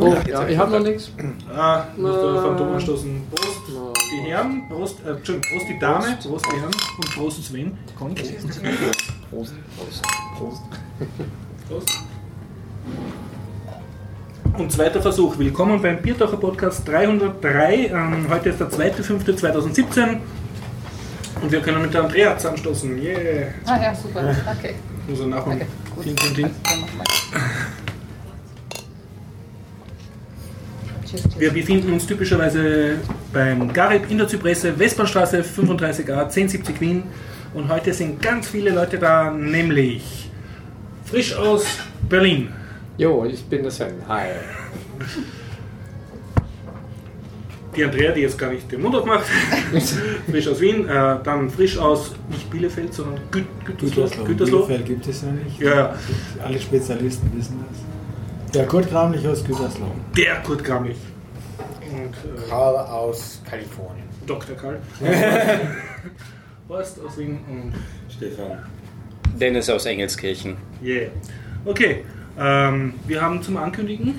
Oh, 0.00 0.14
ja, 0.26 0.48
ich 0.48 0.56
habe 0.56 0.70
noch 0.72 0.80
nichts. 0.80 1.10
Ah, 1.54 1.84
muss 1.96 2.14
der 2.14 2.42
Phantom 2.42 2.72
anstoßen. 2.72 3.22
Prost, 3.30 3.60
die 4.12 4.30
Herren, 4.30 4.62
Prost, 4.68 4.96
äh, 5.04 5.10
Entschuldigung, 5.10 5.58
Prost 5.58 5.68
die 5.68 5.78
Dame, 5.78 6.18
Prost 6.22 6.46
die 6.46 6.56
Herren 6.56 6.70
und 6.96 7.14
Prost 7.14 7.44
Sven. 7.44 7.78
Prost. 7.98 8.16
Prost. 9.30 9.54
Prost. 10.38 10.62
Prost. 11.68 11.98
Und 14.56 14.72
zweiter 14.72 15.02
Versuch. 15.02 15.36
Willkommen 15.38 15.82
beim 15.82 16.00
Biertaucher 16.00 16.38
Podcast 16.38 16.88
303. 16.88 17.88
Ähm, 17.88 18.26
heute 18.30 18.48
ist 18.50 18.60
der 18.60 18.70
2.5.2017 18.70 20.16
und 21.42 21.52
wir 21.52 21.60
können 21.60 21.82
mit 21.82 21.92
der 21.92 22.04
Andrea 22.04 22.36
zusammenstoßen. 22.38 22.98
Yeah. 23.02 23.48
Ah 23.66 23.82
ja, 23.82 23.94
super. 23.94 24.34
Okay. 24.58 24.74
Also 25.08 25.26
nachher. 25.26 25.52
Okay, 25.52 25.66
gut. 25.94 26.04
Ding, 26.06 26.16
ding, 26.16 26.34
ding. 26.34 26.50
Dann 26.64 26.80
nochmal. 26.80 27.04
Cheers, 27.20 27.40
cheers. 27.40 27.50
Wir 31.38 31.50
befinden 31.50 31.92
uns 31.92 32.06
typischerweise 32.06 32.98
beim 33.32 33.72
Garib 33.72 34.10
in 34.10 34.18
der 34.18 34.28
Zypresse, 34.28 34.78
Westbahnstraße 34.78 35.42
35a 35.42 36.24
1070 36.24 36.80
Wien. 36.80 37.02
Und 37.52 37.68
heute 37.68 37.92
sind 37.92 38.22
ganz 38.22 38.48
viele 38.48 38.70
Leute 38.70 38.98
da, 38.98 39.30
nämlich 39.30 40.30
frisch 41.04 41.34
aus 41.34 41.64
Berlin. 42.08 42.52
Jo, 42.96 43.24
ich 43.24 43.42
bin 43.44 43.64
das 43.64 43.76
Sven. 43.76 43.94
Hi. 44.06 44.28
Die 47.74 47.84
Andrea, 47.84 48.12
die 48.12 48.20
jetzt 48.20 48.38
gar 48.38 48.50
nicht 48.50 48.70
den 48.70 48.82
Mund 48.82 48.94
aufmacht, 48.94 49.24
frisch 50.30 50.46
aus 50.48 50.60
Wien. 50.60 50.88
Äh, 50.88 51.16
dann 51.24 51.50
frisch 51.50 51.78
aus, 51.78 52.12
nicht 52.28 52.50
Bielefeld, 52.50 52.92
sondern 52.94 53.20
Gü 53.30 53.42
Gütersloh. 53.64 53.86
Gütersloh. 53.86 54.24
Gütersloh. 54.24 54.66
Bielefeld 54.66 54.86
gibt 54.86 55.06
es 55.08 55.22
ja 55.22 55.28
nicht. 55.32 55.60
Ja, 55.60 55.74
ja. 55.74 55.94
Alle 56.44 56.60
Spezialisten 56.60 57.32
wissen 57.36 57.64
das. 57.68 58.56
Ja, 58.56 58.64
Kurt 58.64 58.88
Kramlich 58.90 59.26
aus 59.26 59.44
Gütersloh. 59.44 59.92
Der 60.16 60.36
Kurt 60.42 60.64
Gramlich. 60.64 60.96
Und 62.10 62.38
äh, 62.44 62.48
Karl 62.48 62.76
aus 62.76 63.40
Kalifornien. 63.48 64.04
Dr. 64.26 64.56
Karl. 64.56 64.78
Horst 66.68 66.98
aus 67.04 67.18
Wien 67.18 67.38
und 67.48 67.74
Stefan. 68.12 68.58
Dennis 69.38 69.68
aus 69.70 69.86
Engelskirchen. 69.86 70.56
yeah. 70.82 71.08
Okay, 71.64 72.04
ähm, 72.38 72.94
wir 73.06 73.20
haben 73.20 73.42
zum 73.42 73.56
Ankündigen 73.56 74.14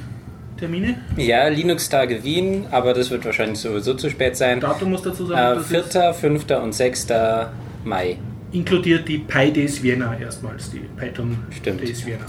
Termine. 0.57 0.95
Ja, 1.17 1.47
Linux-Tage 1.47 2.23
Wien, 2.23 2.67
aber 2.71 2.93
das 2.93 3.09
wird 3.09 3.25
wahrscheinlich 3.25 3.59
sowieso 3.59 3.93
zu 3.95 4.09
spät 4.09 4.37
sein. 4.37 4.59
Datum 4.59 4.91
muss 4.91 5.01
dazu 5.01 5.25
Äh, 5.25 5.27
sagen, 5.29 5.59
das 5.71 5.91
4., 5.91 6.13
5. 6.13 6.45
und 6.61 6.73
6. 6.73 7.07
Mai 7.83 8.17
inkludiert 8.51 9.07
die 9.07 9.17
Pi 9.19 9.51
Days 9.51 9.81
Vienna 9.81 10.15
erstmals, 10.19 10.69
die 10.71 10.79
Python 10.97 11.37
Stimmt. 11.49 11.81
Days 11.81 12.05
Vienna. 12.05 12.25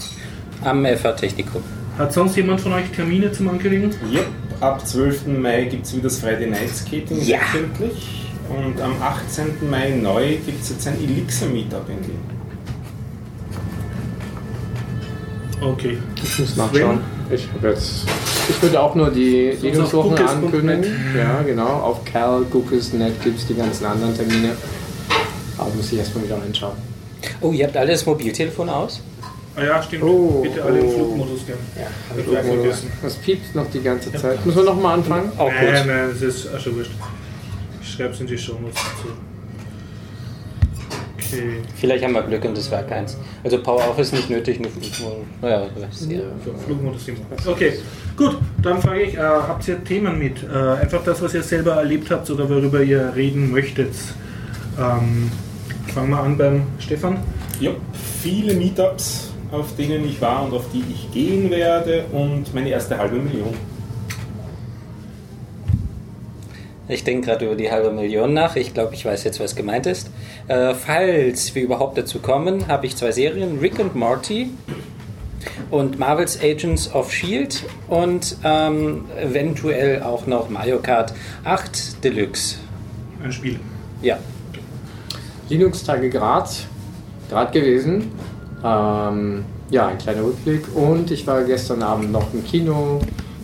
am 0.63 0.85
FH 0.85 1.11
Technikum. 1.13 1.61
Hat 1.97 2.11
sonst 2.13 2.35
jemand 2.35 2.59
von 2.61 2.73
euch 2.73 2.89
Termine 2.95 3.31
zum 3.31 3.49
Ankündigen? 3.49 3.91
Yep, 4.11 4.25
ab 4.61 4.85
12. 4.87 5.27
Mai 5.27 5.65
gibt 5.65 5.85
es 5.85 5.93
wieder 5.93 6.03
das 6.03 6.19
Friday 6.19 6.47
Night 6.49 6.69
Skating 6.69 7.21
Ja. 7.23 7.37
wöchentlich. 7.53 8.19
Und 8.49 8.81
am 8.81 8.93
18. 9.01 9.69
Mai 9.69 9.91
neu 9.91 10.35
gibt 10.45 10.61
es 10.61 10.69
jetzt 10.69 10.87
ein 10.87 10.95
Elixir 11.01 11.47
Meetup 11.47 11.87
in 11.89 12.07
Wien. 12.07 12.19
Okay. 15.61 15.97
Ich 16.21 16.39
muss 16.39 16.55
nachschauen. 16.57 16.99
Ich 17.31 17.47
habe 17.53 17.69
jetzt. 17.69 18.05
Ich 18.49 18.61
würde 18.61 18.81
auch 18.81 18.95
nur 18.95 19.09
die 19.09 19.53
Cookies.net. 19.63 20.19
ankündigen. 20.27 20.83
Ja, 21.17 21.41
genau. 21.43 21.67
Auf 21.67 22.03
Cal, 22.03 22.45
Cookies.net 22.51 23.23
gibt 23.23 23.39
es 23.39 23.47
die 23.47 23.53
ganzen 23.55 23.85
anderen 23.85 24.13
Termine. 24.15 24.49
Aber 25.57 25.69
muss 25.73 25.91
ich 25.93 25.99
erstmal 25.99 26.25
wieder 26.25 26.37
reinschauen. 26.41 26.75
Oh, 27.39 27.51
ihr 27.53 27.65
habt 27.65 27.77
alle 27.77 27.91
das 27.91 28.05
Mobiltelefon 28.05 28.67
aus? 28.67 28.99
Ah 29.55 29.63
ja, 29.63 29.83
stimmt. 29.83 30.03
Oh, 30.03 30.41
Bitte 30.41 30.63
alle 30.63 30.79
im 30.79 30.85
oh. 30.85 30.91
Flugmodus 30.91 31.45
gerne. 31.45 31.61
Ja, 31.75 32.17
ich 32.17 32.25
vergessen. 32.25 32.91
Das 33.01 33.15
piept 33.15 33.53
noch 33.53 33.69
die 33.69 33.81
ganze 33.81 34.11
Zeit. 34.13 34.43
Müssen 34.45 34.57
wir 34.57 34.65
nochmal 34.65 34.95
anfangen? 34.95 35.31
Auch 35.37 35.49
Nein, 35.49 35.75
gut. 35.75 35.87
nein, 35.87 36.09
das 36.11 36.21
ist 36.21 36.53
auch 36.53 36.59
schon 36.59 36.75
wurscht. 36.75 36.91
Ich 37.81 37.91
schreibe 37.91 38.13
es 38.13 38.21
in 38.21 38.27
die 38.27 38.37
Show 38.37 38.53
Notes 38.53 38.75
dazu. 38.75 39.13
Okay. 41.33 41.61
Vielleicht 41.75 42.03
haben 42.03 42.13
wir 42.13 42.23
Glück 42.23 42.45
und 42.45 42.57
das 42.57 42.71
war 42.71 42.83
keins. 42.83 43.17
Also 43.43 43.61
Power-Off 43.61 43.97
ist 43.99 44.13
nicht 44.13 44.29
nötig, 44.29 44.59
nur 44.59 44.69
naja, 45.41 45.67
du 45.73 45.81
weißt 45.81 46.11
ja. 46.11 46.21
Flugmodus 46.65 47.07
immer. 47.07 47.19
Okay, 47.45 47.73
gut, 48.15 48.37
dann 48.61 48.81
frage 48.81 49.01
ich, 49.01 49.15
äh, 49.15 49.19
habt 49.19 49.67
ihr 49.67 49.83
Themen 49.83 50.17
mit? 50.19 50.43
Äh, 50.43 50.81
einfach 50.81 51.03
das, 51.03 51.21
was 51.21 51.33
ihr 51.33 51.43
selber 51.43 51.73
erlebt 51.73 52.09
habt 52.11 52.29
oder 52.29 52.47
worüber 52.49 52.81
ihr 52.81 53.13
reden 53.15 53.51
möchtet. 53.51 53.93
Ähm, 54.77 55.31
fangen 55.93 56.09
wir 56.09 56.19
an 56.19 56.37
beim 56.37 56.63
Stefan. 56.79 57.17
Ja, 57.59 57.71
viele 58.21 58.53
Meetups, 58.53 59.32
auf 59.53 59.75
denen 59.75 60.03
ich 60.07 60.19
war 60.19 60.43
und 60.43 60.53
auf 60.53 60.65
die 60.73 60.83
ich 60.91 61.11
gehen 61.11 61.51
werde 61.51 62.05
und 62.11 62.53
meine 62.55 62.69
erste 62.69 62.97
halbe 62.97 63.17
Million. 63.17 63.53
Ich 66.87 67.03
denke 67.03 67.27
gerade 67.27 67.45
über 67.45 67.55
die 67.55 67.71
halbe 67.71 67.91
Million 67.91 68.33
nach. 68.33 68.55
Ich 68.55 68.73
glaube, 68.73 68.93
ich 68.93 69.05
weiß 69.05 69.23
jetzt, 69.23 69.39
was 69.39 69.55
gemeint 69.55 69.85
ist. 69.85 70.11
Äh, 70.47 70.73
falls 70.73 71.55
wir 71.55 71.63
überhaupt 71.63 71.97
dazu 71.97 72.19
kommen, 72.19 72.67
habe 72.67 72.87
ich 72.87 72.97
zwei 72.97 73.11
Serien: 73.11 73.59
Rick 73.59 73.79
und 73.79 73.95
Morty 73.95 74.49
und 75.71 75.97
Marvel's 75.97 76.39
Agents 76.41 76.93
of 76.93 77.11
Shield 77.13 77.63
und 77.87 78.35
ähm, 78.43 79.05
eventuell 79.17 80.01
auch 80.01 80.27
noch 80.27 80.49
Mario 80.49 80.79
Kart 80.79 81.13
8 81.45 82.03
Deluxe. 82.03 82.57
Ein 83.23 83.31
Spiel. 83.31 83.59
Ja, 84.01 84.17
Linux-Tage 85.47 86.09
Graz. 86.09 86.65
Grad 87.29 87.51
gewesen. 87.53 88.11
Ähm, 88.63 89.43
ja, 89.69 89.87
ein 89.87 89.97
kleiner 89.97 90.23
Rückblick. 90.23 90.63
Und 90.75 91.11
ich 91.11 91.25
war 91.27 91.43
gestern 91.43 91.81
Abend 91.83 92.11
noch 92.11 92.33
im 92.33 92.43
Kino. 92.43 92.99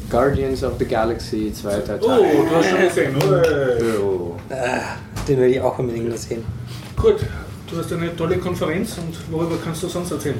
Guardians 0.09 0.63
of 0.63 0.73
the 0.79 0.85
Galaxy, 0.85 1.53
zweiter 1.53 1.99
Oh, 2.01 2.07
Teil. 2.07 2.19
du 2.49 2.55
hast 2.55 2.69
schon 2.69 2.79
gesehen, 2.81 3.15
oder? 3.15 3.43
Oh. 4.03 4.35
den 5.27 5.39
will 5.39 5.49
ich 5.49 5.61
auch 5.61 5.77
unbedingt 5.77 6.17
sehen. 6.17 6.43
Gut, 6.95 7.17
du 7.69 7.77
hast 7.77 7.93
eine 7.93 8.15
tolle 8.15 8.37
Konferenz 8.37 8.97
und 8.97 9.15
worüber 9.31 9.55
kannst 9.63 9.83
du 9.83 9.87
sonst 9.87 10.11
erzählen? 10.11 10.39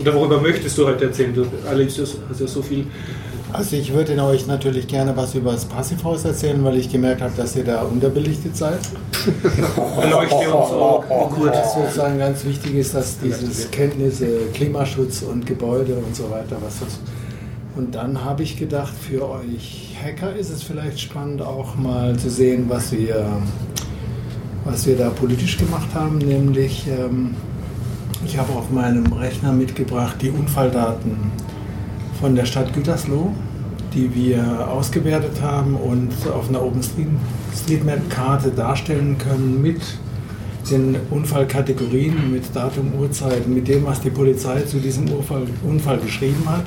Oder 0.00 0.14
worüber 0.14 0.40
möchtest 0.40 0.76
du 0.78 0.86
heute 0.86 1.04
erzählen? 1.04 1.32
Du 1.34 1.46
erlebst 1.68 1.98
ja, 1.98 2.04
hast 2.28 2.40
ja 2.40 2.46
so 2.46 2.60
viel. 2.62 2.86
Also 3.52 3.76
ich 3.76 3.92
würde 3.92 4.16
euch 4.24 4.46
natürlich 4.46 4.88
gerne 4.88 5.14
was 5.14 5.34
über 5.34 5.52
das 5.52 5.66
Passivhaus 5.66 6.24
erzählen, 6.24 6.64
weil 6.64 6.78
ich 6.78 6.90
gemerkt 6.90 7.20
habe, 7.20 7.32
dass 7.36 7.54
ihr 7.54 7.64
da 7.64 7.82
unterbelichtet 7.82 8.56
seid. 8.56 8.78
Erleuchte 10.00 10.36
uns 10.36 10.70
auch. 10.70 11.04
Was 11.38 11.74
sozusagen 11.74 12.18
ganz 12.18 12.44
wichtig 12.44 12.74
ist, 12.74 12.94
dass 12.94 13.18
dieses 13.18 13.70
Kenntnisse, 13.70 14.26
Klimaschutz 14.54 15.22
und 15.22 15.44
Gebäude 15.44 15.94
und 15.94 16.14
so 16.14 16.30
weiter, 16.30 16.56
was 16.64 16.80
das. 16.80 16.98
Und 17.76 17.94
dann 17.94 18.24
habe 18.24 18.42
ich 18.42 18.56
gedacht, 18.56 18.92
für 18.94 19.28
euch 19.28 19.96
Hacker 20.02 20.34
ist 20.34 20.50
es 20.50 20.62
vielleicht 20.62 21.00
spannend, 21.00 21.42
auch 21.42 21.76
mal 21.76 22.16
zu 22.16 22.30
sehen, 22.30 22.66
was 22.68 22.92
wir, 22.92 23.26
was 24.64 24.86
wir 24.86 24.96
da 24.96 25.10
politisch 25.10 25.58
gemacht 25.58 25.88
haben. 25.94 26.18
Nämlich, 26.18 26.86
ähm, 26.86 27.34
ich 28.24 28.38
habe 28.38 28.52
auf 28.52 28.70
meinem 28.70 29.12
Rechner 29.12 29.52
mitgebracht 29.52 30.16
die 30.20 30.30
Unfalldaten 30.30 31.32
von 32.22 32.34
der 32.36 32.44
Stadt 32.46 32.72
Gütersloh, 32.72 33.32
die 33.92 34.14
wir 34.14 34.68
ausgewertet 34.68 35.42
haben 35.42 35.74
und 35.74 36.10
auf 36.32 36.48
einer 36.48 36.62
OpenStreetMap-Karte 36.62 38.50
darstellen 38.50 39.16
können 39.18 39.60
mit 39.60 39.80
den 40.70 40.94
Unfallkategorien, 41.10 42.30
mit 42.32 42.44
Datum, 42.54 42.92
Uhrzeit, 42.98 43.48
mit 43.48 43.66
dem, 43.66 43.84
was 43.84 44.00
die 44.00 44.10
Polizei 44.10 44.60
zu 44.60 44.78
diesem 44.78 45.10
Unfall, 45.10 45.42
Unfall 45.68 45.98
geschrieben 45.98 46.44
hat 46.46 46.64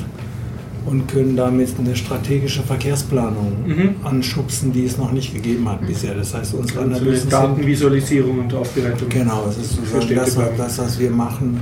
und 0.86 1.08
können 1.08 1.38
damit 1.38 1.70
eine 1.80 1.96
strategische 1.96 2.62
Verkehrsplanung 2.62 3.54
Mhm. 3.66 3.96
anschubsen, 4.04 4.74
die 4.74 4.86
es 4.86 4.98
noch 4.98 5.14
nicht 5.14 5.34
gegeben 5.34 5.68
hat 5.70 5.88
bisher. 5.88 6.14
Das 6.16 6.34
heißt, 6.34 6.54
unsere 6.54 6.82
Also 6.82 6.96
Analysen 6.96 7.22
sind 7.22 7.32
Datenvisualisierung 7.34 8.40
und 8.40 8.54
Aufbereitung. 8.54 9.08
Genau, 9.08 9.46
es 9.50 9.58
ist 9.58 9.80
das, 10.14 10.38
das, 10.58 10.78
was 10.80 11.00
wir 11.00 11.12
machen, 11.12 11.62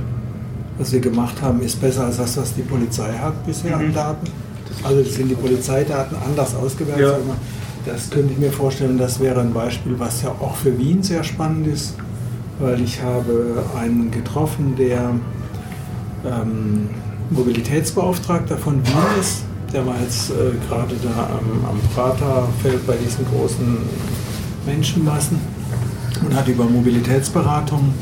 was 0.78 0.92
wir 0.92 1.00
gemacht 1.00 1.40
haben, 1.42 1.60
ist 1.62 1.80
besser 1.80 2.06
als 2.06 2.16
das, 2.16 2.36
was 2.36 2.54
die 2.54 2.62
Polizei 2.62 3.12
hat 3.12 3.46
bisher 3.46 3.76
Mhm. 3.76 3.86
an 3.86 3.94
Daten. 3.94 4.26
Also 4.82 5.02
sind 5.04 5.28
die 5.28 5.34
Polizeidaten 5.34 6.16
anders 6.26 6.54
ausgewertet. 6.54 7.00
Ja. 7.26 7.92
Das 7.92 8.10
könnte 8.10 8.32
ich 8.32 8.38
mir 8.38 8.50
vorstellen, 8.50 8.98
das 8.98 9.20
wäre 9.20 9.40
ein 9.40 9.52
Beispiel, 9.52 9.94
was 9.98 10.22
ja 10.22 10.30
auch 10.30 10.56
für 10.56 10.76
Wien 10.78 11.02
sehr 11.02 11.22
spannend 11.22 11.66
ist, 11.68 11.94
weil 12.58 12.80
ich 12.80 13.02
habe 13.02 13.62
einen 13.78 14.10
getroffen, 14.10 14.74
der 14.76 15.10
ähm, 16.24 16.88
Mobilitätsbeauftragter 17.30 18.56
von 18.56 18.74
Wien 18.86 19.20
ist. 19.20 19.42
Der 19.72 19.86
war 19.86 19.96
jetzt 20.00 20.30
äh, 20.30 20.34
gerade 20.68 20.94
da 21.02 21.30
am, 21.38 21.68
am 21.70 21.80
Praterfeld 21.94 22.86
bei 22.86 22.94
diesen 22.96 23.26
großen 23.26 23.78
Menschenmassen 24.66 25.38
und 26.24 26.34
hat 26.34 26.48
über 26.48 26.64
Mobilitätsberatung 26.64 27.92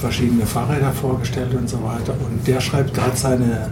verschiedene 0.00 0.46
Fahrräder 0.46 0.92
vorgestellt 0.92 1.54
und 1.54 1.68
so 1.68 1.76
weiter. 1.82 2.14
Und 2.28 2.46
der 2.46 2.60
schreibt 2.60 2.94
gerade 2.94 3.16
seine, 3.16 3.70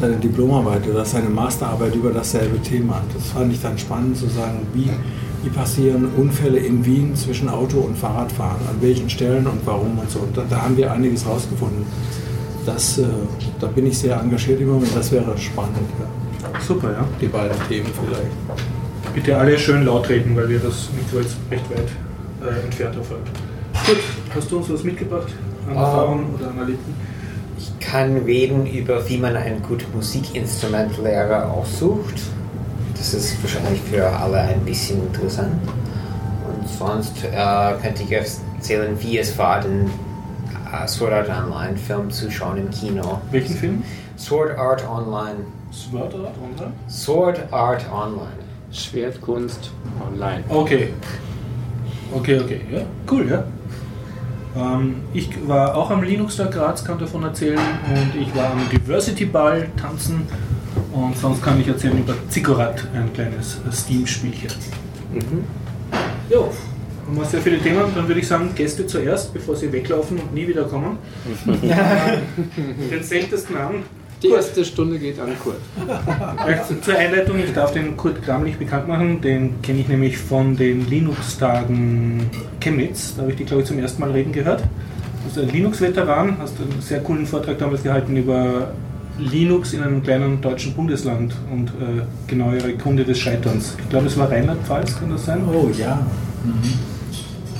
seine 0.00 0.16
Diplomarbeit 0.16 0.88
oder 0.88 1.04
seine 1.04 1.28
Masterarbeit 1.28 1.94
über 1.94 2.10
dasselbe 2.10 2.60
Thema. 2.60 3.02
Das 3.14 3.28
fand 3.28 3.52
ich 3.52 3.60
dann 3.60 3.78
spannend 3.78 4.16
zu 4.16 4.26
sagen, 4.26 4.66
wie, 4.74 4.90
wie 5.42 5.50
passieren 5.50 6.08
Unfälle 6.16 6.58
in 6.58 6.84
Wien 6.84 7.14
zwischen 7.14 7.48
Auto 7.48 7.78
und 7.78 7.96
Fahrradfahren, 7.96 8.60
an 8.68 8.76
welchen 8.80 9.08
Stellen 9.10 9.46
und 9.46 9.60
warum 9.64 9.98
und 9.98 10.10
so. 10.10 10.20
Und 10.20 10.36
da, 10.36 10.42
da 10.48 10.62
haben 10.62 10.76
wir 10.76 10.92
einiges 10.92 11.26
rausgefunden. 11.26 11.84
das, 12.66 12.98
äh, 12.98 13.04
da 13.60 13.66
bin 13.66 13.86
ich 13.86 13.98
sehr 13.98 14.18
engagiert 14.20 14.60
im 14.60 14.68
Moment. 14.68 14.94
Das 14.94 15.10
wäre 15.12 15.36
spannend, 15.38 15.88
ja. 15.98 16.60
Super, 16.60 16.92
ja. 16.92 17.04
die 17.20 17.26
beiden 17.26 17.56
Themen 17.68 17.86
vielleicht. 17.86 19.14
Bitte 19.14 19.36
alle 19.36 19.58
schön 19.58 19.84
laut 19.84 20.08
reden, 20.08 20.34
weil 20.36 20.48
wir 20.48 20.58
das 20.58 20.88
Mikro 20.96 21.20
jetzt 21.20 21.36
recht 21.50 21.68
weit 21.70 21.88
äh, 22.42 22.64
entfernt 22.64 22.96
erfolgt. 22.96 23.28
Gut, 23.86 23.98
hast 24.34 24.50
du 24.50 24.58
uns 24.58 24.70
was 24.70 24.82
mitgebracht 24.84 25.28
an 25.68 25.76
Ah. 25.76 25.80
Erfahrung 25.82 26.34
oder 26.34 26.50
an 26.50 26.58
Erlebten? 26.58 26.94
Ich 27.58 27.78
kann 27.80 28.16
reden 28.18 28.66
über, 28.66 29.08
wie 29.08 29.18
man 29.18 29.36
ein 29.36 29.62
gutes 29.62 29.86
Musikinstrumentlehrer 29.94 31.50
aussucht. 31.52 32.14
Das 32.96 33.14
ist 33.14 33.42
wahrscheinlich 33.42 33.80
für 33.82 34.06
alle 34.08 34.40
ein 34.40 34.60
bisschen 34.60 35.00
interessant. 35.06 35.52
Und 36.46 36.68
sonst 36.68 37.24
äh, 37.24 37.72
könnte 37.82 38.02
ich 38.04 38.12
erzählen, 38.12 38.96
wie 39.00 39.18
es 39.18 39.36
war, 39.38 39.60
den 39.60 39.86
äh, 40.72 40.86
Sword 40.88 41.12
Art 41.12 41.28
Online 41.28 41.76
Film 41.76 42.10
zu 42.10 42.30
schauen 42.30 42.58
im 42.58 42.70
Kino. 42.70 43.20
Welchen 43.30 43.56
Film? 43.56 43.82
Sword 44.16 44.56
Art 44.58 44.84
Online. 44.88 45.36
Sword 45.72 46.14
Art 46.14 46.34
Online? 46.42 46.72
Sword 46.88 47.52
Art 47.52 47.84
Online. 47.92 48.28
Schwertkunst 48.72 49.70
online. 50.06 50.42
Okay. 50.48 50.94
Okay, 52.14 52.40
okay, 52.40 52.60
ja. 52.72 52.80
Cool, 53.10 53.28
ja. 53.30 53.44
Ähm, 54.56 54.96
ich 55.14 55.30
war 55.48 55.74
auch 55.76 55.90
am 55.90 56.02
Linux 56.02 56.36
Tag 56.36 56.52
Graz, 56.52 56.84
kann 56.84 56.98
davon 56.98 57.22
erzählen. 57.22 57.58
Und 57.58 58.20
ich 58.20 58.34
war 58.34 58.52
am 58.52 58.68
Diversity 58.70 59.24
Ball 59.24 59.68
tanzen. 59.80 60.26
Und 60.92 61.16
sonst 61.16 61.42
kann 61.42 61.60
ich 61.60 61.68
erzählen 61.68 61.98
über 61.98 62.14
Zikorat, 62.28 62.86
ein 62.94 63.12
kleines 63.12 63.60
Steam-Spielchen. 63.72 64.50
Mhm. 65.12 65.44
Jo, 66.30 66.50
haben 67.06 67.16
wir 67.16 67.24
sehr 67.24 67.40
viele 67.40 67.58
Themen. 67.58 67.84
Dann 67.94 68.08
würde 68.08 68.20
ich 68.20 68.28
sagen, 68.28 68.50
Gäste 68.54 68.86
zuerst, 68.86 69.32
bevor 69.32 69.56
sie 69.56 69.72
weglaufen 69.72 70.18
und 70.18 70.34
nie 70.34 70.46
wieder 70.46 70.64
kommen. 70.64 70.98
Den 71.46 73.02
seltensten 73.02 73.56
an. 73.56 73.74
Die 74.22 74.28
erste 74.28 74.64
Stunde 74.64 74.98
geht 75.00 75.18
an 75.18 75.30
Kurt. 75.42 75.56
Vielleicht 76.44 76.84
Zur 76.84 76.96
Einleitung, 76.96 77.40
ich 77.40 77.52
darf 77.52 77.72
den 77.72 77.96
Kurt 77.96 78.22
Kramlich 78.22 78.56
bekannt 78.56 78.86
machen, 78.86 79.20
den 79.20 79.60
kenne 79.62 79.80
ich 79.80 79.88
nämlich 79.88 80.16
von 80.16 80.56
den 80.56 80.88
Linux-Tagen 80.88 82.30
Chemnitz, 82.60 83.14
da 83.16 83.22
habe 83.22 83.32
ich 83.32 83.38
die 83.38 83.44
glaube 83.44 83.62
ich 83.62 83.68
zum 83.68 83.80
ersten 83.80 84.00
Mal 84.00 84.12
reden 84.12 84.32
gehört. 84.32 84.60
Du 84.60 85.24
bist 85.24 85.38
ein 85.38 85.48
Linux-Veteran, 85.48 86.38
hast 86.38 86.54
einen 86.60 86.80
sehr 86.80 87.00
coolen 87.00 87.26
Vortrag 87.26 87.58
damals 87.58 87.82
gehalten 87.82 88.16
über 88.16 88.72
Linux 89.18 89.72
in 89.72 89.82
einem 89.82 90.02
kleinen 90.02 90.40
deutschen 90.40 90.72
Bundesland 90.74 91.34
und 91.50 91.68
äh, 91.68 92.02
genauere 92.28 92.74
Gründe 92.74 93.04
des 93.04 93.18
Scheiterns. 93.18 93.74
Ich 93.78 93.88
glaube, 93.88 94.06
es 94.06 94.16
war 94.16 94.30
Rheinland-Pfalz, 94.30 95.00
kann 95.00 95.10
das 95.10 95.26
sein? 95.26 95.42
Oh 95.48 95.68
ja. 95.76 96.06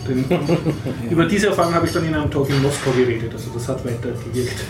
Den, 0.09 0.25
über 1.11 1.27
diese 1.27 1.49
Erfahrung 1.49 1.75
habe 1.75 1.87
ich 1.87 1.93
dann 1.93 2.05
in 2.05 2.15
einem 2.15 2.31
Talk 2.31 2.49
in 2.51 2.63
Moskau 2.63 2.93
geredet, 2.93 3.33
also 3.33 3.51
das 3.53 3.69
hat 3.69 3.85
weiter 3.85 4.11
gewirkt 4.33 4.65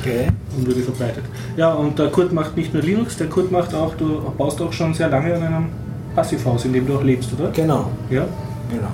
Okay. 0.00 0.28
und 0.56 0.66
wurde 0.66 0.80
verbreitet. 0.80 1.24
Ja, 1.56 1.72
und 1.72 1.98
der 1.98 2.08
Kurt 2.08 2.32
macht 2.32 2.56
nicht 2.56 2.74
nur 2.74 2.82
Linux, 2.82 3.16
der 3.16 3.28
Kurt 3.28 3.50
macht 3.50 3.74
auch, 3.74 3.94
du 3.94 4.20
baust 4.36 4.60
auch 4.60 4.72
schon 4.72 4.92
sehr 4.94 5.08
lange 5.08 5.34
an 5.34 5.42
einem 5.42 5.66
Passivhaus, 6.14 6.64
in 6.64 6.72
dem 6.72 6.86
du 6.86 6.96
auch 6.96 7.02
lebst, 7.02 7.30
oder? 7.38 7.50
Genau, 7.50 7.90
Ja. 8.10 8.24
genau. 8.70 8.88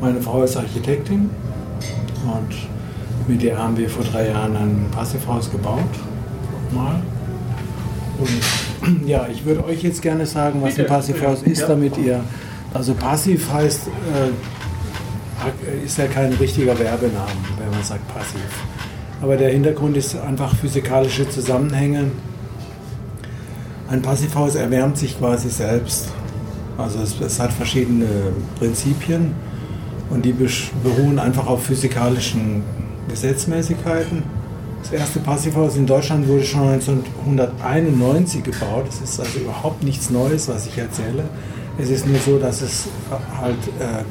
Meine 0.00 0.20
Frau 0.20 0.42
ist 0.42 0.56
Architektin 0.56 1.30
und 2.24 2.54
mit 3.28 3.42
der 3.42 3.58
haben 3.58 3.76
wir 3.76 3.88
vor 3.88 4.04
drei 4.04 4.28
Jahren 4.28 4.54
ein 4.56 4.86
Passivhaus 4.90 5.50
gebaut. 5.50 5.78
Mal. 6.72 7.02
Und 8.18 9.06
ja, 9.08 9.26
ich 9.30 9.44
würde 9.44 9.64
euch 9.64 9.82
jetzt 9.82 10.02
gerne 10.02 10.26
sagen, 10.26 10.60
was 10.62 10.74
Bitte. 10.74 10.82
ein 10.88 10.94
Passivhaus 10.94 11.42
ist, 11.42 11.60
Ja. 11.62 11.68
damit 11.68 11.96
ihr. 11.98 12.20
Also 12.72 12.94
passiv 12.94 13.52
heißt, 13.52 13.86
äh, 13.88 15.84
ist 15.84 15.96
ja 15.98 16.06
kein 16.06 16.32
richtiger 16.34 16.76
Werbenamen, 16.78 17.36
wenn 17.58 17.70
man 17.70 17.82
sagt 17.82 18.06
passiv. 18.12 18.40
Aber 19.20 19.36
der 19.36 19.50
Hintergrund 19.50 19.96
ist 19.96 20.16
einfach 20.16 20.54
physikalische 20.54 21.28
Zusammenhänge. 21.28 22.10
Ein 23.88 24.02
Passivhaus 24.02 24.54
erwärmt 24.54 24.98
sich 24.98 25.18
quasi 25.18 25.48
selbst. 25.48 26.08
Also 26.76 27.00
es, 27.00 27.20
es 27.20 27.38
hat 27.38 27.52
verschiedene 27.52 28.06
Prinzipien 28.58 29.32
und 30.10 30.24
die 30.24 30.34
beruhen 30.82 31.18
einfach 31.18 31.46
auf 31.46 31.64
physikalischen 31.64 32.62
Gesetzmäßigkeiten. 33.08 34.22
Das 34.82 34.92
erste 34.92 35.20
Passivhaus 35.20 35.76
in 35.76 35.86
Deutschland 35.86 36.28
wurde 36.28 36.44
schon 36.44 36.68
1991 36.68 38.42
gebaut. 38.42 38.86
Das 38.86 39.00
ist 39.00 39.18
also 39.18 39.38
überhaupt 39.38 39.82
nichts 39.82 40.10
Neues, 40.10 40.48
was 40.48 40.66
ich 40.66 40.76
erzähle. 40.76 41.24
Es 41.78 41.88
ist 41.88 42.06
nur 42.06 42.18
so, 42.18 42.38
dass 42.38 42.60
es 42.60 42.88
halt 43.40 43.56
äh, 43.80 44.04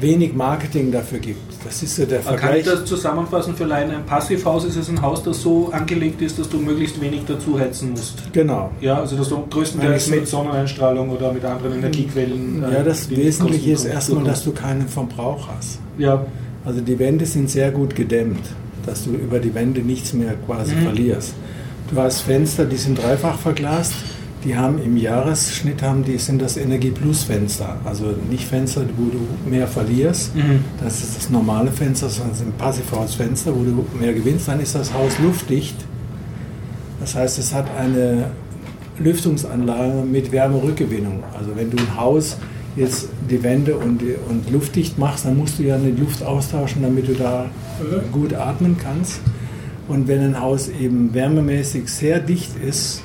wenig 0.00 0.34
Marketing 0.34 0.90
dafür 0.90 1.18
gibt. 1.18 1.49
Das 1.62 1.82
ist 1.82 1.94
so 1.96 2.06
der 2.06 2.20
Kann 2.20 2.34
ich 2.34 2.40
Vergleich. 2.40 2.64
das 2.64 2.84
zusammenfassen 2.86 3.54
für 3.54 3.64
Laien? 3.64 3.90
Ein 3.90 4.06
Passivhaus 4.06 4.64
ist 4.64 4.76
es 4.76 4.88
ein 4.88 5.00
Haus, 5.02 5.22
das 5.22 5.42
so 5.42 5.68
angelegt 5.72 6.22
ist, 6.22 6.38
dass 6.38 6.48
du 6.48 6.58
möglichst 6.58 6.98
wenig 7.00 7.22
dazu 7.26 7.58
heizen 7.58 7.90
musst. 7.90 8.32
Genau. 8.32 8.70
Ja, 8.80 8.98
also 9.00 9.16
dass 9.16 9.28
du 9.28 9.44
größtenteils 9.48 10.08
mit 10.08 10.26
Sonneneinstrahlung 10.26 11.10
oder 11.10 11.32
mit 11.32 11.44
anderen 11.44 11.74
Energiequellen. 11.78 12.64
äh, 12.64 12.72
Ja, 12.74 12.82
das 12.82 13.08
die 13.08 13.16
Wesentliche 13.18 13.72
ist 13.72 13.84
erstmal, 13.84 14.24
dass 14.24 14.42
du 14.42 14.52
keinen 14.52 14.88
Verbrauch 14.88 15.48
hast. 15.54 15.78
Ja, 15.98 16.24
Also 16.64 16.80
die 16.80 16.98
Wände 16.98 17.24
sind 17.26 17.50
sehr 17.50 17.70
gut 17.70 17.94
gedämmt, 17.94 18.40
dass 18.86 19.04
du 19.04 19.10
über 19.10 19.38
die 19.38 19.54
Wände 19.54 19.80
nichts 19.80 20.12
mehr 20.14 20.34
quasi 20.46 20.74
Mhm. 20.74 20.82
verlierst. 20.82 21.34
Du 21.90 22.00
hast 22.00 22.20
Fenster, 22.22 22.64
die 22.64 22.76
sind 22.76 23.02
dreifach 23.02 23.38
verglast. 23.38 23.92
Die 24.44 24.56
haben 24.56 24.82
im 24.82 24.96
Jahresschnitt 24.96 25.82
haben 25.82 26.02
die, 26.02 26.16
sind 26.16 26.40
das 26.40 26.56
Energie 26.56 26.90
Plus 26.90 27.24
Fenster. 27.24 27.76
Also 27.84 28.14
nicht 28.30 28.44
Fenster, 28.44 28.82
wo 28.96 29.10
du 29.10 29.50
mehr 29.50 29.66
verlierst. 29.66 30.34
Mhm. 30.34 30.64
Das 30.82 31.02
ist 31.02 31.16
das 31.16 31.30
normale 31.30 31.70
Fenster, 31.70 32.08
sondern 32.08 32.34
sind 32.34 32.56
Passivhausfenster, 32.56 33.54
wo 33.54 33.64
du 33.64 33.84
mehr 34.00 34.14
gewinnst. 34.14 34.48
Dann 34.48 34.60
ist 34.60 34.74
das 34.74 34.94
Haus 34.94 35.18
luftdicht. 35.18 35.76
Das 37.00 37.14
heißt, 37.14 37.38
es 37.38 37.52
hat 37.52 37.66
eine 37.78 38.30
Lüftungsanlage 38.98 40.04
mit 40.04 40.32
Wärmerückgewinnung. 40.32 41.22
Also 41.36 41.50
wenn 41.54 41.70
du 41.70 41.76
ein 41.76 41.96
Haus 41.96 42.36
jetzt 42.76 43.08
die 43.28 43.42
Wände 43.42 43.76
und, 43.76 44.02
und 44.28 44.50
luftdicht 44.50 44.98
machst, 44.98 45.24
dann 45.26 45.36
musst 45.36 45.58
du 45.58 45.64
ja 45.64 45.76
die 45.76 45.98
Luft 46.00 46.22
austauschen, 46.22 46.82
damit 46.82 47.08
du 47.08 47.14
da 47.14 47.46
gut 48.12 48.34
atmen 48.34 48.76
kannst. 48.82 49.20
Und 49.88 50.06
wenn 50.06 50.20
ein 50.20 50.40
Haus 50.40 50.68
eben 50.68 51.12
wärmemäßig 51.12 51.88
sehr 51.88 52.20
dicht 52.20 52.52
ist, 52.62 53.02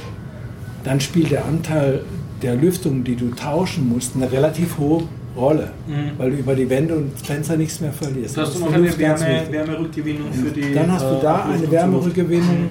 dann 0.85 0.99
spielt 1.01 1.31
der 1.31 1.45
Anteil 1.45 2.01
der 2.41 2.55
Lüftung, 2.55 3.03
die 3.03 3.15
du 3.15 3.29
tauschen 3.31 3.89
musst, 3.89 4.15
eine 4.15 4.31
relativ 4.31 4.77
hohe 4.77 5.03
Rolle, 5.35 5.71
Mhm. 5.87 6.11
weil 6.17 6.31
du 6.31 6.37
über 6.37 6.55
die 6.55 6.69
Wände 6.69 6.95
und 6.95 7.11
Fenster 7.19 7.57
nichts 7.57 7.81
mehr 7.81 7.91
verlierst. 7.91 8.37
Da 8.37 8.41
hast 8.43 8.53
Das 8.53 8.59
du 8.59 8.65
noch 8.65 8.73
eine 8.73 8.97
Wärme. 8.97 9.41
Wärmerückgewinnung 9.51 10.31
für 10.31 10.51
die. 10.51 10.73
Dann 10.73 10.91
hast 10.91 11.03
du 11.03 11.15
äh, 11.15 11.21
da 11.21 11.45
Luft 11.45 11.57
eine 11.63 11.71
Wärmerückgewinnung, 11.71 12.69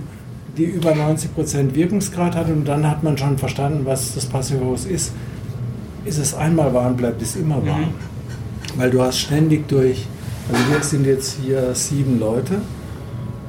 die 0.56 0.64
über 0.64 0.92
90% 0.92 1.74
Wirkungsgrad 1.74 2.34
hat 2.36 2.48
und 2.48 2.64
dann 2.66 2.88
hat 2.88 3.02
man 3.02 3.18
schon 3.18 3.36
verstanden, 3.36 3.80
was 3.84 4.14
das 4.14 4.24
Passivhaus 4.26 4.86
ist. 4.86 5.12
Ist 6.04 6.18
es 6.18 6.34
einmal 6.34 6.72
warm, 6.72 6.96
bleibt 6.96 7.20
es 7.20 7.36
immer 7.36 7.56
warm. 7.66 7.80
Mhm. 7.80 7.86
Weil 8.76 8.90
du 8.90 9.02
hast 9.02 9.18
ständig 9.18 9.68
durch, 9.68 10.06
also 10.52 10.62
wir 10.72 10.82
sind 10.82 11.06
jetzt 11.06 11.38
hier 11.44 11.74
sieben 11.74 12.18
Leute. 12.20 12.54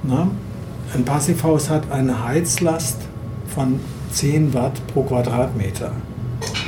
Na? 0.03 0.27
Ein 0.93 1.03
Passivhaus 1.05 1.69
hat 1.69 1.89
eine 1.91 2.23
Heizlast 2.25 2.97
von 3.53 3.79
10 4.15 4.53
Watt 4.53 4.73
pro 4.93 5.03
Quadratmeter. 5.03 5.91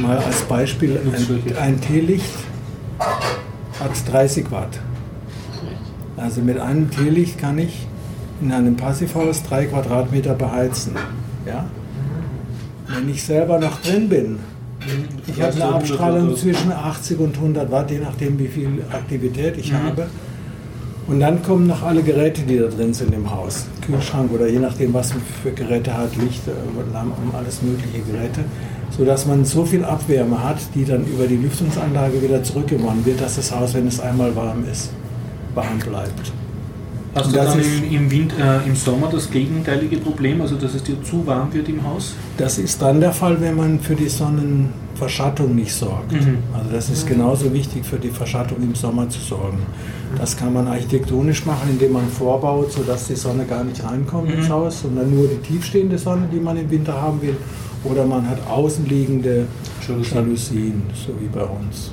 Mal 0.01 0.18
als 0.18 0.42
Beispiel, 0.44 1.00
ein, 1.00 1.58
ein 1.58 1.82
Teelicht 1.82 2.25
hat 3.00 3.92
30 4.12 4.51
Watt. 4.51 4.80
Also 6.18 6.42
mit 6.42 6.60
einem 6.60 6.92
Teelicht 6.92 7.38
kann 7.39 7.58
ich 7.58 7.88
in 8.42 8.51
einem 8.51 8.75
Passivhaus 8.75 9.44
drei 9.44 9.66
Quadratmeter 9.66 10.34
beheizen. 10.34 10.94
Ja? 11.46 11.66
Wenn 12.88 13.08
ich 13.10 13.24
selber 13.24 13.60
noch 13.60 13.82
drin 13.82 14.10
bin, 14.10 14.39
ich 15.25 15.42
habe 15.42 15.54
eine 15.54 15.66
Abstrahlung 15.75 16.36
zwischen 16.36 16.72
80 16.72 17.18
und 17.20 17.36
100 17.38 17.72
Watt, 17.72 17.92
je 17.92 18.00
nachdem 18.00 18.38
wie 18.39 18.48
viel 18.48 18.84
Aktivität 18.92 19.58
ich 19.58 19.72
Mhm. 19.72 19.84
habe. 19.84 20.08
Und 21.07 21.21
dann 21.21 21.41
kommen 21.41 21.67
noch 21.67 21.83
alle 21.83 22.03
Geräte, 22.03 22.41
die 22.41 22.57
da 22.57 22.67
drin 22.67 22.93
sind 22.93 23.13
im 23.13 23.31
Haus. 23.31 23.65
Kühlschrank 23.85 24.29
oder 24.33 24.47
je 24.47 24.59
nachdem, 24.59 24.93
was 24.93 25.13
man 25.13 25.23
für 25.41 25.51
Geräte 25.51 25.97
hat, 25.97 26.13
Lichter, 26.17 26.51
Lampen, 26.91 27.33
alles 27.33 27.61
mögliche 27.61 27.99
Geräte. 27.99 28.43
Sodass 28.89 29.25
man 29.25 29.45
so 29.45 29.63
viel 29.63 29.85
Abwärme 29.85 30.43
hat, 30.43 30.57
die 30.75 30.83
dann 30.83 31.05
über 31.05 31.27
die 31.27 31.37
Lüftungsanlage 31.37 32.21
wieder 32.21 32.43
zurückgewonnen 32.43 33.05
wird, 33.05 33.21
dass 33.21 33.37
das 33.37 33.53
Haus, 33.53 33.73
wenn 33.73 33.87
es 33.87 34.01
einmal 34.01 34.35
warm 34.35 34.65
ist, 34.69 34.91
warm 35.55 35.79
bleibt. 35.79 36.33
Hast 37.17 37.31
du 37.31 37.36
das 37.36 37.51
dann 37.51 37.59
ist- 37.59 37.83
im, 37.91 38.12
Wind, 38.12 38.33
äh, 38.39 38.67
im 38.67 38.75
Sommer 38.75 39.07
das 39.12 39.29
gegenteilige 39.29 39.97
Problem, 39.97 40.41
also 40.41 40.55
dass 40.55 40.74
es 40.75 40.83
dir 40.83 41.01
zu 41.03 41.25
warm 41.25 41.53
wird 41.53 41.67
im 41.69 41.83
Haus? 41.86 42.13
Das 42.38 42.57
ist 42.57 42.81
dann 42.81 43.00
der 43.00 43.12
Fall, 43.13 43.39
wenn 43.41 43.55
man 43.55 43.79
für 43.79 43.95
die 43.95 44.07
Sonnenverschattung 44.09 45.55
nicht 45.55 45.74
sorgt. 45.74 46.12
Mhm. 46.12 46.38
Also 46.53 46.69
das 46.71 46.89
ist 46.89 47.07
genauso 47.07 47.51
wichtig 47.53 47.86
für 47.86 47.97
die 47.97 48.09
Verschattung 48.09 48.57
im 48.62 48.75
Sommer 48.75 49.09
zu 49.09 49.19
sorgen. 49.19 49.59
Das 50.17 50.38
kann 50.38 50.53
man 50.53 50.67
architektonisch 50.67 51.45
machen, 51.45 51.69
indem 51.69 51.93
man 51.93 52.07
vorbaut, 52.07 52.71
sodass 52.71 53.07
die 53.07 53.15
Sonne 53.15 53.45
gar 53.45 53.63
nicht 53.63 53.83
reinkommt 53.83 54.31
ins 54.31 54.47
Mhm. 54.47 54.53
Haus, 54.53 54.81
sondern 54.81 55.13
nur 55.13 55.27
die 55.27 55.38
tiefstehende 55.38 55.97
Sonne, 55.97 56.27
die 56.31 56.39
man 56.39 56.57
im 56.57 56.69
Winter 56.71 56.93
haben 57.01 57.21
will. 57.21 57.36
Oder 57.83 58.05
man 58.05 58.27
hat 58.27 58.39
außenliegende. 58.50 59.45
Jalousien, 60.13 60.81
so 60.93 61.13
wie 61.19 61.27
bei 61.27 61.43
uns. 61.43 61.91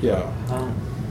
Ja. 0.00 0.18
Ah. 0.48 0.62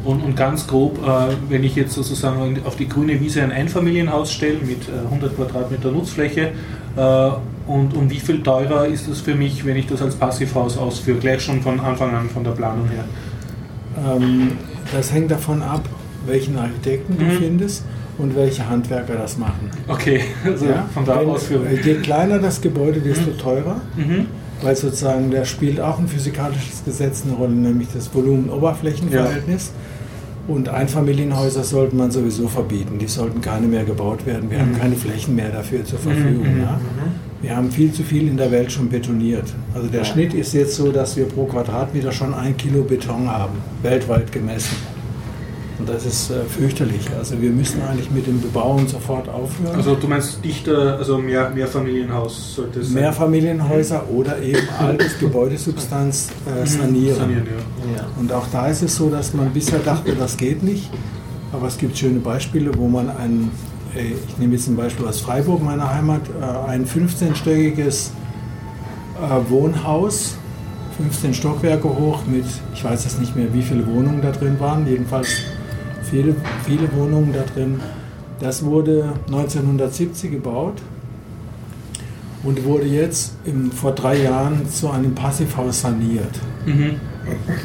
Und, 0.03 0.21
und 0.21 0.35
ganz 0.35 0.67
grob, 0.67 0.99
äh, 1.07 1.33
wenn 1.49 1.63
ich 1.63 1.75
jetzt 1.75 1.93
sozusagen 1.93 2.57
auf 2.65 2.75
die 2.75 2.89
grüne 2.89 3.19
Wiese 3.21 3.41
ein 3.41 3.51
Einfamilienhaus 3.51 4.33
stelle 4.33 4.57
mit 4.65 4.89
äh, 4.89 5.05
100 5.05 5.35
Quadratmeter 5.35 5.91
Nutzfläche, 5.91 6.51
äh, 6.97 7.29
und 7.65 7.95
um 7.95 8.09
wie 8.09 8.19
viel 8.19 8.43
teurer 8.43 8.85
ist 8.87 9.09
das 9.09 9.21
für 9.21 9.33
mich, 9.35 9.65
wenn 9.65 9.77
ich 9.77 9.87
das 9.87 10.01
als 10.01 10.15
Passivhaus 10.15 10.77
ausführe, 10.77 11.17
gleich 11.19 11.41
schon 11.41 11.61
von 11.61 11.79
Anfang 11.79 12.13
an 12.13 12.29
von 12.29 12.43
der 12.43 12.51
Planung 12.51 12.89
her? 12.89 13.05
Ähm, 13.97 14.51
das 14.91 15.13
hängt 15.13 15.31
davon 15.31 15.61
ab, 15.61 15.87
welchen 16.25 16.57
Architekten 16.57 17.17
du 17.17 17.23
Mhm. 17.23 17.31
findest 17.37 17.85
und 18.17 18.35
welche 18.35 18.69
Handwerker 18.69 19.15
das 19.15 19.37
machen. 19.37 19.69
Okay, 19.87 20.21
also 20.45 20.65
Ja? 20.65 20.85
von 20.93 21.05
da 21.05 21.15
aus 21.15 21.43
für. 21.45 21.65
äh, 21.65 21.79
Je 21.81 21.95
kleiner 21.95 22.39
das 22.39 22.59
Gebäude, 22.59 22.99
desto 22.99 23.31
teurer, 23.31 23.79
Mhm. 23.95 24.25
weil 24.61 24.75
sozusagen 24.75 25.31
da 25.31 25.45
spielt 25.45 25.79
auch 25.79 25.99
ein 25.99 26.07
physikalisches 26.09 26.83
Gesetz 26.83 27.23
eine 27.25 27.35
Rolle, 27.35 27.53
nämlich 27.53 27.87
das 27.93 28.13
Volumen-Oberflächenverhältnis. 28.13 29.71
Und 30.45 30.67
Einfamilienhäuser 30.67 31.63
sollte 31.63 31.95
man 31.95 32.11
sowieso 32.11 32.47
verbieten. 32.49 32.99
Die 32.99 33.07
sollten 33.07 33.39
keine 33.39 33.65
mehr 33.65 33.85
gebaut 33.85 34.25
werden. 34.25 34.51
Wir 34.51 34.59
haben 34.59 34.77
keine 34.77 34.95
Flächen 34.95 35.35
mehr 35.35 35.49
dafür 35.49 35.85
zur 35.85 35.99
Verfügung. 35.99 36.55
Mhm. 36.55 36.61
Ja? 36.61 36.81
Wir 37.41 37.55
haben 37.55 37.71
viel 37.71 37.91
zu 37.93 38.03
viel 38.03 38.27
in 38.27 38.37
der 38.37 38.51
Welt 38.51 38.71
schon 38.71 38.89
betoniert. 38.89 39.53
Also 39.73 39.87
der 39.87 40.03
Schnitt 40.03 40.33
ist 40.33 40.53
jetzt 40.53 40.75
so, 40.75 40.91
dass 40.91 41.15
wir 41.15 41.25
pro 41.25 41.45
Quadratmeter 41.45 42.11
schon 42.11 42.33
ein 42.33 42.57
Kilo 42.57 42.83
Beton 42.83 43.29
haben, 43.29 43.55
weltweit 43.81 44.31
gemessen. 44.31 44.75
Und 45.83 45.89
das 45.93 46.05
ist 46.05 46.29
äh, 46.31 46.45
fürchterlich. 46.45 47.09
Also 47.17 47.41
wir 47.41 47.49
müssen 47.49 47.81
eigentlich 47.81 48.09
mit 48.09 48.25
dem 48.25 48.39
Bebauen 48.39 48.87
sofort 48.87 49.27
aufhören. 49.27 49.75
Also 49.75 49.95
du 49.95 50.07
meinst 50.07 50.41
dichter, 50.41 50.97
also 50.97 51.17
mehr 51.17 51.49
Mehrfamilienhaus 51.49 52.55
sollte 52.55 52.79
es 52.79 52.87
sein? 52.87 53.01
Mehrfamilienhäuser 53.01 54.07
oder 54.09 54.41
eben 54.41 54.61
altes 54.79 55.19
Gebäudesubstanz 55.19 56.29
äh, 56.47 56.61
Mhm. 56.61 56.65
sanieren. 56.65 57.17
Sanieren, 57.17 57.47
ja. 57.47 57.97
Ja. 57.97 58.07
Und 58.17 58.31
auch 58.31 58.45
da 58.49 58.67
ist 58.67 58.81
es 58.81 58.95
so, 58.95 59.09
dass 59.09 59.33
man 59.33 59.49
bisher 59.51 59.79
dachte, 59.79 60.15
das 60.15 60.37
geht 60.37 60.63
nicht. 60.63 60.89
Aber 61.51 61.67
es 61.67 61.77
gibt 61.77 61.97
schöne 61.97 62.19
Beispiele, 62.19 62.71
wo 62.77 62.87
man 62.87 63.09
ein, 63.09 63.51
äh, 63.93 64.13
ich 64.29 64.37
nehme 64.37 64.53
jetzt 64.53 64.69
ein 64.69 64.77
Beispiel 64.77 65.05
aus 65.05 65.19
Freiburg, 65.19 65.61
meiner 65.61 65.93
Heimat, 65.93 66.21
äh, 66.29 66.69
ein 66.69 66.85
15-stöckiges 66.85 68.11
äh, 69.21 69.49
Wohnhaus, 69.49 70.37
15 70.95 71.33
Stockwerke 71.33 71.89
hoch 71.89 72.19
mit, 72.25 72.45
ich 72.73 72.83
weiß 72.85 73.03
jetzt 73.03 73.19
nicht 73.19 73.35
mehr, 73.35 73.53
wie 73.53 73.61
viele 73.63 73.85
Wohnungen 73.85 74.21
da 74.21 74.31
drin 74.31 74.57
waren, 74.59 74.87
jedenfalls 74.87 75.27
viele, 76.13 76.35
viele 76.63 76.93
Wohnungen 76.95 77.33
da 77.33 77.41
drin. 77.41 77.79
Das 78.39 78.63
wurde 78.63 79.13
1970 79.27 80.29
gebaut 80.29 80.79
und 82.43 82.63
wurde 82.65 82.85
jetzt 82.85 83.33
im, 83.45 83.71
vor 83.71 83.93
drei 83.93 84.21
Jahren 84.21 84.69
zu 84.69 84.91
einem 84.91 85.15
Passivhaus 85.15 85.81
saniert. 85.81 86.39
Mhm. 86.67 86.97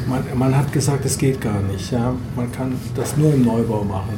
Man, 0.07 0.23
man 0.35 0.57
hat 0.57 0.71
gesagt, 0.71 1.05
es 1.05 1.17
geht 1.17 1.41
gar 1.41 1.61
nicht. 1.61 1.91
Ja? 1.91 2.15
Man 2.35 2.51
kann 2.51 2.73
das 2.95 3.17
nur 3.17 3.33
im 3.33 3.45
Neubau 3.45 3.83
machen. 3.83 4.13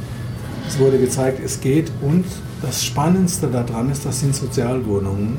Es 0.65 0.79
wurde 0.79 0.97
gezeigt, 0.97 1.41
es 1.43 1.59
geht 1.59 1.91
und 2.01 2.23
das 2.61 2.85
Spannendste 2.85 3.47
daran 3.47 3.91
ist, 3.91 4.05
das 4.05 4.21
sind 4.21 4.33
Sozialwohnungen. 4.33 5.37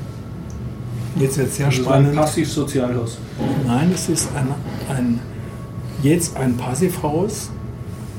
Jetzt 1.17 1.39
wird 1.39 1.53
sehr 1.53 1.67
Das 1.67 1.85
war 1.87 1.95
ein 1.95 2.03
spannend. 2.03 2.21
Passivsozialhaus. 2.21 3.19
Nein, 3.67 3.91
es 3.95 4.09
ist 4.11 4.29
ein, 4.37 4.49
ein, 4.95 5.19
jetzt 6.03 6.37
ein 6.37 6.57
Passivhaus, 6.57 7.51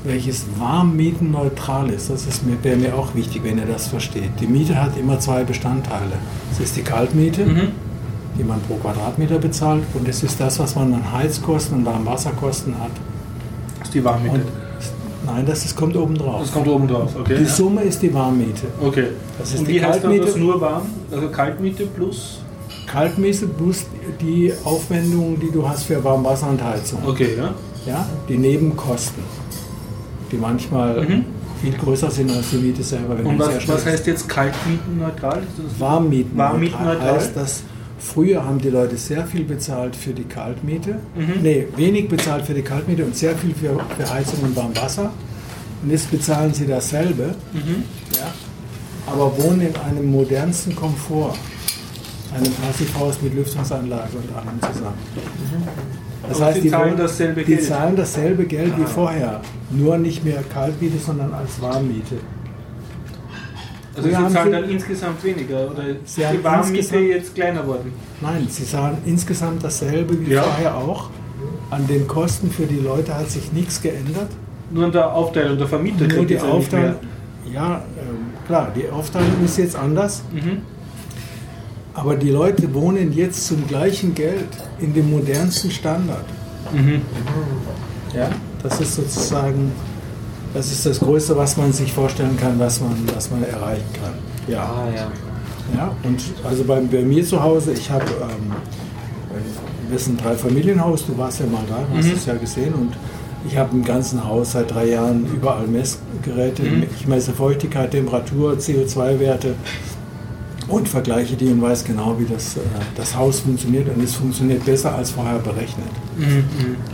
welches 0.04 0.44
warmmietenneutral 0.58 1.90
ist. 1.90 2.10
Das 2.10 2.26
ist 2.26 2.44
mir, 2.46 2.62
wäre 2.62 2.76
mir 2.76 2.94
auch 2.94 3.14
wichtig, 3.14 3.42
wenn 3.44 3.58
ihr 3.58 3.66
das 3.66 3.88
versteht. 3.88 4.30
Die 4.40 4.46
Miete 4.46 4.80
hat 4.80 4.96
immer 4.98 5.18
zwei 5.18 5.44
Bestandteile. 5.44 6.12
Es 6.52 6.60
ist 6.60 6.76
die 6.76 6.82
Kaltmiete, 6.82 7.44
Mhm. 7.46 7.68
die 8.38 8.44
man 8.44 8.60
pro 8.62 8.74
Quadratmeter 8.76 9.38
bezahlt, 9.38 9.82
und 9.94 10.06
es 10.08 10.22
ist 10.22 10.38
das, 10.40 10.58
was 10.58 10.74
man 10.74 10.92
an 10.92 11.12
Heizkosten 11.12 11.78
und 11.78 11.86
Warmwasserkosten 11.86 12.74
hat. 12.78 12.90
Das 13.78 13.88
ist 13.88 13.94
die 13.94 14.04
Warmmiete. 14.04 14.34
Und 14.34 14.44
nein, 15.26 15.46
das 15.46 15.64
ist, 15.64 15.74
kommt 15.76 15.96
oben 15.96 16.16
drauf. 16.16 16.40
Das 16.42 16.52
kommt 16.52 16.68
oben 16.68 16.86
drauf, 16.86 17.10
okay. 17.18 17.36
Die 17.38 17.44
Summe 17.46 17.82
ist 17.82 18.02
die 18.02 18.12
Warmmiete. 18.12 18.66
Okay. 18.82 19.06
Das 19.38 19.52
ist 19.52 19.60
Und 19.60 19.68
die 19.68 19.74
wie 19.74 19.82
heißt 19.84 20.04
dann 20.04 20.10
Kaltmiete. 20.10 20.26
das 20.26 20.36
nur 20.36 20.60
warm? 20.60 20.82
Also 21.10 21.28
Kaltmiete 21.28 21.86
plus? 21.86 22.40
Kaltmiete 22.86 23.46
plus 23.46 23.86
die 24.20 24.52
Aufwendungen, 24.64 25.40
die 25.40 25.50
du 25.50 25.66
hast 25.66 25.84
für 25.84 26.04
Warmwasser 26.04 26.50
und 26.50 26.62
Heizung. 26.62 26.98
Okay, 27.06 27.30
ja. 27.38 27.54
Ja, 27.86 28.06
die 28.28 28.36
Nebenkosten, 28.38 29.22
die 30.34 30.40
manchmal 30.40 31.00
Mhm. 31.02 31.24
viel 31.62 31.72
größer 31.72 32.10
sind 32.10 32.30
als 32.30 32.50
die 32.50 32.56
Miete 32.56 32.82
selber. 32.82 33.14
Und 33.24 33.38
was, 33.38 33.66
was 33.68 33.86
heißt 33.86 34.06
jetzt 34.06 34.28
kaltmietenneutral? 34.28 35.38
Ist 35.38 35.64
das- 35.72 35.80
Warmmieten? 35.80 36.36
Warmmieten-neutral? 36.36 37.14
heißt, 37.16 37.36
dass 37.36 37.62
früher 37.98 38.44
haben 38.44 38.58
die 38.60 38.70
Leute 38.70 38.96
sehr 38.96 39.24
viel 39.26 39.44
bezahlt 39.44 39.94
für 39.96 40.12
die 40.12 40.24
Kaltmiete. 40.24 40.96
Mhm. 41.16 41.42
Nee, 41.42 41.68
wenig 41.76 42.08
bezahlt 42.08 42.44
für 42.44 42.54
die 42.54 42.62
Kaltmiete 42.62 43.04
und 43.04 43.16
sehr 43.16 43.34
viel 43.36 43.54
für, 43.54 43.78
für 43.96 44.12
Heizung 44.12 44.40
und 44.42 44.56
Warmwasser. 44.56 45.10
Und 45.82 45.90
jetzt 45.90 46.10
bezahlen 46.10 46.52
sie 46.52 46.66
dasselbe, 46.66 47.34
Mhm. 47.52 47.84
ja, 48.14 48.26
aber 49.06 49.36
wohnen 49.38 49.60
in 49.62 49.76
einem 49.76 50.10
modernsten 50.10 50.74
Komfort. 50.74 51.34
Einem 52.34 52.52
Passivhaus 52.52 53.22
mit 53.22 53.32
Lüftungsanlage 53.34 54.16
und 54.16 54.36
allem 54.36 54.60
zusammen. 54.60 54.98
Das 56.28 56.40
Aber 56.40 56.52
sie 56.52 56.68
zahlen 56.70 56.94
dasselbe 56.96 57.42
die 57.42 57.54
Geld. 57.54 57.64
zahlen 57.66 57.96
dasselbe 57.96 58.44
Geld 58.44 58.76
wie 58.78 58.84
vorher. 58.84 59.40
Nur 59.70 59.98
nicht 59.98 60.24
mehr 60.24 60.42
Kaltmiete, 60.52 60.98
sondern 60.98 61.32
als 61.34 61.60
Warmmiete. 61.60 62.16
Also 63.96 64.08
Wir 64.08 64.16
sie 64.28 64.34
zahlen 64.34 64.52
dann 64.52 64.68
insgesamt 64.68 65.22
weniger 65.22 65.70
oder 65.70 65.84
ist 66.04 66.16
die 66.18 66.42
Warmmiete 66.44 66.96
jetzt 66.98 67.34
kleiner 67.34 67.64
worden? 67.66 67.92
Nein, 68.20 68.46
sie 68.50 68.64
zahlen 68.66 68.98
insgesamt 69.06 69.62
dasselbe 69.62 70.18
wie 70.26 70.32
Ja. 70.32 70.42
vorher 70.42 70.76
auch. 70.76 71.10
An 71.70 71.86
den 71.86 72.06
Kosten 72.08 72.50
für 72.50 72.66
die 72.66 72.78
Leute 72.80 73.16
hat 73.16 73.30
sich 73.30 73.52
nichts 73.52 73.80
geändert. 73.80 74.30
Nur 74.70 74.86
an 74.86 74.92
der 74.92 75.12
Aufteilung 75.12 75.58
der 75.58 75.68
Vermieter 75.68 76.06
Nur 76.08 76.24
die. 76.24 76.38
Aufteilung. 76.38 76.96
Ja, 77.52 77.82
ähm, 77.98 78.16
klar, 78.46 78.72
die 78.74 78.88
Aufteilung 78.90 79.44
ist 79.44 79.58
jetzt 79.58 79.76
anders. 79.76 80.22
Mhm. 80.32 80.62
Aber 81.94 82.16
die 82.16 82.30
Leute 82.30 82.72
wohnen 82.74 83.12
jetzt 83.12 83.46
zum 83.46 83.66
gleichen 83.66 84.14
Geld 84.14 84.48
in 84.80 84.92
dem 84.94 85.10
modernsten 85.10 85.70
Standard. 85.70 86.24
Mhm. 86.72 87.02
Ja, 88.14 88.30
das 88.62 88.80
ist 88.80 88.96
sozusagen, 88.96 89.70
das 90.52 90.72
ist 90.72 90.86
das 90.86 90.98
Größte, 91.00 91.36
was 91.36 91.56
man 91.56 91.72
sich 91.72 91.92
vorstellen 91.92 92.36
kann, 92.36 92.58
was 92.58 92.80
man, 92.80 92.96
was 93.14 93.30
man 93.30 93.44
erreichen 93.44 93.84
kann. 94.02 94.14
Ja. 94.48 94.62
Ah, 94.64 94.88
ja. 94.94 95.06
Ja, 95.74 95.92
und 96.02 96.20
also 96.44 96.62
bei, 96.64 96.80
bei 96.80 97.02
mir 97.02 97.24
zu 97.24 97.42
Hause, 97.42 97.72
ich 97.72 97.90
habe, 97.90 98.04
ähm, 98.04 98.52
wir 99.88 99.98
sind 99.98 100.20
ein 100.20 100.24
Dreifamilienhaus, 100.24 101.06
du 101.06 101.16
warst 101.16 101.40
ja 101.40 101.46
mal 101.46 101.62
da, 101.68 101.78
hast 101.96 102.06
Mhm. 102.06 102.12
es 102.12 102.26
ja 102.26 102.34
gesehen 102.34 102.74
und 102.74 102.92
ich 103.48 103.56
habe 103.56 103.74
im 103.74 103.84
ganzen 103.84 104.24
Haus 104.26 104.52
seit 104.52 104.72
drei 104.72 104.86
Jahren 104.90 105.26
überall 105.34 105.66
Messgeräte. 105.66 106.62
Mhm. 106.62 106.84
Ich 106.98 107.06
messe 107.06 107.32
Feuchtigkeit, 107.32 107.90
Temperatur, 107.92 108.54
CO2-Werte 108.54 109.54
und 110.68 110.88
vergleiche 110.88 111.36
die 111.36 111.46
und 111.48 111.60
weiß 111.60 111.84
genau, 111.84 112.16
wie 112.18 112.24
das, 112.24 112.56
äh, 112.56 112.60
das 112.96 113.14
Haus 113.16 113.40
funktioniert 113.40 113.88
und 113.94 114.02
es 114.02 114.14
funktioniert 114.14 114.64
besser 114.64 114.94
als 114.94 115.10
vorher 115.10 115.38
berechnet. 115.38 115.86
Mhm. 116.16 116.44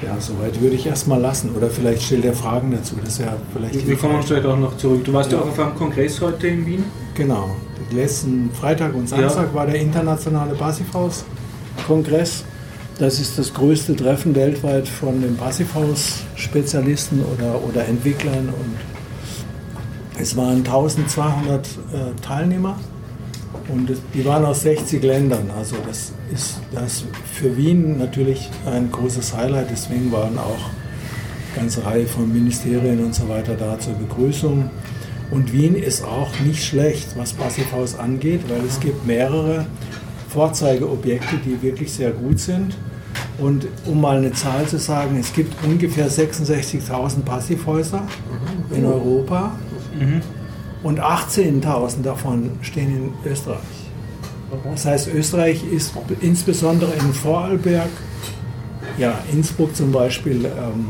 Ja, 0.05 0.17
soweit 0.21 0.61
würde 0.61 0.77
ich 0.77 0.87
erstmal 0.87 1.21
lassen 1.21 1.51
oder 1.57 1.69
vielleicht 1.69 2.03
stellt 2.03 2.25
er 2.25 2.33
Fragen 2.35 2.73
dazu, 2.73 2.97
das 3.05 3.19
ja 3.19 3.37
vielleicht 3.53 3.87
Wir 3.87 3.97
kommen 3.97 4.23
vielleicht 4.23 4.47
auch 4.47 4.59
noch 4.59 4.77
zurück. 4.77 5.05
Du 5.05 5.13
warst 5.13 5.31
ja, 5.33 5.39
Ja. 5.39 5.45
auch 5.45 5.49
auf 5.49 5.59
einem 5.59 5.75
Kongress 5.77 6.21
heute 6.21 6.49
in 6.49 6.67
Wien. 6.67 6.85
Genau. 7.15 7.51
Letzten 7.93 8.51
Freitag 8.53 8.95
und 8.95 9.09
Samstag 9.09 9.49
Ja. 9.49 9.55
war 9.55 9.67
der 9.67 9.77
internationale 9.77 10.55
Passivhaus-Kongress. 10.55 12.45
Das 12.99 13.19
ist 13.19 13.39
das 13.39 13.53
größte 13.55 13.97
Treffen 13.97 14.35
weltweit 14.35 14.87
von 14.87 15.21
den 15.23 15.37
Passivhaus-Spezialisten 15.37 17.23
oder, 17.25 17.61
oder 17.67 17.87
Entwicklern. 17.89 18.49
Und 18.49 18.77
es 20.21 20.37
waren 20.37 20.59
1200 20.59 21.67
äh, 21.67 22.21
Teilnehmer 22.21 22.77
und 23.69 23.91
die 24.15 24.25
waren 24.25 24.45
aus 24.45 24.63
60 24.63 25.03
Ländern. 25.03 25.51
Also 25.57 25.77
das 25.87 26.13
ist 26.33 26.59
das 26.73 27.05
für 27.33 27.57
Wien 27.57 27.99
natürlich 27.99 28.51
ein 28.67 28.91
großes 28.91 29.37
Highlight. 29.37 29.71
Deswegen 29.71 30.11
waren 30.13 30.39
auch 30.39 30.71
eine 31.53 31.57
ganze 31.57 31.85
Reihe 31.85 32.07
von 32.07 32.33
Ministerien 32.33 33.05
und 33.05 33.15
so 33.15 33.29
weiter 33.29 33.55
da 33.55 33.79
zur 33.79 33.95
Begrüßung. 33.95 34.71
Und 35.31 35.53
Wien 35.53 35.77
ist 35.77 36.05
auch 36.05 36.31
nicht 36.41 36.65
schlecht, 36.65 37.17
was 37.17 37.33
Passivhaus 37.33 37.99
angeht, 37.99 38.43
weil 38.49 38.65
es 38.67 38.81
gibt 38.81 39.07
mehrere 39.07 39.67
Vorzeigeobjekte, 40.29 41.37
die 41.45 41.63
wirklich 41.63 41.93
sehr 41.93 42.11
gut 42.11 42.41
sind. 42.41 42.77
Und 43.39 43.67
um 43.87 44.01
mal 44.01 44.19
eine 44.19 44.33
Zahl 44.33 44.67
zu 44.67 44.79
sagen, 44.79 45.17
es 45.19 45.33
gibt 45.33 45.55
ungefähr 45.65 46.11
66.000 46.11 47.23
Passivhäuser 47.23 48.03
in 48.73 48.85
Europa 48.85 49.53
Mhm. 49.99 50.23
Und 50.83 51.01
18.000 51.01 52.03
davon 52.03 52.59
stehen 52.63 53.13
in 53.25 53.31
Österreich. 53.31 53.59
Das 54.65 54.85
heißt, 54.85 55.09
Österreich 55.15 55.63
ist 55.71 55.93
insbesondere 56.21 56.93
in 56.95 57.13
Vorarlberg, 57.13 57.91
ja, 58.99 59.19
Innsbruck 59.33 59.77
zum 59.77 59.93
Beispiel, 59.93 60.45
ähm, 60.45 60.89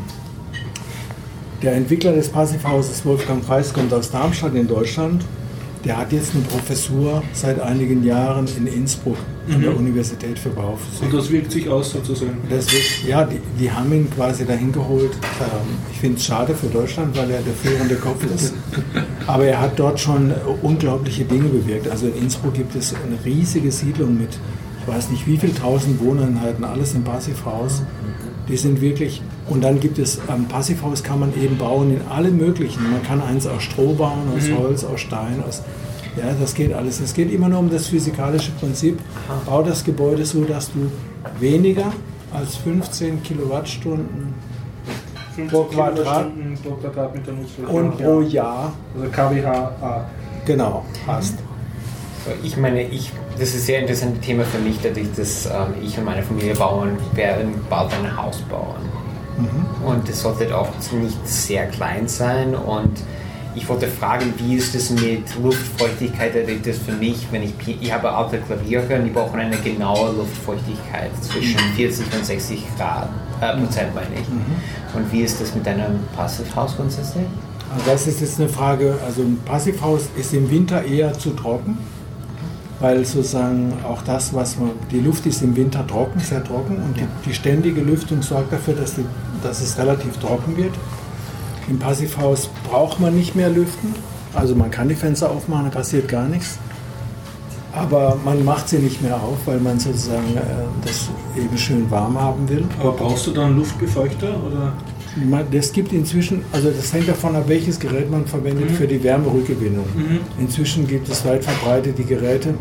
der 1.62 1.74
Entwickler 1.74 2.12
des 2.12 2.30
Passivhauses 2.30 3.04
Wolfgang 3.04 3.46
Preis 3.46 3.72
kommt 3.74 3.92
aus 3.92 4.10
Darmstadt 4.10 4.54
in 4.54 4.66
Deutschland 4.66 5.22
der 5.84 5.96
hat 5.96 6.12
jetzt 6.12 6.34
eine 6.34 6.44
Professur 6.44 7.22
seit 7.32 7.58
einigen 7.60 8.04
Jahren 8.04 8.46
in 8.56 8.66
Innsbruck 8.66 9.16
an 9.52 9.60
der 9.62 9.70
Mhm. 9.70 9.78
Universität 9.78 10.38
für 10.38 10.50
Und 10.50 10.56
Bauphysik. 10.56 11.10
das 11.12 11.30
wirkt 11.30 11.52
sich 11.52 11.68
aus 11.68 11.90
sozusagen. 11.92 12.36
Deswegen, 12.50 13.08
ja, 13.08 13.24
die, 13.24 13.38
die 13.58 13.70
haben 13.72 13.92
ihn 13.92 14.08
quasi 14.14 14.44
dahin 14.44 14.72
geholt. 14.72 15.12
Ähm, 15.40 15.46
Ich 15.92 15.98
finde 16.00 16.16
es 16.18 16.24
schade 16.26 16.54
für 16.54 16.66
Deutschland, 16.68 17.16
weil 17.16 17.30
er 17.30 17.40
der 17.42 17.52
führende 17.54 17.94
Kopf 17.96 18.24
ist. 18.34 18.54
Aber 19.26 19.44
er 19.44 19.60
hat 19.60 19.78
dort 19.78 19.98
schon 20.00 20.32
unglaubliche 20.62 21.24
Dinge 21.24 21.48
bewirkt. 21.48 21.88
Also 21.88 22.06
in 22.06 22.14
Innsbruck 22.24 22.54
gibt 22.54 22.74
es 22.76 22.94
eine 22.94 23.18
riesige 23.24 23.70
Siedlung 23.70 24.18
mit, 24.18 24.30
ich 24.82 24.88
weiß 24.88 25.10
nicht 25.10 25.26
wie 25.26 25.36
viel 25.36 25.52
tausend 25.52 26.00
Wohneinheiten, 26.00 26.64
alles 26.64 26.94
im 26.94 27.04
Passivhaus. 27.04 27.82
Die 28.50 28.56
sind 28.56 28.80
wirklich, 28.80 29.22
und 29.48 29.62
dann 29.62 29.78
gibt 29.78 29.98
es, 29.98 30.18
am 30.26 30.46
Passivhaus 30.46 31.02
kann 31.04 31.20
man 31.20 31.32
eben 31.40 31.56
bauen 31.56 31.92
in 31.94 32.00
alle 32.10 32.30
möglichen. 32.30 32.82
Man 32.90 33.02
kann 33.02 33.22
eins 33.22 33.46
aus 33.46 33.62
Stroh 33.62 33.94
bauen, 33.94 34.28
aus 34.36 34.50
Holz, 34.58 34.84
aus 34.84 35.00
Stein, 35.00 35.42
aus, 35.46 35.62
ja, 36.16 36.24
das 36.40 36.54
geht 36.54 36.72
alles. 36.72 36.98
Es 37.00 37.14
geht 37.14 37.32
immer 37.32 37.48
nur 37.48 37.60
um 37.60 37.70
das 37.70 37.86
physikalische 37.86 38.50
Prinzip. 38.58 38.98
Bau 39.46 39.62
das 39.62 39.84
Gebäude 39.84 40.24
so, 40.26 40.42
dass 40.44 40.72
du 40.72 40.90
weniger 41.38 41.92
als 42.32 42.56
15 42.56 43.22
Kilowattstunden 43.22 44.34
50 45.36 45.48
Pro 45.52 45.62
Quadrat- 45.64 45.94
Kilowattstunden 45.94 46.58
pro 46.62 46.70
Quadratmeter 46.74 47.32
Nutzfläche. 47.32 47.70
und 47.70 47.96
pro 47.98 48.20
Jahr 48.22 48.72
Also 48.98 49.10
KWH. 49.10 50.06
genau 50.44 50.84
hast. 51.06 51.38
So, 51.38 51.44
Ich 52.42 52.56
meine, 52.56 52.82
ich, 52.82 53.10
das 53.38 53.50
ist 53.50 53.54
ein 53.54 53.60
sehr 53.60 53.80
interessantes 53.80 54.20
Thema 54.20 54.44
für 54.44 54.58
mich, 54.58 54.76
dadurch, 54.82 55.08
dass 55.16 55.46
ähm, 55.46 55.74
ich 55.82 55.96
und 55.96 56.04
meine 56.04 56.22
Familie 56.22 56.54
bauen, 56.54 56.96
werden 57.14 57.54
bald 57.68 57.92
ein 57.92 58.16
Haus 58.16 58.38
bauen. 58.42 58.90
Und 59.84 60.08
es 60.08 60.20
sollte 60.20 60.56
auch 60.56 60.68
nicht 60.92 61.28
sehr 61.28 61.66
klein 61.66 62.06
sein. 62.06 62.54
Und 62.54 63.00
ich 63.54 63.68
wollte 63.68 63.88
fragen, 63.88 64.32
wie 64.38 64.56
ist 64.56 64.74
es 64.74 64.90
mit 64.90 65.24
Luftfeuchtigkeit? 65.42 66.32
Dadurch, 66.34 66.62
dass 66.62 66.78
für 66.78 66.92
mich, 66.92 67.26
wenn 67.30 67.42
ich, 67.42 67.54
ich 67.80 67.92
habe 67.92 68.10
alte 68.10 68.38
Klaviere 68.38 68.96
und 68.96 69.04
die 69.04 69.10
brauchen 69.10 69.40
eine 69.40 69.56
genaue 69.56 70.12
Luftfeuchtigkeit 70.12 71.10
zwischen 71.22 71.58
40 71.76 72.06
und 72.14 72.24
60 72.24 72.62
Grad, 72.76 73.08
äh, 73.40 73.56
Prozent 73.56 73.94
meine 73.94 74.14
ich. 74.14 74.94
Und 74.94 75.12
wie 75.12 75.22
ist 75.22 75.40
das 75.40 75.54
mit 75.54 75.66
einem 75.66 76.00
Passivhaus 76.14 76.76
grundsätzlich? 76.76 77.24
Also 77.72 77.90
das 77.90 78.06
ist 78.06 78.20
jetzt 78.20 78.40
eine 78.40 78.48
Frage, 78.48 78.98
also 79.06 79.22
ein 79.22 79.38
Passivhaus 79.44 80.08
ist 80.16 80.34
im 80.34 80.50
Winter 80.50 80.84
eher 80.84 81.12
zu 81.12 81.30
trocken, 81.30 81.78
weil 82.80 83.04
sozusagen 83.04 83.74
auch 83.86 84.02
das, 84.02 84.34
was 84.34 84.58
man, 84.58 84.70
die 84.90 85.00
Luft 85.00 85.26
ist 85.26 85.42
im 85.42 85.54
Winter 85.54 85.86
trocken, 85.86 86.20
sehr 86.20 86.42
trocken 86.42 86.76
und 86.76 86.96
die, 86.96 87.06
die 87.26 87.34
ständige 87.34 87.82
Lüftung 87.82 88.22
sorgt 88.22 88.52
dafür, 88.52 88.74
dass, 88.74 88.94
die, 88.94 89.04
dass 89.42 89.60
es 89.60 89.78
relativ 89.78 90.16
trocken 90.16 90.56
wird. 90.56 90.74
Im 91.68 91.78
Passivhaus 91.78 92.48
braucht 92.68 92.98
man 92.98 93.14
nicht 93.14 93.36
mehr 93.36 93.50
lüften, 93.50 93.94
also 94.34 94.54
man 94.54 94.70
kann 94.70 94.88
die 94.88 94.94
Fenster 94.94 95.30
aufmachen, 95.30 95.66
da 95.66 95.70
passiert 95.70 96.08
gar 96.08 96.26
nichts. 96.26 96.58
Aber 97.72 98.18
man 98.24 98.44
macht 98.44 98.68
sie 98.68 98.78
nicht 98.78 99.00
mehr 99.00 99.14
auf, 99.14 99.38
weil 99.46 99.60
man 99.60 99.78
sozusagen 99.78 100.36
äh, 100.36 100.40
das 100.84 101.08
eben 101.36 101.56
schön 101.56 101.88
warm 101.88 102.18
haben 102.18 102.48
will. 102.48 102.64
Aber 102.80 102.92
brauchst 102.92 103.28
du 103.28 103.30
dann 103.30 103.56
Luftbefeuchter? 103.56 104.28
Oder? 104.44 104.72
Das 105.50 105.72
gibt 105.72 105.92
inzwischen, 105.92 106.44
also 106.52 106.70
das 106.70 106.92
hängt 106.92 107.08
davon 107.08 107.34
ab, 107.34 107.44
welches 107.48 107.80
Gerät 107.80 108.10
man 108.10 108.26
verwendet 108.26 108.70
für 108.70 108.86
die 108.86 109.02
Wärmerückgewinnung. 109.02 109.86
Inzwischen 110.38 110.86
gibt 110.86 111.08
es 111.08 111.24
weit 111.24 111.44
verbreitet 111.44 111.98
die 111.98 112.04
Geräte, 112.04 112.54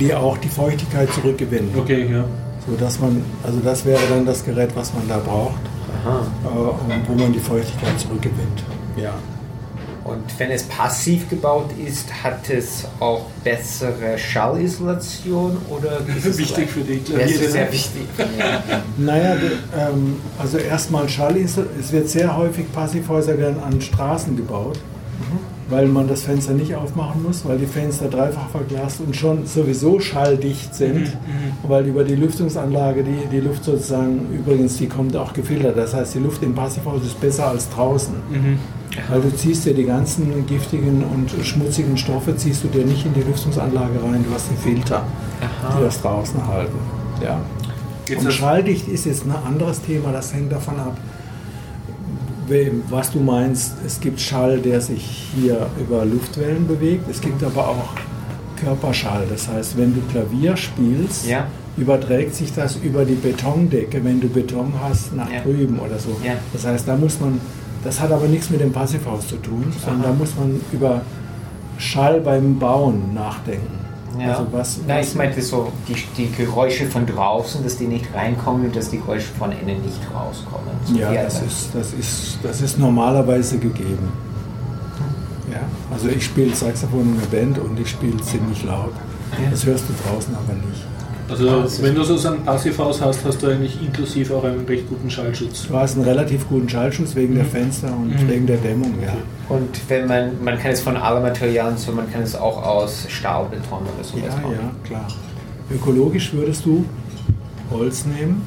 die 0.00 0.14
auch 0.14 0.38
die 0.38 0.48
Feuchtigkeit 0.48 1.12
zurückgewinnen. 1.12 1.70
Okay, 1.76 2.06
ja. 2.10 2.24
So 2.66 2.76
dass 2.76 3.00
man, 3.00 3.22
also 3.42 3.58
das 3.60 3.84
wäre 3.84 4.00
dann 4.08 4.24
das 4.26 4.44
Gerät, 4.44 4.70
was 4.74 4.92
man 4.94 5.08
da 5.08 5.18
braucht, 5.18 5.60
Aha. 6.04 6.26
äh, 6.44 6.94
und 6.94 7.08
wo 7.08 7.14
man 7.22 7.32
die 7.32 7.38
Feuchtigkeit 7.38 7.98
zurückgewinnt. 7.98 8.62
Ja. 8.96 9.14
Und 10.04 10.22
wenn 10.38 10.50
es 10.50 10.62
passiv 10.64 11.28
gebaut 11.28 11.70
ist, 11.84 12.06
hat 12.24 12.48
es 12.48 12.86
auch 13.00 13.26
bessere 13.44 14.16
Schallisolation 14.16 15.58
oder 15.68 16.00
ist 16.16 16.26
es 16.26 16.38
Wichtig 16.38 16.70
für 16.70 16.80
die 16.80 17.00
Das 17.04 17.10
ist 17.30 17.38
Klaviere. 17.38 17.50
sehr 17.50 17.72
wichtig. 17.72 18.02
Naja, 18.96 19.36
ähm, 19.76 20.16
also 20.38 20.58
erstmal 20.58 21.08
Schallinsel. 21.08 21.66
Es 21.78 21.92
wird 21.92 22.08
sehr 22.08 22.36
häufig 22.36 22.70
Passivhäuser 22.72 23.36
werden 23.38 23.62
an 23.62 23.80
Straßen 23.80 24.36
gebaut, 24.36 24.78
weil 25.68 25.86
man 25.86 26.08
das 26.08 26.22
Fenster 26.22 26.52
nicht 26.52 26.74
aufmachen 26.74 27.22
muss, 27.22 27.44
weil 27.44 27.58
die 27.58 27.66
Fenster 27.66 28.08
dreifach 28.08 28.48
verglast 28.50 29.00
und 29.00 29.14
schon 29.14 29.46
sowieso 29.46 30.00
schalldicht 30.00 30.74
sind, 30.74 31.12
weil 31.62 31.86
über 31.86 32.04
die 32.04 32.16
Lüftungsanlage 32.16 33.04
die, 33.04 33.26
die 33.30 33.40
Luft 33.40 33.64
sozusagen, 33.64 34.26
übrigens, 34.34 34.76
die 34.78 34.86
kommt 34.88 35.16
auch 35.16 35.32
gefiltert. 35.32 35.76
Das 35.76 35.94
heißt, 35.94 36.14
die 36.14 36.18
Luft 36.20 36.42
im 36.42 36.54
Passivhaus 36.54 37.02
ist 37.02 37.20
besser 37.20 37.48
als 37.48 37.68
draußen. 37.70 38.14
Weil 39.08 39.20
du 39.20 39.34
ziehst 39.36 39.64
dir 39.66 39.74
die 39.74 39.84
ganzen 39.84 40.46
giftigen 40.46 41.04
und 41.04 41.30
schmutzigen 41.44 41.96
Stoffe, 41.96 42.36
ziehst 42.36 42.64
du 42.64 42.68
dir 42.68 42.84
nicht 42.84 43.06
in 43.06 43.14
die 43.14 43.22
Lüftungsanlage 43.22 44.02
rein, 44.02 44.24
du 44.28 44.34
hast 44.34 44.48
die 44.50 44.56
Filter, 44.68 45.04
die 45.78 45.82
das 45.84 46.00
draußen 46.02 46.44
halten. 46.46 46.76
Ja. 47.22 47.40
Jetzt 48.08 48.24
Und 48.24 48.32
schalldicht 48.32 48.88
ist 48.88 49.06
jetzt 49.06 49.24
ein 49.26 49.32
anderes 49.46 49.80
Thema, 49.82 50.10
das 50.12 50.34
hängt 50.34 50.50
davon 50.50 50.74
ab, 50.80 50.96
was 52.88 53.12
du 53.12 53.20
meinst. 53.20 53.74
Es 53.86 54.00
gibt 54.00 54.20
Schall, 54.20 54.58
der 54.58 54.80
sich 54.80 55.30
hier 55.36 55.68
über 55.78 56.04
Luftwellen 56.04 56.66
bewegt, 56.66 57.08
es 57.08 57.20
gibt 57.20 57.44
aber 57.44 57.68
auch 57.68 57.90
Körperschall. 58.56 59.24
Das 59.30 59.46
heißt, 59.48 59.78
wenn 59.78 59.94
du 59.94 60.00
Klavier 60.10 60.56
spielst, 60.56 61.28
Ja. 61.28 61.46
überträgt 61.76 62.34
sich 62.34 62.52
das 62.52 62.76
über 62.82 63.04
die 63.04 63.14
Betondecke, 63.14 64.04
wenn 64.04 64.20
du 64.20 64.28
Beton 64.28 64.72
hast, 64.82 65.14
nach 65.14 65.30
Ja. 65.30 65.40
drüben 65.42 65.78
oder 65.78 65.98
so. 65.98 66.16
Ja. 66.24 66.32
Das 66.52 66.66
heißt, 66.66 66.88
da 66.88 66.96
muss 66.96 67.20
man, 67.20 67.40
das 67.84 68.00
hat 68.00 68.10
aber 68.12 68.26
nichts 68.26 68.50
mit 68.50 68.60
dem 68.60 68.72
Passivhaus 68.72 69.28
zu 69.28 69.36
tun, 69.36 69.72
sondern 69.84 70.02
da 70.02 70.12
muss 70.12 70.34
man 70.36 70.60
über 70.72 71.00
Schall 71.78 72.20
beim 72.20 72.58
Bauen 72.58 73.14
nachdenken. 73.14 73.78
Ja. 74.18 74.32
Also 74.32 74.46
was, 74.50 74.80
Nein, 74.86 74.98
was 75.00 75.08
ich 75.08 75.14
meinte 75.14 75.40
so, 75.40 75.72
die, 75.88 75.94
die 76.16 76.30
Geräusche 76.32 76.86
von 76.86 77.06
draußen, 77.06 77.62
dass 77.62 77.76
die 77.76 77.86
nicht 77.86 78.12
reinkommen 78.14 78.66
und 78.66 78.76
dass 78.76 78.90
die 78.90 78.98
Geräusche 78.98 79.28
von 79.38 79.52
innen 79.52 79.80
nicht 79.82 80.00
rauskommen. 80.12 80.68
So 80.84 80.96
Ja, 80.96 81.12
das 81.14 81.36
alle. 81.36 81.46
ist, 81.46 81.68
das, 81.72 81.92
ist, 81.92 82.38
das 82.42 82.60
ist 82.60 82.78
normalerweise 82.78 83.58
gegeben. 83.58 84.08
Ja, 85.50 85.60
also 85.92 86.08
ich 86.08 86.24
spiele 86.24 86.54
Saxophon 86.54 87.00
in 87.00 87.20
der 87.20 87.38
Band 87.38 87.58
und 87.58 87.78
ich 87.78 87.88
spiele 87.90 88.16
ziemlich 88.20 88.62
laut. 88.64 88.92
Das 89.50 89.64
hörst 89.64 89.84
du 89.88 89.92
draußen 90.08 90.34
aber 90.34 90.54
nicht. 90.54 90.84
Also, 91.30 91.82
wenn 91.82 91.94
du 91.94 92.02
so 92.02 92.28
ein 92.28 92.42
Passivhaus 92.44 93.00
hast, 93.00 93.24
hast 93.24 93.40
du 93.42 93.46
eigentlich 93.46 93.80
inklusive 93.80 94.34
auch 94.34 94.42
einen 94.44 94.64
recht 94.66 94.88
guten 94.88 95.08
Schallschutz. 95.08 95.68
Du 95.68 95.74
hast 95.76 95.94
einen 95.96 96.04
relativ 96.04 96.48
guten 96.48 96.68
Schallschutz 96.68 97.14
wegen 97.14 97.36
der 97.36 97.44
Fenster 97.44 97.88
und 97.96 98.28
wegen 98.28 98.46
der 98.46 98.56
Dämmung, 98.56 98.94
ja. 99.00 99.14
Und 99.48 99.68
wenn 99.88 100.06
man, 100.08 100.42
man 100.42 100.58
kann 100.58 100.72
es 100.72 100.80
von 100.80 100.96
allen 100.96 101.22
Materialien, 101.22 101.76
so 101.76 101.92
man 101.92 102.10
kann 102.12 102.22
es 102.22 102.34
auch 102.34 102.62
aus 102.64 103.06
Stahlbeton 103.08 103.78
oder 103.82 104.02
sowas 104.04 104.22
Ja, 104.26 104.36
machen. 104.36 104.52
ja, 104.52 104.70
klar. 104.88 105.06
Ökologisch 105.72 106.32
würdest 106.32 106.66
du 106.66 106.84
Holz 107.70 108.04
nehmen. 108.06 108.42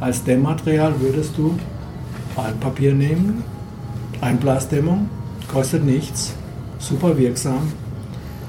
Als 0.00 0.24
Dämmmaterial 0.24 0.94
würdest 1.00 1.38
du 1.38 1.56
Altpapier 2.36 2.92
nehmen. 2.92 3.44
Einblasdämmung, 4.20 5.08
kostet 5.52 5.84
nichts, 5.84 6.32
super 6.78 7.16
wirksam. 7.16 7.72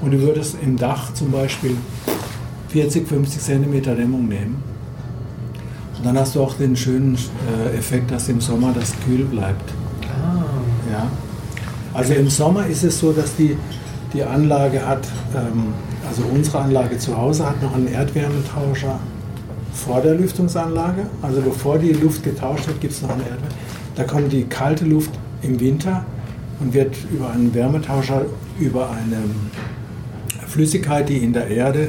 Und 0.00 0.10
du 0.12 0.20
würdest 0.20 0.56
im 0.62 0.76
Dach 0.76 1.14
zum 1.14 1.30
Beispiel 1.30 1.76
40, 2.68 3.06
50 3.06 3.40
Zentimeter 3.40 3.94
Dämmung 3.94 4.28
nehmen. 4.28 4.62
Und 5.96 6.04
dann 6.04 6.18
hast 6.18 6.34
du 6.34 6.42
auch 6.42 6.54
den 6.54 6.76
schönen 6.76 7.16
äh, 7.16 7.76
Effekt, 7.76 8.10
dass 8.10 8.28
im 8.28 8.40
Sommer 8.40 8.72
das 8.74 8.92
kühl 9.04 9.24
bleibt. 9.24 9.72
Ja. 10.90 11.10
Also 11.94 12.14
im 12.14 12.28
Sommer 12.28 12.66
ist 12.66 12.84
es 12.84 12.98
so, 12.98 13.12
dass 13.12 13.36
die, 13.36 13.56
die 14.12 14.22
Anlage 14.22 14.86
hat, 14.86 15.08
ähm, 15.34 15.72
also 16.06 16.22
unsere 16.32 16.60
Anlage 16.60 16.98
zu 16.98 17.16
Hause 17.16 17.46
hat 17.46 17.62
noch 17.62 17.74
einen 17.74 17.88
Erdwärmetauscher 17.88 19.00
vor 19.72 20.00
der 20.02 20.14
Lüftungsanlage. 20.14 21.06
Also 21.22 21.40
bevor 21.40 21.78
die 21.78 21.92
Luft 21.92 22.22
getauscht 22.22 22.66
wird, 22.66 22.80
gibt 22.80 22.92
es 22.92 23.02
noch 23.02 23.10
einen 23.10 23.22
Erdwärmetauscher. 23.22 23.66
Da 23.96 24.04
kommt 24.04 24.32
die 24.32 24.44
kalte 24.44 24.84
Luft 24.84 25.10
im 25.42 25.58
Winter 25.58 26.04
und 26.60 26.74
wird 26.74 26.96
über 27.10 27.30
einen 27.30 27.54
Wärmetauscher, 27.54 28.26
über 28.58 28.90
eine 28.90 29.16
Flüssigkeit, 30.46 31.08
die 31.08 31.18
in 31.18 31.32
der 31.32 31.48
Erde 31.48 31.88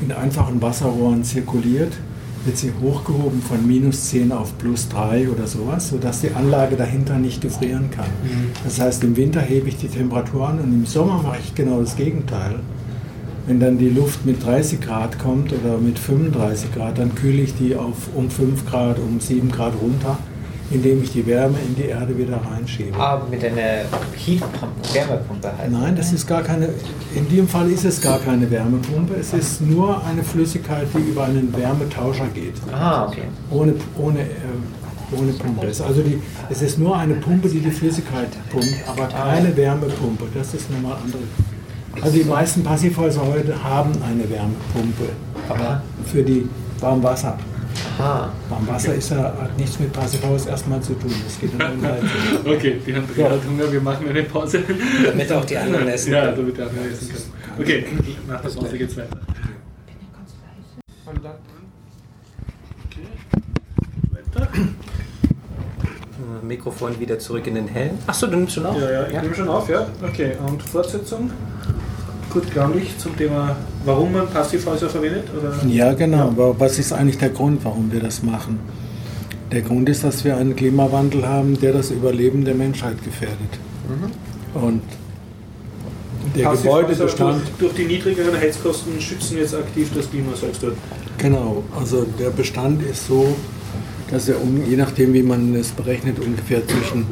in 0.00 0.12
einfachen 0.12 0.60
Wasserrohren 0.60 1.24
zirkuliert, 1.24 1.92
wird 2.44 2.58
sie 2.58 2.72
hochgehoben 2.82 3.40
von 3.40 3.66
minus 3.66 4.10
10 4.10 4.32
auf 4.32 4.56
plus 4.58 4.88
3 4.88 5.30
oder 5.30 5.46
sowas, 5.46 5.88
sodass 5.88 6.20
die 6.20 6.32
Anlage 6.32 6.76
dahinter 6.76 7.16
nicht 7.18 7.40
gefrieren 7.40 7.90
kann. 7.90 8.10
Das 8.64 8.80
heißt, 8.80 9.02
im 9.04 9.16
Winter 9.16 9.40
hebe 9.40 9.68
ich 9.68 9.76
die 9.76 9.88
Temperatur 9.88 10.48
an 10.48 10.58
und 10.58 10.72
im 10.72 10.86
Sommer 10.86 11.22
mache 11.22 11.38
ich 11.42 11.54
genau 11.54 11.80
das 11.80 11.96
Gegenteil. 11.96 12.56
Wenn 13.46 13.60
dann 13.60 13.78
die 13.78 13.90
Luft 13.90 14.24
mit 14.24 14.44
30 14.44 14.80
Grad 14.80 15.18
kommt 15.18 15.52
oder 15.52 15.78
mit 15.78 15.98
35 15.98 16.74
Grad, 16.74 16.98
dann 16.98 17.14
kühle 17.14 17.42
ich 17.42 17.54
die 17.54 17.76
auf 17.76 18.08
um 18.14 18.30
5 18.30 18.66
Grad, 18.66 18.98
um 18.98 19.20
7 19.20 19.50
Grad 19.50 19.74
runter, 19.80 20.18
indem 20.70 21.02
ich 21.02 21.12
die 21.12 21.26
Wärme 21.26 21.58
in 21.66 21.76
die 21.76 21.88
Erde 21.88 22.16
wieder 22.16 22.40
reinschiebe. 22.50 22.96
Aber 22.98 23.26
mit 23.28 23.44
einer 23.44 23.84
Heatpumpe, 24.16 24.94
Wärmepumpe 24.94 25.52
halt. 25.58 25.70
Nein, 25.70 25.96
das 25.96 26.12
ist 26.12 26.26
gar 26.26 26.42
keine, 26.42 26.70
in 27.14 27.28
dem 27.28 27.46
Fall 27.46 27.70
ist 27.70 27.84
es 27.84 28.00
gar 28.00 28.18
keine 28.18 28.50
Wärmepumpe, 28.50 29.14
es 29.14 29.32
ist 29.32 29.60
nur 29.60 30.02
eine 30.04 30.22
Flüssigkeit, 30.22 30.86
die 30.94 31.10
über 31.10 31.24
einen 31.24 31.54
Wärmetauscher 31.56 32.26
geht. 32.34 32.54
Ah, 32.72 33.06
okay. 33.06 33.24
Ohne, 33.50 33.74
ohne, 33.98 34.20
äh, 34.20 35.16
ohne 35.16 35.32
Pumpe. 35.32 35.66
Es, 35.66 35.80
also 35.80 36.02
die, 36.02 36.20
es 36.48 36.62
ist 36.62 36.78
nur 36.78 36.96
eine 36.96 37.14
Pumpe, 37.14 37.48
die 37.48 37.60
die 37.60 37.70
Flüssigkeit 37.70 38.28
pumpt, 38.50 38.74
aber 38.86 39.06
keine 39.06 39.56
Wärmepumpe. 39.56 40.24
Das 40.34 40.54
ist 40.54 40.70
nochmal 40.70 40.96
andere. 41.04 41.22
Also 42.00 42.18
die 42.18 42.24
meisten 42.24 42.64
Passivhäuser 42.64 43.20
heute 43.24 43.62
haben 43.62 43.92
eine 44.02 44.28
Wärmepumpe, 44.28 45.10
aber 45.48 45.82
für 46.06 46.22
die 46.22 46.48
Warmwasser. 46.80 47.38
Aha. 47.98 48.32
Warmwasser 48.48 48.94
ist 48.94 49.10
ja, 49.10 49.16
hat 49.18 49.56
nichts 49.56 49.78
mit 49.78 49.92
Passivhaus 49.92 50.46
erstmal 50.46 50.80
zu 50.80 50.94
tun. 50.94 51.12
Das 51.24 51.38
geht 51.38 51.52
in 51.52 51.58
der 51.58 51.72
Umleitung. 51.72 52.08
Okay, 52.44 52.80
die 52.84 52.94
haben 52.94 53.06
gerade 53.14 53.40
Hunger, 53.48 53.72
wir 53.72 53.80
machen 53.80 54.08
eine 54.08 54.22
Pause. 54.24 54.62
Damit 55.06 55.32
auch 55.32 55.44
die 55.44 55.56
anderen 55.56 55.88
essen 55.88 56.12
Ja, 56.12 56.24
können. 56.26 56.36
damit 56.36 56.56
die 56.58 56.62
anderen 56.62 56.92
essen 56.92 57.08
können. 57.08 57.60
Okay, 57.60 57.84
nach 58.26 58.40
der 58.40 58.48
Pause 58.48 58.78
geht's 58.78 58.96
weiter. 58.96 59.16
Okay. 61.06 63.06
Weiter. 64.10 64.48
Äh, 64.54 66.46
Mikrofon 66.46 66.98
wieder 66.98 67.18
zurück 67.18 67.46
in 67.46 67.54
den 67.54 67.68
Helm. 67.68 67.98
Achso, 68.06 68.26
du 68.26 68.36
nimmst 68.36 68.54
schon 68.54 68.66
auf? 68.66 68.78
Ja, 68.80 68.90
ja, 68.90 69.06
ich 69.06 69.22
nehme 69.22 69.34
schon 69.34 69.48
auf, 69.48 69.68
ja. 69.68 69.86
Okay, 70.02 70.32
und 70.46 70.62
Fortsetzung? 70.62 71.30
Gut, 72.34 72.42
ich 72.82 72.98
zum 72.98 73.16
Thema, 73.16 73.54
warum 73.84 74.12
man 74.12 74.28
Passivhäuser 74.28 74.90
verwendet? 74.90 75.22
Oder? 75.38 75.54
Ja, 75.68 75.92
genau. 75.92 76.26
Aber 76.30 76.58
was 76.58 76.80
ist 76.80 76.92
eigentlich 76.92 77.18
der 77.18 77.28
Grund, 77.28 77.64
warum 77.64 77.92
wir 77.92 78.00
das 78.00 78.24
machen? 78.24 78.58
Der 79.52 79.62
Grund 79.62 79.88
ist, 79.88 80.02
dass 80.02 80.24
wir 80.24 80.36
einen 80.36 80.56
Klimawandel 80.56 81.28
haben, 81.28 81.56
der 81.60 81.72
das 81.72 81.92
Überleben 81.92 82.44
der 82.44 82.56
Menschheit 82.56 82.96
gefährdet. 83.04 83.38
Und 84.52 84.82
der 86.34 86.50
Gebäudebestand, 86.50 87.42
Durch, 87.58 87.72
durch 87.72 87.74
die 87.74 87.84
niedrigeren 87.84 88.36
Heizkosten 88.36 89.00
schützen 89.00 89.38
jetzt 89.38 89.54
aktiv 89.54 89.92
das 89.94 90.10
Klima, 90.10 90.34
sagst 90.34 90.64
du. 90.64 90.72
genau, 91.18 91.62
also 91.78 92.04
der 92.18 92.30
Bestand 92.30 92.82
ist 92.82 93.06
so, 93.06 93.36
dass 94.14 94.28
er, 94.28 94.40
um, 94.40 94.60
je 94.70 94.76
nachdem 94.76 95.12
wie 95.12 95.22
man 95.24 95.54
es 95.56 95.72
berechnet, 95.72 96.18
ungefähr 96.20 96.66
zwischen 96.66 97.06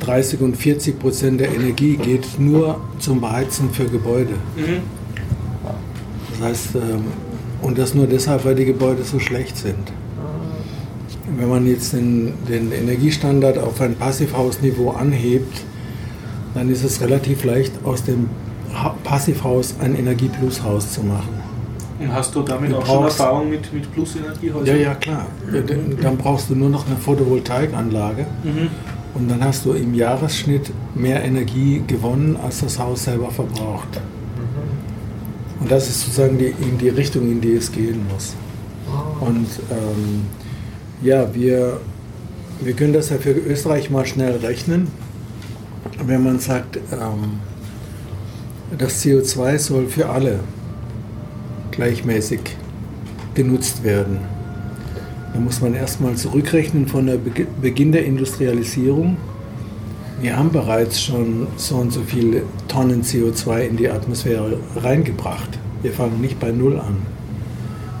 30 0.00 0.40
und 0.40 0.56
40 0.56 0.98
Prozent 0.98 1.40
der 1.40 1.54
Energie 1.54 1.96
geht 1.96 2.38
nur 2.40 2.80
zum 2.98 3.20
Beheizen 3.20 3.70
für 3.70 3.84
Gebäude. 3.84 4.32
Mhm. 4.56 4.80
Das 6.32 6.48
heißt, 6.48 6.74
ähm, 6.74 7.04
und 7.62 7.78
das 7.78 7.94
nur 7.94 8.06
deshalb, 8.06 8.44
weil 8.44 8.56
die 8.56 8.64
Gebäude 8.64 9.04
so 9.04 9.18
schlecht 9.20 9.56
sind. 9.56 9.92
Wenn 11.38 11.48
man 11.48 11.66
jetzt 11.66 11.92
den, 11.92 12.32
den 12.48 12.72
Energiestandard 12.72 13.58
auf 13.58 13.80
ein 13.80 13.94
Passivhausniveau 13.94 14.90
anhebt, 14.90 15.62
dann 16.54 16.70
ist 16.70 16.84
es 16.84 17.00
relativ 17.00 17.44
leicht, 17.44 17.72
aus 17.84 18.02
dem 18.04 18.28
Ha- 18.74 18.94
Passivhaus 19.04 19.74
ein 19.80 19.96
Energieplushaus 19.96 20.92
zu 20.92 21.02
machen. 21.02 21.34
Und 21.98 22.12
hast 22.12 22.34
du 22.34 22.42
damit 22.42 22.70
Du 22.72 22.76
auch 22.76 22.86
schon 22.86 23.04
Erfahrung 23.04 23.48
mit, 23.50 23.72
mit 23.72 23.90
Plusenergiehäusern? 23.92 24.66
Ja, 24.66 24.74
ja, 24.82 24.94
klar. 24.94 25.26
Dann 26.02 26.16
brauchst 26.18 26.50
du 26.50 26.54
nur 26.54 26.68
noch 26.68 26.86
eine 26.86 26.96
Photovoltaikanlage 26.96 28.26
Mhm. 28.44 28.68
und 29.14 29.30
dann 29.30 29.42
hast 29.42 29.64
du 29.64 29.72
im 29.72 29.94
Jahresschnitt 29.94 30.70
mehr 30.94 31.24
Energie 31.24 31.82
gewonnen, 31.86 32.36
als 32.42 32.60
das 32.60 32.78
Haus 32.78 33.04
selber 33.04 33.30
verbraucht. 33.30 34.00
Und 35.60 35.70
das 35.70 35.88
ist 35.88 36.02
sozusagen 36.02 36.36
die, 36.38 36.54
in 36.60 36.76
die 36.78 36.90
Richtung, 36.90 37.22
in 37.30 37.40
die 37.40 37.54
es 37.54 37.72
gehen 37.72 38.04
muss. 38.12 38.34
Und 39.20 39.48
ähm, 39.70 40.22
ja, 41.02 41.34
wir, 41.34 41.80
wir 42.60 42.72
können 42.74 42.92
das 42.92 43.08
ja 43.10 43.16
für 43.16 43.30
Österreich 43.30 43.90
mal 43.90 44.04
schnell 44.04 44.36
rechnen. 44.36 44.88
Wenn 46.04 46.22
man 46.22 46.38
sagt, 46.40 46.76
ähm, 46.92 47.40
das 48.76 49.02
CO2 49.02 49.58
soll 49.58 49.86
für 49.86 50.08
alle 50.10 50.40
gleichmäßig 51.76 52.40
genutzt 53.34 53.84
werden, 53.84 54.18
dann 55.32 55.44
muss 55.44 55.60
man 55.60 55.74
erstmal 55.74 56.14
zurückrechnen 56.14 56.86
von 56.86 57.06
der 57.06 57.16
Beg- 57.18 57.46
Beginn 57.60 57.92
der 57.92 58.06
Industrialisierung. 58.06 59.16
Wir 60.20 60.36
haben 60.36 60.50
bereits 60.50 61.02
schon 61.02 61.46
so 61.56 61.76
und 61.76 61.92
so 61.92 62.00
viele 62.00 62.42
Tonnen 62.68 63.02
CO2 63.02 63.60
in 63.60 63.76
die 63.76 63.90
Atmosphäre 63.90 64.58
reingebracht. 64.76 65.58
Wir 65.82 65.92
fangen 65.92 66.22
nicht 66.22 66.40
bei 66.40 66.50
Null 66.50 66.80
an. 66.80 66.96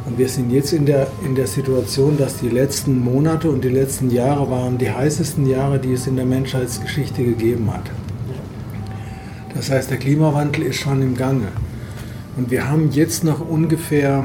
Und 0.06 0.18
wir 0.18 0.28
sind 0.28 0.50
jetzt 0.50 0.72
in 0.72 0.86
der, 0.86 1.08
in 1.26 1.34
der 1.34 1.46
Situation, 1.46 2.16
dass 2.16 2.38
die 2.38 2.48
letzten 2.48 3.04
Monate 3.04 3.50
und 3.50 3.64
die 3.64 3.68
letzten 3.68 4.10
Jahre 4.10 4.48
waren 4.50 4.78
die 4.78 4.90
heißesten 4.90 5.46
Jahre, 5.46 5.78
die 5.78 5.92
es 5.92 6.06
in 6.06 6.16
der 6.16 6.24
Menschheitsgeschichte 6.24 7.22
gegeben 7.22 7.70
hat. 7.70 7.90
Das 9.54 9.70
heißt, 9.70 9.90
der 9.90 9.98
Klimawandel 9.98 10.62
ist 10.62 10.76
schon 10.76 11.02
im 11.02 11.16
Gange. 11.16 11.48
Und 12.36 12.50
wir 12.50 12.68
haben 12.68 12.90
jetzt 12.92 13.24
noch 13.24 13.40
ungefähr 13.40 14.24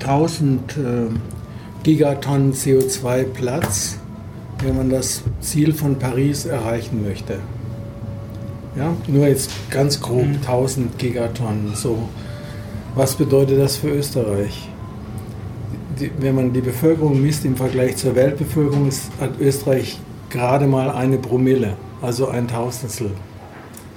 1000 0.00 0.76
äh, 0.76 0.82
Gigatonnen 1.82 2.54
CO2 2.54 3.24
Platz, 3.24 3.98
wenn 4.62 4.76
man 4.76 4.88
das 4.88 5.22
Ziel 5.40 5.74
von 5.74 5.98
Paris 5.98 6.46
erreichen 6.46 7.02
möchte. 7.06 7.40
Ja, 8.74 8.94
nur 9.06 9.26
jetzt 9.26 9.50
ganz 9.70 10.00
grob 10.00 10.26
1000 10.40 10.98
Gigatonnen. 10.98 11.74
So, 11.74 12.08
was 12.94 13.16
bedeutet 13.16 13.58
das 13.58 13.76
für 13.76 13.90
Österreich? 13.90 14.68
Die, 16.00 16.10
wenn 16.20 16.34
man 16.34 16.54
die 16.54 16.62
Bevölkerung 16.62 17.20
misst 17.20 17.44
im 17.44 17.56
Vergleich 17.56 17.96
zur 17.96 18.14
Weltbevölkerung, 18.14 18.88
ist, 18.88 19.10
hat 19.20 19.38
Österreich 19.38 20.00
gerade 20.30 20.66
mal 20.66 20.90
eine 20.90 21.18
Promille, 21.18 21.76
also 22.00 22.28
ein 22.28 22.48
Tausendstel 22.48 23.10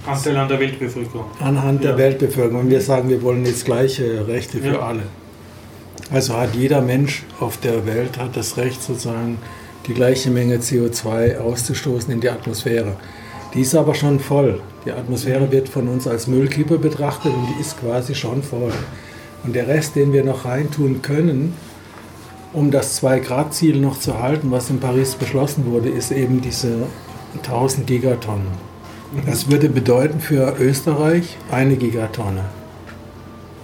Anteil 0.07 0.37
an 0.37 0.47
der 0.47 0.59
Weltbevölkerung. 0.59 1.25
anhand 1.39 1.83
der 1.83 1.91
Ja. 1.91 1.97
Weltbevölkerung. 1.97 2.63
Wenn 2.63 2.69
wir 2.71 2.81
sagen, 2.81 3.09
wir 3.09 3.21
wollen 3.21 3.45
jetzt 3.45 3.65
gleiche 3.65 4.27
Rechte 4.27 4.59
für 4.59 4.73
Ja. 4.75 4.79
alle. 4.79 5.03
Also 6.11 6.37
hat 6.37 6.53
jeder 6.55 6.81
Mensch 6.81 7.23
auf 7.39 7.57
der 7.57 7.85
Welt 7.85 8.17
hat 8.19 8.35
das 8.37 8.57
Recht, 8.57 8.81
sozusagen 8.83 9.37
die 9.87 9.93
gleiche 9.93 10.29
Menge 10.29 10.57
CO2 10.59 11.37
auszustoßen 11.39 12.11
in 12.13 12.19
die 12.21 12.29
Atmosphäre. 12.29 12.95
Die 13.53 13.61
ist 13.61 13.73
aber 13.75 13.95
schon 13.95 14.19
voll. 14.19 14.61
Die 14.85 14.91
Atmosphäre 14.91 15.51
wird 15.51 15.69
von 15.69 15.87
uns 15.87 16.07
als 16.07 16.27
Müllkippe 16.27 16.77
betrachtet 16.77 17.31
und 17.33 17.47
die 17.55 17.61
ist 17.61 17.79
quasi 17.79 18.13
schon 18.13 18.43
voll. 18.43 18.73
Und 19.43 19.55
der 19.55 19.67
Rest, 19.67 19.95
den 19.95 20.11
wir 20.13 20.23
noch 20.23 20.45
reintun 20.45 21.01
können, 21.01 21.53
um 22.53 22.71
das 22.71 23.01
2-Grad-Ziel 23.01 23.79
noch 23.79 23.99
zu 23.99 24.19
halten, 24.19 24.51
was 24.51 24.69
in 24.69 24.79
Paris 24.79 25.15
beschlossen 25.15 25.65
wurde, 25.71 25.89
ist 25.89 26.11
eben 26.11 26.41
diese 26.41 26.83
1000 27.43 27.85
Gigatonnen. 27.87 28.47
Das 29.23 29.49
würde 29.49 29.69
bedeuten 29.69 30.19
für 30.19 30.55
Österreich 30.59 31.37
eine 31.49 31.77
Gigatonne. 31.77 32.45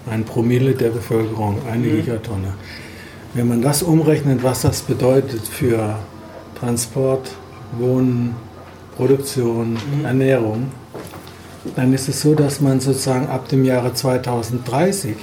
Ein 0.09 0.23
Promille 0.23 0.73
der 0.73 0.89
Bevölkerung, 0.89 1.57
eine 1.69 1.87
Gigatonne. 1.87 2.53
Wenn 3.33 3.47
man 3.47 3.61
das 3.61 3.83
umrechnet, 3.83 4.43
was 4.43 4.61
das 4.61 4.81
bedeutet 4.81 5.47
für 5.47 5.99
Transport, 6.59 7.31
Wohnen, 7.77 8.35
Produktion, 8.95 9.77
Ernährung, 10.03 10.67
dann 11.75 11.93
ist 11.93 12.09
es 12.09 12.21
so, 12.21 12.33
dass 12.33 12.59
man 12.61 12.79
sozusagen 12.79 13.27
ab 13.27 13.47
dem 13.49 13.63
Jahre 13.63 13.93
2030 13.93 15.15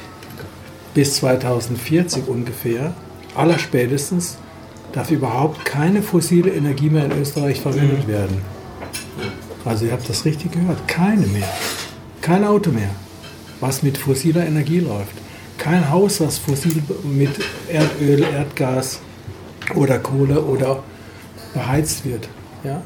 bis 0.95 1.15
2040 1.15 2.29
ungefähr, 2.29 2.95
allerspätestens, 3.35 4.37
darf 4.93 5.11
überhaupt 5.11 5.65
keine 5.65 6.03
fossile 6.03 6.51
Energie 6.51 6.91
mehr 6.91 7.07
in 7.07 7.13
Österreich 7.21 7.61
verwendet 7.61 8.07
werden. 8.07 8.39
Also 9.65 9.87
ihr 9.87 9.93
habt 9.93 10.09
das 10.09 10.25
richtig 10.25 10.53
gehört, 10.53 10.87
keine 10.89 11.27
mehr. 11.27 11.49
Kein 12.21 12.45
Auto 12.45 12.71
mehr, 12.71 12.91
was 13.61 13.83
mit 13.83 13.99
fossiler 13.99 14.47
Energie 14.47 14.81
läuft. 14.81 15.15
Kein 15.57 15.91
Haus, 15.91 16.21
was 16.21 16.39
fossil 16.39 16.83
mit 17.05 17.31
Erdöl, 17.69 18.23
Erdgas 18.23 19.01
oder 19.75 19.99
Kohle 19.99 20.43
oder 20.43 20.83
beheizt 21.55 22.05
wird. 22.05 22.29
Ja? 22.65 22.83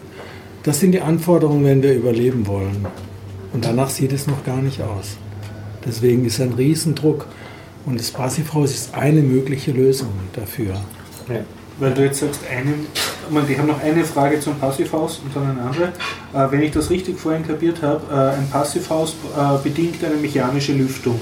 Das 0.62 0.80
sind 0.80 0.92
die 0.92 1.00
Anforderungen, 1.00 1.64
wenn 1.64 1.82
wir 1.82 1.94
überleben 1.94 2.46
wollen. 2.46 2.86
Und 3.52 3.64
danach 3.64 3.90
sieht 3.90 4.12
es 4.12 4.26
noch 4.26 4.44
gar 4.44 4.62
nicht 4.62 4.80
aus. 4.80 5.16
Deswegen 5.84 6.24
ist 6.24 6.40
ein 6.40 6.52
Riesendruck. 6.52 7.26
Und 7.84 7.98
das 7.98 8.12
Passivhaus 8.12 8.70
ist 8.70 8.94
eine 8.94 9.22
mögliche 9.22 9.72
Lösung 9.72 10.12
dafür. 10.34 10.80
Weil 11.82 11.94
du 11.94 12.04
jetzt 12.04 12.20
sagst, 12.20 12.42
eine, 12.48 12.74
ich 12.74 13.34
meine, 13.34 13.44
die 13.44 13.58
haben 13.58 13.66
noch 13.66 13.82
eine 13.82 14.04
Frage 14.04 14.38
zum 14.38 14.54
Passivhaus 14.54 15.18
und 15.18 15.34
dann 15.34 15.50
eine 15.50 15.62
andere. 15.62 15.86
Äh, 16.32 16.52
wenn 16.52 16.62
ich 16.62 16.70
das 16.70 16.90
richtig 16.90 17.18
vorhin 17.18 17.44
kapiert 17.44 17.82
habe, 17.82 18.00
äh, 18.08 18.38
ein 18.38 18.48
Passivhaus 18.48 19.16
äh, 19.36 19.60
bedingt 19.64 19.96
eine 20.04 20.14
mechanische 20.14 20.74
Lüftung. 20.74 21.20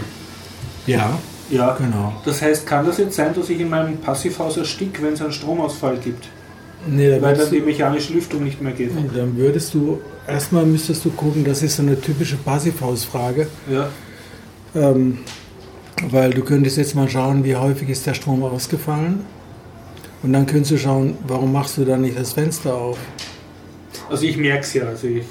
Ja, 0.87 1.19
Ja, 1.49 1.75
genau. 1.79 2.13
Das 2.27 2.43
heißt, 2.43 2.67
kann 2.67 2.85
das 2.85 2.99
jetzt 2.99 3.17
sein, 3.17 3.33
dass 3.35 3.49
ich 3.49 3.59
in 3.59 3.71
meinem 3.71 3.97
Passivhaus 3.97 4.59
ersticke, 4.59 5.03
wenn 5.03 5.15
es 5.15 5.23
einen 5.23 5.33
Stromausfall 5.33 5.97
gibt? 5.97 6.29
Nee, 6.87 7.09
da 7.09 7.23
Weil 7.23 7.39
dann 7.39 7.51
die 7.51 7.61
mechanische 7.61 8.13
Lüftung 8.13 8.45
nicht 8.45 8.61
mehr 8.61 8.73
geht. 8.73 8.91
dann 9.17 9.37
würdest 9.39 9.73
du, 9.73 9.99
erstmal 10.29 10.67
müsstest 10.67 11.07
du 11.07 11.11
gucken, 11.11 11.43
das 11.43 11.63
ist 11.63 11.77
so 11.77 11.83
eine 11.83 11.99
typische 11.99 12.37
Passivhausfrage. 12.37 13.49
Ja. 13.73 13.89
Ähm, 14.75 15.21
weil 16.11 16.31
du 16.31 16.43
könntest 16.43 16.77
jetzt 16.77 16.95
mal 16.95 17.09
schauen, 17.09 17.45
wie 17.45 17.57
häufig 17.57 17.89
ist 17.89 18.07
der 18.07 18.13
Strom 18.13 18.43
ausgefallen. 18.43 19.25
Und 20.23 20.33
dann 20.33 20.47
könntest 20.47 20.71
du 20.73 20.79
schauen, 20.79 21.17
warum 21.27 21.53
machst 21.53 21.79
du 21.79 21.85
da 21.85 21.97
nicht 21.97 22.19
das 22.19 22.33
Fenster 22.35 22.75
auf? 22.75 22.99
Also 24.11 24.25
ich 24.27 24.37
merke 24.37 24.61
es 24.63 24.75
ja. 24.75 24.85
Also 24.85 25.07
ich, 25.07 25.23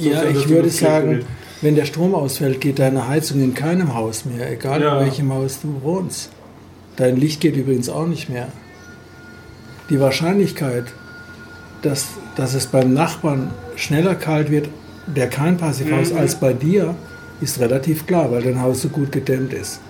Ja, 0.00 0.24
ich 0.24 0.48
würde 0.48 0.70
sagen, 0.70 1.10
wird. 1.10 1.26
wenn 1.60 1.74
der 1.76 1.84
Strom 1.84 2.14
ausfällt, 2.14 2.60
geht 2.60 2.78
deine 2.78 3.06
Heizung 3.06 3.40
in 3.42 3.54
keinem 3.54 3.94
Haus 3.94 4.24
mehr, 4.24 4.50
egal 4.50 4.80
Ja. 4.82 4.98
in 4.98 5.06
welchem 5.06 5.32
Haus 5.32 5.60
du 5.60 5.80
wohnst. 5.82 6.30
Dein 6.96 7.16
Licht 7.16 7.40
geht 7.40 7.56
übrigens 7.56 7.88
auch 7.88 8.06
nicht 8.06 8.28
mehr. 8.28 8.48
Die 9.90 10.00
Wahrscheinlichkeit, 10.00 10.84
dass, 11.82 12.06
dass 12.36 12.54
es 12.54 12.66
beim 12.66 12.94
Nachbarn 12.94 13.50
schneller 13.76 14.14
kalt 14.14 14.50
wird, 14.50 14.68
der 15.06 15.28
kein 15.28 15.56
Passivhaus 15.58 16.12
Mhm. 16.12 16.18
als 16.18 16.36
bei 16.36 16.54
dir, 16.54 16.94
ist 17.40 17.60
relativ 17.60 18.06
klar, 18.06 18.30
weil 18.30 18.42
dein 18.42 18.62
Haus 18.62 18.82
so 18.82 18.88
gut 18.88 19.12
gedämmt 19.12 19.52
ist. 19.52 19.80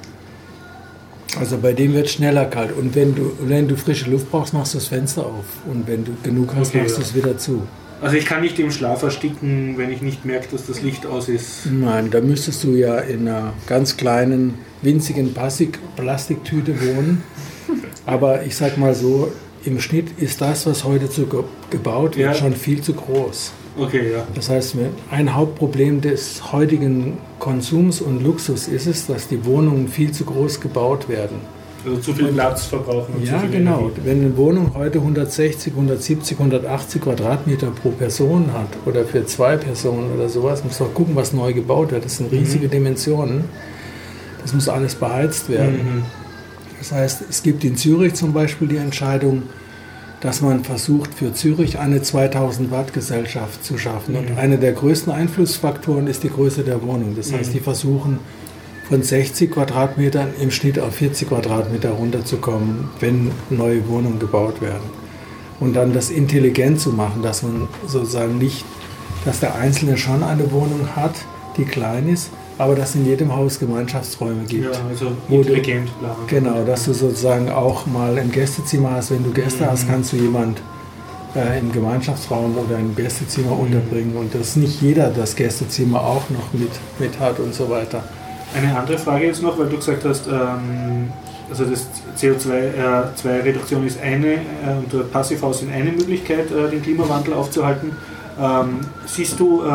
Also 1.38 1.59
bei 1.59 1.73
dem 1.73 1.92
wird 1.94 2.07
es 2.07 2.12
schneller 2.12 2.44
kalt. 2.47 2.77
Und 2.77 2.94
wenn 2.94 3.14
du, 3.14 3.33
wenn 3.40 3.66
du 3.68 3.77
frische 3.77 4.11
Luft 4.11 4.31
brauchst, 4.31 4.53
machst 4.55 4.75
du 4.75 4.79
das 4.79 4.88
Fenster 4.88 5.27
auf. 5.27 5.44
Und 5.70 5.87
wenn 5.87 6.05
du 6.05 6.12
genug 6.23 6.55
hast, 6.57 6.68
Okay, 6.70 6.83
machst 6.83 6.97
du 6.97 7.01
ja. 7.01 7.07
es 7.07 7.14
wieder 7.14 7.37
zu. 7.38 7.62
Also 8.01 8.16
ich 8.16 8.27
kann 8.27 8.42
nicht 8.42 8.59
im 8.59 8.70
Schlaf 8.70 9.03
ersticken, 9.03 9.79
wenn 9.79 9.90
ich 9.90 10.03
nicht 10.03 10.25
merke, 10.25 10.49
dass 10.53 10.66
das 10.66 10.83
Licht 10.83 11.07
aus 11.07 11.29
ist. 11.29 11.66
Nein, 11.70 12.11
da 12.11 12.20
müsstest 12.20 12.62
du 12.64 12.73
ja 12.75 12.99
in 12.99 13.27
einer 13.29 13.55
ganz 13.66 13.97
kleinen, 13.97 14.55
winzigen 14.83 15.33
Plastik 15.33 15.79
Plastiktüte 15.97 16.75
wohnen. 16.81 17.23
Aber 18.07 18.44
ich 18.44 18.57
sag 18.57 18.77
mal 18.77 18.94
so, 18.94 19.33
im 19.64 19.81
Schnitt 19.81 20.09
ist 20.18 20.40
das, 20.42 20.66
was 20.66 20.85
heute 20.85 21.07
so 21.07 21.25
ge 21.27 21.40
gebaut 21.70 22.16
wird, 22.16 22.29
Ja. 22.29 22.35
schon 22.35 22.55
viel 22.55 22.83
zu 22.83 22.92
groß. 22.92 23.53
Okay, 23.76 24.12
ja. 24.12 24.26
Das 24.34 24.48
heißt, 24.50 24.76
ein 25.10 25.34
Hauptproblem 25.34 26.00
des 26.00 26.52
heutigen 26.52 27.18
Konsums 27.40 28.00
und 28.00 28.22
Luxus 28.22 28.68
ist 28.68 28.87
es, 28.87 29.06
dass 29.06 29.28
die 29.28 29.44
Wohnungen 29.44 29.88
viel 29.88 30.12
zu 30.12 30.24
groß 30.24 30.60
gebaut 30.60 31.08
werden. 31.08 31.38
Also 31.84 31.98
zu 31.98 32.14
viel 32.14 32.28
Platz 32.28 32.66
verbrauchen. 32.66 33.14
Und 33.16 33.24
Ja, 33.24 33.34
zu 33.34 33.40
viel 33.40 33.50
genau. 33.50 33.80
Energie. 33.80 34.00
Wenn 34.04 34.20
eine 34.20 34.37
Wohnung 34.37 34.72
heute 34.74 34.98
160, 34.98 35.72
170, 35.72 36.38
180 36.38 37.02
Quadratmeter 37.02 37.70
pro 37.70 37.90
Person 37.90 38.52
hat 38.52 38.68
oder 38.87 39.04
für 39.04 39.26
zwei 39.26 39.56
Personen 39.56 40.12
oder 40.14 40.28
sowas, 40.28 40.64
muss 40.64 40.78
doch 40.78 40.94
gucken, 40.94 41.14
was 41.16 41.32
neu 41.32 41.52
gebaut 41.52 41.90
wird. 41.90 42.04
Das 42.04 42.16
sind 42.16 42.32
riesige 42.32 42.68
Dimensionen. 42.68 43.44
Das 44.40 44.54
muss 44.54 44.68
alles 44.68 44.94
beheizt 44.94 45.50
werden. 45.50 45.74
Mhm. 45.74 46.02
Das 46.78 46.92
heißt, 46.92 47.24
es 47.28 47.42
gibt 47.42 47.64
in 47.64 47.76
Zürich 47.76 48.14
zum 48.14 48.32
Beispiel 48.32 48.68
die 48.68 48.76
Entscheidung, 48.76 49.42
dass 50.24 50.40
man 50.40 50.64
versucht, 50.64 51.12
für 51.12 51.34
Zürich 51.34 51.78
eine 51.78 52.00
2000 52.00 52.70
Watt 52.70 52.94
Gesellschaft 52.94 53.62
zu 53.62 53.76
schaffen. 53.76 54.16
Und 54.16 54.38
einer 54.38 54.56
der 54.56 54.72
größten 54.72 55.12
Einflussfaktoren 55.12 56.06
ist 56.06 56.22
die 56.22 56.30
Größe 56.30 56.64
der 56.64 56.82
Wohnung. 56.82 57.14
Das 57.14 57.30
heißt, 57.30 57.52
die 57.52 57.60
versuchen 57.60 58.20
von 58.88 59.02
60 59.02 59.50
Quadratmetern 59.50 60.28
im 60.40 60.50
Schnitt 60.50 60.78
auf 60.78 60.94
40 60.94 61.28
Quadratmeter 61.28 61.90
runterzukommen, 61.90 62.88
wenn 63.00 63.32
neue 63.50 63.87
Wohnungen 63.87 64.18
gebaut 64.18 64.62
werden. 64.62 64.88
Und 65.60 65.74
dann 65.76 65.92
das 65.92 66.08
intelligent 66.08 66.80
zu 66.80 66.92
machen, 66.92 67.20
dass 67.22 67.42
man 67.42 67.68
sozusagen 67.87 68.38
nicht, 68.38 68.64
dass 69.26 69.40
der 69.40 69.56
Einzelne 69.56 69.98
schon 69.98 70.22
eine 70.22 70.50
Wohnung 70.52 70.96
hat, 70.96 71.16
die 71.58 71.66
klein 71.66 72.08
ist, 72.08 72.30
aber 72.58 72.74
dass 72.74 72.94
in 72.94 73.04
jedem 73.06 73.34
Haus 73.34 73.58
Gemeinschaftsräume 73.58 74.44
gibt. 74.44 74.64
Ja, 74.64 74.80
also 74.88 75.12
Wo 75.28 75.42
du-. 75.42 75.54
Genau, 76.26 76.64
dass 76.64 76.84
du 76.84 76.92
sozusagen 76.92 77.50
auch 77.50 77.86
mal 77.86 78.18
ein 78.18 78.30
Gästezimmer 78.30 78.92
hast. 78.92 79.10
Wenn 79.10 79.24
du 79.24 79.30
Gäste 79.30 79.70
hast, 79.70 79.88
kannst 79.88 80.12
du 80.12 80.16
jemand 80.16 80.60
äh, 81.34 81.58
im 81.58 81.72
Gemeinschaftsraum 81.72 82.56
oder 82.56 82.78
im 82.78 82.94
Gästezimmer 82.94 83.58
unterbringen 83.58 84.16
und 84.16 84.34
dass 84.34 84.56
nicht 84.56 84.80
jeder 84.80 85.10
das 85.10 85.34
Gästezimmer 85.34 86.00
auch 86.00 86.30
noch 86.30 86.52
mit, 86.52 86.70
mit 86.98 87.18
hat 87.18 87.38
und 87.40 87.54
so 87.54 87.68
weiter. 87.68 88.04
Eine 88.56 88.78
andere 88.78 88.98
Frage 88.98 89.26
jetzt 89.26 89.42
noch, 89.42 89.58
weil 89.58 89.68
du 89.68 89.76
gesagt 89.76 90.04
hast, 90.04 90.28
ähm, 90.28 91.12
also 91.50 91.64
das 91.64 91.88
CO2-Reduktion 92.16 93.86
ist 93.86 94.00
eine 94.00 94.34
äh, 94.34 94.38
und 94.76 95.12
Passivhaus 95.12 95.58
sind 95.60 95.72
eine 95.72 95.90
Möglichkeit, 95.90 96.50
äh, 96.50 96.70
den 96.70 96.82
Klimawandel 96.82 97.34
aufzuhalten. 97.34 97.96
Ähm, 98.40 98.81
siehst 99.07 99.38
du 99.38 99.62
äh, 99.62 99.66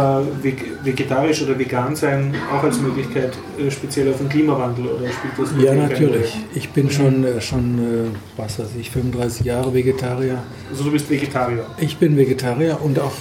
veg- 0.44 0.66
vegetarisch 0.84 1.42
oder 1.44 1.58
vegan 1.58 1.96
sein 1.96 2.34
auch 2.54 2.62
als 2.62 2.78
Möglichkeit 2.82 3.32
äh, 3.58 3.72
speziell 3.72 4.10
auf 4.12 4.18
den 4.18 4.28
Klimawandel 4.28 4.86
oder 4.88 5.08
spielt 5.08 5.34
das 5.38 5.64
Ja, 5.64 5.74
natürlich. 5.76 6.38
Ich 6.54 6.70
bin 6.72 6.92
schon, 6.92 7.24
äh, 7.24 7.40
schon 7.40 7.80
äh, 7.80 8.08
was 8.36 8.60
weiß 8.60 8.68
ich, 8.78 8.90
35 8.92 9.46
Jahre 9.46 9.74
Vegetarier. 9.74 10.40
Also 10.70 10.84
du 10.84 10.92
bist 10.92 11.10
Vegetarier. 11.10 11.66
Ich 11.78 11.96
bin 11.98 12.18
Vegetarier 12.18 12.78
und 12.84 13.00
auch, 13.00 13.14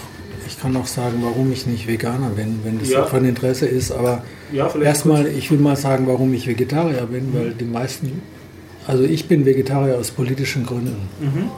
ich 0.49 0.59
kann 0.61 0.77
auch 0.77 0.87
sagen, 0.87 1.21
warum 1.23 1.53
ich 1.53 1.69
nicht 1.69 1.87
Veganer 1.87 2.31
bin, 2.31 2.59
wenn 2.65 2.81
das 2.81 2.91
Ja. 2.91 3.05
von 3.05 3.25
Interesse 3.25 3.67
ist. 3.67 3.93
Aber 3.93 4.25
Ja, 4.53 4.69
Erstmal, 4.83 5.29
ich 5.29 5.51
will 5.53 5.59
mal 5.59 5.77
sagen, 5.77 6.09
warum 6.09 6.35
ich 6.35 6.49
Vegetarier 6.49 7.07
bin, 7.07 7.33
weil 7.33 7.51
die 7.53 7.65
meisten, 7.65 8.23
also 8.89 9.05
ich 9.05 9.29
bin 9.29 9.45
Vegetarier 9.47 9.99
aus 9.99 10.11
politischen 10.11 10.67
Gründen. 10.67 10.97
Mhm. 11.21 11.51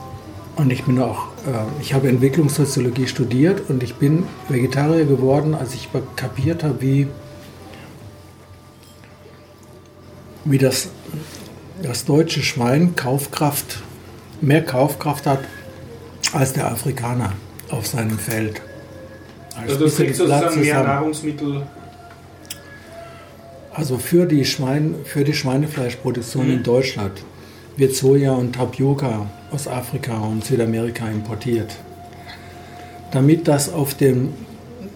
Und 0.60 0.70
ich 0.70 0.84
bin 0.84 1.00
auch, 1.00 1.28
äh, 1.46 1.80
ich 1.80 1.94
habe 1.94 2.08
Entwicklungssoziologie 2.08 3.06
studiert 3.06 3.70
und 3.70 3.82
ich 3.82 3.94
bin 3.94 4.24
Vegetarier 4.50 5.06
geworden, 5.06 5.54
als 5.54 5.72
ich 5.72 5.88
kapiert 6.16 6.62
habe, 6.62 6.82
wie, 6.82 7.06
wie 10.44 10.58
das, 10.58 10.90
das 11.82 12.04
deutsche 12.04 12.42
Schwein 12.42 12.94
Kaufkraft, 12.94 13.82
mehr 14.42 14.62
Kaufkraft 14.62 15.26
hat 15.26 15.40
als 16.34 16.52
der 16.52 16.70
Afrikaner 16.70 17.32
auf 17.70 17.86
seinem 17.86 18.18
Feld. 18.18 18.60
Also 19.56 19.78
das 19.78 19.96
kriegt 19.96 20.14
sozusagen 20.14 20.60
mehr. 20.60 20.82
Nahrungsmittel. 20.82 21.62
Also 23.72 23.96
für 23.96 24.26
die, 24.26 24.44
Schwein, 24.44 24.94
für 25.04 25.24
die 25.24 25.32
Schweinefleischproduktion 25.32 26.48
Mhm. 26.48 26.52
in 26.52 26.62
Deutschland 26.64 27.12
wird 27.78 27.94
Soja 27.94 28.32
und 28.32 28.56
Tapioca 28.56 29.26
aus 29.52 29.68
Afrika 29.68 30.18
und 30.18 30.44
Südamerika 30.44 31.08
importiert. 31.08 31.76
Damit 33.10 33.48
das, 33.48 33.72
auf 33.72 33.94
dem, 33.94 34.30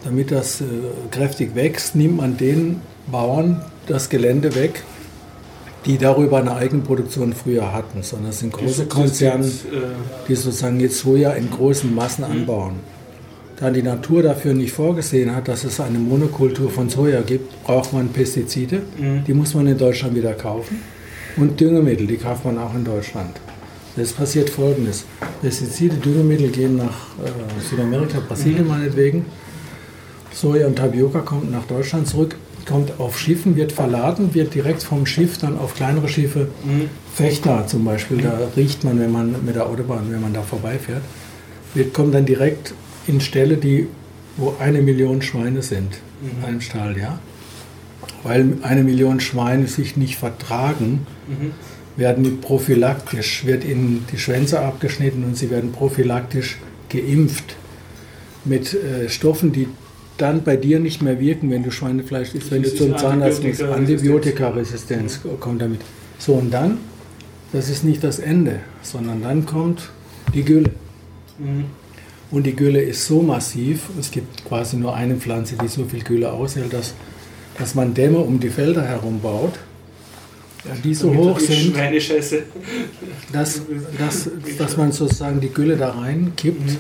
damit 0.05 0.31
das 0.31 0.61
äh, 0.61 0.65
kräftig 1.11 1.55
wächst, 1.55 1.97
nimmt 1.97 2.19
man 2.19 2.37
den 2.37 2.81
Bauern 3.11 3.63
das 3.87 4.09
Gelände 4.09 4.55
weg, 4.55 4.83
die 5.85 5.99
darüber 5.99 6.39
eine 6.39 6.55
Eigenproduktion 6.55 7.35
früher 7.35 7.73
hatten, 7.73 8.03
sondern 8.03 8.31
es 8.31 8.39
sind 8.39 8.53
große 8.53 8.87
Konzerne, 8.87 9.45
Äh, 9.45 10.29
die 10.29 10.35
sozusagen 10.35 10.81
jetzt 10.81 10.99
Soja 10.99 11.33
in 11.33 11.51
großen 11.51 11.95
Massen 11.95 12.25
anbauen. 12.25 12.77
Da 13.57 13.71
die 13.71 13.83
Natur 13.83 14.23
dafür 14.23 14.55
nicht 14.55 14.73
vorgesehen 14.73 15.35
hat, 15.35 15.47
dass 15.47 15.65
es 15.65 15.79
eine 15.81 15.99
Monokultur 15.99 16.71
von 16.71 16.89
Soja 16.89 17.21
gibt, 17.21 17.63
braucht 17.65 17.93
man 17.93 18.09
Pestizide. 18.09 18.83
Mhm. 18.99 19.25
Die 19.25 19.35
muss 19.35 19.55
man 19.55 19.67
in 19.67 19.79
Deutschland 19.79 20.15
wieder 20.17 20.33
kaufen. 20.33 20.83
Und 21.37 21.61
Düngemittel, 21.61 22.07
die 22.07 22.17
kauft 22.17 22.45
man 22.45 22.59
auch 22.59 22.75
in 22.75 22.85
Deutschland. 22.85 23.41
Es 23.97 24.13
passiert 24.13 24.51
folgendes: 24.51 25.05
Pestizide, 25.41 25.97
Düngemittel 25.97 26.49
gehen 26.51 26.77
nach 26.77 27.09
äh, 27.25 27.61
Südamerika, 27.71 28.19
Brasilien 28.27 28.67
meinetwegen. 28.67 29.25
Soja 30.33 30.67
und 30.67 30.77
Tapioca 30.77 31.21
kommt 31.21 31.51
nach 31.53 31.65
Deutschland 31.65 32.09
zurück, 32.09 32.35
kommt 32.67 32.99
auf 32.99 33.17
Schiffen, 33.19 33.55
wird 33.55 33.71
verladen, 33.71 34.35
wird 34.35 34.53
direkt 34.53 34.83
vom 34.83 35.07
Schiff 35.07 35.39
dann 35.39 35.57
auf 35.59 35.75
kleinere 35.75 36.09
Schiffe, 36.09 36.49
Mhm. 36.65 36.89
Fechter 37.15 37.65
zum 37.69 37.85
Beispiel, 37.85 38.19
da 38.19 38.37
riecht 38.57 38.83
man, 38.83 38.99
wenn 38.99 39.13
man 39.13 39.37
mit 39.47 39.55
der 39.55 39.67
Autobahn, 39.67 40.07
wenn 40.11 40.21
man 40.21 40.33
da 40.35 40.43
vorbeifährt, 40.43 41.03
wird, 41.75 41.95
kommt 41.95 42.13
dann 42.15 42.27
direkt 42.27 42.75
in 43.07 43.21
Ställe, 43.21 43.57
die, 43.59 43.87
wo 44.37 44.55
eine 44.59 44.83
Million 44.83 45.23
Schweine 45.23 45.63
sind, 45.63 45.99
in 46.23 46.45
einem 46.45 46.61
Stall, 46.61 46.99
ja. 46.99 47.21
Weil 48.25 48.55
eine 48.63 48.83
Million 48.83 49.21
Schweine 49.21 49.69
sich 49.69 49.97
nicht 49.97 50.17
vertragen, 50.17 51.07
Mhm. 51.29 51.53
Werden 51.97 52.25
die 52.25 52.31
prophylaktisch, 52.31 53.45
wird 53.45 53.65
ihnen 53.65 54.05
die 54.13 54.19
Schwänze 54.19 54.61
abgeschnitten 54.61 55.25
und 55.25 55.37
sie 55.37 55.51
werden 55.51 55.73
prophylaktisch 55.73 56.59
geimpft 56.89 57.57
mit 58.45 58.75
äh, 58.75 59.09
Stoffen, 59.09 59.53
die 59.53 59.69
dann 60.17 60.43
bei 60.45 60.57
dir 60.57 60.81
nicht 60.81 61.03
mehr 61.03 61.19
wirken, 61.19 61.51
wenn 61.51 61.63
du 61.63 61.71
Schweinefleisch 61.71 62.35
isst, 62.35 62.51
wenn 62.51 62.63
du 62.63 62.75
zum 62.75 62.97
Zahnarzt 62.97 63.43
musst. 63.43 63.63
Antibiotikaresistenz. 63.63 65.21
Antibiotikaresistenz 65.21 65.21
kommt 65.41 65.63
damit. 65.63 65.81
So, 66.19 66.35
und 66.35 66.53
dann, 66.53 66.79
das 67.53 67.69
ist 67.69 67.85
nicht 67.85 68.05
das 68.05 68.19
Ende, 68.21 68.61
sondern 68.83 69.23
dann 69.23 69.47
kommt 69.47 69.91
die 70.33 70.45
Gülle. 70.45 70.71
Mhm. 71.39 71.65
Und 72.31 72.47
die 72.47 72.55
Gülle 72.55 72.81
ist 72.81 73.07
so 73.07 73.23
massiv, 73.23 73.91
es 73.99 74.11
gibt 74.11 74.45
quasi 74.45 74.77
nur 74.77 74.95
eine 74.95 75.17
Pflanze, 75.17 75.57
die 75.61 75.69
so 75.69 75.85
viel 75.85 76.03
Gülle 76.03 76.33
aushält, 76.33 76.73
dass, 76.73 76.95
dass 77.59 77.75
man 77.75 77.95
Dämme 77.95 78.19
um 78.19 78.41
die 78.41 78.51
Felder 78.51 78.83
herum 78.83 79.21
baut, 79.21 79.55
ja, 79.55 79.74
die 80.83 80.95
so 80.95 81.15
hoch 81.15 81.39
sind, 81.41 81.75
dass, 83.33 83.61
dass, 83.99 84.31
dass 84.59 84.77
man 84.77 84.93
sozusagen 84.93 85.41
die 85.41 85.49
Gülle 85.51 85.77
da 85.77 85.91
reinkippt. 85.91 86.79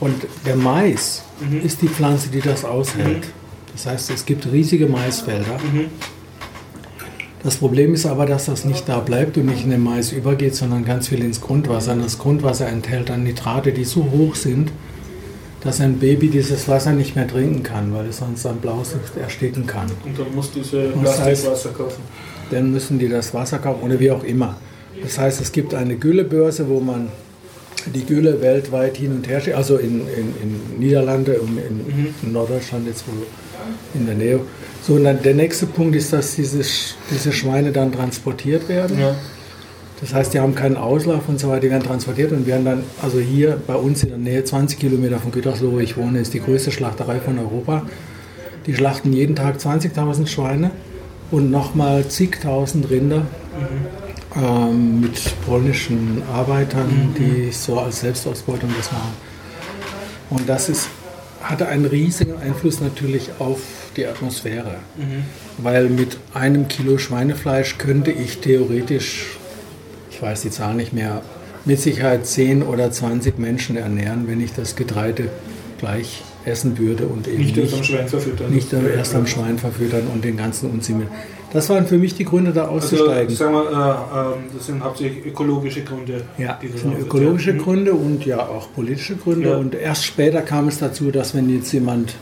Und 0.00 0.26
der 0.44 0.56
Mais 0.56 1.22
Mhm. 1.40 1.60
ist 1.62 1.82
die 1.82 1.88
Pflanze, 1.88 2.28
die 2.28 2.40
das 2.40 2.64
aushält. 2.64 3.24
Das 3.72 3.86
heißt, 3.86 4.10
es 4.10 4.24
gibt 4.24 4.46
riesige 4.52 4.86
Maisfelder. 4.86 5.58
Mhm. 5.72 5.86
Das 7.42 7.56
Problem 7.56 7.92
ist 7.92 8.06
aber, 8.06 8.24
dass 8.24 8.46
das 8.46 8.64
nicht 8.64 8.88
da 8.88 9.00
bleibt 9.00 9.36
und 9.36 9.46
nicht 9.46 9.64
in 9.64 9.70
den 9.70 9.82
Mais 9.82 10.12
übergeht, 10.12 10.54
sondern 10.54 10.84
ganz 10.84 11.08
viel 11.08 11.22
ins 11.22 11.40
Grundwasser. 11.40 11.92
Und 11.92 12.02
das 12.04 12.18
Grundwasser 12.18 12.68
enthält 12.68 13.08
dann 13.10 13.24
Nitrate, 13.24 13.72
die 13.72 13.84
so 13.84 14.08
hoch 14.10 14.34
sind, 14.34 14.72
dass 15.60 15.80
ein 15.80 15.98
Baby 15.98 16.28
dieses 16.28 16.68
Wasser 16.68 16.92
nicht 16.92 17.16
mehr 17.16 17.26
trinken 17.26 17.62
kann, 17.62 17.92
weil 17.92 18.06
es 18.06 18.18
sonst 18.18 18.46
an 18.46 18.58
Blausucht 18.58 19.16
ersticken 19.20 19.66
kann. 19.66 19.90
Und 20.04 20.18
dann 20.18 20.34
musst 20.34 20.54
du 20.54 20.60
diese 20.60 20.88
Plastikwasser 20.90 21.70
kaufen. 21.70 22.02
Dann 22.54 22.70
müssen 22.70 22.98
die 22.98 23.08
das 23.08 23.34
Wasser 23.34 23.58
kaufen 23.58 23.82
oder 23.82 23.98
wie 24.00 24.10
auch 24.10 24.24
immer. 24.24 24.56
Das 25.02 25.18
heißt, 25.18 25.40
es 25.40 25.52
gibt 25.52 25.74
eine 25.74 25.96
Güllebörse, 25.96 26.68
wo 26.68 26.80
man 26.80 27.08
die 27.86 28.04
Gülle 28.04 28.40
weltweit 28.40 28.96
hin 28.96 29.12
und 29.12 29.28
her 29.28 29.40
schickt, 29.40 29.56
also 29.56 29.76
in, 29.76 30.00
in, 30.00 30.34
in 30.42 30.78
Niederlande 30.78 31.40
und 31.40 31.58
in, 31.58 32.14
in 32.22 32.32
Norddeutschland 32.32 32.86
jetzt 32.86 33.04
wo 33.06 33.12
in 33.98 34.06
der 34.06 34.14
Nähe. 34.14 34.40
So, 34.82 34.94
und 34.94 35.04
dann 35.04 35.22
der 35.22 35.34
nächste 35.34 35.66
Punkt 35.66 35.96
ist, 35.96 36.12
dass 36.12 36.36
diese, 36.36 36.62
diese 37.10 37.32
Schweine 37.32 37.72
dann 37.72 37.92
transportiert 37.92 38.68
werden. 38.68 38.98
Ja. 38.98 39.14
Das 40.00 40.12
heißt, 40.12 40.34
die 40.34 40.40
haben 40.40 40.54
keinen 40.54 40.76
Auslauf 40.76 41.28
und 41.28 41.40
so 41.40 41.48
weiter, 41.48 41.60
die 41.60 41.70
werden 41.70 41.84
transportiert 41.84 42.32
und 42.32 42.46
werden 42.46 42.64
dann, 42.64 42.82
also 43.00 43.18
hier 43.18 43.58
bei 43.66 43.74
uns 43.74 44.02
in 44.02 44.10
der 44.10 44.18
Nähe, 44.18 44.44
20 44.44 44.78
Kilometer 44.78 45.18
von 45.18 45.30
Gütersloh, 45.32 45.72
wo 45.72 45.78
ich 45.78 45.96
wohne, 45.96 46.20
ist 46.20 46.34
die 46.34 46.40
größte 46.40 46.72
Schlachterei 46.72 47.20
von 47.20 47.38
Europa. 47.38 47.82
Die 48.66 48.74
schlachten 48.74 49.12
jeden 49.12 49.36
Tag 49.36 49.56
20.000 49.58 50.26
Schweine 50.26 50.70
und 51.34 51.50
nochmal 51.50 52.06
zigtausend 52.06 52.90
Rinder 52.90 53.26
ähm, 54.36 55.00
mit 55.00 55.20
polnischen 55.44 56.22
Arbeitern, 56.32 57.12
die 57.18 57.50
so 57.50 57.80
als 57.80 58.00
Selbstausbeutung 58.00 58.70
das 58.76 58.92
machen. 58.92 59.14
Und 60.30 60.48
das 60.48 60.68
ist, 60.68 60.88
hatte 61.42 61.66
einen 61.66 61.86
riesigen 61.86 62.36
Einfluss 62.40 62.80
natürlich 62.80 63.30
auf 63.40 63.58
die 63.96 64.06
Atmosphäre. 64.06 64.76
Weil 65.58 65.88
mit 65.88 66.18
einem 66.34 66.68
Kilo 66.68 66.98
Schweinefleisch 66.98 67.78
könnte 67.78 68.12
ich 68.12 68.38
theoretisch, 68.38 69.36
ich 70.12 70.22
weiß 70.22 70.42
die 70.42 70.50
Zahl 70.50 70.74
nicht 70.74 70.92
mehr, 70.92 71.22
mit 71.64 71.80
Sicherheit 71.80 72.26
10 72.26 72.62
oder 72.62 72.92
20 72.92 73.38
Menschen 73.38 73.76
ernähren, 73.76 74.28
wenn 74.28 74.40
ich 74.40 74.52
das 74.52 74.76
Getreide 74.76 75.30
gleich 75.78 76.22
essen 76.44 76.76
würde 76.78 77.06
und 77.06 77.26
eben 77.26 77.38
Nicht 77.38 77.56
nicht, 77.56 77.72
erst 77.72 77.74
am 77.78 77.84
Schwein 77.84 78.08
verfüttern. 78.08 78.50
nicht 78.50 78.72
erst 78.72 79.14
am 79.14 79.26
Schwein 79.26 79.58
verfüttern 79.58 80.02
und 80.12 80.24
den 80.24 80.36
ganzen 80.36 80.70
Unsinn. 80.70 81.02
Das 81.52 81.70
waren 81.70 81.86
für 81.86 81.98
mich 81.98 82.14
die 82.14 82.24
Gründe, 82.24 82.52
da 82.52 82.62
Also, 82.64 82.74
auszusteigen. 82.96 83.34
sagen 83.34 83.52
wir, 83.54 83.62
äh, 83.70 84.36
ähm, 84.38 84.44
das 84.56 84.66
sind 84.66 84.82
hauptsächlich 84.82 85.24
ökologische 85.24 85.82
Gründe. 85.84 86.22
Ja, 86.36 86.58
das 86.70 86.80
sind 86.80 86.98
ökologische 86.98 87.52
werden. 87.52 87.62
Gründe 87.62 87.94
und 87.94 88.26
ja 88.26 88.40
auch 88.40 88.68
politische 88.74 89.14
Gründe. 89.16 89.50
Ja. 89.50 89.56
Und 89.56 89.74
erst 89.74 90.04
später 90.04 90.42
kam 90.42 90.66
es 90.68 90.78
dazu, 90.78 91.10
dass 91.12 91.34
wenn 91.34 91.48
jetzt 91.48 91.72
jemand 91.72 92.16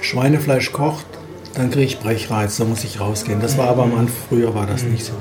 Schweinefleisch 0.00 0.72
kocht, 0.72 1.06
dann 1.54 1.70
kriege 1.70 1.84
ich 1.86 1.98
Brechreiz, 1.98 2.56
da 2.56 2.64
muss 2.64 2.84
ich 2.84 3.00
rausgehen. 3.00 3.40
Das 3.40 3.58
war 3.58 3.68
aber 3.68 3.82
am 3.82 3.92
Anfang, 3.92 4.16
früher 4.28 4.54
war 4.54 4.66
das 4.66 4.84
nicht 4.84 5.04
so. 5.04 5.12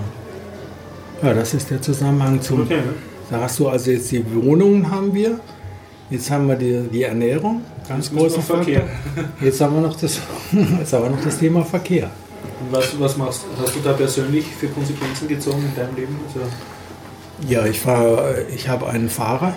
Ja, 1.21 1.33
das 1.33 1.53
ist 1.53 1.69
der 1.69 1.81
Zusammenhang 1.81 2.41
zum. 2.41 2.61
Okay, 2.61 2.77
ne? 2.77 2.83
Da 3.29 3.41
hast 3.41 3.59
du 3.59 3.67
also 3.67 3.91
jetzt 3.91 4.11
die 4.11 4.23
Wohnungen 4.33 4.89
haben 4.89 5.13
wir, 5.13 5.39
jetzt 6.09 6.31
haben 6.31 6.47
wir 6.47 6.55
die, 6.55 6.87
die 6.91 7.03
Ernährung, 7.03 7.61
ganz 7.87 8.11
großer 8.11 8.41
Verkehr. 8.41 8.83
Jetzt 9.41 9.61
haben 9.61 9.75
wir 9.75 9.81
noch 9.81 9.99
das, 9.99 10.19
jetzt 10.79 10.93
haben 10.93 11.03
wir 11.03 11.09
noch 11.11 11.23
das 11.23 11.37
Thema 11.37 11.63
Verkehr. 11.63 12.09
Und 12.61 12.73
was, 12.73 12.99
was 12.99 13.17
machst 13.17 13.45
Hast 13.59 13.75
du 13.75 13.79
da 13.79 13.93
persönlich 13.93 14.45
für 14.45 14.67
Konsequenzen 14.67 15.27
gezogen 15.27 15.63
in 15.63 15.75
deinem 15.75 15.95
Leben? 15.95 16.19
Also, 16.27 16.39
Ja, 17.47 17.65
ich 17.65 17.79
fahre, 17.79 18.45
ich 18.53 18.67
habe 18.67 18.87
einen 18.87 19.09
Fahrer. 19.09 19.53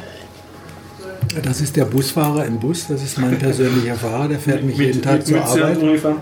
Das 1.43 1.61
ist 1.61 1.77
der 1.77 1.87
Busfahrer 1.87 2.45
im 2.45 2.59
Bus. 2.59 2.87
Das 2.89 3.03
ist 3.03 3.19
mein 3.19 3.39
persönlicher 3.39 3.95
Fahrer. 3.95 4.29
Der 4.29 4.39
fährt 4.39 4.63
mich 4.65 4.77
jeden 4.77 5.03
Tag 5.03 5.27
zur 5.27 5.39
Mütze 5.39 5.65
und 5.65 5.83
Arbeit. 5.83 6.17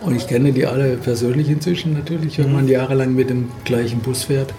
Und 0.00 0.16
ich 0.16 0.26
kenne 0.26 0.52
die 0.52 0.66
alle 0.66 0.96
persönlich 0.96 1.48
inzwischen 1.48 1.92
natürlich, 1.92 2.38
wenn 2.38 2.52
man 2.52 2.66
jahrelang 2.66 3.14
mit 3.14 3.30
dem 3.30 3.50
gleichen 3.64 4.00
Bus 4.00 4.24
fährt. 4.24 4.52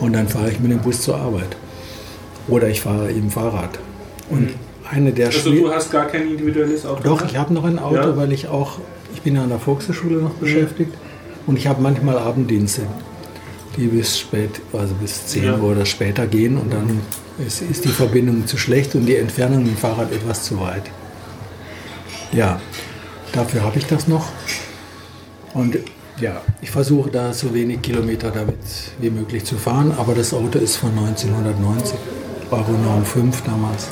Und 0.00 0.14
dann 0.14 0.26
fahre 0.26 0.50
ich 0.50 0.58
mit 0.58 0.72
dem 0.72 0.78
Bus 0.78 1.02
zur 1.02 1.16
Arbeit. 1.16 1.56
Oder 2.48 2.68
ich 2.68 2.80
fahre 2.80 3.10
im 3.10 3.30
Fahrrad. 3.30 3.78
Und 4.30 4.50
eine 4.90 5.12
der 5.12 5.26
Also 5.26 5.50
schwer- 5.50 5.60
du 5.62 5.70
hast 5.72 5.90
gar 5.90 6.06
kein 6.06 6.28
individuelles 6.30 6.86
Auto? 6.86 7.02
Doch, 7.02 7.20
mehr? 7.20 7.30
ich 7.30 7.36
habe 7.36 7.52
noch 7.52 7.64
ein 7.64 7.78
Auto, 7.78 7.94
Ja. 7.96 8.16
weil 8.16 8.32
ich 8.32 8.46
auch, 8.48 8.78
ich 9.14 9.22
bin 9.22 9.34
ja 9.36 9.42
an 9.42 9.48
der 9.48 9.58
Volkshochschule 9.58 10.16
noch 10.22 10.34
beschäftigt 10.34 10.92
und 11.46 11.56
ich 11.58 11.66
habe 11.66 11.82
manchmal 11.82 12.18
Abenddienste, 12.18 12.82
die 13.76 13.86
bis 13.88 14.18
spät, 14.18 14.60
also 14.72 14.94
bis 14.94 15.26
10 15.26 15.44
Ja. 15.44 15.56
Uhr 15.56 15.72
oder 15.72 15.84
später 15.86 16.26
gehen 16.26 16.56
und 16.56 16.72
dann 16.72 17.00
ist, 17.44 17.62
ist 17.62 17.84
die 17.84 17.88
Verbindung 17.88 18.46
zu 18.46 18.56
schlecht 18.56 18.94
und 18.94 19.06
die 19.06 19.16
Entfernung 19.16 19.58
mit 19.64 19.68
dem 19.72 19.76
Fahrrad 19.76 20.12
etwas 20.12 20.44
zu 20.44 20.60
weit. 20.60 20.84
Ja, 22.32 22.60
dafür 23.32 23.62
habe 23.64 23.78
ich 23.78 23.86
das 23.86 24.08
noch. 24.08 24.26
Und 25.54 25.78
ja, 26.20 26.40
ich 26.62 26.70
versuche 26.70 27.10
da 27.10 27.32
so 27.32 27.52
wenig 27.54 27.82
Kilometer 27.82 28.30
damit 28.30 28.56
wie 29.00 29.10
möglich 29.10 29.44
zu 29.44 29.56
fahren, 29.56 29.92
aber 29.96 30.14
das 30.14 30.32
Auto 30.32 30.58
ist 30.58 30.76
von 30.76 30.90
1990, 30.94 31.94
Euro 32.50 32.64
95 32.64 33.42
damals. 33.44 33.88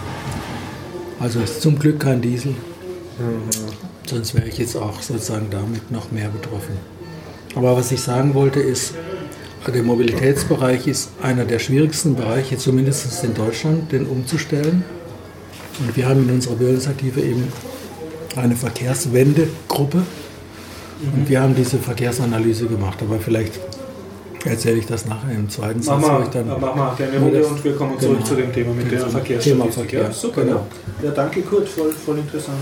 Also 1.21 1.41
ist 1.41 1.61
zum 1.63 1.79
Glück 1.79 2.01
kein 2.01 2.21
Diesel. 2.21 2.55
Sonst 4.07 4.35
wäre 4.35 4.49
ich 4.49 4.59
jetzt 4.59 4.77
auch 4.77 5.01
sozusagen 5.01 5.47
damit 5.51 5.91
noch 5.91 6.13
mehr 6.13 6.29
betroffen. 6.29 6.77
Aber 7.55 7.77
was 7.77 7.91
ich 7.93 8.01
sagen 8.01 8.35
wollte 8.35 8.61
ist, 8.61 8.95
der 9.67 9.83
Mobilitätsbereich 9.83 10.87
ist 10.87 11.11
einer 11.23 11.45
der 11.45 11.59
schwierigsten 11.59 12.15
Bereiche, 12.17 12.59
zumindest 12.59 13.25
in 13.25 13.35
Deutschland, 13.35 13.91
den 13.93 14.07
umzustellen. 14.07 14.85
Und 15.81 15.97
wir 15.97 16.09
haben 16.09 16.29
in 16.29 16.35
unserer 16.35 16.55
Bürgerinitiative 16.55 17.21
eben 17.23 17.49
eine 18.37 18.57
Verkehrswendegruppe. 18.57 20.03
Und 21.17 21.29
wir 21.29 21.41
haben 21.41 21.55
diese 21.55 21.79
Verkehrsanalyse 21.79 22.67
gemacht. 22.67 22.99
Aber 23.01 23.19
vielleicht 23.19 23.59
erzähle 24.45 24.77
ich 24.79 24.87
das 24.87 25.07
nachher 25.07 25.35
im 25.35 25.49
zweiten 25.49 25.79
Mach 25.81 25.85
Satz, 25.87 26.03
wo 26.03 26.07
mal, 26.13 26.23
ich 26.23 26.29
dann. 26.29 26.49
mach 26.61 26.75
mal 26.75 26.87
eine 26.89 26.97
kleine 26.97 27.13
Nur 27.13 27.21
Runde 27.31 27.47
und 27.47 27.65
wir 27.65 27.77
kommen 27.77 27.99
genau. 27.99 28.13
zurück 28.13 28.27
zu 28.27 28.35
dem 28.37 28.53
Thema 28.53 28.73
mit 28.75 28.91
der 28.91 28.99
Thema 28.99 29.11
Verkehrsstatistik. 29.11 29.73
Verkehr. 29.75 30.03
Ja, 30.03 30.13
super. 30.13 30.43
Genau. 30.45 30.67
Ja, 31.03 31.11
danke 31.11 31.43
Kurt, 31.43 31.69
voll, 31.69 31.93
voll 31.93 32.19
interessant. 32.19 32.59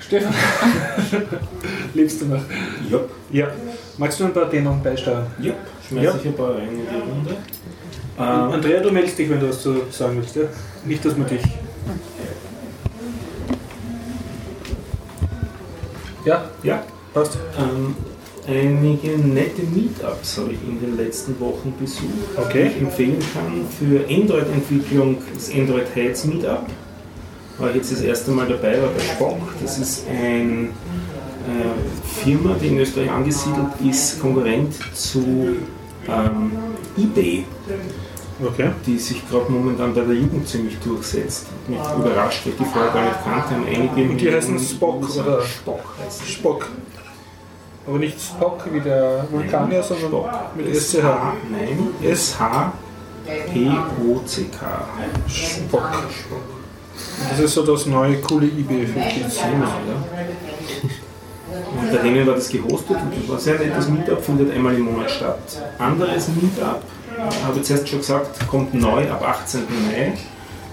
Stefan, 0.00 0.34
lebst 1.94 2.20
du 2.20 2.26
noch? 2.26 2.42
Ja, 2.90 2.98
Ja. 3.30 3.48
Magst 3.96 4.20
du 4.20 4.24
ein 4.24 4.32
paar 4.34 4.50
Themen 4.50 4.82
beisteuern? 4.82 5.26
ja. 5.40 5.52
Schmeiß 5.88 6.04
Ja. 6.04 6.14
ich 6.18 6.26
ein 6.26 6.34
paar 6.34 6.54
rein 6.56 6.68
in 6.68 6.76
die 6.76 7.10
Runde. 7.10 7.30
Und 7.30 8.24
Ähm, 8.24 8.52
Andrea, 8.52 8.80
du 8.80 8.90
meldest 8.90 9.18
dich, 9.18 9.28
wenn 9.30 9.40
du 9.40 9.48
was 9.48 9.60
zu 9.62 9.74
sagen 9.90 10.16
willst. 10.18 10.36
Ja? 10.36 10.42
Nicht, 10.84 11.04
dass 11.04 11.16
man 11.16 11.26
dich. 11.26 11.42
Ja, 16.24 16.44
ja, 16.62 16.82
passt. 17.12 17.38
Ähm, 17.58 17.96
einige 18.46 19.18
nette 19.18 19.62
Meetups 19.62 20.38
habe 20.38 20.52
ich 20.52 20.58
in 20.68 20.80
den 20.80 20.96
letzten 20.96 21.38
Wochen 21.40 21.72
besucht, 21.78 22.08
Okay. 22.36 22.64
die 22.70 22.76
ich 22.76 22.82
empfehlen 22.82 23.18
kann. 23.32 23.66
Für 23.78 24.04
Android-Entwicklung 24.08 25.18
das 25.34 25.50
Android 25.52 25.86
Heights 25.94 26.24
Meetup. 26.24 26.66
War 27.58 27.70
ich 27.70 27.76
jetzt 27.76 27.92
das 27.92 28.00
erste 28.00 28.30
Mal 28.32 28.48
dabei, 28.48 28.80
war 28.82 28.88
bei 28.88 29.00
Spock. 29.00 29.38
Das 29.62 29.78
ist 29.78 30.04
eine 30.08 30.64
äh, 30.64 32.24
Firma, 32.24 32.56
die 32.60 32.66
in 32.68 32.78
Österreich 32.78 33.10
angesiedelt 33.10 33.68
ist, 33.88 34.20
Konkurrent 34.20 34.74
zu 34.94 35.56
ähm, 36.08 36.52
eBay, 36.98 37.44
Okay. 38.44 38.70
die 38.84 38.98
sich 38.98 39.26
gerade 39.30 39.50
momentan 39.52 39.94
bei 39.94 40.00
der 40.00 40.14
Jugend 40.16 40.48
ziemlich 40.48 40.76
durchsetzt. 40.80 41.46
Mich 41.68 41.78
überrascht, 41.78 42.40
weil 42.44 42.52
ich 42.54 42.58
die 42.58 42.64
vorher 42.64 42.90
gar 42.92 43.04
nicht 43.04 43.24
kannte. 43.24 43.54
Einige 43.70 44.10
Und 44.10 44.20
die 44.20 44.32
heißen 44.32 44.58
Spock, 44.58 45.08
oder? 45.16 45.40
Spock. 45.42 45.94
Spock. 46.26 46.68
Aber 47.86 47.98
nicht 47.98 48.18
Spock 48.20 48.64
wie 48.72 48.80
der 48.80 49.26
Vulkanier, 49.30 49.82
sondern 49.82 50.08
Spock. 50.08 50.30
mit 50.56 50.74
SH. 50.74 50.96
SCH. 50.96 51.04
Nein, 51.50 51.88
S-H-P-O-C-K. 52.02 52.66
Spock. 55.28 55.90
Das 57.28 57.38
ist 57.40 57.54
so 57.54 57.62
das 57.64 57.86
neue 57.86 58.20
coole 58.20 58.46
eBay 58.46 58.86
für 58.86 59.00
Kids. 59.00 59.38
Genau, 59.38 59.66
ja. 59.66 59.96
Und 61.76 61.92
bei 61.92 61.98
denen 61.98 62.26
war 62.26 62.34
das 62.34 62.48
gehostet 62.48 62.96
und 62.96 63.12
das 63.16 63.28
war 63.28 63.38
sehr 63.38 63.58
nettes 63.58 63.88
Meetup, 63.88 64.24
findet 64.24 64.52
einmal 64.52 64.74
im 64.74 64.82
Monat 64.82 65.10
statt. 65.10 65.38
Anderes 65.78 66.28
Meetup, 66.28 66.82
habe 67.46 67.58
ich 67.58 67.62
zuerst 67.64 67.88
schon 67.88 67.98
gesagt, 67.98 68.48
kommt 68.48 68.74
neu 68.74 69.10
ab 69.10 69.22
18. 69.22 69.60
Mai. 69.86 70.14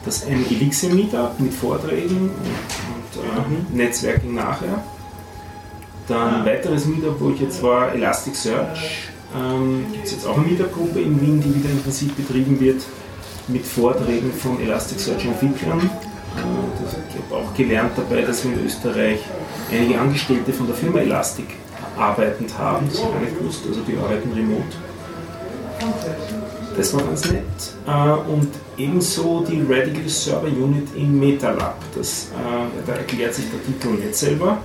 Das 0.04 0.26
ein 0.26 0.44
Elixir-Meetup 0.50 1.40
mit 1.40 1.54
Vorträgen 1.54 2.32
und, 2.32 2.32
und 2.32 3.24
äh, 3.24 3.76
Netzwerking 3.76 4.34
nachher. 4.34 4.84
Dann 6.12 6.36
ein 6.36 6.46
weiteres 6.46 6.86
Meetup, 6.88 7.22
wo 7.22 7.30
ich 7.30 7.40
jetzt 7.40 7.64
war, 7.64 7.94
Elasticsearch. 7.94 9.08
Ähm, 9.34 9.86
Gibt 9.94 10.06
es 10.08 10.12
jetzt 10.12 10.28
auch 10.28 10.36
eine 10.38 10.46
Meetup-Gruppe 10.46 11.00
in 11.00 11.22
Wien, 11.22 11.40
die 11.42 11.56
wieder 11.56 11.70
intensiv 11.70 12.14
betrieben 12.16 12.60
wird 12.60 12.82
mit 13.48 13.66
Vorträgen 13.66 14.34
von 14.34 14.60
Elasticsearch-Entwicklern. 14.60 15.80
Äh, 15.80 16.42
Ich 17.10 17.32
habe 17.32 17.42
auch 17.46 17.54
gelernt 17.56 17.94
dabei, 17.96 18.24
dass 18.24 18.44
wir 18.44 18.52
in 18.52 18.66
Österreich 18.66 19.20
einige 19.72 19.98
Angestellte 19.98 20.52
von 20.52 20.68
der 20.68 20.76
Firma 20.76 21.00
Elastic 21.00 21.46
arbeitend 21.98 22.58
haben. 22.58 22.90
Das 22.92 23.02
habe 23.02 23.14
ich 23.16 23.30
nicht 23.30 23.40
gewusst, 23.40 23.62
also 23.70 23.80
die 23.82 23.96
arbeiten 23.98 24.34
remote. 24.34 24.64
Das 26.76 26.94
war 26.94 27.04
ganz 27.04 27.26
nett. 27.32 27.44
Äh, 27.88 28.30
Und 28.30 28.50
ebenso 28.84 29.46
die 29.50 29.62
Radical 29.62 30.08
Server 30.08 30.48
Unit 30.48 30.88
im 30.96 31.20
MetaLab. 31.20 31.76
Das, 31.96 32.28
äh, 32.32 32.88
da 32.88 32.94
erklärt 32.94 33.34
sich 33.34 33.46
der 33.52 33.64
Titel 33.64 34.02
nicht 34.04 34.16
selber. 34.16 34.58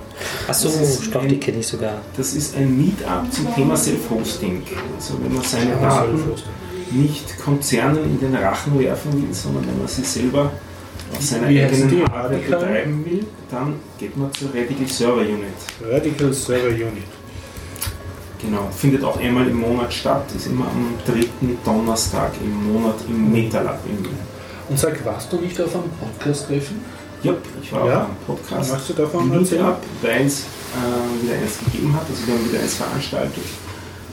Achso, 0.47 0.69
stopp, 1.01 1.23
ein- 1.23 1.29
die 1.29 1.39
kenne 1.39 1.59
ich 1.59 1.67
sogar. 1.67 2.01
Das 2.15 2.33
ist 2.33 2.55
ein 2.55 2.77
Meetup 2.77 3.31
zum 3.31 3.53
Thema 3.55 3.75
Self-Hosting. 3.77 4.63
Also 4.95 5.15
wenn 5.21 5.33
man 5.33 5.43
seine 5.43 5.71
Daten 5.75 6.19
nicht 6.91 7.37
Konzernen 7.43 8.03
in 8.05 8.19
den 8.19 8.35
Rachen 8.35 8.79
werfen 8.79 9.13
will, 9.13 9.33
sondern 9.33 9.67
wenn 9.67 9.77
man 9.79 9.87
sie 9.87 10.03
selber 10.03 10.51
auf 11.13 11.21
seiner 11.21 11.47
eigenen? 11.47 12.01
Hardware 12.09 12.39
betreiben 12.39 13.05
will, 13.05 13.25
dann 13.51 13.73
geht 13.99 14.15
man 14.17 14.31
zur 14.33 14.49
Radical 14.49 14.87
Server 14.87 15.21
Unit. 15.21 15.57
Radical 15.89 16.33
Server 16.33 16.67
Unit. 16.69 17.03
Genau, 18.41 18.67
findet 18.75 19.03
auch 19.03 19.19
einmal 19.19 19.47
im 19.47 19.59
Monat 19.59 19.91
statt, 19.91 20.25
ist 20.35 20.45
immer 20.47 20.65
am 20.65 20.93
dritten 21.05 21.57
Donnerstag 21.65 22.31
im 22.43 22.71
Monat 22.71 22.95
im 23.07 23.31
MetaLab 23.31 23.79
in 23.89 24.03
Wien. 24.05 24.17
Und 24.69 24.77
sag, 24.77 25.03
warst 25.05 25.31
du 25.33 25.37
nicht 25.37 25.59
auf 25.59 25.73
einem 25.73 25.89
Podcast-Treffen? 25.99 26.81
Ja, 27.23 27.33
ich 27.61 27.71
war 27.73 27.87
Ja? 27.87 27.97
auch 27.97 28.05
am 28.05 28.15
Podcast. 28.27 28.71
Magst 28.71 28.89
du 28.89 28.93
davon 28.93 29.33
erzählen? 29.33 29.73
Weil 30.03 30.25
es 30.27 30.41
äh, 30.41 31.23
wieder 31.23 31.33
eins 31.35 31.57
gegeben 31.65 31.93
hat. 31.95 32.03
Also 32.07 32.27
wir 32.27 32.33
haben 32.35 32.47
wieder 32.49 32.59
eins 32.59 32.75
veranstaltet. 32.75 33.43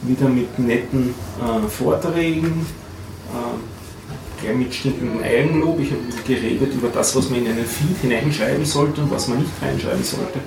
Wieder 0.01 0.27
mit 0.27 0.57
netten 0.57 1.13
äh, 1.39 1.67
Vorträgen, 1.69 2.65
äh, 3.31 4.41
gleich 4.41 4.55
mit 4.57 4.73
stinkendem 4.73 5.21
Eigenlob. 5.21 5.79
Ich 5.81 5.91
habe 5.91 6.01
geredet 6.25 6.73
über 6.73 6.87
das, 6.89 7.15
was 7.15 7.29
man 7.29 7.41
in 7.41 7.47
einen 7.51 7.65
Feed 7.65 7.97
hineinschreiben 8.01 8.65
sollte 8.65 9.01
und 9.01 9.11
was 9.11 9.27
man 9.27 9.37
nicht 9.39 9.51
reinschreiben 9.61 10.03
sollte. 10.03 10.39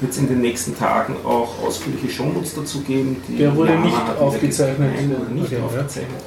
Wird 0.00 0.12
es 0.12 0.18
in 0.18 0.28
den 0.28 0.40
nächsten 0.40 0.76
Tagen 0.76 1.16
auch 1.24 1.62
ausführliche 1.64 2.08
Shownotes 2.10 2.54
dazu 2.54 2.80
geben. 2.80 3.16
Die 3.28 3.36
Der 3.36 3.54
wurde 3.54 3.72
Lama 3.74 3.86
nicht 3.86 4.18
aufgezeichnet. 4.20 4.90
Nein, 4.94 5.10
wurde 5.18 5.32
nicht 5.32 5.46
Okay, 5.46 5.56
ja. 5.58 5.64
aufgezeichnet. 5.64 6.20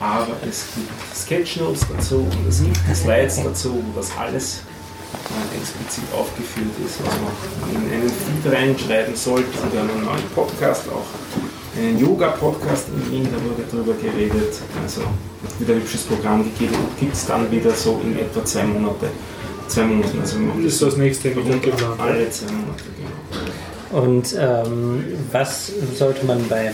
Aber 0.00 0.26
es 0.48 0.66
gibt 0.74 0.90
Sketchnotes 1.16 1.82
dazu 1.96 2.16
und 2.16 2.48
es 2.48 2.62
gibt 2.62 2.76
Slides 2.94 3.42
dazu, 3.44 3.72
wo 3.74 3.98
das 3.98 4.10
alles 4.18 4.62
äh, 5.14 5.56
explizit 5.58 6.04
aufgeführt 6.12 6.74
ist, 6.84 6.98
was 7.04 7.14
man 7.14 7.70
in 7.84 7.92
einen 7.92 8.08
Feed 8.10 8.52
reinschreiben 8.52 9.14
sollte. 9.14 9.48
Wir 9.72 9.80
haben 9.80 9.90
einen 9.90 10.04
neuen 10.04 10.28
Podcast 10.34 10.82
auch, 10.88 11.06
einen 11.78 11.98
Yoga-Podcast 11.98 12.88
in 12.88 13.12
Wien, 13.12 13.28
da 13.32 13.38
wurde 13.42 13.62
darüber 13.70 13.94
geredet. 13.94 14.54
Also 14.82 15.02
wieder 15.58 15.74
ein 15.74 15.80
hübsches 15.80 16.02
Programm 16.02 16.42
gegeben 16.44 16.74
und 16.74 16.98
gibt 16.98 17.14
es 17.14 17.26
dann 17.26 17.50
wieder 17.50 17.70
so 17.70 18.00
in 18.04 18.18
etwa 18.18 18.44
zwei 18.44 18.64
Monate. 18.64 19.08
Zwei 19.68 19.84
Monaten, 19.84 20.20
also 20.20 20.36
ist 20.62 20.82
das 20.82 20.96
nächste 20.98 21.30
wieder 21.34 21.56
geplant. 21.56 21.94
ja. 21.98 22.04
alle 22.04 22.28
zwei 22.28 22.52
Monate. 22.52 22.84
Und 23.92 24.34
ähm, 24.40 25.04
was 25.30 25.70
sollte 25.96 26.26
man 26.26 26.46
beim 26.48 26.72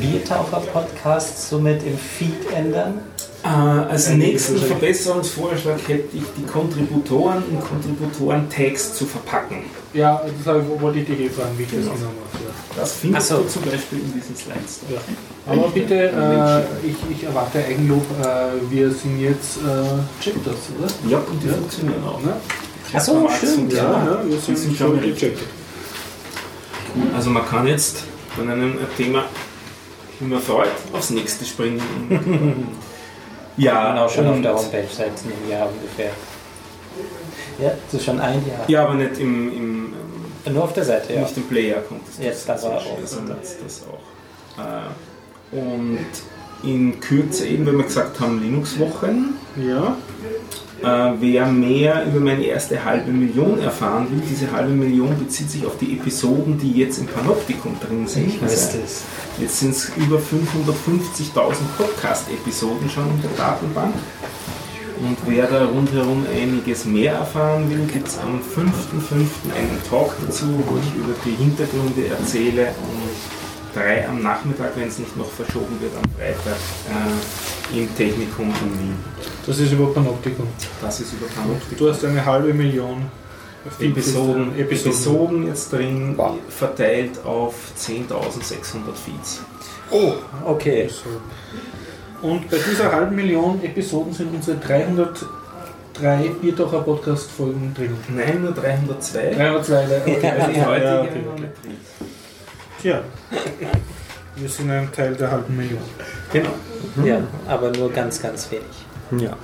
Biertaucher-Podcast 0.00 1.48
somit 1.50 1.82
im 1.84 1.98
Feed 1.98 2.50
ändern? 2.54 3.00
Äh, 3.44 3.48
als 3.48 4.08
nächsten 4.10 4.56
Verbesserungsvorschlag 4.56 5.78
hätte 5.88 6.16
ich 6.16 6.22
die 6.38 6.44
Kontributoren 6.50 7.42
in 7.50 7.60
Kontributoren-Tags 7.60 8.94
zu 8.94 9.04
verpacken. 9.04 9.64
Ja, 9.92 10.22
das 10.38 10.46
habe 10.46 10.62
ich- 10.62 10.80
wollte 10.80 11.00
ich 11.00 11.06
dich 11.06 11.20
eh 11.20 11.28
fragen, 11.28 11.50
wie 11.58 11.64
ich 11.64 11.68
das 11.68 11.80
Genau. 11.80 11.92
genau 11.94 12.06
mache. 12.06 12.44
Ja. 12.44 12.80
Das 12.80 12.92
findest 12.94 13.28
so. 13.28 13.36
du 13.38 13.48
zum 13.48 13.62
Beispiel 13.62 13.98
in 13.98 14.12
diesen 14.14 14.36
Slides. 14.36 14.80
Ja. 14.90 15.52
Aber 15.52 15.68
bitte, 15.68 15.94
äh, 15.94 16.86
ich, 16.88 16.96
ich 17.18 17.24
erwarte 17.24 17.58
Eigenlob, 17.58 18.04
äh, 18.22 18.70
wir 18.70 18.90
sind 18.92 19.20
jetzt 19.20 19.56
äh, 19.58 20.22
checkt 20.22 20.46
das, 20.46 20.54
oder? 20.78 21.10
Ja, 21.10 21.18
und 21.18 21.42
die 21.42 21.48
Ja. 21.48 21.54
funktionieren 21.54 22.02
auch. 22.06 22.20
Ne? 22.22 22.32
Ach 22.94 23.00
so, 23.00 23.14
Max 23.20 23.38
stimmt, 23.38 23.58
und 23.58 23.72
ja. 23.72 24.18
so. 24.22 24.28
wir 24.30 24.36
Die 24.48 24.56
sind 24.56 24.76
schon 24.76 24.98
richtig. 25.00 25.14
gecheckt. 25.20 25.40
Also 27.14 27.30
man 27.30 27.46
kann 27.46 27.66
jetzt 27.66 28.04
von 28.36 28.48
einem 28.48 28.78
Thema 28.96 29.24
immer 30.20 30.38
freut 30.38 30.68
aufs 30.92 31.10
nächste 31.10 31.44
springen. 31.44 31.80
Ja, 33.56 34.02
auch 34.02 34.08
schon 34.08 34.26
auf 34.26 34.40
der 34.40 34.54
Homepage 34.54 34.86
seit 34.90 35.08
einem 35.08 35.50
Jahr 35.50 35.68
ungefähr. 35.68 36.10
Ja, 37.60 37.72
das 37.84 38.00
ist 38.00 38.04
schon 38.06 38.18
ein 38.18 38.42
Jahr. 38.46 38.64
Ja, 38.66 38.84
aber 38.84 38.94
nicht 38.94 39.18
im, 39.18 39.92
im 40.46 40.54
Nur 40.54 40.64
auf 40.64 40.72
der 40.72 40.84
Seite, 40.84 41.12
ja. 41.12 41.20
nicht 41.20 41.36
im 41.36 41.42
Player 41.44 41.80
kommt 41.82 42.08
das. 42.08 42.24
Jetzt 42.24 42.48
das 42.48 42.64
aber 42.64 42.78
ist 42.78 42.86
auch. 42.86 42.98
sondern 43.04 43.36
das, 43.40 43.56
das 43.62 43.82
auch. 43.86 44.62
Äh, 45.52 45.56
und 45.56 46.06
in 46.62 47.00
Kürze 47.00 47.46
eben, 47.46 47.66
wenn 47.66 47.76
wir 47.76 47.84
gesagt 47.84 48.18
haben, 48.20 48.40
Linux-Wochen. 48.40 49.34
Ja, 49.56 49.96
Äh, 50.82 51.12
wer 51.20 51.46
mehr 51.46 52.04
über 52.06 52.18
meine 52.20 52.44
erste 52.44 52.84
halbe 52.84 53.12
Million 53.12 53.60
erfahren 53.60 54.08
will, 54.10 54.20
diese 54.28 54.50
halbe 54.50 54.72
Million 54.72 55.16
bezieht 55.18 55.48
sich 55.50 55.64
auf 55.64 55.78
die 55.78 55.92
Episoden, 55.92 56.58
die 56.58 56.72
jetzt 56.72 56.98
im 56.98 57.06
Panoptikum 57.06 57.76
drin 57.80 58.06
sind. 58.08 58.42
Was 58.42 58.52
ist 58.52 58.66
Also, 58.66 58.78
das? 58.80 59.02
jetzt 59.38 59.60
sind 59.60 59.70
es 59.70 59.92
über 59.96 60.16
550.000 60.18 61.54
Podcast-Episoden 61.78 62.90
schon 62.90 63.04
in 63.14 63.22
der 63.22 63.30
Datenbank. 63.36 63.94
Und 65.00 65.16
wer 65.26 65.46
da 65.46 65.64
rundherum 65.66 66.24
einiges 66.32 66.84
mehr 66.84 67.14
erfahren 67.14 67.68
will, 67.70 67.86
gibt 67.92 68.08
es 68.08 68.18
am 68.18 68.38
5.5. 68.40 69.54
einen 69.56 69.80
Talk 69.88 70.14
dazu, 70.24 70.46
wo 70.68 70.78
ich 70.78 70.94
über 70.96 71.14
die 71.24 71.42
Hintergründe 71.42 72.06
erzähle. 72.08 72.68
Und 72.68 73.41
drei 73.74 74.06
am 74.08 74.22
Nachmittag, 74.22 74.72
wenn 74.76 74.88
es 74.88 74.98
nicht 74.98 75.16
noch 75.16 75.30
verschoben 75.30 75.80
wird, 75.80 75.92
am 75.96 76.10
Freitag 76.16 76.58
äh, 76.88 77.78
im 77.78 77.96
Technikum 77.96 78.52
von 78.52 78.68
Wien. 78.78 78.94
das 79.46 79.58
ist 79.58 79.72
über 79.72 79.92
Panoptikum. 79.92 80.46
Das 80.80 81.00
ist 81.00 81.12
über 81.12 81.26
Panoptikum. 81.26 81.78
Du 81.78 81.90
hast 81.90 82.04
eine 82.04 82.24
halbe 82.24 82.52
Million 82.52 83.10
Episoden, 83.80 84.58
Episoden. 84.58 84.58
Episoden 84.58 85.46
jetzt 85.46 85.72
drin, 85.72 86.14
Wow. 86.16 86.36
verteilt 86.48 87.24
auf 87.24 87.54
10.600 87.78 88.94
Feeds. 88.94 89.40
Oh, 89.90 90.14
okay. 90.44 90.88
Und 92.22 92.50
bei 92.50 92.56
dieser 92.58 92.90
halben 92.92 93.14
Million 93.14 93.62
Episoden 93.62 94.12
sind 94.12 94.34
unsere 94.34 94.56
303 94.58 96.30
Biertaucher 96.40 96.80
Podcast 96.80 97.30
Folgen 97.30 97.72
drin. 97.76 97.94
Nein, 98.08 98.42
nur 98.42 98.52
302. 98.52 99.34
302, 99.34 99.84
okay. 99.84 100.32
Weil 100.38 100.52
die 100.52 100.58
ja, 100.58 100.66
heutige 100.66 100.84
ja, 100.86 101.00
okay, 101.02 101.20
Tja, 102.82 103.00
wir 104.34 104.48
sind 104.48 104.68
ein 104.68 104.90
Teil 104.90 105.14
der 105.14 105.30
halben 105.30 105.56
Million. 105.56 105.78
Genau. 106.32 106.50
Ja, 107.04 107.22
aber 107.46 107.70
nur 107.70 107.92
ganz, 107.92 108.20
ganz 108.20 108.50
wenig. 108.50 109.22
Ja. 109.24 109.36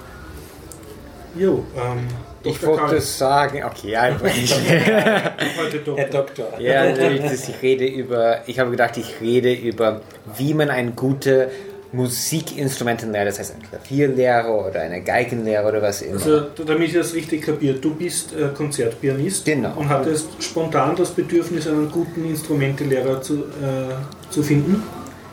Jo, 1.37 1.65
ähm, 1.77 2.09
Ich 2.43 2.61
wollte 2.67 3.01
sagen, 3.01 3.63
okay, 3.63 3.91
ja, 3.93 4.11
Doktor. 4.11 5.97
Herr 5.97 6.09
Doktor. 6.09 6.61
ja 6.61 6.91
natürlich, 6.91 7.49
ich 7.49 7.63
rede 7.63 7.87
über, 7.87 8.41
ich 8.47 8.59
habe 8.59 8.73
gedacht, 8.73 8.97
ich 8.97 9.21
rede 9.21 9.53
über, 9.53 10.01
wie 10.37 10.55
man 10.55 10.71
ein 10.71 10.97
gute 10.97 11.53
Musikinstrumentenlehrer, 11.93 13.25
das 13.27 13.39
heißt 13.39 13.55
ein 13.57 13.63
Klavierlehrer 13.63 14.67
oder 14.69 14.81
eine 14.83 15.03
Geigenlehrer 15.03 15.69
oder 15.69 15.81
was 15.83 16.03
immer. 16.03 16.15
Also, 16.15 16.41
damit 16.67 16.89
ich 16.89 16.95
das 16.95 17.15
richtig 17.15 17.43
kapiert, 17.47 17.83
du 17.85 17.95
bist 17.95 18.33
äh, 18.35 18.49
Konzertpianist 18.55 19.45
Genau. 19.47 19.73
und 19.77 19.89
hattest 19.89 20.29
spontan 20.43 20.95
das 20.97 21.11
Bedürfnis, 21.13 21.67
einen 21.67 21.91
guten 21.91 22.25
Instrumentelehrer 22.29 23.23
zu, 23.23 23.35
äh, 23.63 24.31
zu 24.31 24.43
finden. 24.43 24.83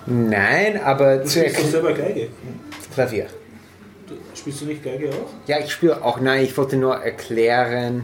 Nein, 0.06 0.80
aber 0.84 1.18
Du 1.18 1.26
zu 1.26 1.40
spielst 1.40 1.60
doch 1.60 1.66
selber 1.70 1.94
Geige. 1.94 2.28
Klavier. 2.94 3.26
Du, 4.08 4.14
spielst 4.36 4.62
du 4.62 4.66
nicht 4.66 4.84
Geige 4.84 5.10
auch? 5.10 5.30
Ja, 5.48 5.58
ich 5.60 5.72
spiele 5.72 6.04
auch, 6.04 6.20
nein, 6.22 6.44
ich 6.44 6.56
wollte 6.58 6.78
nur 6.78 6.96
erklären, 6.96 8.04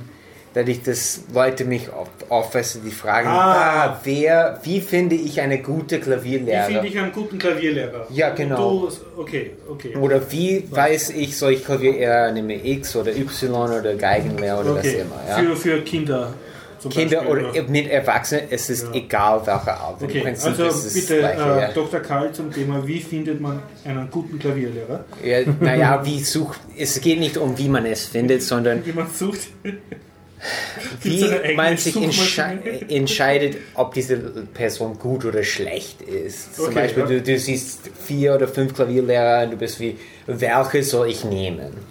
dass 0.53 0.67
ich 0.67 0.83
das 0.83 1.21
Leute 1.33 1.63
mich 1.65 1.89
oft, 1.93 2.11
oft 2.29 2.53
weißt 2.55 2.75
du, 2.75 2.79
die 2.79 2.91
fragen, 2.91 3.27
Ah. 3.29 3.85
ah, 3.85 3.99
wer, 4.03 4.59
wie 4.63 4.81
finde 4.81 5.15
ich 5.15 5.39
eine 5.39 5.59
gute 5.59 5.95
Wie 5.97 5.99
Klavierlehrer? 6.01 6.65
finde 6.65 6.87
ich 6.87 6.97
einen 6.99 7.11
guten 7.11 7.37
Klavierlehrer? 7.37 8.07
Ja, 8.09 8.29
genau. 8.31 8.87
Du, 9.15 9.21
okay, 9.21 9.51
okay. 9.69 9.95
Oder 9.95 10.21
wie 10.31 10.65
weiß 10.69 11.11
ich, 11.11 11.37
soll 11.37 11.53
ich 11.53 11.63
Klavierlehrer 11.63 12.31
nehmen 12.31 12.59
X 12.65 12.95
oder 12.95 13.15
Y 13.15 13.51
oder 13.79 13.95
Geigenlehrer 13.95 14.59
oder 14.59 14.75
was 14.75 14.79
okay. 14.85 15.01
immer. 15.01 15.21
Ja? 15.29 15.35
Für, 15.51 15.55
für 15.55 15.81
Kinder 15.81 16.33
zum 16.79 16.91
Kinder 16.91 17.17
Beispiel, 17.19 17.45
oder 17.45 17.55
ja. 17.55 17.63
mit 17.69 17.89
Erwachsenen, 17.91 18.45
es 18.49 18.69
ist 18.71 18.85
Ja. 18.87 18.93
egal 18.95 19.39
welcher 19.45 19.79
Alter. 19.85 20.01
Im 20.01 20.05
Okay, 20.09 20.19
Prinzip 20.21 20.59
also 20.59 20.89
bitte 20.93 21.17
gleiche, 21.19 21.61
äh. 21.69 21.73
Dr. 21.75 21.99
Karl 21.99 22.31
zum 22.33 22.51
Thema, 22.51 22.85
wie 22.87 22.99
findet 22.99 23.39
man 23.39 23.61
einen 23.85 24.09
guten 24.09 24.39
Klavierlehrer? 24.39 25.05
Ja, 25.23 25.37
naja, 25.59 26.01
wie 26.05 26.21
sucht, 26.23 26.59
es 26.77 26.99
geht 26.99 27.19
nicht 27.19 27.37
um 27.37 27.55
wie 27.57 27.69
man 27.69 27.85
es 27.85 28.05
findet, 28.07 28.41
sondern 28.41 28.83
Wie 28.85 28.93
man 28.93 29.05
sucht. 29.13 29.41
Wie 31.01 31.55
man 31.55 31.77
sich 31.77 31.95
entscheidet, 32.89 33.57
ob 33.75 33.93
diese 33.93 34.17
Person 34.17 34.97
gut 34.97 35.25
oder 35.25 35.43
schlecht 35.43 36.01
ist. 36.01 36.55
Zum 36.55 36.65
Okay, 36.65 36.75
Beispiel, 36.75 37.03
ja. 37.03 37.09
du, 37.09 37.21
du 37.21 37.39
siehst 37.39 37.89
vier 38.05 38.35
oder 38.35 38.47
fünf 38.47 38.73
Klavierlehrer 38.73 39.43
und 39.43 39.51
du 39.51 39.57
bist 39.57 39.79
wie, 39.79 39.97
welche 40.27 40.83
soll 40.83 41.09
ich 41.09 41.23
nehmen? 41.23 41.90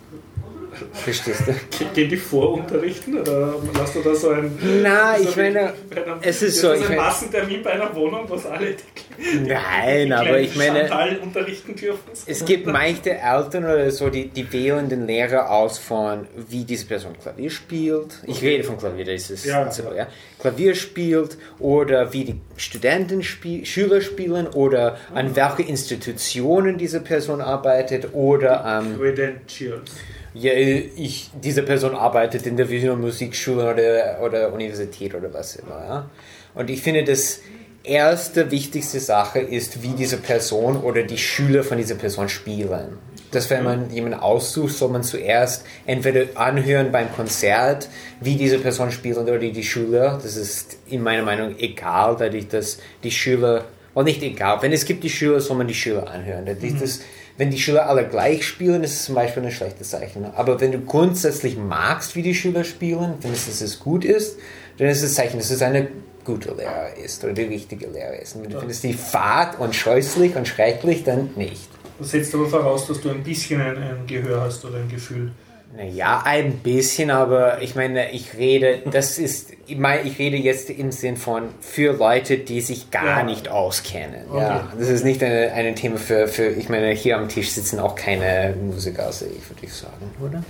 Verstehst 0.92 1.42
du? 1.46 1.84
Gehen 1.94 2.08
die 2.10 2.16
vorunterrichten 2.16 3.18
oder 3.20 3.54
hast 3.78 3.94
du 3.94 4.00
da 4.02 4.14
so 4.14 4.30
ein. 4.30 4.56
Na, 4.82 5.16
so 5.18 5.24
ich 5.28 5.36
meine, 5.36 5.60
einem- 5.60 5.74
es 6.22 6.42
ist 6.42 6.58
so, 6.60 6.68
Das 6.68 6.80
ich 6.80 6.88
ein 6.90 6.96
Massentermin 6.96 7.62
bei 7.62 7.70
einer 7.72 7.94
Wohnung, 7.94 8.24
was 8.28 8.46
alle 8.46 8.74
die, 8.74 9.38
Nein, 9.46 10.06
die 10.06 10.12
aber 10.12 10.38
ich 10.40 10.56
meine, 10.56 10.80
Chantal 10.80 11.16
unterrichten 11.18 11.74
dürfen. 11.76 12.00
Es 12.26 12.44
gibt 12.44 12.66
manche 12.66 13.10
Eltern 13.18 13.64
oder 13.64 13.90
so, 13.90 14.08
die, 14.08 14.28
die 14.28 14.50
wählen 14.52 14.88
den 14.88 15.06
Lehrer 15.06 15.50
aus 15.50 15.78
von, 15.78 16.26
wie 16.48 16.64
diese 16.64 16.86
Person 16.86 17.12
Klavier 17.20 17.50
spielt. 17.50 18.18
Ich 18.26 18.40
rede 18.42 18.64
von 18.64 18.78
Klavier, 18.78 19.04
das 19.04 19.30
ist 19.30 19.44
Ja, 19.44 19.70
so, 19.70 19.82
ja. 19.84 19.94
ja. 19.94 20.06
Klavier 20.38 20.74
spielt 20.74 21.36
oder 21.58 22.12
wie 22.12 22.24
die 22.24 22.40
Studenten, 22.56 23.22
spiel, 23.22 23.66
Schüler 23.66 24.00
spielen 24.00 24.46
oder 24.48 24.96
an 25.14 25.36
welche 25.36 25.62
Institutionen 25.62 26.78
diese 26.78 27.00
Person 27.00 27.40
arbeitet 27.42 28.14
oder 28.14 28.80
ähm, 28.82 28.98
Credentials. 28.98 29.90
Ja, 30.34 30.52
ich, 30.52 31.30
diese 31.42 31.62
Person 31.62 31.94
arbeitet 31.94 32.46
in 32.46 32.56
der 32.56 32.68
Wiener 32.70 32.96
Musikschule 32.96 33.70
oder, 33.72 34.24
oder 34.24 34.52
Universität 34.52 35.14
oder 35.14 35.32
was 35.32 35.56
immer. 35.56 35.84
Ja? 35.84 36.10
Und 36.54 36.70
ich 36.70 36.80
finde, 36.80 37.04
das 37.04 37.40
erste 37.82 38.50
wichtigste 38.50 39.00
Sache 39.00 39.40
ist, 39.40 39.82
wie 39.82 39.94
diese 39.94 40.18
Person 40.18 40.76
oder 40.76 41.02
die 41.02 41.18
Schüler 41.18 41.64
von 41.64 41.78
dieser 41.78 41.94
Person 41.94 42.28
spielen. 42.28 42.98
Dass 43.30 43.48
wenn 43.48 43.62
man 43.62 43.90
jemanden 43.90 44.18
aussucht, 44.18 44.74
soll 44.74 44.90
man 44.90 45.02
zuerst 45.02 45.64
entweder 45.86 46.26
anhören 46.34 46.90
beim 46.90 47.12
Konzert, 47.12 47.88
wie 48.20 48.34
diese 48.34 48.58
Person 48.58 48.90
spielt 48.90 49.18
oder 49.18 49.38
die, 49.38 49.64
Schüler. 49.64 50.18
Das 50.22 50.36
ist 50.36 50.78
in 50.88 51.02
meiner 51.02 51.22
Meinung 51.22 51.56
egal, 51.58 52.16
dadurch, 52.18 52.48
dass 52.48 52.78
die 53.04 53.10
Schüler, 53.12 53.66
oder 53.94 54.04
nicht 54.04 54.22
egal, 54.22 54.60
wenn 54.62 54.72
es 54.72 54.84
gibt 54.84 55.04
die 55.04 55.10
Schüler, 55.10 55.40
soll 55.40 55.56
man 55.56 55.68
die 55.68 55.74
Schüler 55.74 56.10
anhören. 56.10 56.44
Dadurch, 56.44 56.76
dass, 56.78 57.00
wenn 57.40 57.50
die 57.50 57.58
Schüler 57.58 57.88
alle 57.88 58.06
gleich 58.06 58.46
spielen, 58.46 58.84
ist 58.84 58.92
es 58.92 59.04
zum 59.06 59.14
Beispiel 59.14 59.42
ein 59.42 59.50
schlechtes 59.50 59.88
Zeichen. 59.88 60.26
Aber 60.36 60.60
wenn 60.60 60.72
du 60.72 60.80
grundsätzlich 60.82 61.56
magst, 61.56 62.14
wie 62.14 62.20
die 62.20 62.34
Schüler 62.34 62.64
spielen, 62.64 63.14
findest, 63.18 63.48
dass 63.48 63.62
es 63.62 63.80
gut 63.80 64.04
ist, 64.04 64.38
dann 64.76 64.88
ist 64.88 65.02
es 65.02 65.12
ein 65.12 65.14
Zeichen, 65.14 65.38
dass 65.38 65.48
es 65.48 65.62
eine 65.62 65.88
gute 66.22 66.52
Lehrer 66.52 66.94
ist 67.02 67.24
oder 67.24 67.32
die 67.32 67.44
richtige 67.44 67.86
Lehrer 67.86 68.20
ist. 68.20 68.36
Und 68.36 68.42
wenn 68.42 68.50
du 68.50 68.58
findest 68.58 68.84
die 68.84 68.92
fad 68.92 69.58
und 69.58 69.74
scheußlich 69.74 70.36
und 70.36 70.46
schrecklich, 70.48 71.02
dann 71.02 71.30
nicht. 71.34 71.70
Das 71.98 72.10
setzt 72.10 72.34
aber 72.34 72.46
voraus, 72.46 72.86
dass 72.86 73.00
du 73.00 73.08
ein 73.08 73.22
bisschen 73.22 73.58
ein, 73.62 73.78
ein 73.78 74.06
Gehör 74.06 74.42
hast 74.42 74.62
oder 74.66 74.76
ein 74.76 74.90
Gefühl. 74.90 75.30
Naja, 75.76 76.22
ein 76.24 76.54
bisschen, 76.58 77.10
aber 77.12 77.62
ich 77.62 77.76
meine, 77.76 78.10
ich 78.10 78.34
rede, 78.36 78.82
das 78.90 79.18
ist, 79.18 79.50
ich 79.68 79.78
meine, 79.78 80.02
ich 80.02 80.18
rede 80.18 80.36
jetzt 80.36 80.68
im 80.68 80.90
Sinn 80.90 81.16
von 81.16 81.44
für 81.60 81.92
Leute, 81.92 82.38
die 82.38 82.60
sich 82.60 82.90
gar 82.90 83.18
Ja. 83.18 83.22
nicht 83.22 83.48
auskennen. 83.48 84.22
Okay. 84.28 84.40
Ja, 84.40 84.72
das 84.76 84.88
ist 84.88 85.04
nicht 85.04 85.22
eine, 85.22 85.52
ein 85.52 85.76
Thema 85.76 85.96
für, 85.96 86.26
für, 86.26 86.48
ich 86.48 86.68
meine, 86.68 86.90
hier 86.90 87.16
am 87.16 87.28
Tisch 87.28 87.50
sitzen 87.52 87.78
auch 87.78 87.94
keine 87.94 88.54
Musiker, 88.60 89.06
also 89.06 89.26
ich 89.26 89.48
würde 89.48 89.64
ich 89.64 89.72
sagen, 89.72 90.10
oder? 90.20 90.42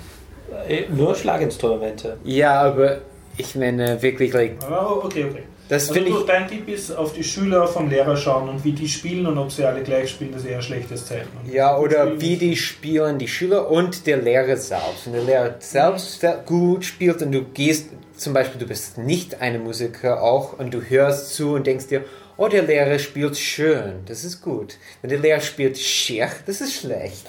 Äh, 0.66 0.84
Nur 0.88 1.14
Schlaginstrumente. 1.14 2.16
Ja, 2.24 2.62
aber 2.62 2.98
ich 3.36 3.54
meine 3.56 4.00
wirklich, 4.00 4.32
like, 4.32 4.56
Ah, 4.70 4.86
okay, 5.04 5.24
okay. 5.24 5.42
Das 5.70 5.88
Also 5.88 6.00
ich, 6.00 6.26
dein 6.26 6.48
Tipp 6.48 6.68
ist, 6.68 6.90
auf 6.90 7.12
die 7.12 7.22
Schüler 7.22 7.68
vom 7.68 7.88
Lehrer 7.88 8.16
schauen 8.16 8.48
und 8.48 8.64
wie 8.64 8.72
die 8.72 8.88
spielen 8.88 9.24
und 9.24 9.38
ob 9.38 9.52
sie 9.52 9.64
alle 9.64 9.84
gleich 9.84 10.10
spielen, 10.10 10.32
das 10.32 10.42
ist 10.42 10.48
eher 10.48 10.56
ein 10.56 10.62
schlechtes 10.62 11.06
Zeichen. 11.06 11.28
Ja, 11.50 11.78
oder 11.78 12.06
spielen 12.06 12.20
wie 12.20 12.36
die 12.36 12.56
spielen, 12.56 13.18
die 13.18 13.28
Schüler 13.28 13.70
und 13.70 14.04
der 14.08 14.16
Lehrer 14.16 14.56
selbst. 14.56 15.06
Wenn 15.06 15.12
der 15.12 15.22
Lehrer 15.22 15.54
selbst 15.60 16.20
sehr 16.20 16.42
gut 16.44 16.84
spielt 16.84 17.22
und 17.22 17.30
du 17.30 17.44
gehst, 17.44 17.90
zum 18.16 18.32
Beispiel, 18.32 18.60
du 18.60 18.66
bist 18.66 18.98
nicht 18.98 19.40
eine 19.40 19.60
Musiker 19.60 20.24
auch 20.24 20.58
und 20.58 20.74
du 20.74 20.82
hörst 20.82 21.34
zu 21.34 21.54
und 21.54 21.68
denkst 21.68 21.86
dir, 21.86 22.04
oh, 22.36 22.48
der 22.48 22.62
Lehrer 22.62 22.98
spielt 22.98 23.36
schön, 23.36 24.00
das 24.06 24.24
ist 24.24 24.42
gut. 24.42 24.76
Wenn 25.02 25.10
der 25.10 25.20
Lehrer 25.20 25.40
spielt 25.40 25.78
schier, 25.78 26.30
das 26.46 26.60
ist 26.60 26.74
schlecht. 26.74 27.28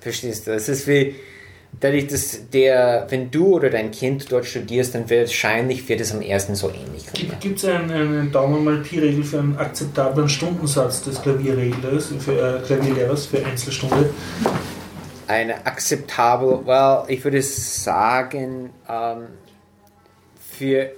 Verstehst 0.00 0.48
du? 0.48 0.50
Das 0.50 0.68
ist 0.68 0.88
wie, 0.88 1.14
dadurch, 1.80 2.06
dass 2.06 2.50
der, 2.50 3.06
wenn 3.10 3.30
du 3.30 3.54
oder 3.54 3.70
dein 3.70 3.90
Kind 3.90 4.30
dort 4.30 4.46
studierst, 4.46 4.94
dann 4.94 5.08
wird 5.08 5.28
wahrscheinlich 5.28 5.88
wird 5.88 6.00
es 6.00 6.12
am 6.12 6.22
ersten 6.22 6.54
so 6.54 6.70
ähnlich. 6.70 7.04
Gibt 7.40 7.58
es 7.58 7.64
einen, 7.64 7.90
einen 7.90 8.32
Daumen 8.32 8.64
mal 8.64 8.78
Pi-Regel 8.78 9.24
für 9.24 9.38
einen 9.38 9.56
akzeptablen 9.56 10.28
Stundensatz 10.28 11.02
des 11.02 11.22
Klavierreglers, 11.22 12.12
für 12.18 12.58
äh, 12.58 12.60
Klavierlehrers 12.62 13.26
für 13.26 13.44
Einzelstunde? 13.44 14.10
eine 15.28 15.66
akzeptable, 15.66 16.66
well, 16.66 17.04
ich 17.06 17.22
würde 17.22 17.42
sagen, 17.42 18.70
ähm, 18.88 19.26
für, 20.50 20.90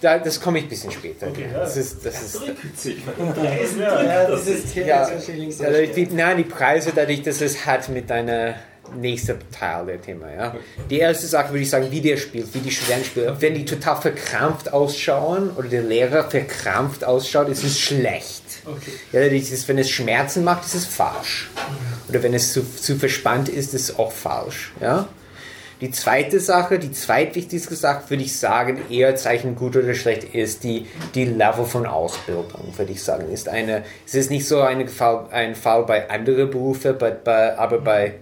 da, 0.00 0.18
das 0.18 0.40
komme 0.40 0.58
ich 0.58 0.64
ein 0.64 0.68
bisschen 0.68 0.92
später. 0.92 1.28
Okay, 1.28 1.46
ja. 1.50 1.60
Das 1.60 1.76
ist, 1.76 2.04
das 2.04 2.22
ist, 2.22 2.42
Ja, 2.84 4.28
das 4.28 4.46
ist 4.46 4.74
ja, 4.76 5.08
ja, 5.08 5.86
die, 5.86 6.06
nein, 6.12 6.36
die 6.36 6.44
Preise, 6.44 6.92
dadurch, 6.94 7.22
dass 7.22 7.40
es 7.40 7.64
hat 7.66 7.88
mit 7.88 8.10
deiner 8.10 8.54
nächsten 9.00 9.38
Teil 9.50 9.86
der 9.86 10.00
Thema, 10.00 10.32
ja. 10.32 10.54
Die 10.90 10.98
erste 10.98 11.26
Sache 11.26 11.50
würde 11.50 11.62
ich 11.62 11.70
sagen, 11.70 11.90
wie 11.90 12.00
der 12.00 12.16
spielt, 12.16 12.52
wie 12.54 12.58
die 12.58 12.70
Studenten 12.70 13.04
spielen. 13.04 13.36
Wenn 13.38 13.54
die 13.54 13.64
total 13.64 14.00
verkrampft 14.00 14.72
ausschauen 14.72 15.50
oder 15.56 15.68
der 15.68 15.82
Lehrer 15.82 16.28
verkrampft 16.28 17.04
ausschaut, 17.04 17.48
ist 17.48 17.64
es 17.64 17.78
schlecht. 17.78 18.42
okay. 18.64 18.92
Ja, 19.12 19.20
ist, 19.20 19.68
wenn 19.68 19.78
es 19.78 19.90
Schmerzen 19.90 20.44
macht, 20.44 20.64
ist 20.64 20.74
es 20.74 20.86
falsch. 20.86 21.50
Oder 22.08 22.22
wenn 22.22 22.34
es 22.34 22.52
zu, 22.52 22.62
zu 22.76 22.96
verspannt 22.96 23.48
ist, 23.48 23.74
ist 23.74 23.90
es 23.90 23.98
auch 23.98 24.12
falsch. 24.12 24.72
Ja? 24.80 25.08
Die 25.82 25.90
zweite 25.90 26.38
Sache, 26.38 26.78
die 26.78 26.92
zweitwichtigste 26.92 27.74
Sache, 27.74 28.08
würde 28.08 28.22
ich 28.22 28.38
sagen, 28.38 28.82
eher 28.88 29.16
Zeichen 29.16 29.56
gut 29.56 29.76
oder 29.76 29.94
schlecht 29.94 30.32
ist 30.32 30.62
die, 30.62 30.86
die 31.16 31.24
Level 31.24 31.64
von 31.64 31.86
Ausbildung, 31.86 32.46
würde 32.76 32.92
ich 32.92 33.02
sagen. 33.02 33.28
Ist 33.32 33.48
eine, 33.48 33.82
es 34.06 34.14
ist 34.14 34.30
nicht 34.30 34.46
so 34.46 34.60
ein 34.60 34.86
Fall, 34.88 35.26
ein 35.32 35.56
Fall 35.56 35.82
bei 35.82 36.08
anderen 36.08 36.50
Berufen, 36.50 36.94
aber 36.94 37.78
bei, 37.80 38.14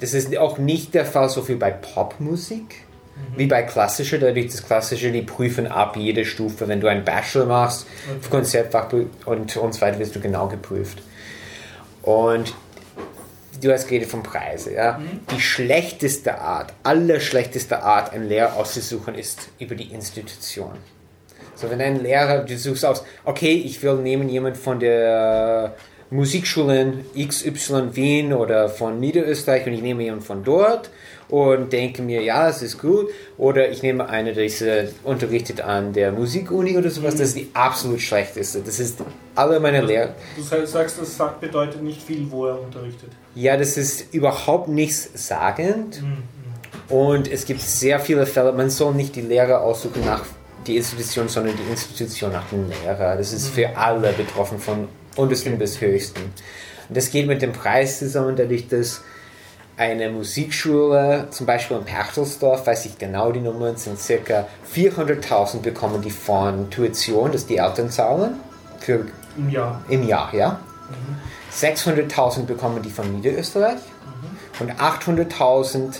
das 0.00 0.14
ist 0.14 0.36
auch 0.38 0.58
nicht 0.58 0.94
der 0.94 1.04
Fall 1.04 1.28
so 1.28 1.42
viel 1.42 1.56
bei 1.56 1.70
Popmusik 1.70 2.84
wie 3.36 3.46
bei 3.46 3.62
klassischer, 3.62 4.18
dadurch 4.18 4.48
das 4.48 4.64
klassische, 4.64 5.10
die 5.12 5.22
prüfen 5.22 5.66
ab 5.66 5.96
jede 5.96 6.24
Stufe. 6.24 6.68
Wenn 6.68 6.80
du 6.80 6.88
einen 6.88 7.04
Bachelor 7.04 7.46
machst, 7.46 7.86
für 8.20 8.30
Konzertfach 8.30 8.92
und, 8.92 9.56
und 9.56 9.74
so 9.74 9.80
weiter, 9.80 9.98
wirst 9.98 10.16
du 10.16 10.20
genau 10.20 10.48
geprüft. 10.48 11.02
Und 12.02 12.54
du 13.62 13.72
hast 13.72 13.88
geredet 13.88 14.08
von 14.08 14.22
Preise, 14.22 14.74
ja. 14.74 15.00
Die 15.30 15.40
schlechteste 15.40 16.38
Art, 16.40 16.72
allerschlechteste 16.82 17.82
Art, 17.82 18.12
einen 18.12 18.28
Lehrer 18.28 18.56
auszusuchen, 18.56 19.14
ist 19.14 19.50
über 19.58 19.74
die 19.74 19.92
Institution. 19.92 20.72
So, 21.54 21.70
wenn 21.70 21.80
ein 21.80 22.02
Lehrer, 22.02 22.38
du 22.44 22.56
suchst 22.56 22.84
aus, 22.84 23.04
okay, 23.24 23.52
ich 23.52 23.82
will 23.82 23.96
nehmen 23.96 24.28
jemand 24.28 24.56
von 24.56 24.80
der 24.80 25.74
Musikschulen 26.10 27.04
XY 27.16 27.94
Wien 27.94 28.32
oder 28.32 28.68
von 28.68 28.98
Niederösterreich 29.00 29.66
und 29.66 29.72
ich 29.74 29.82
nehme 29.82 30.02
jemanden 30.02 30.24
von 30.24 30.42
dort 30.44 30.90
und 31.28 31.72
denke 31.72 32.02
mir, 32.02 32.20
ja, 32.22 32.48
es 32.48 32.62
ist 32.62 32.78
gut. 32.80 33.08
Oder 33.38 33.70
ich 33.70 33.82
nehme 33.82 34.08
eine, 34.08 34.32
die 34.32 34.40
äh, 34.64 34.88
unterrichtet 35.04 35.60
an 35.60 35.92
der 35.92 36.10
Musikuni 36.10 36.76
oder 36.76 36.90
sowas. 36.90 37.14
Das 37.14 37.28
ist 37.28 37.36
die 37.36 37.48
absolut 37.54 38.00
schlechteste. 38.00 38.60
Das 38.60 38.80
ist 38.80 38.98
alle 39.36 39.60
meine 39.60 39.80
Lehrer. 39.82 40.14
Du 40.36 40.42
sa- 40.42 40.66
sagst, 40.66 41.00
das 41.00 41.16
sagt, 41.16 41.40
bedeutet 41.40 41.82
nicht 41.82 42.02
viel, 42.02 42.26
wo 42.30 42.46
er 42.46 42.60
unterrichtet. 42.60 43.10
Ja, 43.36 43.56
das 43.56 43.76
ist 43.76 44.12
überhaupt 44.12 44.68
nichts 44.68 45.08
sagend. 45.14 46.02
Und 46.88 47.30
es 47.30 47.44
gibt 47.44 47.60
sehr 47.60 48.00
viele 48.00 48.26
Fälle, 48.26 48.52
man 48.52 48.68
soll 48.68 48.94
nicht 48.94 49.14
die 49.14 49.20
Lehrer 49.20 49.60
aussuchen 49.62 50.04
nach 50.04 50.24
die 50.66 50.76
Institution, 50.76 51.28
sondern 51.28 51.54
die 51.56 51.70
Institution 51.70 52.32
nach 52.32 52.48
dem 52.50 52.68
Lehrer. 52.68 53.16
Das 53.16 53.32
ist 53.32 53.48
für 53.48 53.76
alle 53.76 54.12
betroffen, 54.12 54.58
von 54.58 54.88
untersten 55.16 55.58
bis 55.58 55.80
höchsten. 55.80 56.20
Und 56.88 56.96
das 56.96 57.10
geht 57.10 57.26
mit 57.26 57.42
dem 57.42 57.52
Preis 57.52 57.98
zusammen, 57.98 58.36
dadurch, 58.36 58.68
dass 58.68 59.02
eine 59.76 60.10
Musikschule, 60.10 61.28
zum 61.30 61.46
Beispiel 61.46 61.78
in 61.78 61.84
Perchtelsdorf, 61.84 62.66
weiß 62.66 62.84
ich 62.84 62.98
genau 62.98 63.32
die 63.32 63.40
Nummern, 63.40 63.76
sind 63.76 63.98
circa 63.98 64.46
400.000 64.74 65.60
bekommen 65.60 66.02
die 66.02 66.10
von 66.10 66.68
Tuition, 66.70 67.32
das 67.32 67.46
die 67.46 67.56
Eltern 67.56 67.90
zahlen, 67.90 68.34
für 68.78 69.06
Im 69.38 69.48
Jahr. 69.48 69.82
im 69.88 70.06
Jahr, 70.06 70.34
ja. 70.34 70.60
600.000 71.52 72.44
bekommen 72.44 72.82
die 72.82 72.90
von 72.90 73.10
Niederösterreich 73.14 73.80
und 74.58 74.72
800.000 74.72 75.94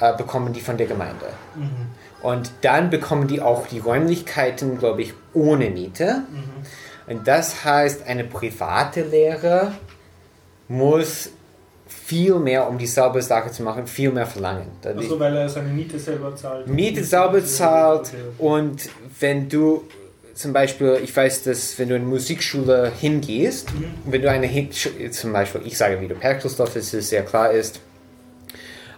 äh, 0.00 0.16
bekommen 0.16 0.52
die 0.52 0.60
von 0.60 0.76
der 0.76 0.86
Gemeinde. 0.86 1.26
Und 2.22 2.50
dann 2.62 2.90
bekommen 2.90 3.28
die 3.28 3.40
auch 3.40 3.66
die 3.68 3.78
Räumlichkeiten, 3.78 4.78
glaube 4.78 5.02
ich, 5.02 5.14
ohne 5.32 5.70
Miete. 5.70 6.22
Und 7.06 7.26
das 7.26 7.64
heißt, 7.64 8.06
eine 8.06 8.24
private 8.24 9.02
Lehre 9.02 9.72
muss 10.68 11.30
viel 11.86 12.34
mehr, 12.38 12.68
um 12.68 12.78
dieselbe 12.78 13.22
Sache 13.22 13.50
zu 13.50 13.62
machen, 13.62 13.86
viel 13.86 14.10
mehr 14.10 14.26
verlangen. 14.26 14.66
Also 14.84 15.18
weil 15.20 15.36
er 15.36 15.48
seine 15.48 15.68
Miete 15.68 15.98
selber 15.98 16.34
zahlt. 16.34 16.66
Miete 16.66 17.04
sauber 17.04 17.44
zahlt 17.44 18.12
und 18.38 18.88
wenn 19.20 19.48
du 19.48 19.84
zum 20.34 20.52
Beispiel, 20.52 21.00
ich 21.02 21.16
weiß, 21.16 21.44
dass 21.44 21.78
wenn 21.78 21.88
du 21.88 21.94
in 21.94 22.02
eine 22.02 22.10
Musikschule 22.10 22.92
hingehst, 23.00 23.68
wenn 24.04 24.20
du 24.20 24.30
eine, 24.30 24.70
zum 25.10 25.32
Beispiel, 25.32 25.62
ich 25.64 25.78
sage 25.78 26.00
wieder 26.00 26.14
Perkelsdorf, 26.14 26.74
dass 26.74 26.92
es 26.92 27.08
sehr 27.08 27.24
klar 27.24 27.52
ist, 27.52 27.80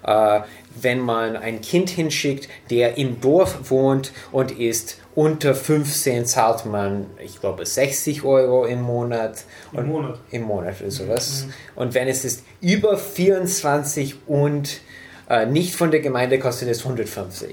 äh, 0.05 0.41
wenn 0.81 1.01
man 1.01 1.37
ein 1.37 1.61
Kind 1.61 1.91
hinschickt, 1.91 2.49
der 2.71 2.99
im 2.99 3.21
Dorf 3.21 3.71
wohnt 3.71 4.13
und 4.33 4.51
ist 4.59 4.99
unter 5.19 5.53
15, 5.53 6.27
zahlt 6.27 6.65
man, 6.65 7.07
ich 7.19 7.41
glaube, 7.41 7.67
60 7.67 8.23
Euro 8.23 8.67
im 8.67 8.83
Monat. 8.83 9.45
Im 9.73 9.89
Monat. 9.89 10.21
Im 10.31 10.43
Monat 10.43 10.81
oder 10.81 10.93
sowas. 10.93 11.47
Und 11.75 11.95
wenn 11.95 12.07
es 12.07 12.25
ist 12.25 12.45
über 12.61 12.97
24 12.97 14.29
und 14.29 14.81
äh, 15.29 15.45
nicht 15.45 15.75
von 15.75 15.91
der 15.91 15.99
Gemeinde, 15.99 16.39
kostet 16.39 16.69
es 16.69 16.85
150 16.85 17.53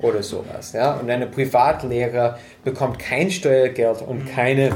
oder 0.00 0.24
sowas. 0.24 0.72
Ja? 0.72 0.94
Und 0.94 1.08
eine 1.08 1.28
Privatlehrer 1.28 2.40
bekommt 2.64 2.98
kein 2.98 3.30
Steuergeld 3.30 4.02
und 4.02 4.28
keine 4.28 4.74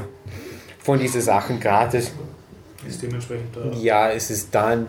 von 0.78 1.00
diesen 1.00 1.20
Sachen 1.20 1.58
gratis. 1.58 2.12
Ist 2.86 3.02
dementsprechend 3.02 3.56
da. 3.56 3.76
Ja, 3.76 4.12
es 4.12 4.30
ist 4.30 4.54
dann 4.54 4.86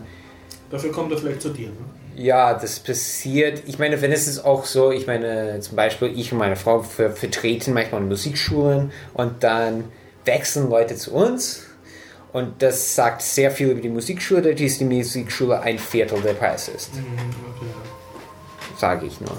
Dafür 0.70 0.92
kommt 0.92 1.10
er 1.10 1.18
vielleicht 1.18 1.42
zu 1.42 1.48
dir. 1.48 1.68
Ne? 1.68 1.74
Ja, 2.16 2.54
das 2.54 2.78
passiert. 2.80 3.62
Ich 3.66 3.78
meine, 3.78 4.00
wenn 4.00 4.10
es 4.10 4.26
ist 4.26 4.38
auch 4.44 4.64
so, 4.64 4.90
ich 4.90 5.06
meine, 5.06 5.60
zum 5.60 5.76
Beispiel 5.76 6.18
ich 6.18 6.32
und 6.32 6.38
meine 6.38 6.56
Frau 6.56 6.80
ver 6.82 7.10
vertreten 7.10 7.74
manchmal 7.74 8.00
in 8.00 8.08
Musikschulen 8.08 8.90
und 9.12 9.42
dann 9.44 9.84
wechseln 10.24 10.70
Leute 10.70 10.96
zu 10.96 11.12
uns 11.12 11.64
und 12.32 12.62
das 12.62 12.94
sagt 12.94 13.20
sehr 13.20 13.50
viel 13.50 13.68
über 13.70 13.80
die 13.82 13.90
Musikschule, 13.90 14.54
dass 14.54 14.78
die 14.78 14.84
Musikschule 14.86 15.60
ein 15.60 15.78
Viertel 15.78 16.20
der 16.22 16.32
Preis 16.32 16.68
ist, 16.68 16.94
Mhm, 16.94 17.02
Okay, 17.54 17.66
sage 18.78 19.06
ich 19.06 19.20
nur. 19.20 19.36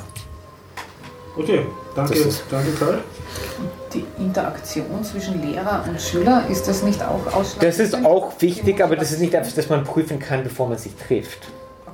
okay 1.35 1.65
danke, 1.95 2.13
Das 2.13 2.25
ist- 2.25 2.43
danke 2.51 2.71
Karl. 2.73 2.99
Die 3.93 4.05
Interaktion 4.19 5.03
zwischen 5.03 5.41
Lehrer 5.41 5.83
und 5.87 5.99
Schüler, 5.99 6.43
ist 6.49 6.67
das 6.67 6.83
nicht 6.83 7.01
auch 7.01 7.25
ausschlaggebend? 7.33 7.63
Das 7.63 7.79
ist 7.79 8.05
auch 8.05 8.33
wichtig, 8.39 8.83
aber 8.83 8.95
das 8.95 9.11
ist 9.11 9.19
nicht 9.19 9.33
etwas, 9.33 9.55
das 9.55 9.67
man 9.69 9.83
prüfen 9.83 10.19
kann, 10.19 10.43
bevor 10.43 10.67
man 10.69 10.77
sich 10.77 10.93
trifft. 10.95 11.47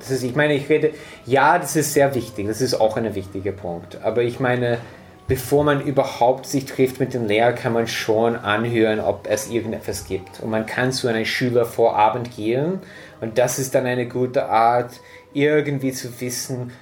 Das 0.04 0.18
ist, 0.18 0.22
ich 0.22 0.36
meine, 0.36 0.54
ich 0.54 0.68
rede, 0.68 0.90
ja, 1.24 1.58
das 1.58 1.76
ist 1.76 1.94
sehr 1.94 2.14
wichtig, 2.14 2.46
das 2.46 2.60
ist 2.60 2.74
auch 2.74 2.96
ein 2.98 3.14
wichtiger 3.14 3.52
Punkt. 3.52 3.98
Aber 4.02 4.22
ich 4.22 4.38
meine, 4.38 4.78
bevor 5.26 5.64
man 5.64 5.80
überhaupt 5.80 6.46
sich 6.46 6.66
trifft 6.66 7.00
mit 7.00 7.14
dem 7.14 7.26
Lehrer, 7.26 7.52
kann 7.52 7.72
man 7.72 7.86
schon 7.86 8.36
anhören, 8.36 9.00
ob 9.00 9.26
es 9.28 9.48
irgendetwas 9.48 10.06
gibt. 10.06 10.40
Und 10.40 10.50
man 10.50 10.66
kann 10.66 10.92
zu 10.92 11.08
einem 11.08 11.24
Schüler 11.24 11.64
vor 11.64 11.96
Abend 11.96 12.36
gehen 12.36 12.80
und 13.20 13.38
das 13.38 13.58
ist 13.58 13.74
dann 13.74 13.86
eine 13.86 14.06
gute 14.06 14.46
Art, 14.46 15.00
irgendwie 15.32 15.92
zu 15.92 16.20
wissen. 16.20 16.72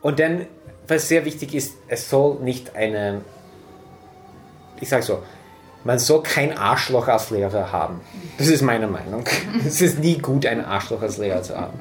Und 0.00 0.20
dann, 0.20 0.46
was 0.86 1.08
sehr 1.08 1.24
wichtig 1.24 1.54
ist, 1.54 1.74
es 1.88 2.08
soll 2.08 2.36
nicht 2.40 2.76
eine, 2.76 3.22
ich 4.80 4.88
sage 4.88 5.02
so, 5.02 5.22
man 5.84 5.98
soll 5.98 6.22
kein 6.22 6.56
Arschloch 6.56 7.08
als 7.08 7.30
Lehrer 7.30 7.70
haben. 7.72 8.00
Das 8.38 8.48
ist 8.48 8.62
meine 8.62 8.86
Meinung. 8.86 9.24
Es 9.66 9.80
ist 9.80 9.98
nie 9.98 10.18
gut, 10.18 10.46
einen 10.46 10.64
Arschloch 10.64 11.02
als 11.02 11.18
Lehrer 11.18 11.42
zu 11.42 11.56
haben. 11.56 11.78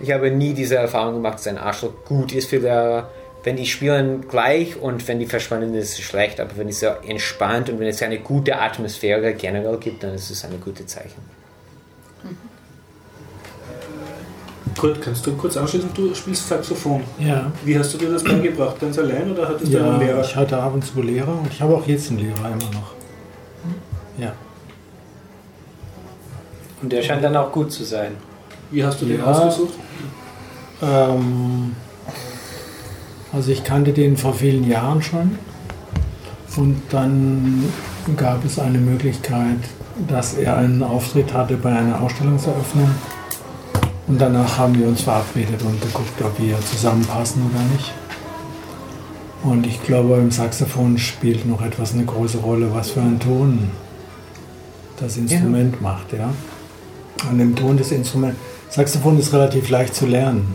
Ich 0.00 0.10
habe 0.12 0.30
nie 0.30 0.54
diese 0.54 0.76
Erfahrung 0.76 1.14
gemacht, 1.14 1.34
dass 1.34 1.46
ein 1.48 1.58
Arschloch 1.58 1.92
gut 2.06 2.32
ist 2.32 2.48
für 2.48 2.58
Lehrer. 2.58 3.10
Wenn 3.42 3.56
die 3.56 3.66
spielen 3.66 4.26
gleich 4.28 4.80
und 4.80 5.06
wenn 5.06 5.18
die 5.18 5.26
verschwinden, 5.26 5.74
ist 5.74 5.98
es 5.98 6.00
schlecht. 6.00 6.40
Aber 6.40 6.56
wenn 6.56 6.68
es 6.68 6.80
so 6.80 6.86
entspannt 7.06 7.68
und 7.68 7.78
wenn 7.78 7.88
es 7.88 8.00
eine 8.02 8.18
gute 8.20 8.58
Atmosphäre 8.58 9.34
generell 9.34 9.76
gibt, 9.76 10.02
dann 10.02 10.14
ist 10.14 10.30
es 10.30 10.44
ein 10.44 10.58
gutes 10.64 10.86
Zeichen. 10.86 11.20
Kurt, 14.78 15.00
kannst 15.02 15.24
du 15.26 15.36
kurz 15.36 15.56
anschließen? 15.56 15.90
Du 15.94 16.14
spielst 16.14 16.48
Saxophon. 16.48 17.02
Ja. 17.18 17.52
Wie 17.64 17.78
hast 17.78 17.92
du 17.94 17.98
dir 17.98 18.10
das 18.10 18.24
beigebracht? 18.24 18.80
Ganz 18.80 18.98
allein 18.98 19.30
oder 19.30 19.48
hattest 19.48 19.72
du 19.72 19.78
einen 19.78 20.00
Ja, 20.00 20.06
Lehrer? 20.06 20.20
ich 20.22 20.34
hatte 20.34 20.56
ab 20.58 20.74
und 20.74 20.84
zu 20.84 21.00
Lehrer 21.02 21.38
und 21.38 21.46
ich 21.52 21.60
habe 21.60 21.74
auch 21.76 21.86
jetzt 21.86 22.10
einen 22.10 22.20
Lehrer 22.20 22.46
immer 22.48 22.70
noch. 22.72 22.94
Ja. 24.18 24.32
Und 26.82 26.92
der 26.92 27.02
scheint 27.02 27.24
dann 27.24 27.36
auch 27.36 27.50
gut 27.50 27.72
zu 27.72 27.84
sein. 27.84 28.12
Wie 28.70 28.84
hast 28.84 29.00
du 29.00 29.06
den 29.06 29.18
Ja. 29.18 29.24
ausgesucht? 29.24 29.74
Ähm, 30.82 31.74
also 33.32 33.50
ich 33.50 33.64
kannte 33.64 33.92
den 33.92 34.16
vor 34.16 34.34
vielen 34.34 34.68
Jahren 34.68 35.02
schon 35.02 35.38
und 36.56 36.82
dann 36.90 37.64
gab 38.16 38.44
es 38.44 38.58
eine 38.58 38.78
Möglichkeit, 38.78 39.58
dass 40.08 40.34
er 40.34 40.56
einen 40.56 40.82
Auftritt 40.82 41.32
hatte 41.32 41.56
bei 41.56 41.70
einer 41.74 42.00
Ausstellungseröffnung 42.02 42.90
und 44.06 44.20
danach 44.20 44.58
haben 44.58 44.78
wir 44.78 44.86
uns 44.86 45.02
verabredet 45.02 45.62
und 45.62 45.80
geguckt, 45.80 46.20
ob 46.22 46.38
wir 46.38 46.60
zusammenpassen 46.60 47.50
oder 47.50 47.62
nicht. 47.72 47.92
Und 49.42 49.66
ich 49.66 49.82
glaube, 49.82 50.14
im 50.16 50.30
Saxophon 50.30 50.98
spielt 50.98 51.46
noch 51.46 51.62
etwas 51.62 51.94
eine 51.94 52.04
große 52.04 52.38
Rolle, 52.38 52.74
was 52.74 52.90
für 52.90 53.00
einen 53.00 53.20
Ton 53.20 53.70
das 54.98 55.16
Instrument 55.16 55.80
macht, 55.80 56.12
ja. 56.12 56.32
An 57.28 57.38
dem 57.38 57.54
Ton 57.56 57.76
des 57.76 57.90
Instruments. 57.92 58.38
Saxophon 58.70 59.18
ist 59.18 59.32
relativ 59.32 59.70
leicht 59.70 59.94
zu 59.94 60.06
lernen. 60.06 60.46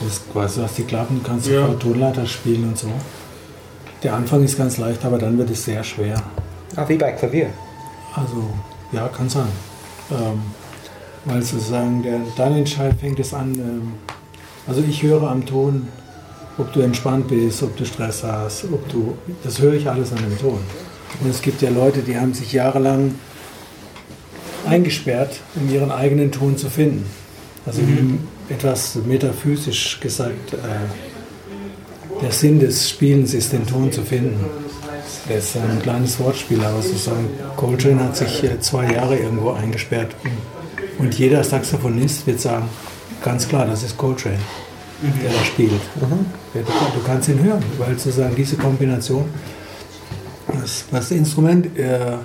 Du 0.00 0.06
hast 0.06 0.32
quasi, 0.32 0.60
du 0.60 0.64
hast 0.66 0.78
die 0.78 0.82
Klappen, 0.84 1.20
kannst 1.24 1.46
Ja. 1.48 1.62
sofort 1.62 1.82
Tonleiter 1.82 2.26
spielen 2.26 2.64
und 2.64 2.78
so. 2.78 2.88
Der 4.02 4.14
Anfang 4.14 4.44
ist 4.44 4.56
ganz 4.58 4.76
leicht, 4.78 5.04
aber 5.04 5.18
dann 5.18 5.36
wird 5.38 5.50
es 5.50 5.64
sehr 5.64 5.82
schwer. 5.82 6.22
Ah, 6.76 6.84
wie 6.88 6.96
bei 6.96 7.12
Klavier. 7.12 7.48
Also, 8.14 8.44
ja, 8.92 9.08
kann 9.08 9.28
sein. 9.28 9.48
Ähm, 10.10 10.40
weil 11.24 11.42
sozusagen, 11.42 12.02
der, 12.02 12.20
dann 12.36 12.54
Entscheid 12.56 12.94
fängt 13.00 13.18
es 13.18 13.34
an, 13.34 13.54
ähm, 13.54 13.92
also 14.66 14.82
ich 14.88 15.02
höre 15.02 15.28
am 15.28 15.44
Ton, 15.44 15.88
ob 16.58 16.72
du 16.72 16.80
entspannt 16.80 17.28
bist, 17.28 17.62
ob 17.62 17.76
du 17.76 17.84
Stress 17.84 18.22
hast, 18.22 18.64
ob 18.64 18.88
du, 18.90 19.16
das 19.42 19.58
höre 19.60 19.74
ich 19.74 19.88
alles 19.88 20.12
an 20.12 20.18
dem 20.18 20.38
Ton. 20.38 20.60
Und 21.20 21.30
es 21.30 21.42
gibt 21.42 21.62
ja 21.62 21.70
Leute, 21.70 22.00
die 22.00 22.16
haben 22.18 22.32
sich 22.34 22.52
jahrelang 22.52 23.14
eingesperrt, 24.66 25.40
um 25.54 25.72
ihren 25.72 25.90
eigenen 25.90 26.32
Ton 26.32 26.56
zu 26.56 26.68
finden. 26.68 27.06
Also 27.64 27.80
etwas 28.48 28.96
metaphysisch 29.06 29.98
gesagt, 30.00 30.54
äh, 30.54 32.22
der 32.22 32.32
Sinn 32.32 32.60
des 32.60 32.88
Spielens 32.88 33.34
ist, 33.34 33.52
den 33.52 33.66
Ton 33.66 33.90
zu 33.92 34.02
finden. 34.02 34.44
Das 35.28 35.44
ist 35.44 35.56
ein 35.56 35.82
kleines 35.82 36.18
Wortspiel, 36.20 36.62
aber 36.64 36.80
sozusagen 36.80 37.28
Coltrane 37.56 38.04
hat 38.04 38.16
sich 38.16 38.44
äh, 38.44 38.60
zwei 38.60 38.92
Jahre 38.92 39.16
irgendwo 39.16 39.50
eingesperrt. 39.50 40.14
Und 40.98 41.14
jeder 41.18 41.42
Saxophonist 41.42 42.26
wird 42.26 42.40
sagen, 42.40 42.68
ganz 43.22 43.48
klar, 43.48 43.66
das 43.66 43.82
ist 43.82 43.96
Coltrane, 43.98 44.38
der 45.22 45.30
da 45.30 45.44
spielt. 45.44 45.72
Du, 46.54 46.60
du 46.60 47.04
kannst 47.04 47.28
ihn 47.28 47.42
hören, 47.42 47.62
weil 47.78 47.98
sozusagen 47.98 48.34
diese 48.34 48.56
Kombination, 48.56 49.24
das, 50.52 50.84
das 50.90 51.10
Instrument 51.10 51.76
äh, 51.76 52.16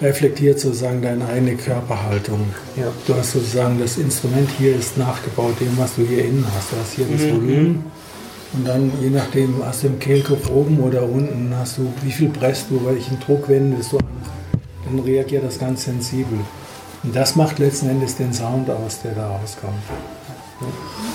reflektiert 0.00 0.60
sozusagen 0.60 1.02
deine 1.02 1.26
eigene 1.26 1.56
Körperhaltung. 1.56 2.40
Ja. 2.76 2.86
Du 3.06 3.14
hast 3.14 3.32
sozusagen 3.32 3.78
das 3.78 3.96
Instrument 3.96 4.48
hier 4.58 4.76
ist 4.76 4.98
nachgebaut 4.98 5.54
dem, 5.60 5.76
was 5.78 5.96
du 5.96 6.02
hier 6.02 6.24
innen 6.24 6.46
hast. 6.54 6.72
Du 6.72 6.76
hast 6.76 6.92
hier 6.94 7.06
das 7.10 7.22
Volumen 7.22 7.84
und 8.52 8.66
dann 8.66 8.92
je 9.00 9.10
nachdem 9.10 9.64
hast 9.64 9.82
du 9.82 9.88
im 9.88 9.98
Kehlkopf 9.98 10.48
oben 10.50 10.78
oder 10.80 11.02
unten 11.02 11.52
hast 11.56 11.78
du, 11.78 11.92
wie 12.02 12.12
viel 12.12 12.28
presst 12.28 12.66
du, 12.70 12.84
welchen 12.84 13.18
Druck 13.20 13.48
wendest 13.48 13.92
du 13.92 13.98
an, 13.98 14.04
dann 14.84 15.00
reagiert 15.00 15.44
das 15.44 15.58
ganz 15.58 15.84
sensibel. 15.84 16.38
Und 17.02 17.14
das 17.14 17.36
macht 17.36 17.58
letzten 17.58 17.88
Endes 17.90 18.16
den 18.16 18.32
Sound 18.32 18.70
aus, 18.70 19.02
der 19.02 19.12
da 19.12 19.28
rauskommt. 19.28 19.82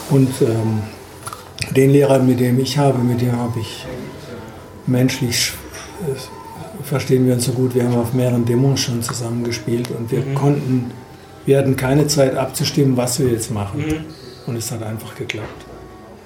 Und 0.10 0.30
ähm, 0.42 0.82
den 1.76 1.92
Lehrer, 1.92 2.20
mit 2.20 2.40
dem 2.40 2.60
ich 2.60 2.78
habe, 2.78 3.00
mit 3.00 3.22
dem 3.22 3.36
habe 3.36 3.60
ich 3.60 3.86
menschlich 4.86 5.54
äh, 6.08 6.39
verstehen 6.90 7.26
wir 7.26 7.34
uns 7.36 7.46
so 7.46 7.54
gut. 7.54 7.74
Wir 7.76 7.84
haben 7.84 7.96
auf 7.96 8.14
mehreren 8.14 8.46
Demos 8.46 8.82
schon 8.82 9.02
zusammen 9.02 9.44
gespielt 9.44 9.90
und 9.98 10.12
wir 10.12 10.22
konnten, 10.34 10.92
wir 11.46 11.58
hatten 11.58 11.76
keine 11.76 12.08
Zeit 12.08 12.36
abzustimmen, 12.36 12.98
was 12.98 13.20
wir 13.20 13.30
jetzt 13.30 13.52
machen. 13.52 13.84
Und 14.48 14.56
es 14.56 14.72
hat 14.72 14.84
einfach 14.84 15.16
geklappt. 15.16 15.66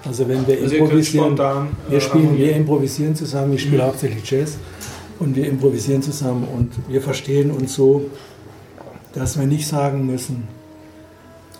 Also 0.06 0.28
wenn 0.28 0.46
wir 0.48 0.62
Also 0.62 0.76
improvisieren, 0.76 1.26
spontan, 1.26 1.68
wir 1.88 1.98
äh, 1.98 2.02
spielen, 2.02 2.38
wir 2.38 2.56
improvisieren 2.56 3.16
zusammen. 3.16 3.54
Ich 3.54 3.62
spiele 3.62 3.84
hauptsächlich 3.84 4.30
Jazz 4.30 4.58
und 5.20 5.36
wir 5.36 5.48
improvisieren 5.48 6.02
zusammen 6.02 6.48
und 6.54 6.72
wir 6.90 7.02
verstehen 7.02 7.52
uns 7.52 7.74
so, 7.74 8.06
dass 9.14 9.38
wir 9.40 9.46
nicht 9.46 9.68
sagen 9.68 10.06
müssen, 10.06 10.48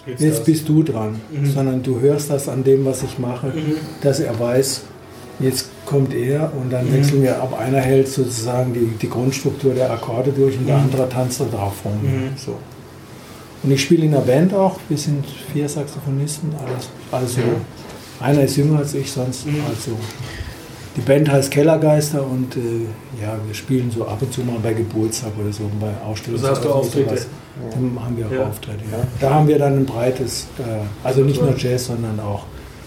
jetzt 0.06 0.40
das. 0.40 0.44
bist 0.44 0.68
du 0.68 0.84
dran, 0.84 1.22
sondern 1.54 1.84
du 1.84 2.00
hörst 2.00 2.30
das 2.30 2.50
an 2.50 2.64
dem, 2.64 2.84
was 2.84 3.04
ich 3.04 3.20
mache, 3.20 3.54
dass 4.02 4.20
er 4.20 4.38
weiß, 4.38 4.82
jetzt 5.44 5.68
kommt 5.86 6.14
er 6.14 6.52
und 6.60 6.72
dann 6.72 6.92
wechseln 6.94 7.22
wir 7.22 7.42
ab. 7.42 7.58
Einer 7.60 7.80
hält 7.80 8.08
sozusagen 8.08 8.74
die, 8.74 8.88
die 9.02 9.10
Grundstruktur 9.10 9.74
der 9.74 9.92
Akkorde 9.92 10.32
durch 10.32 10.58
und 10.58 10.68
der 10.68 10.78
andere 10.78 11.08
tanzt 11.10 11.40
da 11.42 11.46
drauf 11.46 11.74
rum. 11.86 12.00
So. 12.36 12.58
Und 13.64 13.72
ich 13.72 13.82
spiele 13.82 14.06
in 14.06 14.14
einer 14.14 14.24
Band 14.24 14.54
auch, 14.54 14.78
wir 14.90 14.98
sind 14.98 15.26
vier 15.54 15.70
Saxophonisten, 15.70 16.50
alles, 16.66 16.90
alles 17.12 17.36
so. 17.36 17.42
Einer 18.20 18.42
ist 18.44 18.58
jünger 18.58 18.80
als 18.80 18.94
ich, 18.94 19.12
sonst 19.12 19.46
also. 19.48 19.98
Die 20.96 21.02
Band 21.02 21.32
heißt 21.32 21.50
Kellergeister 21.50 22.24
und 22.26 22.56
äh, 22.56 22.86
ja, 23.20 23.36
wir 23.46 23.56
spielen 23.56 23.90
so 23.90 24.06
ab 24.06 24.22
und 24.22 24.32
zu 24.32 24.42
mal 24.42 24.60
bei 24.62 24.74
Geburtstag 24.74 25.32
oder 25.42 25.52
so, 25.52 25.64
bei 25.80 25.92
Ausstellungen. 26.06 26.46
Also 26.46 26.56
hast 26.56 26.66
du 26.66 26.70
Auftritte? 26.70 27.26
Dann 27.72 27.98
haben 28.04 28.18
wir 28.18 28.28
auch 28.28 28.32
Ja. 28.32 28.48
Auftritte. 28.48 28.84
Ja. 28.92 29.00
Da 29.20 29.34
haben 29.34 29.48
wir 29.48 29.58
dann 29.58 29.80
ein 29.80 29.86
breites, 29.86 30.48
äh, 30.60 30.62
also 31.04 31.22
nicht 31.22 31.42
nur 31.42 31.58
Jazz, 31.58 31.88
sondern 31.88 32.20
auch 32.20 32.44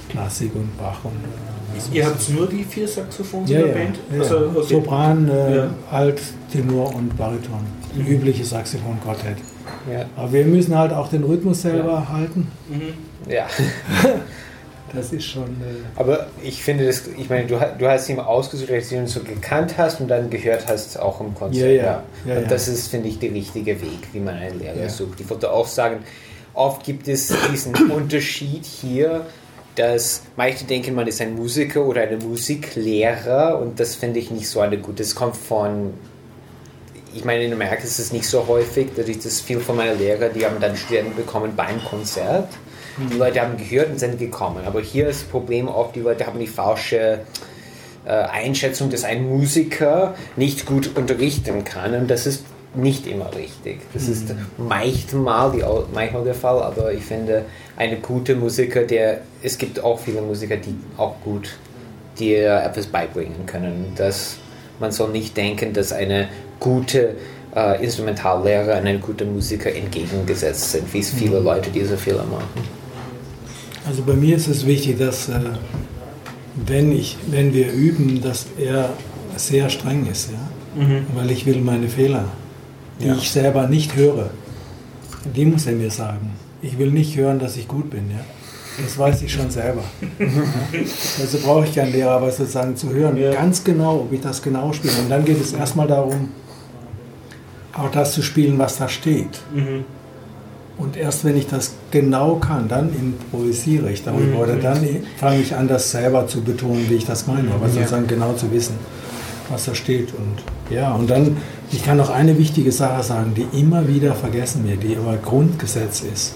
Klassik 0.08 0.54
und 0.54 0.76
Bach 0.78 1.00
und 1.04 1.12
äh, 1.14 1.55
Ihr 1.92 2.06
habt 2.06 2.28
nur 2.30 2.46
die 2.48 2.64
vier 2.64 2.86
Saxophons 2.88 3.50
ja, 3.50 3.60
in 3.60 3.66
ja, 3.66 3.72
der 3.72 3.78
Band? 3.80 3.98
ja, 4.12 4.20
Also, 4.20 4.36
ja. 4.36 4.50
okay. 4.54 4.62
Sopran, 4.74 5.28
äh, 5.28 5.56
Ja. 5.56 5.70
Alt, 5.90 6.20
Tenor 6.52 6.94
und 6.94 7.16
Bariton. 7.16 7.60
Ein 7.94 8.06
übliches 8.06 8.50
Saxophon-Quartett. 8.50 9.38
Ja. 9.90 10.04
Aber 10.16 10.32
wir 10.32 10.44
müssen 10.44 10.76
halt 10.76 10.92
auch 10.92 11.08
den 11.08 11.24
Rhythmus 11.24 11.62
selber 11.62 12.08
halten. 12.08 12.48
ja. 13.28 13.46
Das 14.92 15.12
ist 15.12 15.24
schon. 15.24 15.44
Äh, 15.44 15.82
Aber 15.96 16.28
ich 16.42 16.62
finde 16.62 16.86
das, 16.86 17.02
ich 17.18 17.28
meine, 17.28 17.46
du, 17.46 17.58
du 17.78 17.88
hast 17.88 18.08
ihn 18.08 18.20
ausgesucht, 18.20 18.70
dass 18.70 18.88
du 18.88 18.94
ihn 18.94 19.06
so 19.08 19.20
gekannt 19.20 19.74
hast 19.76 20.00
und 20.00 20.08
dann 20.08 20.30
gehört 20.30 20.66
hast, 20.68 20.98
auch 20.98 21.20
im 21.20 21.34
Konzert. 21.34 21.66
Ja, 21.68 21.74
ja. 21.74 22.02
Ja, 22.24 22.36
und 22.36 22.42
ja. 22.42 22.48
das 22.48 22.68
ist, 22.68 22.88
finde 22.88 23.08
ich, 23.08 23.18
der 23.18 23.32
richtige 23.32 23.80
Weg, 23.82 23.98
wie 24.12 24.20
man 24.20 24.36
einen 24.36 24.58
Lehrer 24.60 24.76
Ja. 24.82 24.88
sucht. 24.88 25.20
Ich 25.20 25.28
wollte 25.28 25.50
auch 25.50 25.66
sagen, 25.66 25.98
oft 26.54 26.84
gibt 26.84 27.08
es 27.08 27.32
diesen 27.52 27.74
Unterschied 27.90 28.64
hier, 28.64 29.26
dass 29.76 30.22
manche 30.36 30.64
denken, 30.64 30.94
man 30.94 31.06
ist 31.06 31.20
ein 31.20 31.34
Musiker 31.36 31.84
oder 31.84 32.02
eine 32.02 32.16
Musiklehrer 32.16 33.58
und 33.60 33.78
das 33.78 33.94
finde 33.94 34.18
ich 34.18 34.30
nicht 34.30 34.48
so 34.48 34.60
eine 34.60 34.78
gute. 34.78 35.02
Das 35.02 35.14
kommt 35.14 35.36
von 35.36 35.94
ich 37.16 37.24
meine, 37.24 37.44
in 37.44 37.52
Amerika 37.52 37.82
ist 37.82 37.98
es 37.98 38.12
nicht 38.12 38.26
so 38.26 38.46
häufig, 38.46 38.88
dass 38.94 39.08
ich 39.08 39.18
das 39.18 39.40
viel 39.40 39.60
von 39.60 39.76
meinen 39.76 39.98
Lehrern, 39.98 40.30
die 40.34 40.44
haben 40.44 40.60
dann 40.60 40.76
Studenten 40.76 41.16
bekommen 41.16 41.54
beim 41.56 41.82
Konzert. 41.82 42.48
Die 43.10 43.16
Leute 43.16 43.40
haben 43.40 43.56
gehört 43.56 43.90
und 43.90 43.98
sind 43.98 44.18
gekommen. 44.18 44.64
Aber 44.66 44.80
hier 44.80 45.08
ist 45.08 45.22
das 45.22 45.28
Problem 45.28 45.68
oft, 45.68 45.94
die 45.96 46.00
Leute 46.00 46.26
haben 46.26 46.38
die 46.38 46.46
falsche 46.46 47.20
äh, 48.06 48.10
Einschätzung, 48.10 48.90
dass 48.90 49.04
ein 49.04 49.28
Musiker 49.28 50.14
nicht 50.36 50.66
gut 50.66 50.96
unterrichten 50.96 51.64
kann. 51.64 51.94
Und 51.94 52.08
das 52.08 52.26
ist 52.26 52.44
nicht 52.74 53.06
immer 53.06 53.34
richtig. 53.34 53.80
Das 53.92 54.08
ist 54.08 54.34
manchmal, 54.58 55.52
die, 55.52 55.64
manchmal 55.92 56.24
der 56.24 56.34
Fall, 56.34 56.62
aber 56.62 56.92
ich 56.92 57.02
finde, 57.02 57.44
eine 57.76 57.96
gute 57.96 58.34
Musiker, 58.34 58.82
der, 58.82 59.20
es 59.42 59.58
gibt 59.58 59.82
auch 59.82 59.98
viele 59.98 60.22
Musiker, 60.22 60.56
die 60.56 60.74
auch 60.96 61.20
gut 61.22 61.50
dir 62.18 62.62
etwas 62.62 62.86
beibringen 62.86 63.44
können. 63.46 63.92
Das, 63.96 64.36
man 64.80 64.92
soll 64.92 65.10
nicht 65.10 65.36
denken, 65.36 65.72
dass 65.74 65.92
eine 65.92 66.28
gute 66.58 67.16
äh, 67.54 67.82
Instrumentallehrer 67.84 68.78
und 68.80 68.86
ein 68.86 69.00
guter 69.00 69.26
Musiker 69.26 69.74
entgegengesetzt 69.74 70.72
sind, 70.72 70.92
wie 70.94 71.00
es 71.00 71.10
viele 71.10 71.38
Leute 71.40 71.70
diese 71.70 71.98
Fehler 71.98 72.24
machen. 72.24 72.76
Also 73.86 74.02
bei 74.02 74.14
mir 74.14 74.36
ist 74.36 74.48
es 74.48 74.66
wichtig, 74.66 74.98
dass 74.98 75.28
äh, 75.28 75.38
wenn, 76.66 76.92
ich, 76.92 77.18
wenn 77.26 77.52
wir 77.52 77.70
üben, 77.70 78.22
dass 78.22 78.46
er 78.58 78.90
sehr 79.36 79.68
streng 79.68 80.06
ist, 80.10 80.30
ja? 80.30 80.82
weil 81.14 81.30
ich 81.30 81.44
will 81.44 81.60
meine 81.60 81.88
Fehler, 81.88 82.24
die 83.00 83.08
ich 83.08 83.30
selber 83.30 83.68
nicht 83.68 83.94
höre, 83.94 84.30
die 85.34 85.44
muss 85.44 85.66
er 85.66 85.72
mir 85.72 85.90
sagen. 85.90 86.30
Ich 86.62 86.78
will 86.78 86.90
nicht 86.90 87.16
hören, 87.16 87.38
dass 87.38 87.56
ich 87.56 87.68
gut 87.68 87.90
bin. 87.90 88.10
Ja? 88.10 88.24
Das 88.82 88.98
weiß 88.98 89.22
ich 89.22 89.32
schon 89.32 89.50
selber. 89.50 89.82
Ja? 90.18 90.26
Also 91.20 91.38
brauche 91.38 91.64
ich 91.64 91.74
keinen 91.74 91.92
Lehrer, 91.92 92.12
aber 92.12 92.30
sozusagen 92.30 92.76
zu 92.76 92.90
hören, 92.90 93.16
Ja. 93.16 93.32
ganz 93.32 93.64
genau, 93.64 94.00
ob 94.00 94.12
ich 94.12 94.20
das 94.20 94.42
genau 94.42 94.72
spiele. 94.72 94.94
Und 95.02 95.10
dann 95.10 95.24
geht 95.24 95.40
es 95.40 95.52
erstmal 95.52 95.86
darum, 95.86 96.30
auch 97.72 97.90
das 97.90 98.12
zu 98.12 98.22
spielen, 98.22 98.58
was 98.58 98.78
da 98.78 98.88
steht. 98.88 99.40
Mhm. 99.54 99.84
Und 100.78 100.96
erst 100.96 101.24
wenn 101.24 101.36
ich 101.38 101.46
das 101.46 101.72
genau 101.90 102.36
kann, 102.36 102.68
dann 102.68 102.90
improvisiere 102.90 103.90
ich 103.90 104.02
darüber. 104.04 104.40
Oder 104.40 104.56
dann 104.56 104.78
fange 105.16 105.40
ich 105.40 105.54
an, 105.54 105.68
das 105.68 105.90
selber 105.90 106.26
zu 106.26 106.42
betonen, 106.42 106.88
wie 106.90 106.94
ich 106.94 107.06
das 107.06 107.26
meine. 107.26 107.50
Aber 107.52 107.68
sozusagen 107.68 108.06
genau 108.06 108.34
zu 108.34 108.52
wissen, 108.52 108.74
was 109.48 109.64
da 109.64 109.74
steht. 109.74 110.12
Und 110.12 110.74
ja, 110.74 110.92
und 110.92 111.08
dann, 111.08 111.38
ich 111.72 111.82
kann 111.82 111.96
noch 111.96 112.10
eine 112.10 112.36
wichtige 112.36 112.72
Sache 112.72 113.02
sagen, 113.02 113.32
die 113.34 113.58
immer 113.58 113.88
wieder 113.88 114.14
vergessen 114.14 114.68
wird, 114.68 114.82
die 114.82 114.96
aber 114.98 115.16
Grundgesetz 115.16 116.02
ist. 116.02 116.34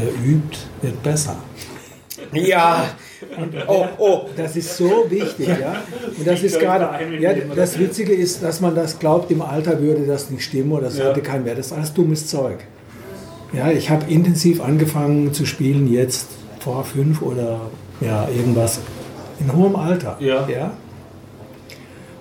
Wer 0.00 0.12
übt, 0.24 0.58
wird 0.82 1.02
besser. 1.02 1.36
Ja. 2.32 2.90
Oh, 3.66 3.86
oh. 3.98 4.20
Das 4.36 4.54
ist 4.56 4.76
so 4.76 5.06
wichtig, 5.08 5.48
ja. 5.48 5.82
Und 6.16 6.26
das 6.26 6.42
ist 6.42 6.58
gerade, 6.60 6.88
ja, 7.18 7.32
das 7.34 7.78
Witzige 7.78 8.12
ist, 8.12 8.42
dass 8.42 8.60
man 8.60 8.74
das 8.74 8.98
glaubt, 8.98 9.30
im 9.30 9.42
Alter 9.42 9.80
würde 9.80 10.06
das 10.06 10.30
nicht 10.30 10.44
stimmen 10.44 10.72
oder 10.72 10.82
das 10.86 10.98
Ja. 10.98 11.08
hätte 11.08 11.20
keinen 11.22 11.44
Wert. 11.44 11.58
Das 11.58 11.66
ist 11.66 11.72
alles 11.72 11.92
dummes 11.94 12.26
Zeug. 12.28 12.58
Ja, 13.52 13.70
ich 13.70 13.90
habe 13.90 14.10
intensiv 14.12 14.60
angefangen 14.60 15.32
zu 15.32 15.46
spielen 15.46 15.90
jetzt 15.92 16.26
vor 16.60 16.84
fünf 16.84 17.22
oder 17.22 17.62
ja, 18.00 18.28
irgendwas 18.28 18.80
in 19.40 19.52
hohem 19.52 19.74
Alter. 19.74 20.16
Ja. 20.20 20.72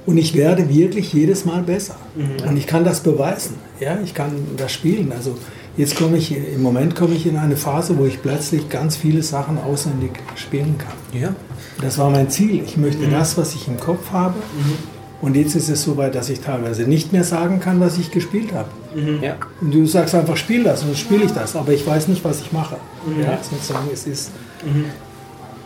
Und 0.06 0.18
ich 0.18 0.36
werde 0.36 0.70
wirklich 0.70 1.12
jedes 1.14 1.44
Mal 1.44 1.64
besser. 1.64 1.98
Mhm. 2.16 2.48
Und 2.50 2.58
ich 2.58 2.66
kann 2.66 2.86
das 2.86 3.02
beweisen. 3.02 3.56
Ja, 3.80 4.00
ich 4.04 4.14
kann 4.14 4.32
das 4.56 4.72
spielen. 4.72 5.12
Also 5.12 5.38
jetzt 5.78 5.96
komme 5.96 6.18
ich, 6.18 6.36
im 6.36 6.62
Moment 6.62 6.96
komme 6.96 7.16
ich 7.16 7.26
in 7.26 7.38
eine 7.38 7.56
Phase, 7.56 7.98
wo 7.98 8.06
ich 8.06 8.22
plötzlich 8.22 8.70
ganz 8.70 8.98
viele 8.98 9.24
Sachen 9.24 9.58
auswendig 9.60 10.12
spielen 10.36 10.76
kann. 10.78 11.20
Ja. 11.22 11.34
Das 11.82 11.98
war 11.98 12.10
mein 12.10 12.30
Ziel. 12.30 12.62
Ich 12.66 12.76
möchte 12.78 13.06
Mhm. 13.06 13.12
das, 13.12 13.38
was 13.38 13.54
ich 13.56 13.68
im 13.68 13.80
Kopf 13.80 14.12
habe. 14.12 14.36
Und 15.22 15.36
jetzt 15.36 15.56
ist 15.56 15.70
es 15.70 15.82
so 15.84 15.98
weit, 15.98 16.14
dass 16.16 16.30
ich 16.30 16.42
teilweise 16.42 16.84
nicht 16.84 17.12
mehr 17.14 17.24
sagen 17.24 17.60
kann, 17.60 17.80
was 17.80 17.98
ich 17.98 18.12
gespielt 18.12 18.54
habe. 18.54 18.70
Ja. 19.22 19.36
Und 19.62 19.74
du 19.74 19.86
sagst 19.86 20.14
einfach, 20.16 20.38
spiel 20.38 20.64
das 20.64 20.82
und 20.82 20.90
dann 20.90 20.98
spiele 20.98 21.24
ich 21.24 21.32
das, 21.32 21.56
aber 21.56 21.72
ich 21.72 21.86
weiß 21.86 22.08
nicht, 22.08 22.24
was 22.24 22.42
ich 22.42 22.52
mache. 22.52 22.78
Mhm. 23.06 23.24
Ja, 23.24 23.38
sozusagen, 23.42 23.88
es 23.94 24.06
ist. 24.08 24.32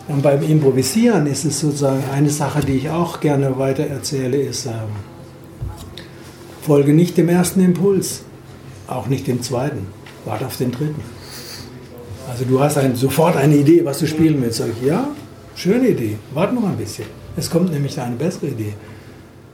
Und 0.08 0.22
beim 0.22 0.42
Improvisieren 0.42 1.26
ist 1.26 1.44
es 1.44 1.60
sozusagen 1.60 2.02
eine 2.14 2.28
Sache, 2.30 2.60
die 2.60 2.72
ich 2.74 2.90
auch 2.90 3.20
gerne 3.20 3.58
weiter 3.58 3.84
erzähle, 3.86 4.36
ist, 4.38 4.66
ähm, 4.66 4.72
folge 6.62 6.92
nicht 6.92 7.16
dem 7.16 7.28
ersten 7.28 7.60
Impuls, 7.60 8.22
auch 8.88 9.06
nicht 9.06 9.26
dem 9.26 9.42
zweiten, 9.42 9.86
warte 10.24 10.46
auf 10.46 10.56
den 10.56 10.70
dritten. 10.72 11.00
Also 12.28 12.44
du 12.44 12.60
hast 12.60 12.78
ein, 12.78 12.94
sofort 12.94 13.36
eine 13.36 13.56
Idee, 13.56 13.84
was 13.84 13.98
du 13.98 14.06
spielen 14.06 14.40
willst. 14.40 14.58
Sag 14.58 14.68
ich, 14.80 14.86
ja, 14.86 15.08
schöne 15.54 15.88
Idee, 15.88 16.16
warte 16.32 16.54
noch 16.54 16.64
ein 16.64 16.76
bisschen. 16.76 17.06
Es 17.36 17.50
kommt 17.50 17.72
nämlich 17.72 17.98
eine 18.00 18.16
bessere 18.16 18.48
Idee. 18.48 18.74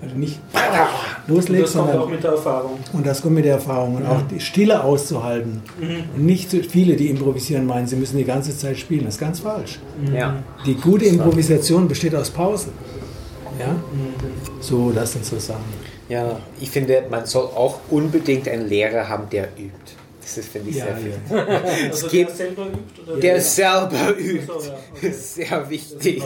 Also 0.00 0.14
nicht 0.14 0.38
Und 0.54 1.34
loslegst, 1.34 1.64
das 1.64 1.72
kommt 1.72 1.86
sondern 1.90 1.98
auch 2.06 2.08
mit 2.08 2.22
der 2.22 2.30
Erfahrung. 2.30 2.78
und 2.92 3.04
das 3.06 3.20
kommt 3.20 3.34
mit 3.34 3.44
der 3.44 3.54
Erfahrung. 3.54 3.96
Und 3.96 4.06
auch 4.06 4.22
die 4.30 4.38
Stille 4.38 4.82
auszuhalten. 4.84 5.60
Und 6.14 6.24
nicht 6.24 6.50
viele, 6.50 6.94
die 6.94 7.08
improvisieren, 7.08 7.66
meinen, 7.66 7.88
sie 7.88 7.96
müssen 7.96 8.16
die 8.16 8.24
ganze 8.24 8.56
Zeit 8.56 8.78
spielen. 8.78 9.06
Das 9.06 9.14
ist 9.14 9.20
ganz 9.20 9.40
falsch. 9.40 9.80
Ja. 10.14 10.36
Die 10.64 10.74
gute 10.74 11.06
Improvisation 11.06 11.88
besteht 11.88 12.14
aus 12.14 12.30
Pausen. 12.30 12.72
Ja? 13.58 13.74
So, 14.60 14.92
das 14.92 15.12
sind 15.14 15.24
so 15.24 15.36
Sachen. 15.38 15.64
Ja, 16.08 16.38
ich 16.60 16.70
finde, 16.70 17.02
man 17.10 17.26
soll 17.26 17.46
auch 17.46 17.80
unbedingt 17.90 18.48
einen 18.48 18.68
Lehrer 18.68 19.08
haben, 19.08 19.24
der 19.30 19.48
übt. 19.58 19.92
Das 20.28 20.36
ist, 20.44 20.48
finde 20.52 20.68
ich, 20.70 20.76
Ja, 20.76 20.84
sehr 20.84 20.94
ja. 20.94 21.04
wichtig. 21.04 21.88
Also 21.90 22.08
gibt- 22.08 22.28
der 22.30 22.36
selber 22.36 22.66
übt? 22.66 23.02
Oder 23.10 23.20
Der 23.20 23.40
selber 23.40 24.16
übt. 24.18 24.52
Ach 24.54 24.60
so, 24.60 24.68
ja, 24.70 24.76
okay. 24.76 24.82
Das 25.08 25.10
ist 25.16 25.34
sehr 25.36 25.70
wichtig. 25.70 26.22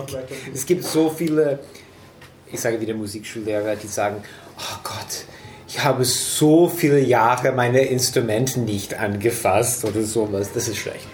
Es 0.53 0.67
gibt 0.67 0.85
so 0.85 1.09
viele, 1.11 1.61
ich 2.51 2.61
sage 2.61 2.81
wieder 2.81 2.95
Musikschullehrer, 2.95 3.77
die 3.77 3.87
sagen, 3.87 4.17
oh 4.59 4.79
Gott, 4.83 5.25
ich 5.69 5.83
habe 5.85 6.05
so 6.05 6.69
viele 6.69 6.99
Jahre 7.01 7.53
meine 7.53 7.83
Instrumente 7.83 8.59
nicht 8.61 8.95
angefasst 8.95 9.85
oder 9.85 10.03
sowas. 10.03 10.51
Das 10.53 10.67
ist 10.69 10.79
schlecht 10.79 11.07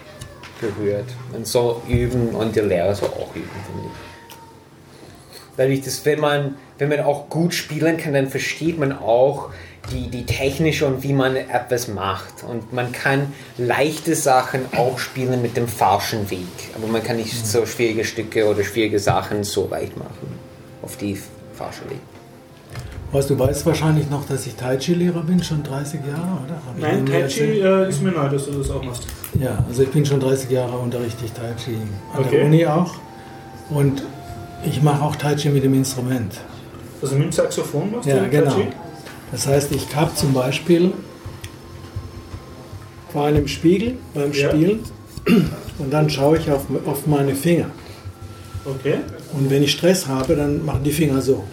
gehört. 0.60 1.04
Man 1.30 1.44
soll 1.44 1.76
üben 1.88 2.30
und 2.30 2.56
der 2.56 2.64
Lehrer 2.64 2.92
soll 2.94 3.10
auch 3.10 3.32
üben, 3.36 3.48
finde 3.66 3.82
ich. 3.86 5.56
Weil 5.56 5.70
ich 5.72 5.82
das, 5.82 6.04
wenn 6.04 6.18
man, 6.20 6.56
wenn 6.78 6.88
man 6.88 7.00
auch 7.00 7.28
gut 7.28 7.54
spielen 7.54 7.96
kann, 7.96 8.14
dann 8.14 8.28
versteht 8.28 8.76
man 8.78 8.92
auch 8.98 9.50
die, 9.92 10.08
die 10.08 10.26
technische 10.26 10.86
und 10.86 11.02
wie 11.02 11.12
man 11.12 11.34
etwas 11.36 11.88
macht. 11.88 12.44
Und 12.46 12.72
man 12.72 12.92
kann 12.92 13.32
leichte 13.56 14.14
Sachen 14.14 14.60
auch 14.76 14.98
spielen 14.98 15.40
mit 15.42 15.56
dem 15.56 15.66
falschen 15.68 16.30
Weg. 16.30 16.46
Aber 16.76 16.86
man 16.88 17.02
kann 17.02 17.16
nicht 17.16 17.46
so 17.46 17.64
schwierige 17.64 18.04
Stücke 18.04 18.46
oder 18.46 18.62
schwierige 18.64 18.98
Sachen 18.98 19.44
so 19.44 19.66
leicht 19.70 19.96
machen. 19.96 20.38
Auf 20.82 20.96
die 20.96 21.18
falsche 21.54 21.88
Weg. 21.90 21.98
Was, 23.10 23.26
du 23.26 23.38
weißt 23.38 23.64
wahrscheinlich 23.64 24.10
noch, 24.10 24.26
dass 24.26 24.46
ich 24.46 24.54
Tai 24.54 24.76
Chi-Lehrer 24.76 25.22
bin, 25.22 25.42
schon 25.42 25.62
30 25.62 26.00
Jahre, 26.06 26.40
oder? 26.44 26.56
Hab 26.66 26.78
Nein, 26.78 27.06
Tai? 27.06 27.22
Chi 27.26 27.40
äh, 27.60 27.88
ist 27.88 28.02
mir 28.02 28.10
neu, 28.12 28.28
dass 28.28 28.44
du 28.44 28.52
das 28.52 28.70
auch 28.70 28.82
machst. 28.82 29.04
Ja, 29.40 29.64
also 29.66 29.82
ich 29.82 29.88
bin 29.90 30.04
schon 30.04 30.20
30 30.20 30.50
Jahre 30.50 30.76
unterrichte 30.76 31.24
ich 31.24 31.32
Tai 31.32 31.54
Chi. 31.56 31.76
An 32.12 32.20
Okay. 32.24 32.36
der 32.36 32.44
Uni 32.44 32.66
auch. 32.66 32.94
Und 33.70 34.02
ich 34.62 34.82
mache 34.82 35.02
auch 35.02 35.16
Tai 35.16 35.34
Chi 35.36 35.48
mit 35.48 35.64
dem 35.64 35.72
Instrument. 35.72 36.34
Also 37.00 37.14
mit 37.14 37.24
dem 37.24 37.32
Saxophon 37.32 37.92
machst 37.92 38.06
Ja, 38.08 38.16
du 38.16 38.20
Tai 38.24 38.28
genau. 38.28 38.56
Das 39.30 39.46
heißt, 39.46 39.72
ich 39.72 39.94
habe 39.94 40.14
zum 40.14 40.32
Beispiel 40.32 40.92
vor 43.12 43.26
einem 43.26 43.48
Spiegel 43.48 43.98
beim 44.14 44.32
Ja. 44.32 44.48
Spielen 44.48 44.80
und 45.78 45.92
dann 45.92 46.08
schaue 46.08 46.38
ich 46.38 46.50
auf, 46.50 46.66
auf 46.86 47.06
meine 47.06 47.34
Finger. 47.34 47.66
Okay. 48.64 48.98
Und 49.32 49.50
wenn 49.50 49.62
ich 49.62 49.72
Stress 49.72 50.06
habe, 50.06 50.36
dann 50.36 50.64
machen 50.64 50.82
die 50.84 50.92
Finger 50.92 51.20
so. 51.20 51.44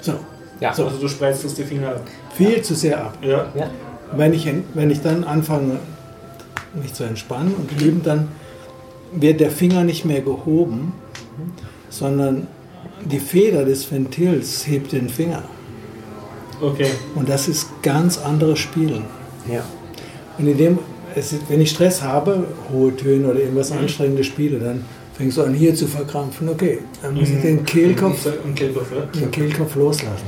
So. 0.00 0.14
Ja. 0.60 0.74
So. 0.74 0.86
Also 0.86 0.98
du 0.98 1.08
spreizt 1.08 1.44
die 1.56 1.64
Finger 1.64 1.88
ab. 1.88 2.02
Viel 2.34 2.60
zu 2.62 2.74
sehr 2.74 3.02
ab. 3.04 3.18
Ja. 3.22 3.46
Ja. 3.54 3.70
Wenn 4.12 4.32
ich, 4.32 4.50
wenn 4.74 4.90
ich 4.90 5.00
dann 5.00 5.24
anfange, 5.24 5.78
mich 6.74 6.94
zu 6.94 7.04
entspannen 7.04 7.54
und 7.54 7.80
üben, 7.80 8.02
dann 8.02 8.28
wird 9.12 9.40
der 9.40 9.50
Finger 9.50 9.84
nicht 9.84 10.04
mehr 10.04 10.20
gehoben, 10.20 10.92
sondern 11.90 12.46
die 13.04 13.20
Feder 13.20 13.64
des 13.64 13.90
Ventils 13.90 14.66
hebt 14.66 14.92
den 14.92 15.08
Finger. 15.08 15.42
Okay. 16.60 16.90
Und 17.14 17.28
das 17.28 17.48
ist 17.48 17.68
ganz 17.82 18.18
anderes 18.18 18.58
Spielen. 18.58 19.04
Ja. 19.50 19.64
Und 20.38 20.46
in 20.46 20.56
dem, 20.58 20.78
es 21.14 21.34
wenn 21.48 21.60
ich 21.60 21.70
Stress 21.70 22.02
habe, 22.02 22.44
hohe 22.72 22.94
Töne 22.96 23.28
oder 23.28 23.40
irgendwas 23.40 23.72
Anstrengendes 23.72 24.26
spiele, 24.26 24.58
dann 24.58 24.84
fängst 25.16 25.36
du 25.36 25.42
an 25.42 25.54
hier 25.54 25.74
zu 25.74 25.86
verkrampfen. 25.86 26.48
Okay, 26.48 26.80
dann 27.02 27.14
muss 27.14 27.28
ich 27.28 27.40
den 27.42 27.64
Kehlkopf, 27.64 28.26
Im 28.44 28.54
Kehlkopf, 28.54 28.86
ja. 28.92 29.20
den 29.20 29.30
Kehlkopf 29.30 29.74
loslassen. 29.74 30.26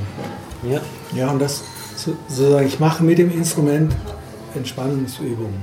Ja. 0.69 0.81
Ja, 1.15 1.31
und 1.31 1.39
das 1.39 1.63
so- 1.95 2.13
sozusagen, 2.27 2.67
ich 2.67 2.79
mache 2.79 3.03
mit 3.03 3.17
dem 3.17 3.31
Instrument 3.31 3.93
Entspannungsübungen. 4.55 5.61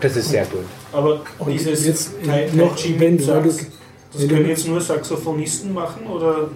Das 0.00 0.16
ist 0.16 0.30
sehr 0.30 0.44
gut. 0.46 0.60
Aber 0.92 1.20
Und 1.38 1.52
dieses 1.52 1.84
jetzt 1.86 2.10
Tai, 2.24 2.46
Tai 2.48 2.56
noch, 2.56 2.74
Chi 2.76 2.98
wenn 2.98 3.18
Sax, 3.18 3.66
das 4.12 4.22
du- 4.22 4.28
können 4.28 4.48
jetzt 4.48 4.66
nur 4.68 4.80
Saxophonisten 4.80 5.72
machen? 5.72 6.06
Oder 6.06 6.48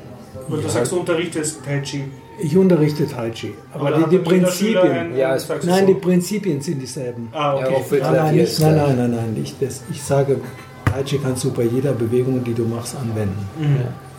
du 0.49 0.69
sagst, 0.69 0.93
du 0.93 1.01
unterrichtest 1.01 1.65
Tai 1.65 1.81
Chi. 1.83 2.05
Ich 2.41 2.57
unterrichte 2.57 3.07
Tai 3.07 3.31
Chi, 3.31 3.55
aber, 3.73 3.93
die, 3.93 4.11
die 4.11 4.19
Prinzipien, 4.19 5.17
Ja, 5.17 5.37
nein, 5.65 5.87
die 5.87 5.95
Prinzipien 5.95 6.61
sind 6.61 6.81
dieselben. 6.81 7.29
Ah, 7.33 7.55
okay. 7.55 7.65
Ja, 7.65 7.77
auch 7.77 7.85
für 7.85 7.99
Nein, 7.99 8.15
nein, 8.15 8.37
nicht, 8.37 8.61
nein, 8.61 8.77
nein, 8.77 8.97
nein, 8.97 9.11
nein, 9.11 9.41
ich, 9.43 9.55
das, 9.59 9.83
ich 9.91 10.03
sage, 10.03 10.41
Tai 10.85 11.03
Chi 11.03 11.19
kannst 11.19 11.45
du 11.45 11.53
bei 11.53 11.65
jeder 11.65 11.93
Bewegung, 11.93 12.43
die 12.45 12.55
du 12.55 12.65
machst, 12.65 12.97
anwenden. 12.97 13.47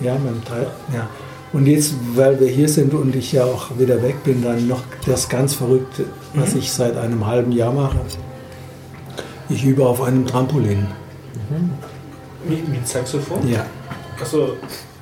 Ja, 0.02 0.14
beim 0.14 0.44
Tai, 0.44 0.68
ja. 0.94 1.08
Und 1.52 1.66
jetzt, 1.66 1.96
weil 2.16 2.40
wir 2.40 2.48
hier 2.48 2.70
sind 2.70 2.94
und 2.94 3.16
ich 3.16 3.32
ja 3.32 3.44
auch 3.44 3.80
wieder 3.80 4.04
weg 4.04 4.24
bin, 4.24 4.44
dann 4.44 4.68
noch 4.68 4.84
das 5.06 5.28
ganz 5.30 5.56
Verrückte, 5.56 6.06
was 6.36 6.54
ich 6.54 6.72
seit 6.72 6.96
einem 6.96 7.26
halben 7.26 7.52
Jahr 7.52 7.74
mache. 7.74 8.00
Ich 9.50 9.66
übe 9.66 9.86
auf 9.88 10.02
einem 10.02 10.28
Trampolin. 10.28 10.86
Mit, 12.48 12.70
mit 12.70 12.88
Saxophon? 12.88 13.50
Ja. 13.50 13.66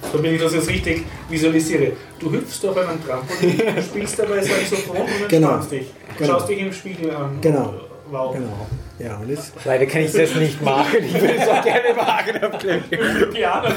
Also, 0.08 0.18
damit 0.18 0.34
ich 0.34 0.42
das 0.42 0.54
jetzt 0.54 0.70
richtig 0.70 1.04
visualisiere. 1.30 1.92
Du 2.20 2.32
hüpfst 2.32 2.66
auf 2.66 2.78
einem 2.78 3.04
Trampolin, 3.06 3.58
du 3.76 3.82
spielst 3.82 4.20
dabei 4.20 4.42
Saxophon 4.42 4.98
und 4.98 5.30
Genau. 5.30 5.48
entspannst 5.56 5.72
dich. 5.72 5.88
Genau. 6.18 6.32
Schaust 6.34 6.50
dich 6.50 6.60
im 6.60 6.74
Spiegel 6.74 7.12
an. 7.16 7.38
Genau. 7.42 7.74
Wow. 8.10 8.34
Genau. 8.34 8.68
Ja, 9.00 9.18
und 9.18 9.30
jetzt, 9.30 9.52
Leider 9.66 9.86
kann 9.86 10.02
ich 10.02 10.12
das 10.14 10.34
nicht 10.36 10.62
machen. 10.64 10.98
Ich 11.06 11.14
würde 11.14 11.36
es 11.36 11.48
auch 11.48 11.62
gerne 11.64 11.94
machen. 11.94 13.30
Piano, 13.34 13.68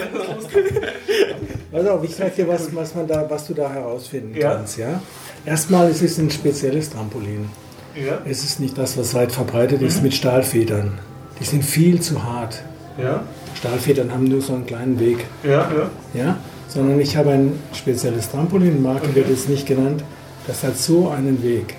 pass 1.72 1.86
auf, 1.86 2.04
ich 2.04 2.14
sag 2.14 2.34
dir, 2.36 2.48
was, 2.48 2.74
was, 2.74 2.94
man 2.94 3.06
da, 3.06 3.28
was 3.28 3.46
du 3.46 3.54
da 3.54 3.70
herausfinden 3.70 4.34
Ja. 4.38 4.54
kannst. 4.54 4.78
Ja? 4.78 5.02
Erstmal, 5.44 5.90
es 5.90 6.00
ist 6.02 6.18
ein 6.18 6.30
spezielles 6.30 6.90
Trampolin. 6.90 7.48
Ja, 7.96 8.18
Es 8.24 8.44
ist 8.44 8.60
nicht 8.60 8.78
das, 8.78 8.96
was 8.96 9.14
weit 9.14 9.32
verbreitet 9.32 9.82
ist 9.82 10.02
mit 10.02 10.14
Stahlfedern. 10.14 10.98
Die 11.40 11.44
sind 11.44 11.64
viel 11.64 12.00
zu 12.00 12.22
hart. 12.22 12.62
ja, 13.02 13.24
Stahlfedern 13.60 14.10
haben 14.12 14.24
nur 14.24 14.40
so 14.40 14.54
einen 14.54 14.66
kleinen 14.66 14.98
Weg. 14.98 15.26
ja, 15.44 15.50
ja. 15.70 15.90
Ja? 16.14 16.36
Sondern 16.68 17.00
ich 17.00 17.16
habe 17.16 17.30
ein 17.30 17.58
spezielles 17.72 18.30
Trampolin, 18.30 18.80
Marke 18.82 19.06
Okay. 19.06 19.14
wird 19.16 19.28
jetzt 19.30 19.48
nicht 19.48 19.66
genannt. 19.66 20.04
Das 20.46 20.62
hat 20.62 20.76
so 20.76 21.08
einen 21.10 21.42
Weg. 21.42 21.74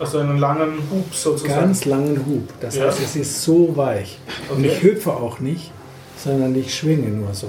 Also 0.00 0.18
einen 0.18 0.38
langen 0.38 0.78
Hub 0.90 1.14
sozusagen. 1.14 1.60
Ganz 1.60 1.84
langen 1.84 2.16
Hub. 2.26 2.48
Das 2.60 2.76
Ja. 2.76 2.86
heißt, 2.86 3.00
es 3.00 3.14
ist 3.16 3.42
so 3.42 3.74
weich. 3.76 4.18
Und 4.50 4.58
Okay. 4.58 4.72
ich 4.76 4.82
hüpfe 4.82 5.12
auch 5.12 5.38
nicht, 5.38 5.70
sondern 6.22 6.54
ich 6.56 6.74
schwinge 6.74 7.08
nur 7.08 7.32
so. 7.32 7.48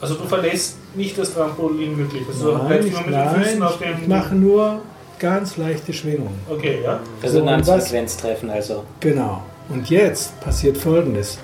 Also 0.00 0.16
du 0.16 0.24
verlässt 0.24 0.76
nicht 0.96 1.16
das 1.16 1.32
Trampolin 1.32 1.96
wirklich. 1.96 2.22
Also 2.28 2.50
du 2.50 2.58
Nein, 2.64 2.80
ich, 2.86 2.92
nur 2.92 3.00
mit 3.02 3.14
den 3.14 3.28
Füßen 3.28 3.58
nein, 3.58 3.62
auf 3.62 3.80
ich, 3.80 3.86
dem. 3.86 4.02
ich 4.02 4.08
mache 4.08 4.34
nur 4.34 4.80
ganz 5.20 5.56
leichte 5.56 5.92
Schwingungen. 5.92 6.38
Okay, 6.50 6.78
ja. 6.84 6.98
Resonanzfrequenztreffen 7.22 8.50
also. 8.50 8.82
Genau. 9.00 9.42
Und 9.68 9.88
jetzt 9.88 10.38
passiert 10.40 10.76
Folgendes. 10.76 11.38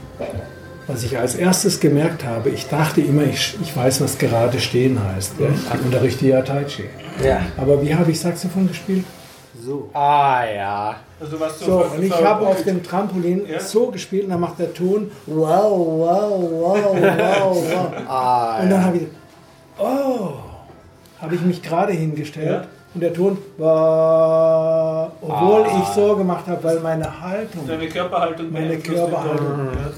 Was 0.92 1.04
ich 1.04 1.16
als 1.16 1.34
erstes 1.36 1.78
gemerkt 1.78 2.24
habe, 2.24 2.50
ich 2.50 2.66
dachte 2.68 3.00
immer, 3.00 3.22
ich, 3.22 3.56
ich 3.62 3.76
weiß, 3.76 4.00
was 4.00 4.18
gerade 4.18 4.58
stehen 4.58 4.98
heißt. 5.14 5.34
Ja? 5.38 5.46
Ich 5.74 5.84
unterrichte 5.84 6.26
ja 6.26 6.42
Tai 6.42 6.64
Chi. 6.64 6.84
Ja. 7.24 7.40
Aber 7.56 7.80
wie 7.82 7.94
habe 7.94 8.10
ich 8.10 8.18
Saxophon 8.18 8.66
gespielt? 8.66 9.04
So. 9.64 9.88
Ah 9.92 10.42
ja. 10.44 10.96
Also 11.20 11.38
was 11.38 11.58
du 11.58 11.64
So, 11.66 11.84
und 11.94 12.02
ich 12.02 12.24
habe 12.24 12.46
auf 12.46 12.64
dem 12.64 12.82
Trampolin 12.82 13.46
Ja. 13.46 13.60
so 13.60 13.86
gespielt 13.90 14.24
und 14.24 14.30
dann 14.30 14.40
macht 14.40 14.58
der 14.58 14.72
Ton 14.74 15.10
wow, 15.26 15.70
wow, 15.70 16.30
wow, 16.40 16.78
wow, 16.82 17.56
wow. 17.56 17.92
Ah, 18.08 18.60
Und 18.62 18.70
dann 18.70 18.84
habe 18.84 18.96
ich, 18.96 19.06
oh, 19.78 20.30
habe 21.20 21.34
ich 21.34 21.40
mich 21.42 21.62
gerade 21.62 21.92
hingestellt 21.92 22.62
Ja. 22.62 22.68
und 22.94 23.00
der 23.02 23.12
Ton 23.12 23.36
war, 23.58 25.12
obwohl 25.20 25.64
Ah. 25.64 25.78
ich 25.82 25.88
so 25.94 26.16
gemacht 26.16 26.46
habe, 26.48 26.64
weil 26.64 26.80
meine 26.80 27.20
Haltung 27.20 27.66
deine 27.68 27.86
Körperhaltung 27.88 28.50
Meine 28.50 28.78
Körperhaltung. 28.78 29.68
Ja. 29.74 29.90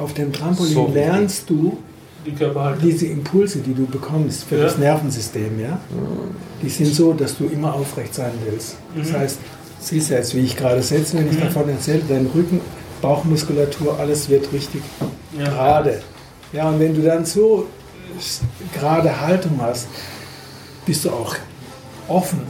Auf 0.00 0.14
dem 0.14 0.32
Trampolin 0.32 0.72
So 0.72 0.90
lernst 0.92 1.48
du 1.50 1.78
Die 2.26 2.34
diese 2.82 3.06
Impulse, 3.06 3.60
die 3.60 3.74
du 3.74 3.86
bekommst 3.86 4.44
für 4.44 4.56
Ja. 4.56 4.64
das 4.64 4.76
Nervensystem, 4.78 5.58
ja, 5.60 5.80
die 6.62 6.68
sind 6.68 6.92
so, 6.94 7.12
dass 7.14 7.36
du 7.38 7.46
immer 7.46 7.72
aufrecht 7.74 8.14
sein 8.14 8.32
willst. 8.44 8.76
Das 8.96 9.12
heißt, 9.12 9.38
siehst 9.80 10.10
du 10.10 10.14
jetzt, 10.14 10.34
wie 10.34 10.40
ich 10.40 10.56
gerade 10.56 10.82
sitze, 10.82 11.16
wenn 11.18 11.30
ich 11.30 11.38
davon 11.38 11.68
erzähle, 11.68 12.02
dein 12.08 12.26
Rücken, 12.34 12.60
Bauchmuskulatur, 13.00 13.98
alles 13.98 14.28
wird 14.28 14.52
richtig 14.52 14.82
Ja. 15.38 15.44
gerade. 15.44 16.02
Ja, 16.52 16.68
und 16.68 16.78
wenn 16.80 16.94
du 16.94 17.00
dann 17.02 17.24
so 17.24 17.66
gerade 18.78 19.20
Haltung 19.20 19.58
hast, 19.62 19.88
bist 20.84 21.04
du 21.04 21.10
auch 21.10 21.34
offen. 22.08 22.40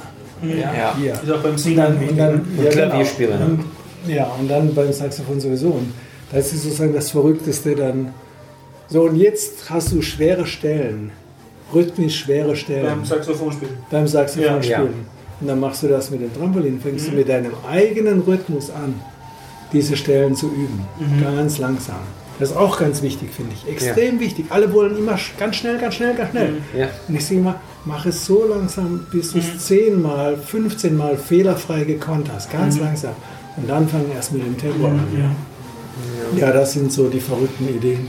Ja. 0.42 0.96
Hier. 0.98 1.12
Ist 1.12 1.30
auch 1.30 1.42
beim 1.42 1.52
Und 1.52 1.58
Singen 1.58 1.76
dann, 1.76 2.08
und 2.08 2.16
dann, 2.16 2.34
Und 2.56 2.64
ja, 2.64 2.70
Klavierspieler, 2.70 3.36
genau. 3.36 3.48
ne? 3.50 3.58
Und, 4.06 4.10
ja, 4.12 4.24
und 4.40 4.48
dann 4.48 4.74
beim 4.74 4.92
Saxophon 4.92 5.38
sowieso. 5.38 5.68
Und 5.68 5.92
das 6.32 6.52
ist 6.52 6.62
sozusagen 6.64 6.92
das 6.94 7.10
Verrückteste 7.10 7.74
dann. 7.74 8.12
So, 8.88 9.02
und 9.02 9.16
jetzt 9.16 9.70
hast 9.70 9.92
du 9.92 10.02
schwere 10.02 10.46
Stellen, 10.46 11.10
rhythmisch 11.72 12.18
schwere 12.20 12.56
Stellen 12.56 12.86
beim 12.86 13.04
Saxophonspielen. 13.04 13.74
beim 13.90 14.06
Saxophon 14.06 14.44
Ja. 14.44 14.56
Mhm. 14.56 14.62
spielen. 14.62 14.94
Und 15.40 15.46
dann 15.46 15.60
machst 15.60 15.82
du 15.82 15.88
das 15.88 16.10
mit 16.10 16.20
dem 16.20 16.34
Trampolin, 16.34 16.80
fängst 16.80 17.08
du 17.08 17.12
mit 17.12 17.28
deinem 17.28 17.52
eigenen 17.68 18.20
Rhythmus 18.20 18.70
an, 18.70 18.94
diese 19.72 19.96
Stellen 19.96 20.34
zu 20.34 20.48
üben. 20.48 20.80
Mhm. 20.98 21.22
Ganz 21.22 21.58
langsam. 21.58 21.96
Das 22.38 22.50
ist 22.50 22.56
auch 22.56 22.78
ganz 22.78 23.02
wichtig, 23.02 23.30
finde 23.32 23.52
ich. 23.54 23.70
Extrem 23.70 24.18
wichtig. 24.18 24.46
Alle 24.50 24.72
wollen 24.72 24.96
immer 24.96 25.16
ganz 25.38 25.56
schnell, 25.56 25.78
ganz 25.78 25.94
schnell, 25.94 26.14
ganz 26.14 26.30
schnell. 26.30 26.50
Mhm. 26.52 26.78
Ja. 26.78 26.88
Und 27.06 27.14
ich 27.14 27.24
sage 27.24 27.40
immer, 27.40 27.60
mach 27.84 28.06
es 28.06 28.24
so 28.26 28.44
langsam, 28.46 29.06
bis 29.12 29.32
du 29.32 29.38
es 29.38 29.66
10 29.66 30.00
mal, 30.00 30.36
15 30.36 30.96
mal 30.96 31.16
fehlerfrei 31.16 31.84
gekonnt 31.84 32.28
hast. 32.34 32.50
Ganz 32.50 32.76
Mhm. 32.76 32.82
langsam. 32.82 33.12
Und 33.56 33.68
dann 33.68 33.86
fang 33.88 34.04
erst 34.14 34.32
mit 34.32 34.42
dem 34.44 34.56
Tempo 34.58 34.86
an. 34.86 35.00
Ja. 35.16 35.30
Ja, 36.36 36.52
das 36.52 36.72
sind 36.72 36.92
so 36.92 37.08
die 37.08 37.20
verrückten 37.20 37.68
Ideen. 37.68 38.08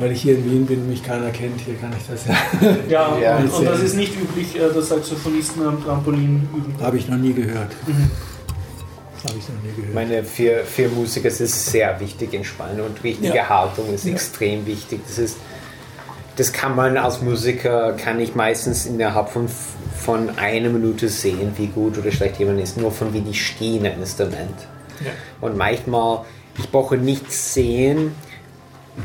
Weil 0.00 0.12
ich 0.12 0.22
hier 0.22 0.36
in 0.36 0.44
Wien 0.48 0.64
bin 0.64 0.80
und 0.82 0.90
mich 0.90 1.02
keiner 1.02 1.30
kennt, 1.30 1.60
hier 1.60 1.74
kann 1.74 1.92
ich 1.98 2.06
das 2.08 2.24
ja. 2.26 2.76
Ja, 2.88 3.18
Ja, 3.20 3.36
und, 3.38 3.50
und 3.52 3.64
das 3.64 3.80
ist 3.80 3.96
nicht 3.96 4.14
üblich, 4.16 4.54
äh, 4.54 4.72
dass 4.72 4.90
Saxophonisten 4.90 5.66
am 5.66 5.82
Trampolin 5.82 6.48
üben. 6.54 6.72
Habe 6.80 6.98
ich 6.98 7.08
noch 7.08 7.16
nie 7.16 7.32
gehört. 7.32 7.72
Das 7.84 9.24
habe 9.32 9.38
ich 9.40 9.48
noch 9.48 9.60
nie 9.62 9.70
Ich 9.70 9.76
gehört. 9.76 9.94
meine, 9.94 10.22
für, 10.22 10.62
für 10.64 10.88
Musiker 10.88 11.26
ist 11.26 11.40
es 11.40 11.66
sehr 11.72 11.98
wichtig, 11.98 12.32
Entspannen 12.32 12.80
und 12.80 13.02
richtige 13.02 13.34
Ja. 13.34 13.48
Haltung 13.48 13.92
ist 13.92 14.04
Ja. 14.04 14.12
extrem 14.12 14.64
wichtig. 14.66 15.00
Das 15.08 15.18
ist, 15.18 15.36
das 16.36 16.52
kann 16.52 16.76
man 16.76 16.96
als 16.96 17.20
Musiker, 17.20 17.94
kann 17.94 18.20
ich 18.20 18.36
meistens 18.36 18.86
innerhalb 18.86 19.30
von, 19.30 19.48
von 19.96 20.30
einer 20.38 20.68
Minute 20.68 21.08
sehen, 21.08 21.50
wie 21.56 21.66
gut 21.66 21.98
oder 21.98 22.12
schlecht 22.12 22.38
jemand 22.38 22.60
ist, 22.60 22.76
nur 22.76 22.92
von 22.92 23.12
wie 23.12 23.20
die 23.22 23.34
stehen 23.34 23.84
ein 23.84 23.98
Instrument. 23.98 24.54
Und 25.40 25.56
manchmal, 25.56 26.24
ich 26.58 26.70
brauche 26.70 26.96
nicht 26.96 27.30
sehen, 27.32 28.12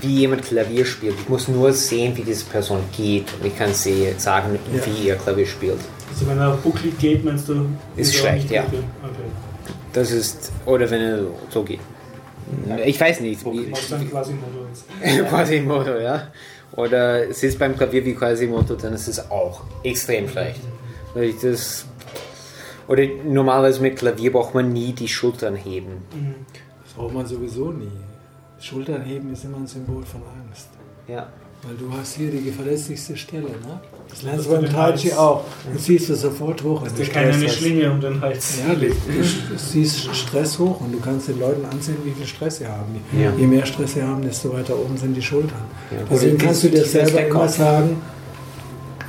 wie 0.02 0.20
jemand 0.22 0.44
Klavier 0.44 0.86
spielt. 0.86 1.16
Ich 1.20 1.30
muss 1.30 1.48
nur 1.48 1.72
sehen, 1.74 2.16
wie 2.18 2.24
diese 2.24 2.46
Person 2.46 2.80
geht 2.96 3.26
und 3.40 3.46
ich 3.46 3.56
kann 3.58 3.74
sehen, 3.74 4.18
sagen, 4.18 4.58
Ja. 4.74 4.86
wie 4.86 5.08
ihr 5.08 5.16
Klavier 5.16 5.46
spielt. 5.46 5.78
Also 6.12 6.28
wenn 6.28 6.40
er 6.40 6.52
bucklig 6.58 6.98
geht, 6.98 7.24
meinst 7.24 7.48
du? 7.50 7.66
Ist 7.96 8.16
schlecht, 8.16 8.50
ja. 8.52 8.64
Okay. 8.64 8.80
Das 9.94 10.12
ist, 10.12 10.52
oder 10.66 10.90
wenn 10.90 11.02
er 11.02 11.20
so 11.50 11.64
geht. 11.64 11.80
Ich 12.86 13.00
weiß 13.00 13.20
nicht. 13.22 13.44
wie- 13.46 13.72
Was 13.72 13.90
dann 13.90 14.10
quasi 14.10 14.34
Motor 14.34 14.68
ist. 14.72 15.30
Quasimodo, 15.30 15.98
ja. 16.00 16.28
Oder 16.76 17.30
es 17.30 17.44
ist 17.44 17.60
beim 17.60 17.78
Klavier 17.78 18.04
wie 18.04 18.14
Quasimodo, 18.16 18.74
dann 18.76 18.94
ist 18.94 19.08
es 19.08 19.30
auch 19.30 19.62
extrem 19.84 20.28
schlecht. 20.28 20.60
Weil 21.14 21.26
ich 21.26 21.40
das 21.40 21.86
oder 22.88 23.04
normalerweise 23.26 23.80
mit 23.82 23.96
Klavier 23.98 24.32
braucht 24.32 24.54
man 24.56 24.74
nie 24.74 24.92
die 24.94 25.08
Schultern 25.08 25.56
heben. 25.56 26.02
Das 26.12 26.63
braucht 26.96 27.14
man 27.14 27.26
sowieso 27.26 27.72
nie. 27.72 27.88
Schultern 28.60 29.02
heben 29.04 29.34
ist 29.34 29.44
immer 29.44 29.58
ein 29.58 29.68
Symbol 29.68 30.04
von 30.04 30.22
Angst. 30.22 30.70
Ja. 31.08 31.28
Weil 31.66 31.76
du 31.76 31.90
hast 31.98 32.16
hier 32.16 32.30
die 32.30 32.52
verletzlichste 32.52 33.16
Stelle, 33.16 33.48
ne? 33.48 33.80
Das 34.10 34.22
lernst 34.22 34.48
du 34.48 34.52
beim 34.52 34.66
Tai 34.66 34.92
Chi 34.94 35.14
auch. 35.14 35.46
Du 35.72 35.80
ziehst 35.80 36.10
du 36.10 36.16
sofort 36.16 36.62
hoch. 36.62 36.82
Hast 36.84 37.00
du 37.00 37.04
du 37.04 37.10
keine 37.10 37.34
Stress 37.34 37.52
hast. 37.52 37.58
Schlinge 37.58 37.92
um 37.92 38.02
den 38.02 38.20
Hals? 38.20 38.60
Ja, 38.68 38.76
du 38.76 38.88
du 38.90 39.58
ziehst 39.58 40.14
Stress 40.14 40.60
hoch 40.60 40.82
und 40.82 40.92
du 40.92 41.00
kannst 41.00 41.30
den 41.30 41.40
Leuten 41.40 41.66
ansehen, 41.66 41.98
wie 42.04 42.12
viel 42.12 42.28
Stress 42.28 42.58
sie 42.58 42.68
haben. 42.68 43.02
Ja. 43.18 43.32
Je 43.38 43.48
mehr 43.48 43.66
Stress 43.66 43.94
sie 43.94 44.04
haben, 44.04 44.22
desto 44.24 44.52
weiter 44.54 44.78
oben 44.78 44.98
sind 44.98 45.14
die 45.14 45.22
Schultern. 45.22 45.64
Ja. 45.90 45.98
Deswegen 46.12 46.38
kannst 46.38 46.64
du 46.64 46.70
dir 46.70 46.84
selber 46.84 47.26
immer 47.26 47.48
sagen, 47.48 48.02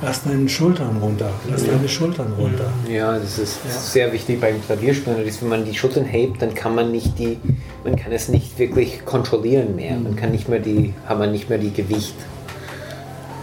lass 0.01 0.23
deine 0.23 0.47
Schultern 0.49 0.97
runter, 0.97 1.29
lass 1.49 1.65
deine 1.65 1.87
Schultern 1.87 2.33
runter. 2.37 2.65
Ja, 2.89 3.17
das 3.17 3.39
ist 3.39 3.59
Ja. 3.65 3.71
sehr 3.79 4.13
wichtig 4.13 4.39
beim 4.41 4.61
Klavierspielen. 4.63 5.19
Das 5.19 5.27
ist, 5.27 5.41
wenn 5.41 5.49
man 5.49 5.65
die 5.65 5.73
Schultern 5.73 6.05
hebt, 6.05 6.41
dann 6.41 6.53
kann 6.53 6.75
man 6.75 6.91
nicht 6.91 7.17
die, 7.19 7.37
man 7.83 7.95
kann 7.95 8.11
es 8.11 8.27
nicht 8.29 8.57
wirklich 8.59 9.05
kontrollieren 9.05 9.75
mehr. 9.75 9.97
Man 9.97 10.15
kann 10.15 10.31
nicht 10.31 10.49
mehr 10.49 10.59
die, 10.59 10.93
hat 11.05 11.19
man 11.19 11.31
nicht 11.31 11.49
mehr 11.49 11.57
die 11.59 11.71
Gewicht. 11.73 12.15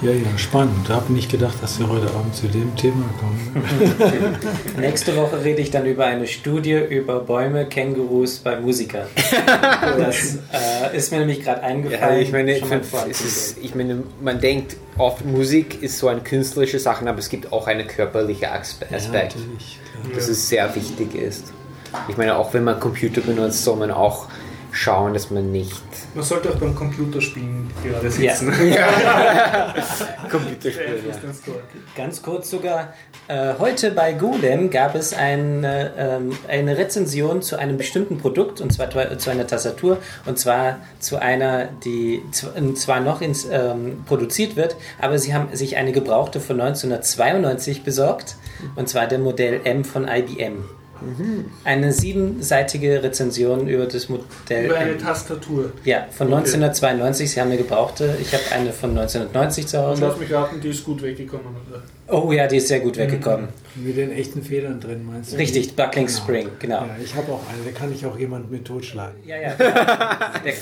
Ja, 0.02 0.10
ja, 0.10 0.36
spannend. 0.36 0.74
Ich 0.84 0.90
habe 0.90 1.12
nicht 1.12 1.30
gedacht, 1.30 1.54
dass 1.62 1.78
wir 1.78 1.88
heute 1.88 2.08
Abend 2.08 2.34
zu 2.34 2.48
dem 2.48 2.74
Thema 2.76 3.04
kommen. 3.20 3.64
Nächste 4.80 5.16
Woche 5.16 5.44
rede 5.44 5.62
ich 5.62 5.70
dann 5.70 5.86
über 5.86 6.06
eine 6.06 6.26
Studie 6.26 6.72
über 6.74 7.20
Bäume, 7.20 7.66
Kängurus 7.66 8.38
bei 8.38 8.58
Musikern. 8.60 9.06
Das 9.98 10.36
äh, 10.52 10.96
ist 10.96 11.12
mir 11.12 11.18
nämlich 11.20 11.42
gerade 11.42 11.60
Ja, 11.60 11.66
eingefallen. 11.68 12.20
ich 12.22 12.32
meine, 12.32 12.52
ist, 13.08 13.58
ich 13.60 13.74
meine, 13.74 14.02
man 14.20 14.40
denkt 14.40 14.76
oft, 14.98 15.24
Musik 15.24 15.82
ist 15.82 15.98
so 15.98 16.08
eine 16.08 16.20
künstlerische 16.20 16.78
Sache, 16.80 17.06
aber 17.08 17.18
es 17.18 17.28
gibt 17.28 17.52
auch 17.52 17.66
eine 17.66 17.84
körperliche 17.86 18.46
Aspe- 18.52 18.92
Aspekt. 18.94 19.32
Klar. 19.34 20.14
dass 20.14 20.28
es 20.28 20.48
sehr 20.48 20.74
wichtig 20.74 21.14
ist. 21.14 21.52
Ich 22.08 22.16
meine, 22.16 22.36
auch 22.36 22.52
wenn 22.54 22.64
man 22.64 22.80
Computer 22.80 23.20
benutzt, 23.20 23.62
soll 23.64 23.76
man 23.76 23.90
auch 23.90 24.26
schauen, 24.72 25.12
dass 25.14 25.30
man 25.30 25.52
nicht 25.52 25.82
Man 26.14 26.24
sollte 26.24 26.50
auch 26.50 26.56
beim 26.56 26.74
Computerspielen 26.74 27.70
gerade 27.84 28.06
Ja. 28.22 28.34
sitzen. 28.34 28.52
Computerspiele. 30.30 30.88
Beeinflusst 30.88 31.22
den 31.22 31.34
Score. 31.34 31.60
Ganz 31.96 32.22
kurz 32.22 32.50
sogar, 32.50 32.92
äh, 33.28 33.54
heute 33.58 33.90
bei 33.90 34.12
Golem 34.14 34.70
gab 34.70 34.94
es 34.94 35.12
eine, 35.14 35.92
ähm, 35.96 36.32
eine 36.48 36.76
Rezension 36.78 37.42
zu 37.42 37.56
einem 37.58 37.76
bestimmten 37.76 38.18
Produkt, 38.18 38.60
und 38.60 38.72
zwar 38.72 38.88
zu 39.18 39.30
einer 39.30 39.46
Tastatur, 39.46 39.98
und 40.26 40.38
zwar 40.38 40.78
zu 40.98 41.20
einer, 41.20 41.66
die 41.84 42.22
zw- 42.32 42.74
zwar 42.74 43.00
noch 43.00 43.20
ins, 43.20 43.46
ähm, 43.50 44.02
produziert 44.06 44.56
wird, 44.56 44.76
aber 45.00 45.18
sie 45.18 45.34
haben 45.34 45.54
sich 45.54 45.76
eine 45.76 45.92
gebrauchte 45.92 46.40
von 46.40 46.60
1992 46.60 47.84
besorgt, 47.84 48.36
und 48.76 48.88
zwar 48.88 49.06
der 49.06 49.18
Modell 49.18 49.60
M 49.64 49.84
von 49.84 50.08
IBM. 50.08 50.64
Eine 51.64 51.92
siebenseitige 51.92 53.02
Rezension 53.02 53.68
über 53.68 53.86
das 53.86 54.08
Modell 54.08 54.66
Über 54.66 54.76
eine. 54.76 54.96
Tastatur. 54.98 55.72
Ja, 55.84 56.06
von 56.10 56.26
Okay. 56.28 56.36
1992. 56.36 57.30
Sie 57.30 57.40
haben 57.40 57.48
eine 57.48 57.58
gebrauchte. 57.58 58.16
Ich 58.20 58.32
habe 58.32 58.42
eine 58.52 58.72
von 58.72 58.90
1990 58.90 59.66
zu 59.66 59.78
Und 59.78 59.84
Hause. 59.84 60.06
lass 60.06 60.18
mich 60.18 60.32
raten, 60.32 60.60
die 60.60 60.68
ist 60.68 60.84
gut 60.84 61.02
weggekommen. 61.02 61.46
Oder? 61.70 61.82
Oh 62.08 62.32
ja, 62.32 62.46
die 62.46 62.56
ist 62.58 62.68
sehr 62.68 62.80
gut 62.80 62.96
weggekommen. 62.96 63.48
Mit 63.74 63.96
den 63.96 64.12
echten 64.12 64.42
Federn 64.42 64.80
drin, 64.80 65.04
meinst 65.06 65.32
du? 65.32 65.36
Richtig, 65.36 65.74
Buckling 65.74 66.06
Genau. 66.06 66.18
Spring, 66.18 66.48
genau. 66.58 66.82
Ja, 66.82 66.96
ich 67.02 67.14
habe 67.14 67.32
auch 67.32 67.40
eine, 67.48 67.64
da 67.64 67.78
kann 67.78 67.92
ich 67.92 68.04
auch 68.04 68.18
jemanden 68.18 68.50
mit 68.50 68.66
totschlagen. 68.66 69.16
Ja, 69.26 69.36
ja. 69.36 69.54
Der, 69.58 70.52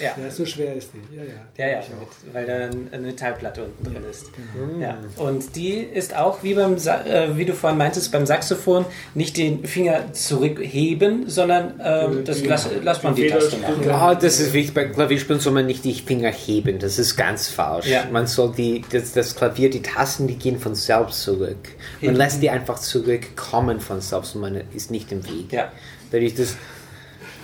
ja, 0.00 0.14
Ja, 0.22 0.30
so 0.30 0.46
schwer 0.46 0.74
ist 0.74 0.90
die. 0.94 1.16
Ja, 1.16 1.22
ja. 1.24 1.66
ja, 1.66 1.72
ja, 1.72 1.78
mit, 1.78 2.34
weil 2.34 2.46
da 2.46 2.96
eine 2.96 3.06
Metallplatte 3.06 3.64
unten 3.64 3.84
drin 3.84 4.04
ist. 4.08 4.26
Genau. 4.34 4.80
Ja. 4.80 4.98
Und 5.16 5.56
die 5.56 5.78
ist 5.78 6.16
auch, 6.16 6.42
wie, 6.42 6.54
beim, 6.54 6.78
Sa 6.78 7.02
äh, 7.04 7.36
wie 7.36 7.44
du 7.44 7.54
vorhin 7.54 7.78
meintest, 7.78 8.12
beim 8.12 8.24
Saxophon 8.26 8.84
nicht 9.14 9.36
den 9.36 9.64
Finger 9.64 10.12
zurückheben, 10.12 11.28
sondern 11.28 11.80
äh, 11.80 12.22
das 12.24 12.44
lass, 12.44 12.68
lass 12.82 13.02
man 13.02 13.14
die 13.16 13.26
Taste 13.26 13.56
machen. 13.56 13.82
Ja, 13.84 14.14
das 14.14 14.38
ist 14.38 14.52
wichtig. 14.52 14.74
Bei 14.74 14.84
Klavierspielen 14.84 15.40
soll 15.40 15.54
man 15.54 15.66
nicht 15.66 15.84
die 15.84 15.94
Finger 15.94 16.30
heben. 16.30 16.78
Das 16.78 16.98
ist 16.98 17.16
ganz 17.16 17.48
falsch. 17.48 17.86
Ja. 17.86 18.04
Man 18.12 18.26
soll 18.28 18.52
die, 18.56 18.84
das, 18.92 19.12
das 19.12 19.34
Klavier, 19.34 19.70
die 19.70 19.82
Tasten, 19.82 20.28
die 20.28 20.36
gehen 20.36 20.58
von 20.58 20.74
selbst 20.74 21.22
zurück. 21.22 21.70
Man 22.00 22.14
lässt 22.14 22.42
die 22.42 22.50
einfach 22.50 22.59
zurückkommen 22.66 23.80
von 23.80 24.00
selbst 24.00 24.34
und 24.34 24.40
man 24.42 24.60
ist 24.74 24.90
nicht 24.90 25.10
im 25.12 25.24
Weg. 25.26 25.52
Ja. 25.52 25.70
Dadurch, 26.10 26.34
das, 26.34 26.56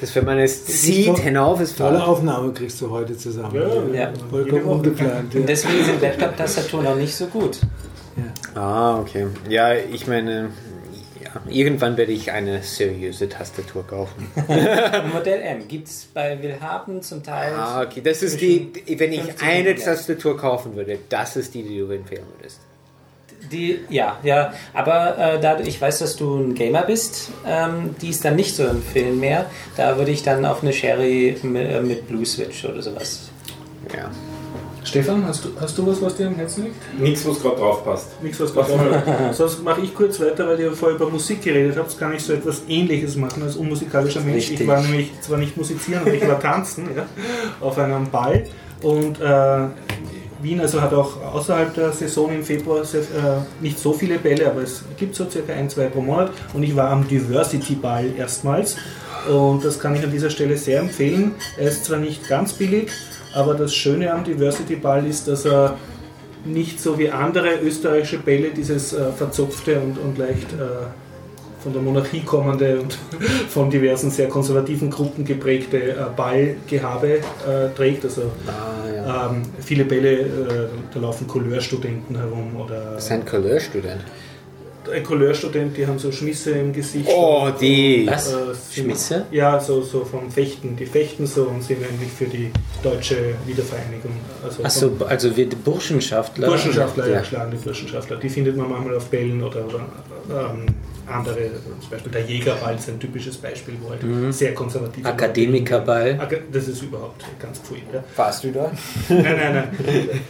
Das, 0.01 0.15
wenn 0.15 0.27
man 0.27 0.39
es 0.39 0.67
sieht, 0.83 1.19
hinauf 1.21 1.59
ist 1.61 1.79
Tolle 1.79 1.99
voll. 1.99 2.07
Aufnahme 2.09 2.53
kriegst 2.53 2.81
du 2.83 2.91
heute 2.91 3.17
zusammen. 3.17 3.55
Ja, 3.55 4.01
Ja. 4.01 4.13
Vollkommen 4.29 4.65
ungeplant. 4.65 5.35
Und 5.35 5.41
Ja. 5.41 5.47
deswegen 5.47 5.85
sind 5.85 6.03
Laptop-Tastaturen 6.03 6.85
noch 6.85 6.97
nicht 6.97 7.15
so 7.15 7.27
gut. 7.27 7.61
Ah, 8.55 8.99
okay. 9.01 9.27
Ja, 9.49 9.75
ich 9.75 10.07
meine, 10.07 10.51
ja, 11.23 11.31
irgendwann 11.49 11.97
werde 11.97 12.13
ich 12.13 12.31
eine 12.31 12.63
seriöse 12.63 13.29
Tastatur 13.29 13.87
kaufen. 13.87 14.27
Modell 15.13 15.41
M 15.43 15.67
gibt 15.69 15.89
es 15.89 16.07
bei 16.13 16.43
Willhaben 16.43 17.01
zum 17.03 17.23
Teil. 17.23 17.55
Ah, 17.55 17.83
okay. 17.83 18.01
Das 18.03 18.23
ist 18.23 18.41
die, 18.41 18.71
wenn 18.99 19.13
ich 19.13 19.23
50 19.23 19.43
eine. 19.49 19.75
Tastatur 19.77 20.37
kaufen 20.37 20.77
würde, 20.77 20.99
das 21.09 21.37
ist 21.37 21.55
die, 21.55 21.63
die 21.63 21.79
du 21.79 21.91
empfehlen 21.91 22.25
würdest. 22.39 22.61
Die, 23.53 23.81
ja, 23.89 24.19
ja, 24.23 24.53
aber 24.75 25.17
äh, 25.19 25.41
da 25.41 25.55
du- 25.57 25.63
ich 25.65 25.81
weiß, 25.81 25.99
dass 26.01 26.17
du 26.17 26.37
ein 26.39 26.55
Gamer 26.55 26.83
bist, 26.83 27.31
ähm, 27.47 27.95
die 28.03 28.09
ist 28.11 28.25
dann 28.25 28.37
nicht 28.37 28.55
so 28.57 28.65
empfehlen 28.65 29.21
mehr. 29.21 29.47
Da 29.77 29.97
würde 29.99 30.11
ich 30.11 30.23
dann 30.23 30.45
auf 30.45 30.63
eine 30.63 30.73
Sherry 30.73 31.37
mit, 31.43 31.71
äh, 31.71 31.81
mit 31.81 32.09
Blue 32.09 32.25
Switch 32.27 32.65
oder 32.65 32.83
sowas. 32.83 33.29
Ja. 33.95 34.11
Stefan, 34.85 35.27
hast 35.27 35.45
du, 35.45 35.49
hast 35.61 35.77
du 35.77 35.85
was, 35.87 36.01
was 36.01 36.15
dir 36.15 36.29
am 36.29 36.37
Herzen 36.37 36.65
liegt? 36.65 37.01
Nichts, 37.01 37.27
was 37.27 37.41
gerade 37.43 37.57
drauf 37.57 37.85
passt. 37.85 38.23
Nichts, 38.23 38.39
was 38.39 38.55
gerade 38.55 39.03
Sonst 39.33 39.63
mache 39.65 39.81
ich 39.81 39.93
kurz 39.93 40.21
weiter, 40.21 40.47
weil 40.47 40.61
ihr 40.61 40.73
vorher 40.73 40.97
über 40.97 41.11
Musik 41.11 41.43
geredet 41.43 41.77
habt. 41.77 41.99
Kann 41.99 42.15
ich 42.15 42.23
so 42.23 42.33
etwas 42.33 42.63
Ähnliches 42.69 43.17
machen 43.17 43.43
als 43.43 43.57
unmusikalischer 43.57 44.21
Mensch. 44.21 44.37
Richtig. 44.37 44.61
Ich 44.61 44.67
war 44.67 44.81
nämlich 44.81 45.11
zwar 45.21 45.39
nicht 45.39 45.57
musizieren, 45.57 46.03
aber 46.03 46.15
ich 46.15 46.27
war 46.27 46.39
tanzen 46.39 46.89
ja, 46.97 47.05
auf 47.61 47.77
einem 47.79 48.09
Ball. 48.11 48.45
Und 48.83 49.21
äh, 49.21 49.67
Wien 50.47 50.61
also 50.61 50.81
hat 50.81 50.95
auch 50.95 51.21
außerhalb 51.35 51.75
der 51.75 51.93
Saison 51.93 52.33
im 52.33 52.45
Februar 52.45 52.85
sehr, 52.85 53.01
äh, 53.01 53.41
nicht 53.61 53.79
so 53.79 53.93
viele 53.93 54.19
Bälle, 54.19 54.49
aber 54.49 54.63
es 54.63 54.85
gibt 54.97 55.17
so 55.17 55.29
circa 55.29 55.53
ein, 55.53 55.69
zwei 55.69 55.87
pro 55.87 56.01
Monat. 56.01 56.31
Und 56.55 56.63
ich 56.63 56.77
war 56.77 56.91
am 56.91 57.07
Diversity 57.09 57.75
Ball 57.75 58.13
erstmals. 58.17 58.77
Und 59.29 59.65
das 59.65 59.81
kann 59.81 59.97
ich 59.97 60.05
an 60.05 60.13
dieser 60.13 60.31
Stelle 60.31 60.57
sehr 60.57 60.81
empfehlen. 60.81 61.35
Er 61.57 61.69
ist 61.69 61.85
zwar 61.85 61.99
nicht 61.99 62.29
ganz 62.29 62.53
billig, 62.53 62.91
aber 63.35 63.55
das 63.55 63.75
Schöne 63.75 64.13
am 64.13 64.23
Diversity 64.23 64.77
Ball 64.77 65.05
ist, 65.05 65.27
dass 65.27 65.45
er 65.45 65.77
nicht 66.45 66.81
so 66.81 66.97
wie 66.97 67.11
andere 67.11 67.57
österreichische 67.61 68.19
Bälle 68.19 68.51
dieses 68.51 68.93
äh, 68.93 69.11
verzopfte 69.11 69.81
und, 69.81 69.99
und 69.99 70.17
leicht 70.17 70.53
äh, 70.53 70.87
von 71.67 71.73
der 71.73 71.83
Monarchie 71.83 72.21
kommende 72.21 72.79
und 72.79 72.97
von 73.49 73.69
diversen 73.69 74.09
sehr 74.09 74.29
konservativen 74.29 74.89
Gruppen 74.89 75.25
geprägte 75.25 75.79
äh, 75.79 75.95
Ballgehabe 76.17 77.15
äh, 77.19 77.75
trägt. 77.77 78.05
Also 78.05 78.23
Ah, 78.47 78.89
ja. 78.89 79.31
ähm, 79.33 79.43
viele 79.59 79.85
Bälle, 79.85 80.13
äh, 80.21 80.27
da 80.95 81.01
laufen 81.01 81.27
Couleurstudenten 81.27 82.17
herum 82.17 82.55
oder 82.55 82.93
Das 82.95 83.07
ist 83.07 83.11
ein 83.11 83.25
Couleurstudent. 83.25 84.01
ein 84.95 85.03
Couleurstudent, 85.03 85.77
die 85.77 85.85
haben 85.85 85.99
so 85.99 86.13
Schmisse 86.13 86.53
im 86.53 86.73
Gesicht. 86.73 87.09
Oh, 87.13 87.49
die. 87.61 88.07
Was? 88.09 88.33
Äh, 88.33 88.37
Schmisse? 88.73 89.27
Ja, 89.33 89.59
so, 89.59 89.83
so 89.83 90.05
vom 90.05 90.31
Fechten. 90.31 90.77
Die 90.77 90.87
fechten 90.87 91.27
so 91.27 91.47
und 91.49 91.65
sind 91.65 91.79
eigentlich 91.83 92.13
für 92.13 92.27
die 92.27 92.53
deutsche 92.85 93.17
Wiedervereinigung. 93.45 94.13
Also 94.45 94.63
Achso, 94.63 94.93
also 95.09 95.37
wir 95.37 95.49
Burschenschaftler. 95.51 96.47
Burschenschaftler, 96.47 97.09
ja. 97.09 97.15
Ja. 97.15 97.25
schlagende 97.25 97.57
Burschenschaftler. 97.57 98.19
Die 98.19 98.29
findet 98.29 98.57
man 98.57 98.71
manchmal 98.71 98.95
auf 98.99 99.07
Bällen 99.07 99.43
oder, 99.43 99.65
oder 99.67 99.81
ähm, 100.31 100.67
andere, 101.09 101.37
zum 101.81 101.91
Beispiel 101.91 102.13
der 102.13 102.23
Jägerball 102.23 102.75
ist 102.75 102.89
ein 102.89 102.99
typisches 102.99 103.37
Beispiel, 103.37 103.75
wo 103.83 103.91
halt 103.91 104.35
sehr 104.35 104.55
konservativ 104.55 105.05
Akademikerball. 105.07 106.19
Das 106.53 106.69
ist 106.69 106.83
überhaupt 106.83 107.25
ganz 107.41 107.61
cool. 107.71 107.79
Ja. 107.93 108.03
Warst 108.17 108.45
du 108.45 108.51
da? 108.53 108.73
Nein, 109.09 109.23
nein, 109.25 109.55
nein. 109.55 109.69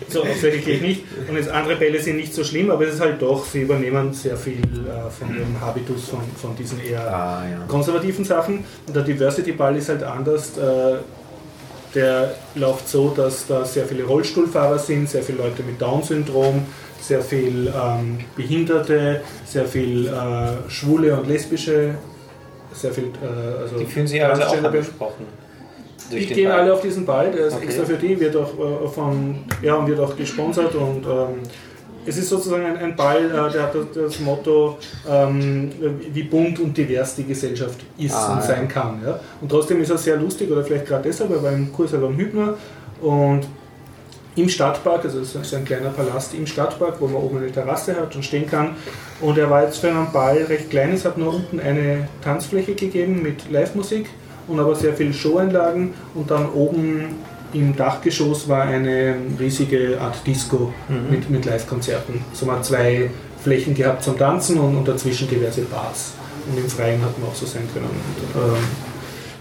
So 0.09 0.23
aufwendig 0.23 0.65
gehe 0.65 0.75
ich 0.77 0.83
nicht. 0.83 1.03
Und 1.29 1.37
jetzt 1.37 1.49
andere 1.49 1.77
Bälle 1.77 2.01
sind 2.01 2.17
nicht 2.17 2.35
so 2.35 2.45
schlimm, 2.45 2.71
aber 2.71 2.87
es 2.87 2.95
ist 2.95 3.01
halt 3.01 3.21
doch, 3.23 3.45
sie 3.45 3.63
übernehmen 3.63 4.13
sehr 4.13 4.37
viel 4.37 4.59
äh, 4.63 5.11
von 5.11 5.35
ihrem 5.37 5.61
Habitus 5.61 6.09
von, 6.11 6.21
von 6.41 6.55
diesen 6.57 6.85
eher 6.85 7.01
Ah, 7.15 7.45
ja. 7.51 7.65
konservativen 7.69 8.25
Sachen. 8.25 8.65
Und 8.87 8.95
der 8.97 9.03
Diversity 9.03 9.53
Ball 9.53 9.77
ist 9.77 9.89
halt 9.89 10.03
anders. 10.03 10.57
Äh, 10.59 10.97
der 11.95 12.35
läuft 12.55 12.89
so, 12.89 13.09
dass 13.11 13.47
da 13.47 13.65
sehr 13.65 13.87
viele 13.87 14.05
Rollstuhlfahrer 14.05 14.79
sind, 14.79 15.09
sehr 15.09 15.23
viele 15.23 15.39
Leute 15.39 15.63
mit 15.63 15.81
Down-Syndrom, 15.81 16.67
sehr 17.01 17.21
viel 17.21 17.69
ähm, 17.69 18.19
Behinderte, 18.37 19.21
sehr 19.45 19.65
viel 19.67 20.07
äh, 20.09 20.71
Schwule 20.71 21.17
und 21.19 21.29
Lesbische, 21.29 21.95
sehr 22.73 22.93
viel. 22.93 23.05
Äh, 23.23 23.63
also 23.63 23.79
Die 23.79 23.87
fühlen 23.87 24.07
sich 24.07 24.23
also 24.25 24.43
auch 24.43 24.65
angesprochen. 24.65 25.27
Die 26.13 26.25
gehen 26.27 26.49
Ball. 26.51 26.61
alle 26.61 26.73
auf 26.73 26.81
diesen 26.83 27.05
Ball, 27.05 27.31
der 27.33 27.47
ist 27.47 27.55
Okay. 27.55 27.65
extra 27.65 27.85
für 27.85 27.97
die, 27.97 28.19
wird 28.21 28.37
auch 28.37 28.53
äh, 28.85 28.89
von, 28.89 29.39
ja, 29.63 29.75
und 29.75 29.89
wird 29.89 29.99
auch 29.99 30.17
gesponsert 30.17 30.75
und 30.77 31.05
ähm, 31.05 31.41
es 32.09 32.17
ist 32.17 32.29
sozusagen 32.29 32.65
ein, 32.65 32.77
ein 32.77 32.95
Ball, 32.95 33.25
äh, 33.25 33.53
der 33.53 33.63
hat 33.65 33.75
das, 33.75 33.87
das 33.93 34.21
Motto, 34.21 34.79
ähm, 35.11 35.73
wie 36.13 36.23
bunt 36.23 36.61
und 36.61 36.77
divers 36.77 37.17
die 37.17 37.25
Gesellschaft 37.25 37.81
ist 37.99 38.15
Ah, 38.15 38.35
und 38.35 38.39
ja. 38.39 38.43
sein 38.47 38.69
kann. 38.69 39.01
Ja? 39.05 39.19
Und 39.41 39.49
trotzdem 39.51 39.81
ist 39.83 39.91
er 39.91 39.99
sehr 39.99 40.17
lustig, 40.17 40.49
oder 40.51 40.63
vielleicht 40.63 40.87
gerade 40.87 41.03
deshalb, 41.09 41.31
er 41.33 41.43
war 41.43 41.51
im 41.51 41.73
Kursalon 41.73 42.17
Hübner 42.17 42.55
und 43.03 43.41
im 44.37 44.49
Stadtpark, 44.49 45.05
also 45.05 45.21
es 45.21 45.35
ist 45.35 45.55
ein 45.55 45.65
kleiner 45.65 45.91
Palast 45.91 46.35
im 46.35 46.47
Stadtpark, 46.47 47.01
wo 47.01 47.07
man 47.07 47.23
oben 47.23 47.39
eine 47.39 47.51
Terrasse 47.51 47.97
hat 47.97 48.15
und 48.15 48.23
stehen 48.23 48.47
kann. 48.47 48.77
Und 49.21 49.39
er 49.39 49.51
war 49.51 49.65
jetzt 49.65 49.79
für 49.79 49.89
einen 49.89 50.13
Ball 50.13 50.37
recht 50.49 50.71
klein, 50.71 50.93
es 50.93 51.05
hat 51.05 51.17
nur 51.17 51.35
unten 51.35 51.59
eine 51.59 52.09
Tanzfläche 52.23 52.75
gegeben 52.75 53.23
mit 53.23 53.51
Live-Musik 53.51 54.07
und 54.47 54.61
aber 54.61 54.75
sehr 54.75 54.95
viele 54.95 55.13
Showeinlagen 55.13 55.95
und 56.15 56.31
dann 56.31 56.51
oben 56.51 57.17
im 57.53 57.75
Dachgeschoss 57.75 58.49
war 58.49 58.63
eine 58.63 59.17
riesige 59.41 59.99
Art 60.01 60.27
Disco 60.27 60.73
mit, 61.11 61.31
mit 61.31 61.45
Live-Konzerten. 61.47 62.23
So 62.35 62.45
man 62.45 62.57
hat 62.57 62.67
zwei 62.67 63.11
Flächen 63.43 63.75
gehabt 63.75 64.03
zum 64.03 64.19
Tanzen 64.19 64.59
und, 64.59 64.77
und 64.77 64.87
dazwischen 64.87 65.29
diverse 65.29 65.63
Bars. 65.63 66.13
Und 66.51 66.59
im 66.59 66.69
Freien 66.69 67.01
hat 67.03 67.19
man 67.19 67.31
auch 67.31 67.35
so 67.35 67.47
sein 67.47 67.63
können. 67.73 67.87
Und, 67.87 68.43
ähm, 68.43 68.63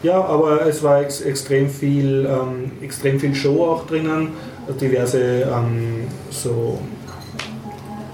ja, 0.03 0.23
aber 0.23 0.65
es 0.67 0.83
war 0.83 1.01
ex 1.01 1.21
extrem, 1.21 1.69
viel, 1.69 2.27
ähm, 2.29 2.71
extrem 2.81 3.19
viel 3.19 3.33
Show 3.33 3.65
auch 3.65 3.87
drinnen, 3.87 4.29
diverse 4.73 5.41
ähm, 5.43 6.07
so, 6.29 6.79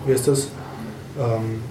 wie 0.05 0.13
heißt 0.13 0.27
das? 0.27 0.49
Ähm, 1.19 1.63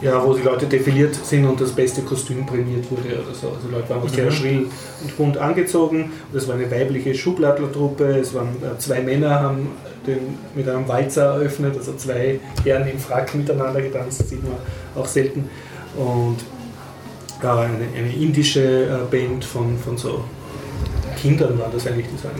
ja, 0.00 0.24
wo 0.24 0.34
die 0.34 0.42
Leute 0.42 0.66
defiliert 0.66 1.14
sind 1.14 1.46
und 1.46 1.60
das 1.60 1.70
beste 1.70 2.02
Kostüm 2.02 2.44
prämiert 2.44 2.90
wurde 2.90 3.22
oder 3.22 3.34
so. 3.34 3.50
Also 3.50 3.68
Leute 3.70 3.88
waren 3.88 4.02
auch 4.02 4.08
sehr 4.08 4.32
schrill 4.32 4.66
und 5.00 5.16
bunt 5.16 5.38
angezogen. 5.38 6.10
Und 6.32 6.36
es 6.36 6.48
war 6.48 6.56
eine 6.56 6.68
weibliche 6.68 7.14
Schubladlertruppe. 7.14 8.18
Es 8.18 8.34
waren 8.34 8.48
äh, 8.48 8.76
zwei 8.78 9.00
Männer 9.00 9.40
haben 9.40 9.68
den 10.06 10.38
mit 10.54 10.68
einem 10.68 10.88
Walzer 10.88 11.34
eröffnet, 11.34 11.76
also 11.76 11.94
zwei 11.94 12.40
Herren 12.64 12.88
im 12.88 12.98
Frack 12.98 13.34
miteinander 13.34 13.80
getanzt, 13.80 14.20
das 14.20 14.28
sieht 14.30 14.42
man 14.42 14.54
auch 14.96 15.06
selten. 15.06 15.48
Und 15.96 16.38
äh, 17.42 17.46
eine, 17.46 17.86
eine 17.96 18.12
indische 18.12 18.84
äh, 18.86 19.10
Band 19.10 19.44
von, 19.44 19.78
von 19.78 19.96
so 19.96 20.24
Kindern 21.20 21.58
war 21.58 21.70
das 21.72 21.86
eigentlich, 21.86 22.06
die 22.06 22.18
so 22.18 22.28
einen 22.28 22.38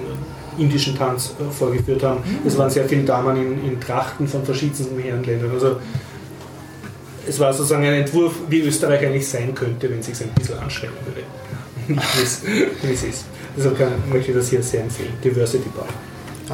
indischen 0.58 0.96
Tanz 0.96 1.34
äh, 1.40 1.50
vorgeführt 1.52 2.02
haben. 2.02 2.22
Es 2.46 2.56
waren 2.58 2.70
sehr 2.70 2.84
viele 2.88 3.02
Damen 3.04 3.36
in, 3.36 3.64
in 3.72 3.80
Trachten 3.80 4.26
von 4.28 4.44
verschiedensten 4.44 4.98
Herrenländern. 4.98 5.50
Also 5.52 5.76
es 7.26 7.38
war 7.38 7.52
sozusagen 7.52 7.84
ein 7.84 7.94
Entwurf, 7.94 8.34
wie 8.48 8.60
Österreich 8.60 9.04
eigentlich 9.06 9.28
sein 9.28 9.54
könnte, 9.54 9.88
wenn 9.90 10.00
es 10.00 10.06
sich 10.06 10.20
ein 10.20 10.30
bisschen 10.34 10.58
anstrengen 10.58 10.94
würde. 11.06 11.22
Nicht 11.88 12.16
wie 12.82 12.92
es- 12.92 13.02
ist. 13.02 13.24
Deshalb 13.56 13.78
kann, 13.78 13.92
möchte 14.10 14.30
ich 14.30 14.36
das 14.36 14.48
hier 14.48 14.62
sehr 14.62 14.82
empfehlen. 14.82 15.12
Diversity 15.22 15.68
Bar. 15.68 15.86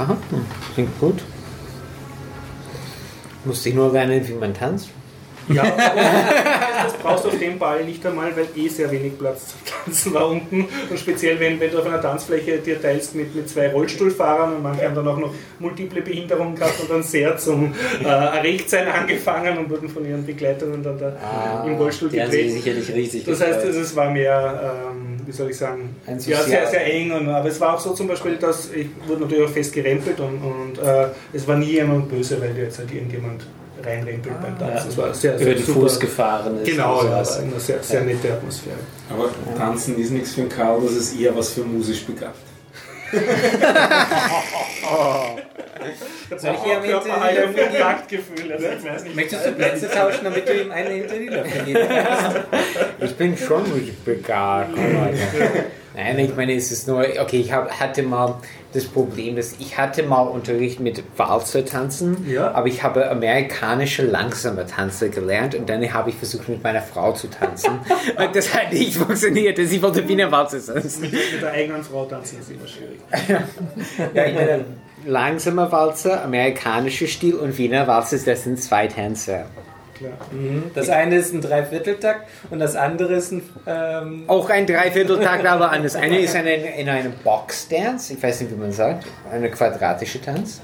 Aha, 0.02 0.16
hm, 0.30 0.40
klingt 0.74 0.98
gut. 1.00 1.22
Musste 3.44 3.68
ich 3.68 3.74
nur 3.74 3.92
lernen, 3.92 4.26
wie 4.26 4.32
man 4.34 4.52
tanzt? 4.52 4.88
Ja, 5.48 5.64
das 6.84 6.92
brauchst 7.02 7.24
du 7.24 7.28
auf 7.28 7.38
dem 7.38 7.58
Ball 7.58 7.84
nicht 7.84 8.04
einmal, 8.04 8.32
weil 8.36 8.46
eh 8.56 8.68
sehr 8.68 8.90
wenig 8.90 9.18
Platz 9.18 9.48
zum 9.48 9.58
Tanzen 9.84 10.14
war 10.14 10.28
unten. 10.28 10.66
Und 10.90 10.98
speziell, 10.98 11.38
wenn, 11.40 11.58
wenn 11.60 11.70
du 11.70 11.78
auf 11.78 11.86
einer 11.86 12.00
Tanzfläche 12.00 12.58
dir 12.58 12.80
teilst 12.80 13.14
mit, 13.14 13.34
mit 13.34 13.48
zwei 13.48 13.70
Rollstuhlfahrern 13.70 14.56
und 14.56 14.62
manche 14.62 14.84
haben 14.84 14.94
dann 14.94 15.08
auch 15.08 15.18
noch 15.18 15.32
multiple 15.58 16.02
Behinderungen 16.02 16.54
gehabt 16.54 16.80
und 16.80 16.90
dann 16.90 17.02
sehr 17.02 17.36
zum 17.36 17.72
äh, 18.02 18.06
Erregtsein 18.06 18.88
angefangen 18.88 19.58
und 19.58 19.70
wurden 19.70 19.88
von 19.88 20.04
ihren 20.04 20.24
Begleitungen 20.26 20.82
dann 20.82 20.98
da 20.98 21.64
im 21.66 21.74
Rollstuhl 21.76 22.08
Die 22.10 22.20
haben 22.20 22.30
sich 22.30 22.40
gedreht. 22.54 22.62
sicherlich 22.84 22.94
riesig 22.94 23.24
Das 23.24 23.40
heißt, 23.40 23.62
gefreut. 23.62 23.82
es 23.82 23.96
war 23.96 24.10
mehr, 24.10 24.86
ähm, 24.92 25.16
wie 25.26 25.32
soll 25.32 25.50
ich 25.50 25.56
sagen, 25.56 25.96
ja, 26.06 26.18
sehr, 26.42 26.66
sehr 26.66 26.86
eng. 26.92 27.12
Und, 27.12 27.28
aber 27.28 27.48
es 27.48 27.60
war 27.60 27.74
auch 27.74 27.80
so 27.80 27.92
zum 27.94 28.06
Beispiel, 28.08 28.36
dass 28.36 28.70
ich 28.72 28.86
wurde 29.06 29.22
natürlich 29.22 29.44
auch 29.46 29.52
fest 29.52 29.72
gerempelt 29.72 30.20
und, 30.20 30.38
und 30.42 30.78
äh, 30.86 31.06
es 31.32 31.46
war 31.48 31.56
nie 31.56 31.72
jemand 31.72 32.08
böse, 32.08 32.40
weil 32.40 32.52
dir 32.54 32.64
jetzt 32.64 32.78
halt 32.78 32.92
irgendjemand 32.92 33.46
reinrempelt 33.84 34.40
beim 34.40 34.58
Tanzen. 34.58 34.88
Es 34.88 34.96
war 34.96 35.14
sehr, 35.14 35.34
über 35.34 35.44
sehr 35.44 35.54
den 35.54 35.64
super. 35.64 35.80
Fuß 35.80 36.00
gefahren 36.00 36.58
ist. 36.62 36.70
Genau, 36.70 37.00
und 37.00 37.06
ja, 37.06 37.12
war 37.12 37.18
eine 37.18 37.60
sehr, 37.60 37.82
sehr 37.82 38.00
nette 38.02 38.32
Atmosphäre. 38.32 38.76
Aber 39.10 39.30
Tanzen 39.56 39.98
ist 39.98 40.10
nichts 40.10 40.34
für 40.34 40.42
einen 40.42 40.50
Karl, 40.50 40.80
das 40.82 40.92
ist 40.92 41.18
eher 41.18 41.36
was 41.36 41.50
für 41.50 41.62
musisch 41.62 42.04
begabt. 42.04 42.38
Soll 46.36 46.54
ich 46.54 46.62
hier 46.62 46.76
am 46.76 46.82
Körper 46.82 47.20
halt 47.20 47.38
ein 47.38 47.56
Kontaktgefühl. 47.56 48.52
Also 48.52 48.66
ich 48.66 48.84
weiß 48.84 49.04
nicht. 49.04 49.16
Möchtest 49.16 49.46
du 49.46 49.52
Plätze 49.52 49.88
tauschen, 49.88 50.24
damit 50.24 50.46
du 50.46 50.52
ihm 50.52 50.70
eine 50.70 50.90
hinter 50.90 51.16
die 51.16 51.28
Löffel? 51.28 52.46
Ich 53.00 53.16
bin 53.16 53.36
schon 53.36 53.66
musikbegabt. 53.68 54.76
Nein, 55.96 56.18
ich 56.18 56.36
meine, 56.36 56.54
es 56.54 56.70
ist 56.70 56.86
nur, 56.86 57.00
okay, 57.20 57.40
ich 57.40 57.52
hab, 57.52 57.70
hatte 57.80 58.02
mal 58.02 58.36
das 58.72 58.84
Problem, 58.84 59.34
dass 59.36 59.54
ich 59.58 59.78
hatte 59.78 60.02
mal 60.02 60.22
Unterricht 60.22 60.78
mit 60.80 61.02
Walzer 61.16 61.64
tanzen, 61.64 62.28
Ja. 62.28 62.52
aber 62.52 62.66
ich 62.68 62.82
habe 62.82 63.10
amerikanische 63.10 64.04
langsame 64.04 64.66
Tanze 64.66 65.08
gelernt 65.10 65.54
und 65.54 65.68
dann 65.68 65.92
habe 65.92 66.10
ich 66.10 66.16
versucht 66.16 66.48
mit 66.48 66.62
meiner 66.62 66.82
Frau 66.82 67.12
zu 67.12 67.28
tanzen 67.28 67.80
und 68.16 68.36
das 68.36 68.54
hat 68.54 68.72
nicht 68.72 68.96
funktioniert, 68.96 69.56
sie 69.58 69.82
wollte 69.82 70.06
Wiener 70.06 70.30
Walzer 70.30 70.64
tanzen. 70.74 71.00
Mit, 71.02 71.12
mit 71.12 71.42
der 71.42 71.52
eigenen 71.52 71.82
Frau 71.82 72.04
tanzen 72.04 72.38
ist 72.40 72.50
immer 72.50 72.66
schwierig. 72.68 73.00
Ja, 74.14 74.24
ich 74.26 74.34
meine, 74.34 74.64
langsamer 75.06 75.72
Walzer, 75.72 76.22
amerikanischer 76.24 77.06
Stil 77.06 77.34
und 77.34 77.56
Wiener 77.58 77.86
Walzer, 77.86 78.18
das 78.24 78.44
sind 78.44 78.60
zwei 78.62 78.86
Tänze. 78.86 79.46
Klar. 79.98 80.12
Das 80.74 80.88
eine 80.90 81.16
ist 81.16 81.32
ein 81.34 81.40
Dreivierteltakt 81.40 82.28
und 82.50 82.60
das 82.60 82.76
andere 82.76 83.14
ist 83.14 83.32
ein. 83.32 83.42
Ähm, 83.66 84.24
Auch 84.28 84.48
ein 84.50 84.66
Dreivierteltakt, 84.66 85.44
aber 85.44 85.70
anders. 85.72 85.96
Eine 85.96 86.20
ist 86.20 86.34
eine, 86.36 86.54
in 86.54 86.88
einem 86.88 87.12
Box-Dance, 87.24 88.12
ich 88.14 88.22
weiß 88.22 88.40
nicht, 88.42 88.52
wie 88.52 88.56
man 88.56 88.70
sagt, 88.72 89.06
eine 89.30 89.50
quadratische 89.50 90.20
Tanz, 90.22 90.60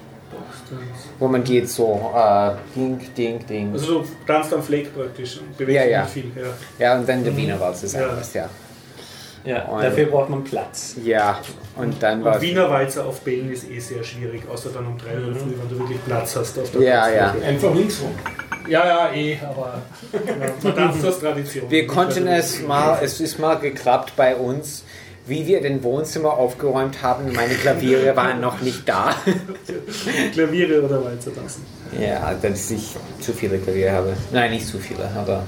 wo 1.19 1.27
man 1.29 1.43
geht 1.43 1.69
so, 1.69 2.13
äh, 2.15 2.51
ding, 2.77 3.01
ding, 3.17 3.47
ding. 3.47 3.73
Also 3.73 4.03
du 4.03 4.09
tanzt 4.27 4.53
am 4.55 4.63
Fleck 4.63 4.95
praktisch 4.95 5.39
und 5.41 5.57
bewegst 5.57 5.85
Ja, 5.85 5.91
ja. 5.91 6.03
nicht 6.03 6.13
viel. 6.13 6.31
Ja. 6.37 6.87
Ja, 6.87 6.99
und 6.99 7.09
dann 7.09 7.25
der 7.25 7.37
Wiener 7.37 7.59
Walzer 7.59 7.87
ist 7.87 7.95
Ja. 7.95 8.09
anders, 8.09 8.33
ja. 8.35 8.49
ja, 9.45 9.65
Und- 9.65 9.83
dafür 9.83 10.07
braucht 10.07 10.31
man 10.31 10.45
Platz. 10.45 10.97
Ja, 11.05 11.39
und 11.77 12.03
dann 12.03 12.23
war 12.25 12.41
Wiener 12.41 12.71
Walzer 12.71 13.05
auf 13.05 13.21
Bällen 13.21 13.53
ist 13.53 13.69
eh 13.71 13.79
sehr 13.81 14.03
schwierig, 14.05 14.43
außer 14.49 14.71
dann 14.73 14.87
um 14.87 14.97
3 14.99 15.09
Uhr 15.17 15.35
früh, 15.35 15.53
wenn 15.61 15.69
du 15.69 15.79
wirklich 15.79 16.05
Platz 16.05 16.37
hast 16.37 16.59
auf 16.59 16.71
der 16.71 16.81
Ja, 16.83 17.09
ja. 17.09 17.19
Tanzfläche. 17.29 17.47
Einfach 17.49 17.75
links 17.75 18.01
rum. 18.01 18.15
Ja, 18.69 18.87
ja, 18.87 19.13
eh, 19.13 19.39
aber 19.43 19.83
ja, 20.13 20.21
man 20.63 20.75
tanzt 20.75 21.05
aus 21.05 21.19
Tradition. 21.21 21.71
Wir 21.71 21.87
konnten 21.87 22.27
es 22.27 22.63
mal, 22.63 22.99
es 23.03 23.21
ist 23.21 23.39
mal 23.39 23.57
geklappt 23.57 24.15
bei 24.17 24.37
uns, 24.37 24.85
wie 25.27 25.47
wir 25.47 25.61
den 25.61 25.83
Wohnzimmer 25.83 26.35
aufgeräumt 26.35 27.03
haben. 27.03 27.33
Meine 27.33 27.55
Klaviere 27.55 28.15
waren 28.17 28.41
noch 28.41 28.61
nicht 28.61 28.89
da. 28.89 29.15
Klaviere 30.33 30.83
oder 30.83 31.05
Walzer 31.05 31.35
tanzen. 31.35 31.65
Ja, 31.99 32.35
dass 32.35 32.71
ich 32.71 32.95
zu 33.21 33.33
viele 33.33 33.59
Klaviere 33.59 33.93
habe. 33.93 34.17
Nein, 34.33 34.53
nicht 34.53 34.67
zu 34.67 34.79
viele, 34.79 35.09
aber 35.17 35.45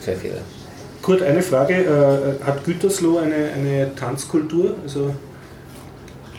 sehr 0.00 0.16
viele. 0.16 0.40
Kurt, 1.02 1.22
eine 1.22 1.42
Frage. 1.42 1.74
Äh, 1.74 2.44
hat 2.44 2.64
Gütersloh 2.64 3.18
eine, 3.18 3.50
eine 3.54 3.94
Tanzkultur? 3.94 4.74
Also 4.82 5.14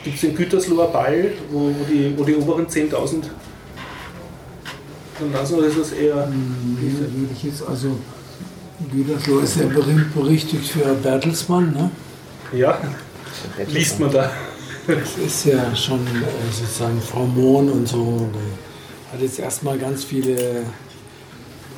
gibt 0.04 0.18
es 0.18 0.24
in 0.24 0.36
Gütersloher 0.36 0.88
Ball, 0.88 1.32
wo, 1.52 1.68
wo, 1.68 1.84
die, 1.90 2.14
wo 2.18 2.24
die 2.24 2.36
oberen 2.36 2.68
10.000 2.68 3.24
dann 5.22 5.34
tanzen 5.34 5.56
oder 5.58 5.68
ist 5.68 5.80
das 5.80 5.92
eher... 5.92 6.28
Nee, 6.28 6.92
würde 7.00 7.34
ich 7.34 7.44
jetzt, 7.44 7.68
also 7.68 7.98
Gütersloh 8.92 9.40
ist 9.40 9.58
ja 9.58 9.68
berühmt 9.68 10.14
berüchtigt 10.14 10.68
für 10.68 10.94
Bertelsmann, 10.96 11.72
ne? 11.74 11.92
Ja, 12.54 12.80
liest 13.68 14.00
man 14.00 14.12
da. 14.12 14.32
Das 14.88 15.18
ist 15.18 15.46
ja 15.46 15.76
schon 15.76 16.00
äh, 16.00 16.52
sozusagen 16.52 17.00
Frau 17.00 17.26
Mohn 17.26 17.70
und 17.70 17.88
so. 17.88 18.28
Hat 19.12 19.22
jetzt 19.22 19.40
erstmal 19.40 19.78
ganz 19.78 20.04
viele 20.04 20.64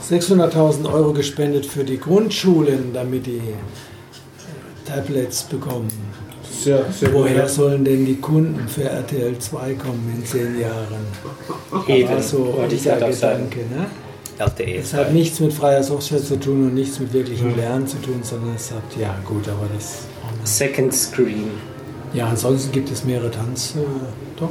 600.000 0.09 0.91
Euro 0.91 1.13
gespendet 1.13 1.65
für 1.65 1.83
die 1.83 1.99
Grundschulen, 1.99 2.93
damit 2.93 3.25
die 3.25 3.41
Tablets 4.85 5.43
bekommen. 5.43 5.89
Sehr, 6.63 6.85
sehr 6.91 7.13
Woher 7.13 7.47
sollen 7.47 7.83
denn 7.83 8.05
die 8.05 8.15
Kunden 8.15 8.67
für 8.67 8.83
RTL 8.83 9.37
2 9.37 9.73
kommen 9.75 10.13
in 10.15 10.25
zehn 10.25 10.59
Jahren? 10.59 11.05
Eben, 11.87 12.09
Also 12.09 12.53
wollte 12.55 12.75
ich 12.75 12.83
gerade 12.83 13.05
auch 13.05 13.11
sagen. 13.11 13.49
Gedanke. 13.49 13.75
Ne? 13.75 13.85
LTE. 14.39 14.77
Es 14.77 14.93
hat 14.93 15.13
nichts 15.13 15.39
mit 15.39 15.53
freier 15.53 15.83
Software 15.83 16.23
zu 16.23 16.39
tun 16.39 16.67
und 16.67 16.73
nichts 16.75 16.99
mit 16.99 17.13
wirklichem 17.13 17.55
Lernen 17.55 17.85
zu 17.87 17.97
tun, 17.97 18.21
sondern 18.23 18.55
es 18.55 18.71
hat, 18.71 18.81
ja 18.99 19.15
gut, 19.25 19.47
aber 19.47 19.67
das... 19.75 20.05
Second 20.45 20.93
Screen. 20.93 21.51
Ja, 22.13 22.27
ansonsten 22.27 22.71
gibt 22.71 22.91
es 22.91 23.03
mehrere 23.03 23.29
Tanz... 23.31 23.75
Äh, 23.75 23.79
doch, 24.39 24.49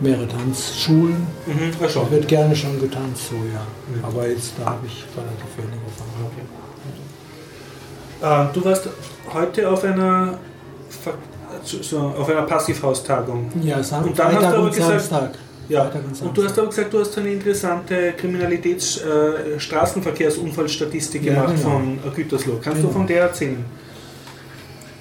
mehrere 0.00 0.26
Tanzschulen. 0.26 1.26
Mhm, 1.46 1.72
ja, 1.80 2.10
wird 2.10 2.26
gerne 2.28 2.56
schon 2.56 2.80
getanzt, 2.80 3.28
so 3.30 3.36
ja. 3.36 3.64
Aber 4.02 4.28
jetzt, 4.28 4.52
da 4.58 4.66
habe 4.70 4.86
ich 4.86 5.04
relativ 5.16 5.56
wenig 5.56 5.78
Erfahrung. 8.20 8.48
Ähm, 8.48 8.48
du 8.52 8.64
warst 8.64 8.88
heute 9.32 9.70
auf 9.70 9.84
einer, 9.84 10.38
Ver- 10.88 11.14
so- 11.64 11.98
auf 11.98 12.28
einer 12.28 12.42
Passivhaustagung. 12.42 13.50
Ja, 13.62 13.82
Sam 13.82 14.04
Und 14.04 14.18
dann 14.18 14.34
hast 14.34 14.42
du 14.42 14.46
aber 14.46 14.62
und 14.64 14.74
gesagt- 14.74 14.90
Samstag. 15.00 15.30
Ja, 15.68 15.82
und 15.84 15.94
und 15.94 16.04
Samstag. 16.16 16.34
du 16.34 16.44
hast 16.44 16.58
aber 16.58 16.68
gesagt, 16.68 16.92
du 16.92 17.00
hast 17.00 17.18
eine 17.18 17.32
interessante 17.32 18.12
Kriminalitäts-, 18.20 19.00
äh, 19.00 19.58
Straßenverkehrsunfallstatistik 19.58 21.24
Ja, 21.24 21.34
gemacht 21.34 21.54
genau. 21.56 21.70
von 21.70 21.98
Gütersloh. 22.14 22.58
Kannst 22.62 22.80
Genau. 22.80 22.88
du 22.92 22.98
von 22.98 23.06
der 23.06 23.22
erzählen? 23.22 23.64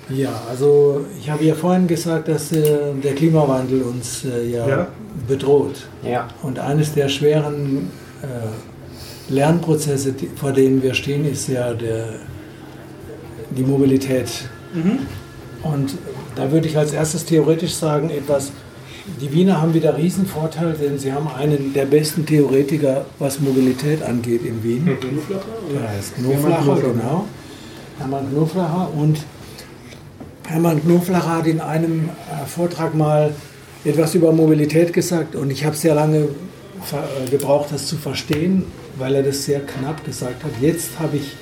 Ja, 0.09 0.29
also 0.49 1.05
ich 1.19 1.29
habe 1.29 1.43
ja 1.45 1.55
vorhin 1.55 1.87
gesagt, 1.87 2.27
dass 2.27 2.51
äh, 2.51 2.93
der 3.03 3.13
Klimawandel 3.15 3.81
uns 3.83 4.25
äh, 4.25 4.45
ja, 4.51 4.67
Ja. 4.67 4.87
bedroht. 5.27 5.75
Ja. 6.03 6.27
Und 6.43 6.59
eines 6.59 6.93
der 6.93 7.07
schweren 7.09 7.89
äh, 8.21 8.27
Lernprozesse, 9.33 10.11
die, 10.13 10.29
vor 10.35 10.51
denen 10.51 10.81
wir 10.83 10.93
stehen, 10.93 11.29
ist 11.29 11.47
ja 11.47 11.73
der, 11.73 12.09
die 13.51 13.63
Mobilität. 13.63 14.29
Und 15.63 15.93
da 16.35 16.51
würde 16.51 16.67
ich 16.67 16.77
als 16.77 16.93
erstes 16.93 17.25
theoretisch 17.25 17.73
sagen, 17.73 18.09
etwas, 18.09 18.51
die 19.21 19.31
Wiener 19.33 19.61
haben 19.61 19.73
wieder 19.73 19.97
Riesenvorteil, 19.97 20.73
denn 20.73 20.97
sie 20.97 21.11
haben 21.11 21.27
einen 21.27 21.73
der 21.73 21.85
besten 21.85 22.25
Theoretiker, 22.25 23.05
was 23.19 23.39
Mobilität 23.39 24.01
angeht 24.01 24.45
in 24.45 24.63
Wien. 24.63 24.85
Der 25.73 25.89
heißt 25.89 26.15
Knoflacher, 26.15 26.75
genau. 26.81 27.25
Hermann 27.99 28.29
Knoflacher. 28.31 28.89
Und 28.95 29.19
Hermann 30.47 30.81
Knoflacher 30.81 31.37
hat 31.37 31.47
in 31.47 31.59
einem 31.59 32.09
äh, 32.09 32.45
Vortrag 32.45 32.95
mal 32.95 33.33
etwas 33.85 34.15
über 34.15 34.31
Mobilität 34.31 34.93
gesagt 34.93 35.35
und 35.35 35.51
ich 35.51 35.65
habe 35.65 35.75
sehr 35.75 35.95
lange 35.95 36.19
äh, 36.19 37.29
gebraucht, 37.29 37.71
das 37.71 37.87
zu 37.87 37.97
verstehen, 37.97 38.65
weil 38.97 39.15
er 39.15 39.23
das 39.23 39.43
sehr 39.45 39.59
knapp 39.59 40.05
gesagt 40.05 40.43
hat. 40.43 40.51
Jetzt 40.61 40.99
habe 40.99 41.17
ich 41.17 41.35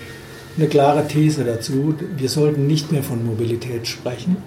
eine 0.57 0.67
klare 0.67 1.07
These 1.07 1.43
dazu. 1.43 1.95
Wir 2.17 2.29
sollten 2.29 2.67
nicht 2.67 2.91
mehr 2.91 3.03
von 3.03 3.25
Mobilität 3.25 3.87
sprechen, 3.87 4.37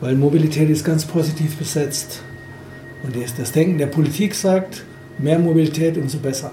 weil 0.00 0.14
Mobilität 0.14 0.68
ist 0.70 0.84
ganz 0.84 1.04
positiv 1.04 1.56
besetzt. 1.56 2.22
Und 3.02 3.14
das- 3.38 3.52
Denken 3.52 3.78
der 3.78 3.86
Politik 3.86 4.34
sagt, 4.34 4.84
mehr 5.18 5.38
Mobilität, 5.38 5.96
umso 5.96 6.18
besser. 6.18 6.52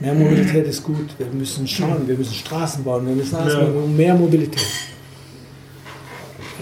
Mehr 0.00 0.14
Mobilität 0.14 0.66
ist 0.66 0.82
gut. 0.82 1.10
Wir 1.18 1.26
müssen 1.26 1.66
schauen, 1.66 2.06
wir 2.08 2.16
müssen 2.16 2.34
Straßen 2.34 2.82
bauen, 2.82 3.06
wir 3.06 3.14
müssen 3.14 3.36
alles 3.36 3.54
Ja. 3.54 3.60
machen. 3.60 3.96
Mehr 3.96 4.14
Mobilität. 4.14 4.66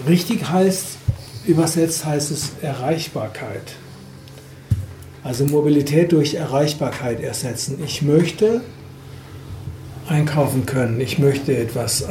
Richtig 0.07 0.47
heißt, 0.49 0.85
übersetzt 1.47 2.05
heißt 2.05 2.31
es 2.31 2.51
Erreichbarkeit. 2.61 3.73
Also 5.23 5.45
Mobilität 5.45 6.11
durch 6.11 6.33
Erreichbarkeit 6.35 7.19
ersetzen. 7.21 7.79
Ich 7.85 8.01
möchte 8.01 8.61
einkaufen 10.07 10.65
können, 10.65 10.99
ich 10.99 11.19
möchte 11.19 11.55
etwas 11.55 12.03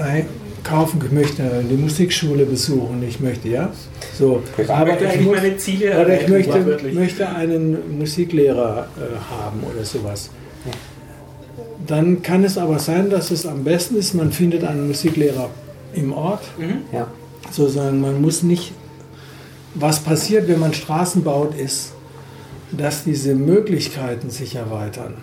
einkaufen, 0.64 1.00
ich 1.04 1.12
möchte 1.12 1.42
die 1.70 1.76
Musikschule 1.76 2.44
besuchen, 2.44 3.02
ich 3.06 3.20
möchte, 3.20 3.48
ja, 3.48 3.70
so. 4.18 4.42
Ich 4.58 4.68
möchte 4.68 5.04
ich 5.14 5.20
muss- 5.22 5.36
meine 5.36 5.56
Ziele 5.56 6.00
oder 6.00 6.20
ich 6.20 6.28
möchte, 6.28 6.78
möchte 6.92 7.28
einen 7.28 7.98
Musiklehrer 7.98 8.88
äh, 8.96 9.32
haben 9.42 9.60
oder 9.74 9.84
sowas. 9.84 10.30
Dann 11.86 12.22
kann 12.22 12.44
es 12.44 12.58
aber 12.58 12.78
sein, 12.78 13.10
dass 13.10 13.30
es 13.30 13.46
am 13.46 13.64
besten 13.64 13.96
ist, 13.96 14.14
man 14.14 14.32
findet 14.32 14.64
einen 14.64 14.86
Musiklehrer 14.86 15.48
im 15.94 16.12
Ort. 16.12 16.42
Ja. 16.92 17.08
Sozusagen, 17.50 18.00
man 18.00 18.20
muss 18.20 18.42
nicht. 18.42 18.72
Was 19.74 20.00
passiert, 20.00 20.46
wenn 20.48 20.60
man 20.60 20.74
Straßen 20.74 21.22
baut, 21.24 21.54
ist, 21.54 21.92
dass 22.70 23.04
diese 23.04 23.34
Möglichkeiten 23.34 24.30
sich 24.30 24.54
erweitern. 24.56 25.14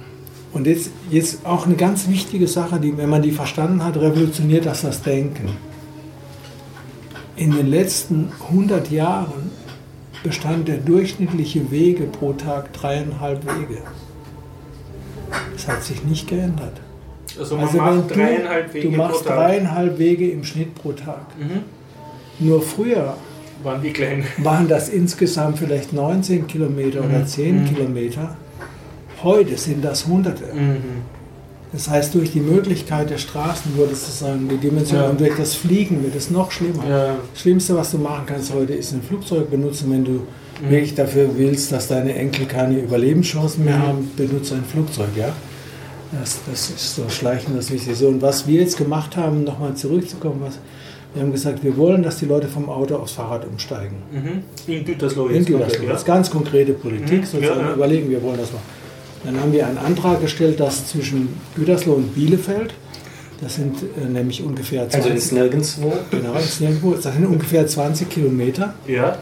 Und 0.58 0.66
jetzt, 0.66 0.90
jetzt 1.12 1.46
auch 1.46 1.68
eine 1.68 1.76
ganz 1.76 2.10
wichtige 2.10 2.48
Sache, 2.48 2.80
die, 2.80 2.98
wenn 2.98 3.12
man 3.12 3.22
die 3.22 3.32
verstanden 3.32 3.84
hat, 3.84 3.96
revolutioniert 3.96 4.66
das 4.66 4.82
das 4.82 5.04
Denken. 5.04 5.50
In 7.36 7.52
den 7.52 7.68
letzten 7.68 8.32
100 8.50 8.90
Jahren 8.90 9.52
bestand 10.24 10.68
der 10.68 10.78
durchschnittliche 10.78 11.70
Wege 11.70 12.06
pro 12.06 12.34
Tag 12.34 12.74
dreieinhalb 12.74 13.46
Wege. 13.46 13.84
Das 15.54 15.68
hat 15.68 15.84
sich 15.84 16.04
nicht 16.06 16.28
geändert. 16.28 16.82
Also 17.38 17.56
man 17.56 17.68
Also 17.68 17.78
macht 17.78 18.10
wenn 18.10 18.18
dreieinhalb 18.18 18.68
du, 18.70 18.74
Wege 18.74 18.90
du 18.90 18.98
machst 18.98 19.22
pro 19.22 19.30
Tag. 19.30 19.38
dreieinhalb 19.38 20.00
Wege 20.00 20.32
im 20.32 20.44
Schnitt 20.44 20.74
pro 20.74 20.94
Tag. 20.94 21.22
Mhm. 21.38 22.48
Nur 22.48 22.64
früher 22.64 23.16
Waren 23.64 23.84
waren 24.40 24.68
das 24.68 24.90
insgesamt 24.90 25.60
vielleicht 25.60 25.94
19 25.94 26.48
Kilometer 26.48 27.04
oder 27.06 27.24
10 27.28 27.66
Kilometer. 27.66 28.36
Heute 29.24 29.58
sind 29.58 29.84
das 29.84 30.06
Hunderte. 30.08 30.44
Das 31.74 31.90
heißt, 31.90 32.14
durch 32.16 32.32
die 32.32 32.40
Möglichkeit 32.40 33.10
der 33.10 33.18
Straßen 33.18 33.76
wurde 33.76 33.94
sozusagen 33.96 34.48
die 34.48 34.58
Dimension 34.58 35.02
Ja. 35.02 35.10
und 35.10 35.20
durch 35.20 35.36
das 35.36 35.54
Fliegen 35.54 36.02
wird 36.04 36.16
es 36.16 36.30
noch 36.32 36.52
schlimmer. 36.52 36.84
Ja. 36.88 37.16
Das 37.34 37.42
Schlimmste, 37.42 37.76
was 37.76 37.92
du 37.92 37.98
machen 37.98 38.24
kannst 38.26 38.54
heute, 38.54 38.74
ist 38.74 38.94
ein 38.94 39.02
Flugzeug 39.02 39.50
benutzen. 39.52 39.92
Wenn 39.92 40.06
du 40.06 40.22
wirklich 40.62 40.96
dafür 40.96 41.30
willst, 41.36 41.72
dass 41.72 41.88
deine 41.88 42.14
Enkel 42.16 42.46
keine 42.46 42.80
Überlebenschancen 42.80 43.66
mehr 43.66 43.80
haben, 43.80 44.10
benutze 44.16 44.56
ein 44.56 44.64
Flugzeug, 44.64 45.10
ja. 45.16 45.30
Das, 46.20 46.40
das 46.50 46.70
ist 46.70 46.96
so 46.96 47.10
schleichend 47.10 47.58
das 47.58 47.70
Wichtigste. 47.70 48.08
Und 48.08 48.22
was 48.22 48.48
wir 48.48 48.62
jetzt 48.62 48.78
gemacht 48.78 49.18
haben, 49.18 49.44
nochmal 49.44 49.74
zurückzukommen, 49.76 50.38
was, 50.42 50.58
Wir 51.14 51.24
haben 51.24 51.32
gesagt, 51.32 51.64
wir 51.64 51.76
wollen, 51.78 52.04
dass 52.04 52.18
die 52.20 52.26
Leute 52.26 52.48
vom 52.48 52.70
Auto 52.70 52.96
aufs 52.96 53.14
Fahrrad 53.14 53.46
umsteigen. 53.46 53.98
Mhm. 54.12 54.44
In 54.74 54.86
Gütersloh 54.86 55.28
In 55.28 55.44
Gütersloh. 55.44 55.88
Das 55.88 56.00
ist 56.00 56.06
ganz 56.06 56.30
konkrete 56.30 56.74
Politik, 56.74 57.22
Mhm, 57.22 57.26
sozusagen 57.26 57.60
ja. 57.62 57.74
überlegen, 57.74 58.10
wir 58.10 58.22
wollen 58.22 58.38
das 58.38 58.52
machen. 58.52 58.64
Dann 59.24 59.40
haben 59.40 59.52
wir 59.52 59.68
einen 59.68 59.78
Antrag 59.78 60.22
gestellt, 60.22 60.60
dass 60.60 60.88
zwischen 60.88 61.30
Gütersloh 61.56 61.94
und 61.94 62.14
Bielefeld, 62.16 62.74
das 63.42 63.56
sind 63.56 63.76
äh, 63.84 64.08
nämlich 64.10 64.42
ungefähr 64.44 64.88
20, 64.90 64.96
Also 65.00 65.10
ins 65.10 65.32
Nirgendwo. 65.32 65.94
genau, 66.12 66.34
ist 66.36 66.62
nirgendwo, 66.62 66.92
das 66.94 67.14
sind 67.14 67.26
ungefähr 67.26 67.68
20 67.68 68.10
Kilometer. 68.10 68.74
Ja. 68.88 69.18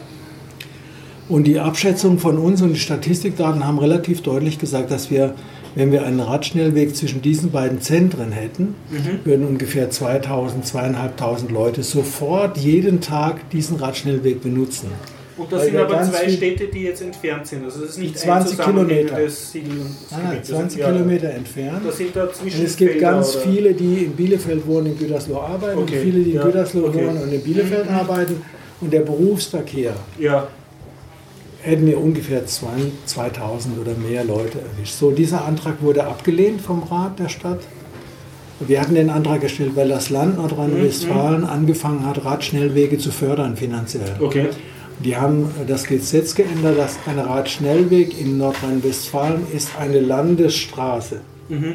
Und 1.28 1.44
die 1.44 1.58
Abschätzung 1.58 2.18
von 2.18 2.38
uns 2.38 2.62
und 2.62 2.72
die 2.74 2.78
Statistikdaten 2.78 3.66
haben 3.66 3.78
relativ 3.80 4.22
deutlich 4.22 4.58
gesagt, 4.60 4.92
dass 4.92 5.10
wir, 5.10 5.34
wenn 5.74 5.90
wir 5.90 6.06
einen 6.06 6.20
Radschnellweg 6.20 6.94
zwischen 6.94 7.20
diesen 7.20 7.50
beiden 7.50 7.80
Zentren 7.80 8.30
hätten, 8.30 8.76
Mhm. 8.90 9.20
würden 9.24 9.46
ungefähr 9.46 9.90
2000, 9.90 10.64
2500 10.64 11.50
Leute 11.50 11.82
sofort 11.82 12.58
jeden 12.58 13.00
Tag 13.00 13.50
diesen 13.50 13.76
Radschnellweg 13.76 14.40
benutzen. 14.40 14.88
Und 15.38 15.52
das 15.52 15.64
sind 15.66 15.76
aber 15.76 16.02
zwei 16.02 16.28
Städte, 16.30 16.66
die 16.68 16.82
jetzt 16.84 17.02
entfernt 17.02 17.46
sind. 17.46 17.64
Also 17.64 17.80
das 17.82 17.90
ist 17.90 17.98
nicht 17.98 18.18
20 18.18 18.52
ein 18.52 18.56
zusammenhängendes 18.64 19.52
Kilometer. 19.52 19.84
Ah, 20.12 20.34
Das 20.38 20.48
20 20.48 20.70
sind- 20.72 20.80
ja, 20.80 20.92
Kilometer 20.92 21.30
entfernt. 21.30 21.80
Das 21.86 21.96
sind 21.98 22.16
da 22.16 22.32
zwischen 22.32 22.58
Und 22.60 22.66
es 22.66 22.76
gibt 22.76 22.92
Felder 22.92 23.10
ganz 23.10 23.34
oder- 23.36 23.44
viele, 23.44 23.74
die 23.74 23.94
in 24.04 24.12
Bielefeld 24.12 24.66
wohnen, 24.66 24.86
in 24.86 24.98
Gütersloh 24.98 25.38
arbeiten, 25.40 25.78
Okay, 25.82 25.96
und 25.96 26.02
viele, 26.02 26.20
die 26.24 26.30
in 26.30 26.36
ja, 26.36 26.42
Gütersloh 26.42 26.86
okay. 26.86 27.06
wohnen 27.06 27.22
und 27.22 27.32
in 27.32 27.42
Bielefeld 27.42 27.88
arbeiten. 27.90 28.42
Und 28.80 28.92
der 28.92 29.00
Berufsverkehr 29.00 29.92
Ja, 30.18 30.48
hätten 31.62 31.86
wir 31.86 31.98
ungefähr 32.00 32.44
20 32.46 32.92
2000 33.06 33.78
oder 33.78 33.92
mehr 33.94 34.24
Leute 34.24 34.58
erwischt. 34.60 34.94
So, 34.94 35.10
dieser 35.10 35.44
Antrag 35.44 35.82
wurde 35.82 36.04
abgelehnt 36.06 36.60
vom 36.62 36.82
Rat 36.84 37.18
der 37.18 37.28
Stadt. 37.28 37.60
Wir 38.60 38.80
hatten 38.80 38.94
den 38.94 39.10
Antrag 39.10 39.42
gestellt, 39.42 39.72
weil 39.74 39.88
das 39.88 40.08
Land 40.08 40.38
Nordrhein-Westfalen 40.38 41.44
angefangen 41.44 42.06
hat, 42.06 42.24
Radschnellwege 42.24 42.96
zu 42.96 43.10
fördern 43.10 43.54
finanziell. 43.56 44.16
okay. 44.20 44.48
Die 45.04 45.16
haben 45.16 45.50
das 45.66 45.84
Gesetz 45.84 46.34
geändert, 46.34 46.78
dass 46.78 46.98
ein 47.06 47.18
Radschnellweg 47.18 48.18
in 48.18 48.38
Nordrhein-Westfalen 48.38 49.46
ist 49.54 49.70
eine 49.78 50.00
Landesstraße. 50.00 51.20
Mhm. 51.48 51.74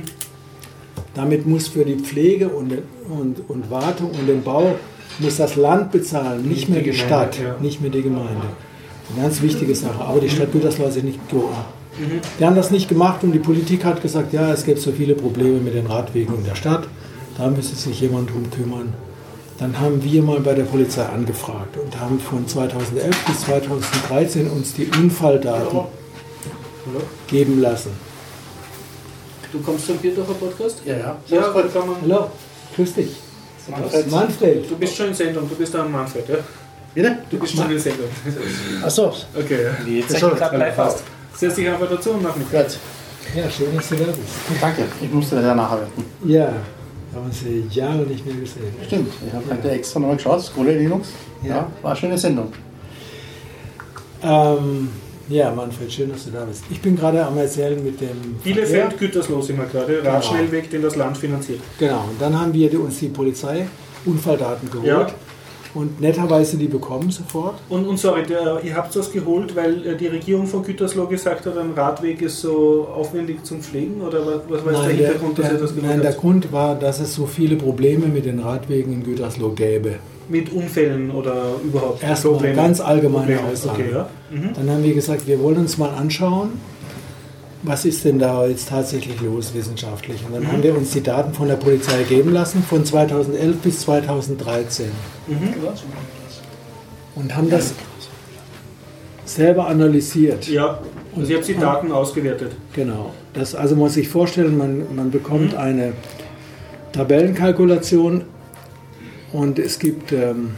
Damit 1.13 1.45
muss 1.45 1.67
für 1.67 1.85
die 1.85 1.95
Pflege 1.95 2.49
und, 2.49 2.73
und, 3.09 3.49
und 3.49 3.69
Wartung 3.69 4.11
und 4.11 4.27
den 4.27 4.43
Bau 4.43 4.75
muss 5.19 5.37
das 5.37 5.55
Land 5.55 5.91
bezahlen, 5.91 6.41
nicht, 6.43 6.51
Nicht 6.51 6.69
mehr 6.69 6.79
die 6.79 6.91
Gemeinde, 6.91 7.05
Stadt, 7.05 7.39
ja. 7.39 7.55
nicht 7.59 7.81
mehr 7.81 7.91
die 7.91 8.01
Gemeinde. 8.01 8.47
Eine 9.13 9.23
ganz 9.23 9.41
wichtige 9.41 9.75
Sache. 9.75 10.03
Aber 10.03 10.19
die 10.19 10.29
Stadt 10.29 10.51
Gütersloh 10.51 10.85
hat 10.85 10.93
sich 10.93 11.03
nicht 11.03 11.29
gelohnt. 11.29 11.49
Mhm. 11.99 12.21
Die 12.39 12.45
haben 12.45 12.55
das 12.55 12.71
nicht 12.71 12.87
gemacht 12.87 13.23
und 13.23 13.33
die 13.33 13.39
Politik 13.39 13.83
hat 13.83 14.01
gesagt, 14.01 14.33
ja, 14.33 14.51
es 14.51 14.63
gibt 14.63 14.79
so 14.79 14.91
viele 14.91 15.13
Probleme 15.13 15.59
mit 15.59 15.73
den 15.73 15.85
Radwegen 15.85 16.35
in 16.35 16.45
der 16.45 16.55
Stadt, 16.55 16.87
da 17.37 17.49
müsste 17.49 17.75
sich 17.75 17.99
jemand 18.01 18.29
drum 18.29 18.49
kümmern. 18.49 18.93
Dann 19.61 19.79
haben 19.79 20.03
wir 20.03 20.23
mal 20.23 20.39
bei 20.39 20.55
der 20.55 20.63
Polizei 20.63 21.03
angefragt 21.05 21.77
und 21.77 21.99
haben 21.99 22.19
von 22.19 22.47
2011 22.47 23.25
bis 23.25 23.41
2013 23.41 24.49
uns 24.49 24.73
die 24.73 24.87
Unfalldaten 24.87 25.67
Hallo. 25.67 25.87
geben 27.27 27.61
lassen. 27.61 27.91
Du 29.51 29.59
kommst 29.61 29.85
zum 29.85 29.97
Bierdacher 29.97 30.33
Podcast? 30.33 30.81
Ja, 30.83 30.97
ja. 30.97 31.17
Ja, 31.27 31.41
man. 31.51 31.95
Hallo, 32.01 32.31
grüß 32.75 32.93
dich. 32.95 33.11
Manfred. 33.69 34.09
Manfred. 34.09 34.71
Du 34.71 34.77
bist 34.77 34.95
schon 34.95 35.09
in 35.09 35.13
Sendung, 35.13 35.47
du 35.47 35.53
bist 35.55 35.71
da 35.75 35.83
am 35.83 35.91
Manfred, 35.91 36.27
ja? 36.27 36.35
Bitte? 36.95 37.17
Du 37.29 37.37
bist 37.37 37.55
schon 37.55 37.69
in 37.69 37.77
Sendung. 37.79 38.07
Achso, 38.83 39.13
Okay, 39.37 39.63
ja. 39.65 39.69
Das 40.01 40.07
zeigen 40.07 40.19
soll- 40.21 40.35
gerade 40.39 40.57
live 40.57 40.79
aus. 40.79 41.03
Setz 41.37 41.53
dich 41.53 41.69
einfach 41.69 41.87
dazu 41.87 42.09
und 42.13 42.23
mach 42.23 42.35
mit. 42.35 42.49
gut. 42.49 42.65
Ja, 43.35 43.47
schön, 43.47 43.75
dass 43.75 43.89
du 43.89 43.95
da 43.95 44.05
bist. 44.05 44.17
Danke, 44.59 44.85
ich 44.99 45.11
musste 45.11 45.35
ja 45.35 45.53
nacharbeiten. 45.53 46.03
Ja, 46.25 46.51
haben 47.15 47.25
uns 47.25 47.41
ja 47.41 47.83
Jahre 47.85 48.03
nicht 48.03 48.25
mehr 48.25 48.35
gesehen. 48.35 48.73
Stimmt, 48.87 49.13
ich 49.27 49.33
habe 49.33 49.43
heute 49.49 49.71
extra 49.71 49.99
nochmal 49.99 50.17
geschaut, 50.17 50.41
Skole 50.41 50.77
Linux. 50.77 51.09
Ja. 51.43 51.49
Ja. 51.49 51.67
war 51.81 51.91
eine 51.91 51.99
schöne 51.99 52.17
Sendung. 52.17 52.51
Ähm, 54.23 54.89
ja, 55.29 55.51
Manfred, 55.51 55.91
schön, 55.91 56.09
dass 56.11 56.25
du 56.25 56.31
da 56.31 56.43
bist. 56.45 56.63
Ich 56.69 56.81
bin 56.81 56.95
gerade 56.95 57.25
am 57.25 57.37
Erzählen 57.37 57.81
mit 57.83 57.99
dem. 58.01 58.35
Bielefeld. 58.43 58.97
Gütersloh 58.97 59.41
sind 59.41 59.57
wir 59.57 59.65
gerade. 59.65 60.03
Radschnellweg, 60.03 60.69
den 60.69 60.81
das 60.81 60.95
Land 60.95 61.17
finanziert. 61.17 61.59
Genau, 61.79 62.05
und 62.09 62.19
dann 62.21 62.39
haben 62.39 62.53
wir 62.53 62.69
die- 62.69 62.77
uns 62.77 62.99
die 62.99 63.07
Polizei 63.07 63.67
Unfalldaten 64.05 64.69
geholt. 64.69 64.87
Ja. 64.87 65.07
Und 65.73 66.01
netterweise 66.01 66.57
die 66.57 66.67
bekommen 66.67 67.11
sofort. 67.11 67.55
Und, 67.69 67.87
und 67.87 67.97
sorry, 67.97 68.23
der, 68.23 68.61
ihr 68.63 68.75
habt 68.75 68.93
das 68.95 69.11
geholt, 69.11 69.55
weil 69.55 69.85
äh, 69.85 69.95
die 69.95 70.07
Regierung 70.07 70.45
von 70.45 70.63
Gütersloh 70.63 71.07
gesagt 71.07 71.45
hat, 71.45 71.57
ein 71.57 71.71
Radweg 71.71 72.21
ist 72.21 72.41
so 72.41 72.87
aufwendig 72.93 73.43
zum 73.45 73.61
Pflegen? 73.61 74.01
Oder 74.01 74.43
was, 74.49 74.65
war 74.65 74.73
jetzt 74.73 74.81
der 74.81 74.89
der, 74.89 75.07
Hintergrund, 75.07 75.39
dass 75.39 75.45
der, 75.45 75.55
ihr 75.55 75.61
das 75.61 75.75
geholt 75.75 75.89
nein, 75.89 76.01
der 76.01 76.11
habt? 76.11 76.21
Grund 76.21 76.51
war, 76.51 76.75
dass 76.75 76.99
es 76.99 77.15
so 77.15 77.25
viele 77.25 77.55
Probleme 77.55 78.07
mit 78.07 78.25
den 78.25 78.39
Radwegen 78.39 78.93
in 78.93 79.03
Gütersloh 79.03 79.51
gäbe. 79.51 79.95
Mit 80.27 80.51
Unfällen 80.51 81.11
oder 81.11 81.55
überhaupt 81.63 82.03
Erstmal 82.03 82.33
Probleme? 82.33 82.55
ganz 82.55 82.79
allgemeine 82.79 83.35
Probleme, 83.35 83.53
Aussagen. 83.53 83.81
Okay, 83.81 83.93
ja. 83.93 84.09
Mhm. 84.29 84.53
Dann 84.53 84.69
haben 84.69 84.83
wir 84.83 84.93
gesagt, 84.93 85.27
wir 85.27 85.41
wollen 85.41 85.57
uns 85.57 85.77
mal 85.77 85.89
anschauen, 85.89 86.51
was 87.63 87.85
ist 87.85 88.03
denn 88.05 88.17
da 88.19 88.45
jetzt 88.47 88.69
tatsächlich 88.69 89.19
los 89.21 89.53
wissenschaftlich. 89.53 90.23
Und 90.25 90.33
dann 90.33 90.43
Mhm. 90.43 90.51
haben 90.51 90.63
wir 90.63 90.75
uns 90.75 90.91
die 90.91 91.01
Daten 91.03 91.33
von 91.33 91.47
der 91.47 91.55
Polizei 91.57 92.03
geben 92.03 92.31
lassen 92.33 92.63
von 92.63 92.83
2011 92.83 93.57
bis 93.57 93.81
2013 93.81 94.85
und 97.15 97.35
haben 97.35 97.49
das 97.49 97.73
selber 99.25 99.67
analysiert. 99.67 100.47
Ja, 100.47 100.79
und 101.15 101.29
ihr 101.29 101.37
habt 101.37 101.47
die 101.47 101.55
Daten 101.55 101.91
ausgewertet. 101.91 102.53
Genau. 102.73 103.11
Das, 103.33 103.53
also 103.55 103.75
muss 103.75 103.93
sich 103.93 104.09
vorstellen, 104.09 104.57
man, 104.57 104.95
man 104.95 105.07
Mhm. 105.07 105.11
bekommt 105.11 105.55
eine 105.55 105.93
Tabellenkalkulation 106.93 108.23
und 109.31 109.59
es 109.59 109.79
gibt 109.79 110.11
ähm, 110.11 110.51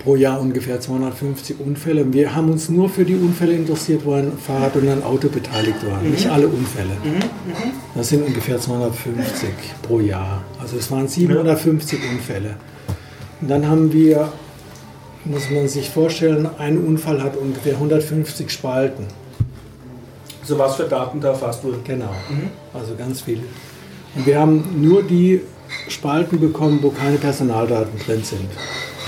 pro 0.00 0.16
Jahr 0.16 0.40
ungefähr 0.40 0.80
250 0.80 1.60
Unfälle. 1.60 2.12
Wir 2.12 2.34
haben 2.34 2.50
uns 2.50 2.68
nur 2.68 2.88
für 2.88 3.04
die 3.04 3.14
Unfälle 3.14 3.52
interessiert, 3.52 4.04
wo 4.04 4.14
ein 4.14 4.32
Fahrrad 4.32 4.74
und 4.76 4.88
ein 4.88 5.02
Auto 5.02 5.28
beteiligt 5.28 5.86
waren, 5.86 6.10
nicht 6.10 6.28
alle 6.28 6.48
Unfälle. 6.48 6.96
Das 7.94 8.08
sind 8.08 8.26
ungefähr 8.26 8.58
250 8.58 9.50
pro 9.82 10.00
Jahr. 10.00 10.42
Also 10.60 10.78
es 10.78 10.90
waren 10.90 11.06
750 11.06 11.98
Unfälle. 12.12 12.56
Und 13.40 13.48
dann 13.50 13.68
haben 13.68 13.92
wir, 13.92 14.32
muss 15.24 15.50
man 15.50 15.68
sich 15.68 15.90
vorstellen, 15.90 16.48
ein 16.58 16.78
Unfall 16.78 17.22
hat 17.22 17.36
ungefähr 17.36 17.74
150 17.74 18.50
Spalten. 18.50 19.04
Also 20.40 20.58
was 20.58 20.76
für 20.76 20.84
Daten 20.84 21.20
da 21.20 21.28
erfasst 21.28 21.62
wurden. 21.62 21.80
Genau, 21.84 22.14
also 22.72 22.94
ganz 22.96 23.20
viel. 23.20 23.42
Und 24.16 24.26
wir 24.26 24.40
haben 24.40 24.64
nur 24.80 25.02
die 25.02 25.42
Spalten 25.88 26.40
bekommen, 26.40 26.80
wo 26.82 26.90
keine 26.90 27.16
Personaldaten 27.16 27.98
drin 28.04 28.24
sind, 28.24 28.48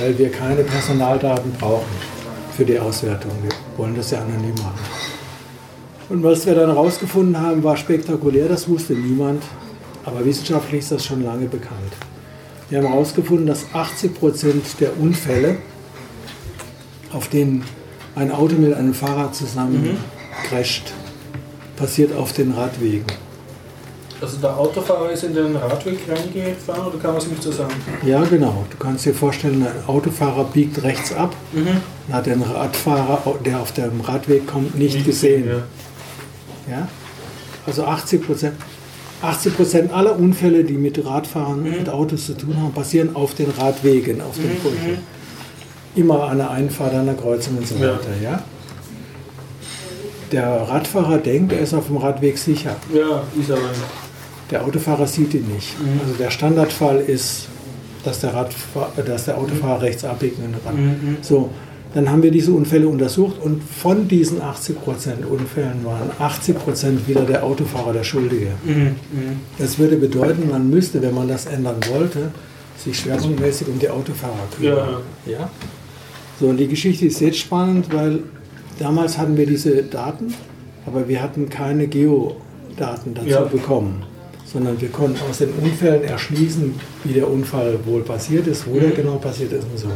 weil 0.02 0.18
wir 0.18 0.30
keine 0.32 0.64
Personaldaten 0.64 1.52
brauchen 1.52 1.94
für 2.56 2.64
die 2.64 2.76
Auswertung. 2.76 3.30
Wir 3.40 3.52
wollen 3.76 3.94
das 3.94 4.10
ja 4.10 4.20
anonym 4.20 4.54
machen. 4.56 4.80
Und 6.08 6.24
was 6.24 6.44
wir 6.44 6.56
dann 6.56 6.70
herausgefunden 6.70 7.40
haben, 7.40 7.62
war 7.62 7.76
spektakulär, 7.76 8.48
das 8.48 8.68
wusste 8.68 8.94
niemand, 8.94 9.44
aber 10.04 10.24
wissenschaftlich 10.24 10.80
ist 10.80 10.90
das 10.90 11.04
schon 11.04 11.22
lange 11.22 11.46
bekannt. 11.46 11.92
Wir 12.68 12.78
haben 12.78 12.88
herausgefunden, 12.88 13.46
dass 13.46 13.66
80 13.72 14.18
Prozent 14.18 14.64
der 14.80 14.98
Unfälle, 14.98 15.58
auf 17.12 17.28
denen 17.28 17.62
ein 18.16 18.32
Auto 18.32 18.56
mit 18.56 18.74
einem 18.74 18.94
Fahrrad 18.94 19.36
zusammen 19.36 19.98
crasht, 20.48 20.92
passiert 21.76 22.12
auf 22.12 22.32
den 22.32 22.50
Radwegen. 22.50 23.06
Also 24.23 24.36
der 24.39 24.57
Autofahrer 24.57 25.11
ist 25.11 25.24
in 25.24 25.35
den 25.35 25.57
Radweg 25.57 25.99
reingefahren 26.09 26.86
oder 26.86 26.99
kann 26.99 27.11
man 27.11 27.19
es 27.19 27.27
nicht 27.27 27.43
so 27.43 27.51
sagen? 27.51 27.74
Ja, 28.07 28.23
genau. 28.23 28.65
Du 28.70 28.77
kannst 28.78 29.05
dir 29.05 29.15
vorstellen, 29.15 29.66
ein 29.66 29.89
Autofahrer 29.89 30.44
biegt 30.44 30.81
rechts 30.85 31.12
ab 31.12 31.35
Mhm. 31.53 31.66
und 32.07 32.15
hat 32.15 32.27
den 32.27 32.40
Radfahrer, 32.40 33.20
der 33.44 33.59
auf 33.61 33.73
dem 33.73 34.01
Radweg 34.01 34.47
kommt, 34.47 34.77
nicht 34.78 35.05
gesehen. 35.05 35.47
Ja. 35.49 36.73
Ja? 36.73 36.89
Also 37.66 37.85
80 37.85 38.24
Prozent. 38.24 38.55
80 39.23 39.57
Prozent 39.57 39.93
aller 39.93 40.16
Unfälle, 40.16 40.62
die 40.65 40.74
mit 40.74 41.05
Radfahren, 41.05 41.62
mit 41.65 41.89
Autos 41.89 42.27
zu 42.27 42.35
tun 42.35 42.57
haben, 42.61 42.73
passieren 42.73 43.15
auf 43.16 43.35
den 43.35 43.51
Radwegen, 43.51 44.20
auf 44.20 44.36
den 44.36 44.57
Brücken. 44.61 44.99
Immer 45.97 46.24
an 46.28 46.39
der 46.39 46.51
Einfahrt, 46.51 46.94
an 46.94 47.07
der 47.07 47.15
Kreuzung 47.16 47.59
und 47.59 47.66
so 47.66 47.74
Ja. 47.74 47.89
weiter. 47.93 48.09
Ja? 48.23 48.43
Der 50.31 50.47
Radfahrer 50.69 51.19
denkt, 51.19 51.53
er 51.53 51.61
ist 51.61 51.74
auf 51.74 51.86
dem 51.89 51.97
Radweg 51.99 52.39
sicher. 52.39 52.77
ja, 52.94 53.23
ist 53.39 53.51
aber 53.51 53.61
nicht. 53.61 53.81
Der 54.52 54.64
Autofahrer 54.64 55.06
sieht 55.06 55.34
ihn 55.34 55.46
nicht. 55.54 55.74
Also 56.04 56.14
der 56.18 56.30
Standardfall 56.30 57.00
ist, 57.00 57.48
dass 58.04 58.20
der, 58.20 58.34
Radfahr 58.34 58.92
dass 59.04 59.24
der 59.24 59.38
Autofahrer 59.38 59.82
rechts 59.82 60.04
abbiegt. 60.04 60.38
Und 60.38 60.54
Rad. 60.66 60.76
Mhm. 60.76 61.16
So, 61.22 61.50
dann 61.94 62.10
haben 62.10 62.22
wir 62.22 62.30
diese 62.30 62.52
Unfälle 62.52 62.86
untersucht 62.88 63.36
und 63.42 63.62
von 63.62 64.08
diesen 64.08 64.40
80% 64.40 65.24
Unfällen 65.28 65.84
waren 65.84 66.10
80% 66.20 67.06
wieder 67.06 67.22
der 67.22 67.42
Autofahrer 67.44 67.92
der 67.92 68.04
Schuldige. 68.04 68.48
Mhm. 68.64 68.74
Mhm. 68.74 68.96
Das 69.58 69.78
würde 69.78 69.96
bedeuten, 69.96 70.48
man 70.50 70.68
müsste, 70.70 71.02
wenn 71.02 71.14
man 71.14 71.28
das 71.28 71.46
ändern 71.46 71.76
wollte, 71.90 72.30
sich 72.76 72.98
schwerpunktmäßig 72.98 73.68
um 73.68 73.78
die 73.78 73.88
Autofahrer 73.88 74.34
kümmern. 74.56 74.96
Ja. 75.26 75.48
So, 76.40 76.48
und 76.48 76.56
die 76.56 76.66
Geschichte 76.68 77.06
ist 77.06 77.20
jetzt 77.20 77.38
spannend, 77.38 77.86
weil 77.92 78.20
damals 78.78 79.16
hatten 79.16 79.36
wir 79.36 79.46
diese 79.46 79.82
Daten, 79.82 80.34
aber 80.86 81.08
wir 81.08 81.22
hatten 81.22 81.48
keine 81.48 81.86
Geodaten 81.86 83.14
dazu 83.14 83.28
Ja. 83.28 83.40
bekommen, 83.42 84.02
sondern 84.52 84.80
wir 84.80 84.88
konnten 84.88 85.18
aus 85.28 85.38
den 85.38 85.50
Unfällen 85.50 86.04
erschließen, 86.04 86.74
wie 87.04 87.12
der 87.14 87.30
Unfall 87.30 87.78
wohl 87.84 88.02
passiert 88.02 88.46
ist, 88.46 88.66
wo 88.66 88.78
der 88.78 88.90
genau 88.90 89.16
passiert 89.16 89.52
ist 89.52 89.64
und 89.64 89.78
so. 89.78 89.88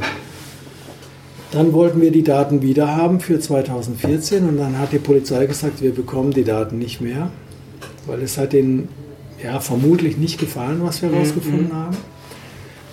Dann 1.52 1.72
wollten 1.72 2.00
wir 2.00 2.10
die 2.10 2.22
Daten 2.24 2.62
wieder 2.62 2.96
haben 2.96 3.20
für 3.20 3.38
2014 3.38 4.48
und 4.48 4.56
dann 4.58 4.78
hat 4.78 4.92
die 4.92 4.98
Polizei 4.98 5.46
gesagt, 5.46 5.80
wir 5.82 5.94
bekommen 5.94 6.32
die 6.32 6.44
Daten 6.44 6.78
nicht 6.78 7.00
mehr, 7.00 7.30
weil 8.06 8.22
es 8.22 8.36
hat 8.36 8.52
ihnen 8.52 8.88
ja, 9.42 9.60
vermutlich 9.60 10.16
nicht 10.16 10.38
gefallen, 10.38 10.78
was 10.82 11.02
wir 11.02 11.10
herausgefunden 11.10 11.72
haben. 11.72 11.96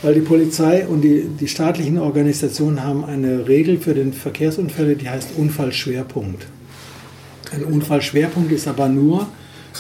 Weil 0.02 0.16
die 0.16 0.22
Polizei 0.22 0.86
und 0.86 1.02
die, 1.02 1.30
die 1.40 1.48
staatlichen 1.48 1.98
Organisationen 1.98 2.84
haben 2.84 3.06
eine 3.06 3.48
Regel 3.48 3.80
für 3.80 3.94
den 3.94 4.12
Verkehrsunfälle, 4.12 4.98
die 4.98 5.10
heißt 5.10 5.30
Unfallschwerpunkt. 5.38 6.46
Ein 7.54 7.64
Unfallschwerpunkt 7.64 8.52
ist 8.52 8.68
aber 8.68 8.90
nur 8.90 9.28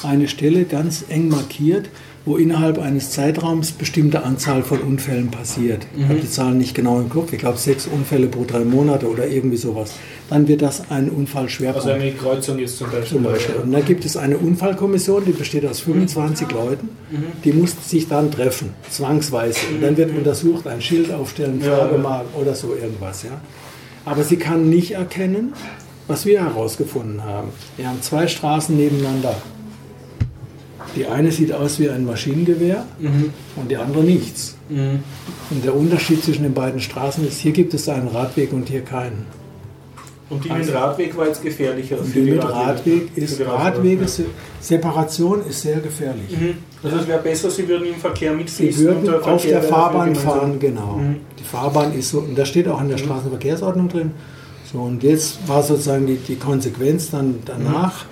eine 0.03 0.28
Stelle 0.28 0.65
ganz 0.65 1.06
eng 1.10 1.30
markiert, 1.30 1.90
wo 2.26 2.38
innerhalb 2.38 2.80
eines 2.80 3.11
Zeitraums 3.11 3.72
bestimmte 3.72 4.24
Anzahl 4.24 4.64
von 4.64 4.80
Unfällen 4.80 5.30
passiert. 5.30 5.86
Ich 5.98 6.06
habe 6.06 6.20
die 6.20 6.30
Zahlen 6.30 6.57
nicht 6.57 6.74
genau 6.74 6.99
im 6.99 7.10
Kopf, 7.10 7.34
ich 7.34 7.40
glaube 7.40 7.57
sechs 7.57 7.86
Unfälle 7.86 8.28
pro 8.28 8.45
drei 8.45 8.64
Monate 8.64 9.10
oder 9.10 9.28
irgendwie 9.28 9.57
sowas. 9.57 9.94
Dann 10.30 10.48
wird 10.48 10.61
das 10.61 10.90
ein 10.90 11.10
Unfallschwerpunkt. 11.10 11.86
Also 11.86 11.99
eine 11.99 12.14
Kreuzung 12.14 12.60
ist 12.60 12.78
zum 12.78 12.90
Beispiel. 12.90 13.18
Zum 13.18 13.24
Beispiel. 13.24 13.56
Und 13.56 13.72
dann 13.74 13.84
gibt 13.84 14.06
es 14.06 14.15
eine 14.15 14.38
Unfallkommission, 14.38 15.26
die 15.26 15.34
besteht 15.34 15.65
aus 15.65 15.82
25 15.82 16.49
Leuten. 16.52 16.90
Die 17.44 17.52
muss 17.52 17.76
sich 17.90 18.07
dann 18.07 18.32
treffen, 18.32 18.70
zwangsweise. 18.90 19.60
Und 19.74 19.82
dann 19.82 19.98
wird 19.98 20.15
untersucht, 20.15 20.65
ein 20.68 20.82
Schild 20.82 21.11
aufstellen, 21.11 21.61
Farbe 21.61 21.98
malen 21.98 22.28
oder 22.40 22.56
so 22.56 22.74
irgendwas. 22.74 23.24
Ja. 23.24 23.41
Aber 24.06 24.24
sie 24.24 24.38
kann 24.38 24.70
nicht 24.70 24.91
erkennen, 24.91 25.53
was 26.07 26.26
wir 26.26 26.41
herausgefunden 26.44 27.24
haben. 27.24 27.49
Wir 27.78 27.90
haben 27.90 28.02
zwei 28.02 28.28
Straßen 28.28 28.76
nebeneinander. 28.76 29.36
Die 30.95 31.07
eine 31.07 31.32
sieht 31.32 31.52
aus 31.52 31.80
wie 31.80 31.90
ein 31.90 32.06
Maschinengewehr 32.06 32.86
und 33.56 33.72
die 33.72 33.78
andere 33.78 34.03
nichts. 34.03 34.56
Und 34.70 35.65
der 35.65 35.76
Unterschied 35.76 36.24
zwischen 36.24 36.44
den 36.44 36.53
beiden 36.53 36.80
Straßen 36.80 37.28
ist, 37.28 37.40
hier 37.40 37.52
gibt 37.52 37.74
es 37.74 37.90
einen 37.90 38.07
Radweg 38.07 38.53
und 38.53 38.70
hier 38.70 38.82
keinen. 38.82 39.26
Und 40.30 40.44
die 40.45 40.49
mit 40.49 40.74
Radweg 40.74 41.15
war 41.18 41.28
jetzt 41.28 41.44
gefährlicher 41.44 41.99
Und 41.99 42.14
die 42.15 42.24
die 42.26 42.32
mit. 42.32 42.44
Radweg 42.44 43.10
Für 43.14 43.22
ist. 43.22 43.41
Radwege, 43.41 44.06
Separation 44.61 45.45
ist 45.48 45.61
sehr 45.61 45.80
gefährlich. 45.80 46.32
Mhm. 46.32 46.56
Also 46.82 46.98
es 46.98 47.07
wäre 47.07 47.22
besser, 47.22 47.52
Sie 47.52 47.68
würden 47.68 47.88
im 47.88 47.95
Verkehr 47.95 48.32
Sie 48.32 48.38
mitfließen 48.38 48.86
würden 48.86 48.98
und 48.99 49.26
der 49.26 49.28
auf 49.28 49.45
der 49.45 49.61
Fahrbahn 49.61 50.15
fahren, 50.15 50.60
genau. 50.60 50.98
Mhm. 50.98 51.18
Die 51.40 51.44
Fahrbahn 51.44 51.94
ist 51.94 52.10
so, 52.10 52.20
und 52.20 52.38
da 52.38 52.45
steht 52.45 52.68
auch 52.68 52.82
in 52.82 52.90
der 52.90 52.98
Straßenverkehrsordnung 52.98 53.90
drin. 53.90 54.11
So, 54.72 54.80
und 54.80 55.03
jetzt 55.03 55.48
war 55.48 55.61
sozusagen 55.61 56.07
die, 56.07 56.15
die 56.15 56.36
Konsequenz 56.36 57.11
dann 57.11 57.40
danach. 57.45 58.06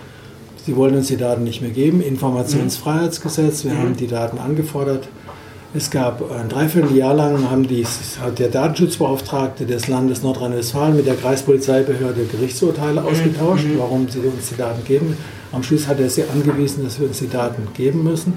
Sie 0.65 0.75
wollen 0.75 0.95
uns 0.95 1.07
die 1.07 1.17
Daten 1.17 1.43
nicht 1.43 1.61
mehr 1.61 1.71
geben. 1.71 2.01
Informationsfreiheitsgesetz, 2.01 3.65
wir 3.65 3.77
haben 3.77 3.95
die 3.95 4.07
Daten 4.07 4.37
angefordert. 4.37 5.07
Es 5.73 5.89
gab 5.89 6.29
ein 6.31 6.49
Dreivierteljahr 6.49 7.13
lang, 7.13 7.49
haben 7.49 7.65
die, 7.65 7.85
hat 8.21 8.39
der 8.39 8.49
Datenschutzbeauftragte 8.49 9.65
des 9.65 9.87
Landes 9.87 10.21
Nordrhein-Westfalen 10.21 10.97
mit 10.97 11.07
der 11.07 11.15
Kreispolizeibehörde 11.15 12.25
Gerichtsurteile 12.25 13.01
ausgetauscht, 13.03 13.65
warum 13.77 14.09
sie 14.09 14.19
uns 14.19 14.49
die 14.49 14.57
Daten 14.57 14.83
geben. 14.83 15.15
Am 15.53 15.63
Schluss 15.63 15.87
hat 15.87 15.99
er 15.99 16.09
sie 16.09 16.23
angewiesen, 16.23 16.83
dass 16.83 16.99
wir 16.99 17.07
uns 17.07 17.19
die 17.19 17.29
Daten 17.29 17.67
geben 17.73 18.03
müssen. 18.03 18.33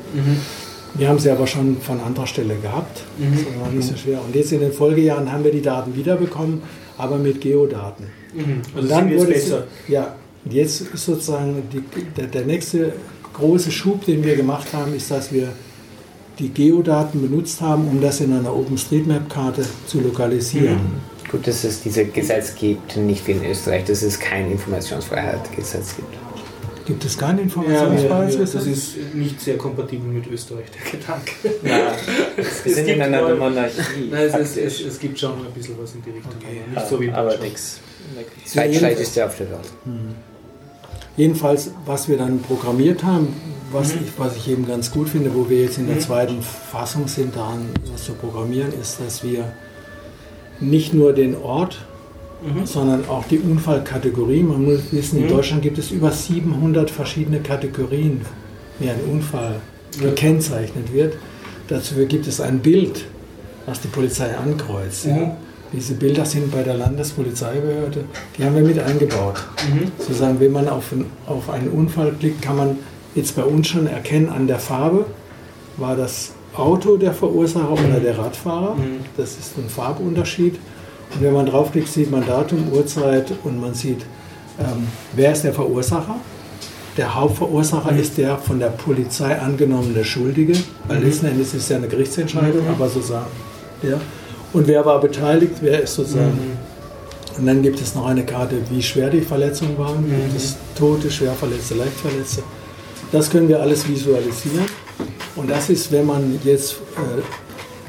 Wir 0.95 1.09
haben 1.09 1.19
sie 1.19 1.29
aber 1.31 1.49
schon 1.49 1.81
von 1.81 1.99
anderer 2.01 2.29
Stelle 2.29 2.55
gehabt. 2.55 3.03
Das 3.19 3.61
war 3.61 3.69
nicht 3.69 3.89
so 3.89 3.97
schwer. 3.97 4.21
Und 4.25 4.35
jetzt 4.37 4.53
in 4.53 4.61
den 4.61 4.73
Folgejahren 4.73 5.33
haben 5.33 5.43
wir 5.43 5.51
die 5.51 5.63
Daten 5.63 5.97
wiederbekommen, 5.97 6.63
aber 6.97 7.19
mit 7.19 7.41
Geodaten. 7.41 8.05
Mhm. 8.33 8.63
Also 8.77 8.81
Und 8.81 8.91
dann 8.91 9.19
wurde 9.19 9.35
es, 9.35 9.53
ja, 9.89 10.15
und 10.45 10.53
jetzt 10.53 10.81
ist 10.83 11.05
sozusagen 11.05 11.63
die, 11.73 11.83
der, 12.17 12.27
der 12.27 12.45
nächste 12.45 12.93
große 13.33 13.71
Schub, 13.71 14.05
den 14.05 14.23
wir 14.25 14.37
gemacht 14.37 14.73
haben, 14.73 14.95
ist, 14.95 15.11
dass 15.11 15.33
wir 15.33 15.49
die 16.39 16.49
Geodaten 16.49 17.21
benutzt 17.23 17.61
haben, 17.61 17.89
um 17.89 18.01
das 18.01 18.21
in 18.21 18.33
einer 18.33 18.55
OpenStreetMap-Karte 18.55 19.65
zu 19.87 20.01
lokalisieren. 20.01 20.79
Gut, 21.31 21.47
dass 21.47 21.65
es 21.65 21.83
dieses 21.83 22.13
Gesetz 22.13 22.55
gibt, 22.55 22.97
nicht 22.97 23.27
wie 23.27 23.33
in 23.33 23.45
Österreich, 23.45 23.85
dass 23.85 24.03
es 24.03 24.19
kein 24.19 24.51
Informationsfreiheitsgesetz 24.51 25.97
gibt. 25.97 26.09
Gibt 26.87 27.05
es 27.05 27.17
kein 27.17 27.39
Ja, 27.39 27.43
Informationsfreiheitsgesetz? 27.45 28.53
das 28.53 28.67
ist 28.67 29.15
nicht 29.15 29.41
sehr 29.41 29.57
kompatibel 29.57 30.09
mit 30.09 30.27
Österreich, 30.27 30.67
der 30.71 31.01
Gedanke. 31.01 31.33
Ja, 31.65 31.93
wir 32.65 32.75
sind 32.75 32.89
in 32.89 33.01
einer 33.01 33.35
Monarchie. 33.35 34.11
Nein, 34.11 34.29
es, 34.29 34.35
es, 34.35 34.57
es, 34.57 34.81
es 34.83 34.99
gibt 34.99 35.19
schon 35.19 35.33
ein 35.33 35.53
bisschen 35.55 35.77
was 35.81 35.95
in 35.95 36.03
die 36.03 36.11
Richtung, 36.11 36.33
aber 36.35 36.75
nicht 36.81 36.89
so 36.89 37.01
wie 37.01 37.07
in 37.07 37.15
aber 37.15 37.39
nichts. 37.39 37.81
Zweitschlechteste 38.45 39.25
auf 39.25 39.37
der 39.39 39.51
Welt. 39.51 39.73
Jedenfalls, 41.17 41.71
was 41.87 42.09
wir 42.09 42.19
dann 42.19 42.41
programmiert 42.41 43.05
haben, 43.05 43.29
was, 43.71 43.93
ich, 43.93 44.19
was 44.19 44.37
ich 44.37 44.49
eben 44.49 44.67
ganz 44.67 44.91
gut 44.91 45.09
finde, 45.09 45.35
wo 45.35 45.49
wir 45.49 45.63
jetzt 45.63 45.79
in 45.79 45.87
der 45.87 45.99
zweiten 46.01 46.43
Fassung 46.43 47.09
sind, 47.09 47.37
daran 47.37 47.67
was 47.93 48.05
zu 48.05 48.13
programmieren, 48.13 48.73
ist, 48.81 49.01
dass 49.01 49.23
wir 49.23 49.53
nicht 50.61 50.95
nur 50.95 51.13
den 51.13 51.37
Ort, 51.37 51.85
sondern 52.65 53.09
auch 53.09 53.25
die 53.25 53.39
Unfallkategorie. 53.39 54.43
Man 54.43 54.65
muss 54.65 54.93
wissen, 54.93 55.23
in 55.23 55.29
Deutschland 55.29 55.63
gibt 55.63 55.79
es 55.79 55.91
über 55.91 56.11
700 56.11 56.91
verschiedene 56.91 57.41
Kategorien, 57.41 58.21
wie 58.79 58.91
ein 58.91 59.01
Unfall 59.11 59.61
gekennzeichnet 60.01 60.93
wird. 60.93 61.17
Dazu 61.69 61.95
gibt 62.07 62.27
es 62.27 62.41
ein 62.41 62.59
Bild, 62.59 63.07
was 63.67 63.81
die 63.81 63.89
Polizei 63.89 64.37
ankreuzt. 64.37 65.07
Ja. 65.07 65.37
Diese 65.75 65.95
Bilder 65.95 66.25
sind 66.25 66.53
bei 66.53 66.63
der 66.63 66.75
Landespolizeibehörde, 66.75 68.05
die 68.39 68.45
haben 68.45 68.55
wir 68.55 68.63
mit 68.63 68.79
eingebaut. 68.79 69.43
Sozusagen, 69.99 70.39
wenn 70.39 70.53
man 70.53 70.69
auf, 70.69 70.93
ein, 70.93 71.07
auf 71.27 71.51
einen 71.51 71.69
Unfall 71.69 72.13
klickt, 72.13 72.43
kann 72.43 72.57
man 72.57 72.79
jetzt 73.17 73.35
bei 73.35 73.43
uns 73.43 73.67
schon 73.69 73.87
erkennen 73.89 74.29
an 74.29 74.47
der 74.47 74.59
Farbe, 74.61 75.07
war 75.77 75.97
das 75.97 76.33
Auto 76.55 76.97
der 76.97 77.13
Verursacher 77.13 77.73
oder 77.73 77.99
der 78.01 78.17
Radfahrer. 78.17 78.77
Das 79.17 79.31
ist 79.33 79.59
ein 79.59 79.69
Farbunterschied. 79.69 80.55
Und 81.13 81.23
wenn 81.23 81.33
man 81.33 81.47
draufklickt, 81.47 81.89
sieht 81.89 82.11
man 82.11 82.25
Datum, 82.25 82.73
Uhrzeit 82.73 83.33
und 83.43 83.61
man 83.61 83.75
sieht, 83.75 84.03
ähm, 84.61 84.87
wer 85.15 85.33
ist 85.33 85.43
der 85.43 85.53
Verursacher. 85.53 86.17
Der 86.97 87.13
Hauptverursacher 87.13 87.97
ist 87.97 88.17
der 88.19 88.39
von 88.39 88.61
der 88.61 88.69
Polizei 88.69 89.37
angenommene 89.37 90.05
Schuldige, 90.05 90.53
weil 90.87 91.03
letzten 91.03 91.27
Endes 91.27 91.49
ist 91.49 91.65
es 91.65 91.69
ja 91.69 91.79
eine 91.79 91.89
Gerichtsentscheidung, 91.89 92.69
aber 92.69 92.89
sozusagen 92.89 93.27
der. 93.83 94.01
Und 94.55 94.67
wer 94.67 94.85
war 94.87 95.01
beteiligt, 95.01 95.57
wer 95.61 95.83
ist 95.83 95.95
sozusagen. 95.95 96.39
Und 97.37 97.47
dann 97.47 97.63
gibt 97.63 97.81
es 97.81 97.95
noch 97.95 98.07
eine 98.07 98.25
Karte, 98.25 98.57
wie 98.71 98.81
schwer 98.83 99.11
die 99.11 99.21
Verletzungen 99.21 99.77
waren. 99.77 100.05
Gibt 100.09 100.37
es 100.37 100.57
Tote, 100.79 101.11
Schwerverletzte, 101.11 101.75
Leichtverletzte. 101.75 102.43
Das 103.13 103.29
können 103.31 103.49
wir 103.49 103.61
alles 103.61 103.87
visualisieren. 103.89 104.65
Und 105.37 105.51
das 105.51 105.69
ist, 105.69 105.91
wenn 105.91 106.07
man 106.07 106.39
jetzt 106.45 106.75
äh, 106.97 107.21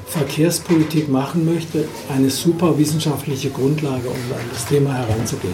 Verkehrspolitik 0.07 1.09
machen 1.09 1.45
möchte, 1.45 1.85
eine 2.15 2.29
super 2.29 2.77
wissenschaftliche 2.77 3.49
Grundlage, 3.51 4.07
um 4.07 4.15
an 4.15 4.45
das 4.51 4.65
Thema 4.65 4.93
heranzugehen. 4.93 5.53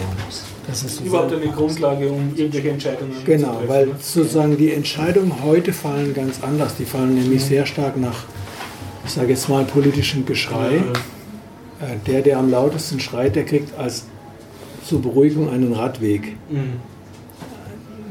Das 0.66 0.82
ist 0.84 1.00
Überhaupt 1.00 1.32
eine 1.32 1.50
Grundlage, 1.52 2.08
um 2.08 2.32
irgendwelche 2.36 2.70
Entscheidungen 2.70 3.12
Genau, 3.26 3.48
zu 3.48 3.52
treffen. 3.54 3.68
weil 3.68 3.88
sozusagen 4.00 4.56
die 4.56 4.72
Entscheidungen 4.72 5.32
heute 5.44 5.72
fallen 5.72 6.14
ganz 6.14 6.36
anders. 6.42 6.76
Die 6.78 6.84
fallen 6.84 7.14
nämlich 7.14 7.44
sehr 7.44 7.66
stark 7.66 7.96
nach, 7.98 8.24
ich 9.04 9.12
sage 9.12 9.28
jetzt 9.30 9.48
mal, 9.48 9.64
politischem 9.64 10.24
Geschrei. 10.26 10.76
Äh, 11.80 11.96
Der, 12.06 12.22
der 12.22 12.38
am 12.38 12.50
lautesten 12.50 13.00
schreit, 13.00 13.34
der 13.34 13.44
kriegt 13.44 13.76
als 13.78 14.06
zur 14.86 15.02
Beruhigung 15.02 15.50
einen 15.50 15.72
Radweg. 15.72 16.36
Mhm. 16.50 16.80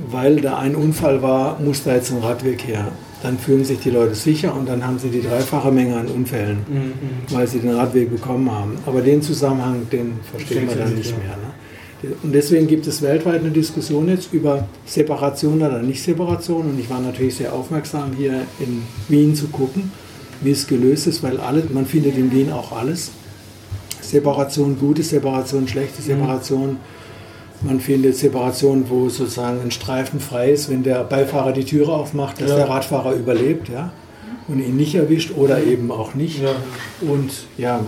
Weil 0.09 0.41
da 0.41 0.57
ein 0.57 0.75
Unfall 0.75 1.21
war, 1.21 1.59
muss 1.59 1.83
da 1.83 1.95
jetzt 1.95 2.11
ein 2.11 2.17
Radweg 2.19 2.67
her. 2.67 2.87
Dann 3.23 3.37
fühlen 3.37 3.63
sich 3.63 3.79
die 3.79 3.91
Leute 3.91 4.15
sicher 4.15 4.53
und 4.55 4.67
dann 4.67 4.85
haben 4.85 4.97
sie 4.97 5.09
die 5.09 5.21
dreifache 5.21 5.71
Menge 5.71 5.95
an 5.95 6.07
Unfällen, 6.07 6.57
Mhm. 6.67 6.93
weil 7.35 7.47
sie 7.47 7.59
den 7.59 7.71
Radweg 7.75 8.09
bekommen 8.09 8.51
haben. 8.51 8.77
Aber 8.85 9.01
den 9.01 9.21
Zusammenhang, 9.21 9.87
den 9.91 10.13
verstehen 10.29 10.67
wir 10.67 10.75
dann 10.75 10.95
nicht 10.95 11.11
mehr. 11.17 11.37
Ne? 11.37 12.15
Und 12.23 12.33
deswegen 12.33 12.65
gibt 12.65 12.87
es 12.87 13.01
weltweit 13.03 13.41
eine 13.41 13.51
Diskussion 13.51 14.09
jetzt 14.09 14.33
über 14.33 14.67
Separation 14.85 15.61
oder 15.61 15.83
Nicht-Separation. 15.83 16.65
Und 16.71 16.79
ich 16.79 16.89
war 16.89 16.99
natürlich 16.99 17.35
sehr 17.35 17.53
aufmerksam, 17.53 18.11
hier 18.17 18.41
in 18.59 18.81
Wien 19.07 19.35
zu 19.35 19.47
gucken, 19.49 19.91
wie 20.41 20.51
es 20.51 20.67
gelöst 20.67 21.07
ist, 21.07 21.23
weil 21.23 21.39
alle, 21.39 21.63
man 21.71 21.85
findet 21.85 22.17
in 22.17 22.31
Wien 22.31 22.51
auch 22.51 22.71
alles. 22.71 23.11
Separation, 24.01 24.77
gute 24.79 25.03
Separation, 25.03 25.67
schlechte 25.67 26.01
Separation. 26.01 26.77
Man 27.61 27.79
findet 27.79 28.17
Separation, 28.17 28.85
wo 28.89 29.07
sozusagen 29.07 29.61
ein 29.61 29.71
Streifen 29.71 30.19
frei 30.19 30.51
ist, 30.51 30.69
wenn 30.69 30.83
der 30.83 31.03
Beifahrer 31.03 31.51
die 31.53 31.63
Türe 31.63 31.91
aufmacht, 31.93 32.41
dass 32.41 32.49
Ja. 32.49 32.57
der 32.57 32.69
Radfahrer 32.69 33.13
überlebt, 33.13 33.69
ja, 33.69 33.91
und 34.47 34.59
ihn 34.59 34.75
nicht 34.75 34.95
erwischt 34.95 35.31
oder 35.37 35.63
eben 35.63 35.91
auch 35.91 36.15
nicht. 36.15 36.41
Ja. 36.41 36.55
Und 37.01 37.31
ja, 37.57 37.81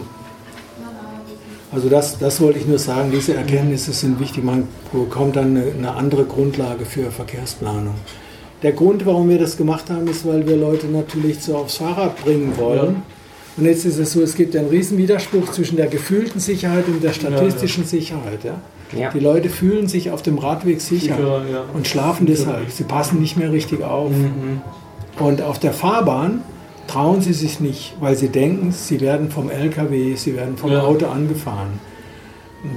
also 1.72 1.90
das, 1.90 2.20
das 2.20 2.40
wollte 2.40 2.60
ich 2.60 2.68
nur 2.68 2.78
sagen, 2.78 3.10
diese 3.12 3.34
Erkenntnisse 3.34 3.94
sind 3.94 4.20
wichtig. 4.20 4.44
Man 4.44 4.68
bekommt 4.92 5.36
dann 5.36 5.58
eine, 5.58 5.72
eine 5.72 5.92
andere 5.96 6.24
Grundlage 6.26 6.86
für 6.86 7.10
Verkehrsplanung. 7.10 7.96
Der 8.64 8.72
Grund, 8.72 9.06
warum 9.06 9.30
wir 9.30 9.38
das 9.38 9.58
gemacht 9.58 9.90
haben, 9.90 10.08
ist, 10.08 10.26
weil 10.26 10.48
wir 10.48 10.56
Leute 10.56 10.88
natürlich 10.88 11.40
so 11.42 11.58
aufs 11.58 11.78
Fahrrad 11.78 12.24
bringen 12.24 12.54
wollen. 12.58 12.96
Ja. 12.96 13.02
Und 13.58 13.66
jetzt 13.66 13.86
ist 13.86 14.00
es 14.00 14.14
so, 14.14 14.22
es 14.22 14.36
gibt 14.36 14.56
einen 14.56 14.70
riesen 14.70 14.98
Widerspruch 14.98 15.52
zwischen 15.52 15.76
der 15.76 15.88
gefühlten 15.88 16.40
Sicherheit 16.40 16.88
und 16.88 17.04
der 17.04 17.14
statistischen 17.14 17.84
Sicherheit. 17.86 18.44
Ja? 18.44 18.56
Ja. 18.98 19.10
Die 19.12 19.20
Leute 19.20 19.50
fühlen 19.50 19.88
sich 19.88 20.12
auf 20.12 20.22
dem 20.22 20.38
Radweg 20.38 20.82
sicher 20.82 21.16
Sicherer, 21.16 21.44
ja. 21.52 21.64
und 21.74 21.88
schlafen 21.88 22.26
deshalb. 22.26 22.72
Sie 22.72 22.84
passen 22.84 23.20
nicht 23.20 23.38
mehr 23.38 23.52
richtig 23.52 23.84
auf. 23.84 24.12
Mhm. 24.12 24.62
Und 25.20 25.42
auf 25.42 25.60
der 25.60 25.74
Fahrbahn 25.74 26.42
trauen 26.88 27.22
sie 27.22 27.34
sich 27.34 27.60
nicht, 27.60 27.96
weil 28.00 28.16
sie 28.16 28.30
denken, 28.30 28.72
sie 28.72 29.02
werden 29.02 29.30
vom 29.30 29.50
LKW, 29.50 30.16
sie 30.16 30.36
werden 30.36 30.58
vom 30.58 30.72
Ja. 30.72 30.82
Auto 30.82 31.08
angefahren. 31.08 31.80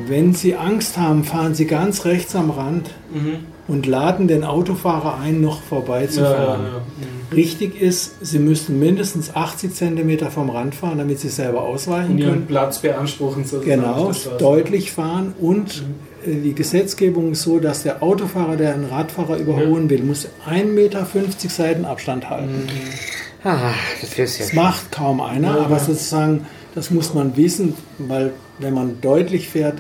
Wenn 0.09 0.35
sie 0.35 0.57
Angst 0.57 0.99
haben, 0.99 1.25
fahren 1.25 1.55
sie 1.55 1.67
ganz 1.67 2.05
rechts 2.05 2.35
am 2.35 2.51
Rand 2.51 2.91
Mhm. 3.13 3.39
Und 3.69 3.87
laden 3.87 4.29
den 4.29 4.45
Autofahrer 4.45 5.19
ein, 5.19 5.41
noch 5.41 5.57
Ja, 5.57 5.61
ja, 5.63 5.69
vorbeizufahren. 5.69 6.65
ja. 6.65 6.79
Mhm. 6.79 7.35
Richtig 7.35 7.81
ist, 7.81 8.25
sie 8.25 8.39
müssten 8.39 8.79
mindestens 8.79 9.35
80 9.35 9.75
cm 9.75 10.31
vom 10.31 10.49
Rand 10.51 10.75
fahren, 10.77 10.99
damit 10.99 11.19
sie 11.19 11.29
selber 11.29 11.63
ausweichen 11.63 12.13
Und 12.13 12.19
ihren 12.19 12.31
können. 12.31 12.47
Platz 12.47 12.79
beanspruchen 12.79 13.45
sozusagen. 13.45 13.81
Genau, 13.83 14.13
deutlich 14.39 14.93
fahren 14.93 15.35
und 15.41 15.83
äh, 16.25 16.35
die 16.35 16.55
Gesetzgebung 16.55 17.33
ist 17.33 17.43
so, 17.43 17.59
dass 17.59 17.83
der 17.83 18.03
Autofahrer, 18.03 18.57
der 18.57 18.75
einen 18.75 18.85
Radfahrer 18.85 19.39
überholen 19.39 19.91
will, 19.91 20.03
muss 20.05 20.29
1,50 20.49 20.65
Meter 20.67 21.07
Seitenabstand 21.49 22.31
halten. 22.31 22.69
Ah, 23.43 23.73
das 24.01 24.15
Das 24.39 24.53
macht 24.53 24.93
kaum 24.93 25.21
einer, 25.21 25.59
aber 25.61 25.79
sozusagen, 25.79 26.47
das 26.75 26.91
muss 26.91 27.15
man 27.15 27.37
wissen, 27.37 27.75
weil 27.99 28.33
wenn 28.59 28.75
man 28.75 29.01
deutlich 29.01 29.49
fährt, 29.49 29.79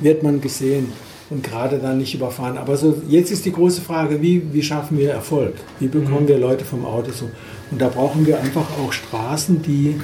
wird 0.00 0.22
man 0.22 0.40
gesehen 0.40 0.92
und 1.30 1.42
gerade 1.44 1.78
dann 1.78 1.98
nicht 1.98 2.14
überfahren. 2.14 2.56
Aber 2.58 2.76
so, 2.76 3.00
jetzt 3.08 3.30
ist 3.30 3.44
die 3.44 3.52
große 3.52 3.80
Frage, 3.82 4.22
wie, 4.22 4.42
wie 4.52 4.62
schaffen 4.62 4.98
wir 4.98 5.12
Erfolg? 5.12 5.54
Wie 5.78 5.88
bekommen 5.88 6.26
wir 6.28 6.38
Leute 6.38 6.64
vom 6.64 6.84
Auto 6.86 7.10
so? 7.12 7.28
Und 7.70 7.80
da 7.80 7.88
brauchen 7.88 8.26
wir 8.26 8.40
einfach 8.40 8.66
auch 8.82 8.92
Straßen, 8.92 9.60
die 9.62 10.00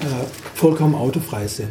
äh, 0.00 0.04
vollkommen 0.54 0.94
autofrei 0.94 1.46
sind, 1.46 1.68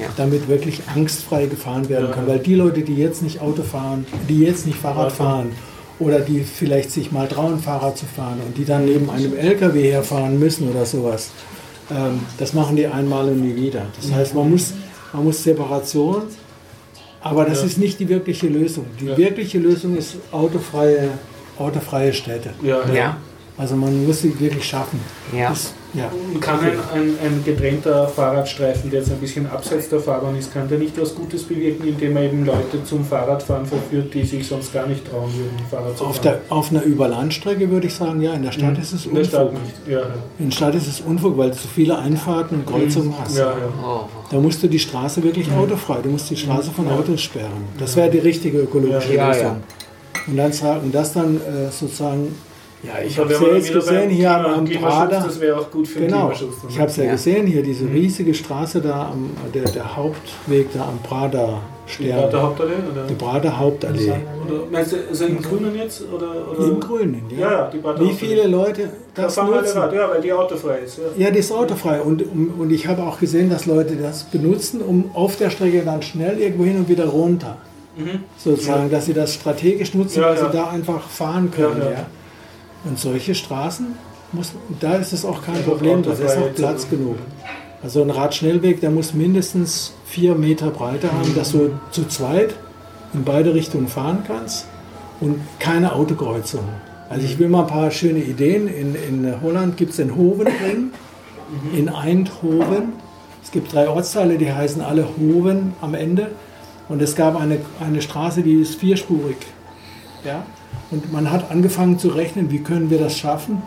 Ja. 0.00 0.06
damit 0.16 0.48
wirklich 0.48 0.80
angstfrei 0.94 1.46
gefahren 1.46 1.88
werden 1.88 2.08
Ja. 2.08 2.14
kann. 2.14 2.26
Weil 2.26 2.38
die 2.38 2.54
Leute, 2.54 2.82
die 2.82 2.94
jetzt 2.94 3.22
nicht 3.22 3.40
Auto 3.40 3.62
fahren, 3.62 4.06
die 4.28 4.40
jetzt 4.40 4.66
nicht 4.66 4.78
Fahrrad 4.78 5.12
fahren 5.12 5.50
oder 5.98 6.20
die 6.20 6.40
vielleicht 6.40 6.90
sich 6.90 7.12
mal 7.12 7.28
trauen, 7.28 7.58
Fahrrad 7.58 7.98
zu 7.98 8.06
fahren 8.06 8.38
und 8.46 8.56
die 8.56 8.64
dann 8.64 8.84
neben 8.86 9.10
einem 9.10 9.36
LKW 9.36 9.90
herfahren 9.90 10.38
müssen 10.38 10.68
oder 10.70 10.86
sowas, 10.86 11.30
ähm, 11.90 12.20
das 12.38 12.54
machen 12.54 12.76
die 12.76 12.86
einmal 12.86 13.28
und 13.28 13.40
nie 13.42 13.54
wieder. 13.56 13.82
Das 14.00 14.10
heißt, 14.12 14.34
man 14.34 14.50
muss, 14.50 14.72
man 15.12 15.24
muss 15.24 15.42
Separation, 15.42 16.22
aber 17.24 17.44
das 17.46 17.60
Ja. 17.60 17.66
ist 17.66 17.78
nicht 17.78 17.98
die 17.98 18.08
wirkliche 18.08 18.46
Lösung. 18.46 18.86
Die 19.00 19.06
Ja. 19.06 19.16
wirkliche 19.16 19.58
Lösung 19.58 19.96
ist 19.96 20.16
autofreie, 20.30 21.08
autofreie 21.58 22.12
Städte. 22.12 22.50
Ja, 22.62 22.78
ja. 22.92 23.16
Also 23.56 23.76
man 23.76 24.04
muss 24.04 24.20
sie 24.22 24.38
wirklich 24.40 24.64
schaffen. 24.64 24.98
Ja. 25.32 25.50
Das, 25.50 25.72
ja. 25.94 26.10
Und 26.32 26.40
Kann 26.40 26.58
ein, 26.58 26.72
ein, 26.92 27.14
ein 27.24 27.42
getrennter 27.44 28.08
Fahrradstreifen, 28.08 28.90
der 28.90 28.98
jetzt 28.98 29.12
ein 29.12 29.18
bisschen 29.18 29.46
abseits 29.48 29.88
der 29.88 30.00
Fahrbahn 30.00 30.36
ist, 30.36 30.52
kann 30.52 30.68
der 30.68 30.78
nicht 30.78 31.00
was 31.00 31.14
Gutes 31.14 31.44
bewirken, 31.44 31.86
indem 31.86 32.16
er 32.16 32.24
eben 32.24 32.44
Leute 32.44 32.82
zum 32.84 33.04
Fahrradfahren 33.04 33.64
verführt, 33.64 34.12
die 34.12 34.24
sich 34.24 34.44
sonst 34.48 34.72
gar 34.72 34.88
nicht 34.88 35.08
trauen 35.08 35.32
würden, 35.32 35.56
Fahrrad 35.70 35.96
zu 35.96 36.04
Auf, 36.04 36.16
fahren? 36.16 36.40
der, 36.48 36.56
auf 36.56 36.70
einer 36.72 36.82
Überlandstrecke 36.82 37.70
würde 37.70 37.86
ich 37.86 37.94
sagen, 37.94 38.20
ja, 38.22 38.34
in 38.34 38.42
der 38.42 38.50
Stadt 38.50 38.76
ist 38.76 38.92
es 38.92 39.06
In 39.06 39.12
der 39.14 39.20
Unfug. 39.22 39.32
Stadt 39.32 39.52
nicht. 39.52 39.74
Ja, 39.86 40.00
ja. 40.00 40.06
In 40.40 40.46
der 40.46 40.56
Stadt 40.56 40.74
ist 40.74 40.88
es 40.88 41.00
Unfug, 41.00 41.38
weil 41.38 41.50
du 41.50 41.56
so 41.56 41.68
viele 41.72 41.96
Einfahrten 41.96 42.56
und 42.56 42.66
Kreuzungen 42.66 43.14
hast. 43.20 43.36
Ja, 43.38 43.50
ja. 43.50 43.54
Oh. 43.86 44.00
Da 44.32 44.40
musst 44.40 44.64
du 44.64 44.66
die 44.66 44.80
Straße 44.80 45.22
wirklich 45.22 45.48
autofrei, 45.52 45.98
du 46.02 46.08
musst 46.08 46.28
die 46.28 46.36
Straße 46.36 46.72
von 46.72 46.88
Autos 46.88 47.22
sperren. 47.22 47.68
Das 47.78 47.94
wäre 47.94 48.10
die 48.10 48.18
richtige 48.18 48.58
ökologische 48.58 49.14
Ja, 49.14 49.32
ja. 49.32 49.32
Lösung. 49.32 49.56
Und, 50.26 50.36
dann, 50.38 50.52
und 50.80 50.92
das 50.92 51.12
dann 51.12 51.36
äh, 51.36 51.70
sozusagen, 51.70 52.34
ja, 52.86 53.04
ich 53.06 53.16
Da 53.16 53.22
habe 53.22 53.32
ja 53.34 53.54
jetzt 53.54 53.72
gesehen 53.72 54.10
hier 54.10 54.28
Klima- 54.30 54.54
am 54.54 54.64
Klimaschutz, 54.64 54.94
Prader. 54.98 55.22
Das 55.26 55.40
wäre 55.40 55.58
auch 55.58 55.70
gut 55.70 55.88
für 55.88 55.98
den 56.00 56.08
Genau, 56.08 56.20
Klimaschutz. 56.28 56.60
dann. 56.62 56.70
ich 56.70 56.78
habe 56.78 56.90
es 56.90 56.96
ja, 56.96 57.04
Ja. 57.04 57.12
gesehen 57.12 57.46
hier, 57.46 57.62
diese 57.62 57.86
riesige 57.88 58.34
Straße 58.34 58.80
da, 58.80 59.10
am, 59.12 59.30
der, 59.52 59.62
der 59.64 59.96
Hauptweg 59.96 60.72
da 60.74 60.82
am 60.88 60.98
Prader 61.02 61.60
Die 61.98 62.04
Prater 62.08 62.28
Stern. 62.30 62.42
Hauptallee? 62.42 62.72
Oder? 62.92 63.06
Die 63.06 63.14
Prader 63.14 63.58
Hauptallee. 63.58 64.10
Oder 64.10 64.54
meinst 64.70 64.92
du, 64.92 64.96
also 65.08 65.24
im 65.26 65.42
Grünen 65.42 65.74
jetzt? 65.76 66.02
Oder, 66.10 66.28
oder? 66.50 66.68
Im 66.68 66.80
Grünen, 66.80 67.22
ja. 67.30 67.38
Ja, 67.38 67.52
ja, 67.52 67.70
die 67.70 67.78
Prater 67.78 68.00
Wie 68.00 68.12
viele 68.12 68.46
Leute 68.46 68.88
Da 69.14 69.22
das 69.22 69.38
alle 69.38 69.56
nutzen? 69.56 69.78
Rad, 69.78 69.92
ja, 69.92 70.08
weil 70.10 70.20
die 70.22 70.32
autofrei 70.32 70.78
ist. 70.84 70.98
Ja. 70.98 71.24
Ja, 71.26 71.30
die 71.30 71.38
ist 71.40 71.52
autofrei. 71.52 72.00
Und, 72.00 72.22
und 72.58 72.70
ich 72.70 72.86
habe 72.86 73.02
auch 73.02 73.18
gesehen, 73.20 73.50
dass 73.50 73.66
Leute 73.66 73.96
das 73.96 74.24
benutzen, 74.24 74.80
um 74.80 75.10
auf 75.14 75.36
der 75.36 75.50
Strecke 75.50 75.82
dann 75.84 76.00
schnell 76.02 76.38
irgendwo 76.40 76.64
hin 76.64 76.76
und 76.78 76.88
wieder 76.88 77.04
runter. 77.06 77.58
Mhm. 77.96 78.20
Sozusagen, 78.38 78.90
dass 78.90 79.04
sie 79.06 79.12
das 79.14 79.34
strategisch 79.34 79.94
nutzen, 79.94 80.22
weil 80.22 80.36
sie 80.38 80.48
da 80.52 80.68
einfach 80.70 81.02
fahren 81.08 81.50
können. 81.50 81.80
Ja. 81.82 82.06
Und 82.84 82.98
solche 82.98 83.34
Straßen, 83.34 83.86
muss, 84.32 84.52
da 84.80 84.96
ist 84.96 85.12
es 85.12 85.24
auch 85.24 85.42
kein 85.42 85.56
Einfach 85.56 85.72
Problem, 85.72 86.02
da 86.02 86.12
ist 86.12 86.36
auch 86.36 86.54
Platz 86.54 86.88
genug. 86.88 87.16
Also 87.82 88.02
ein 88.02 88.10
Radschnellweg, 88.10 88.80
der 88.80 88.90
muss 88.90 89.14
mindestens 89.14 89.92
vier 90.06 90.34
Meter 90.34 90.70
Breite 90.70 91.12
haben, 91.12 91.34
dass 91.34 91.52
du 91.52 91.70
zu 91.90 92.06
zweit 92.06 92.54
in 93.12 93.24
beide 93.24 93.54
Richtungen 93.54 93.88
fahren 93.88 94.24
kannst 94.26 94.66
und 95.20 95.40
keine 95.58 95.92
Autokreuzung. 95.92 96.64
Also 97.10 97.26
ich 97.26 97.38
will 97.38 97.48
mal 97.48 97.62
ein 97.62 97.66
paar 97.66 97.90
schöne 97.90 98.20
Ideen. 98.20 98.68
In, 98.68 98.94
in 98.94 99.40
Holland 99.42 99.76
gibt 99.76 99.90
es 99.90 99.96
den 99.98 100.16
Hovenring, 100.16 100.90
in 101.72 101.88
Eindhoven. 101.88 102.94
Es 103.42 103.50
gibt 103.50 103.72
drei 103.72 103.88
Ortsteile, 103.88 104.38
die 104.38 104.52
heißen 104.52 104.80
alle 104.80 105.06
Hoven 105.18 105.74
am 105.80 105.94
Ende. 105.94 106.30
Und 106.88 107.00
es 107.02 107.14
gab 107.14 107.38
eine, 107.38 107.58
eine 107.80 108.02
Straße, 108.02 108.42
die 108.42 108.60
ist 108.60 108.76
vierspurig. 108.76 109.36
Ja? 110.24 110.44
Und 110.90 111.12
man 111.12 111.30
hat 111.30 111.50
angefangen 111.50 111.98
zu 111.98 112.08
rechnen, 112.08 112.50
wie 112.50 112.60
können 112.60 112.90
wir 112.90 112.98
das 112.98 113.16
schaffen, 113.16 113.62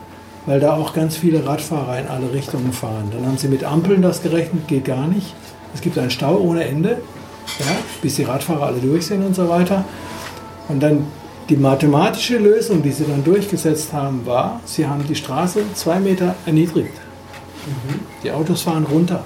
weil 0.45 0.59
da 0.59 0.75
auch 0.75 0.93
ganz 0.93 1.17
viele 1.17 1.45
Radfahrer 1.45 1.99
in 1.99 2.07
alle 2.07 2.31
Richtungen 2.33 2.71
fahren. 2.71 3.09
Dann 3.11 3.25
haben 3.25 3.37
sie 3.37 3.47
mit 3.47 3.63
Ampeln 3.63 4.01
das 4.01 4.21
gerechnet, 4.21 4.67
geht 4.67 4.85
gar 4.85 5.07
nicht. 5.07 5.33
Es 5.73 5.81
gibt 5.81 5.97
einen 5.97 6.09
Stau 6.09 6.37
ohne 6.37 6.63
Ende, 6.63 7.01
ja, 7.59 7.65
bis 8.01 8.15
die 8.15 8.23
Radfahrer 8.23 8.67
alle 8.67 8.79
durch 8.79 9.05
sind 9.07 9.25
und 9.25 9.35
so 9.35 9.49
weiter. 9.49 9.83
Und 10.69 10.81
dann 10.81 11.05
die 11.49 11.57
mathematische 11.57 12.37
Lösung, 12.37 12.81
die 12.81 12.91
sie 12.91 13.05
dann 13.05 13.23
durchgesetzt 13.23 13.93
haben, 13.93 14.25
war, 14.25 14.59
sie 14.65 14.87
haben 14.87 15.05
die 15.07 15.15
Straße 15.15 15.61
zwei 15.73 15.99
Meter 15.99 16.35
erniedrigt. 16.45 16.93
Die 18.23 18.31
Autos 18.31 18.61
fahren 18.61 18.85
runter. 18.85 19.23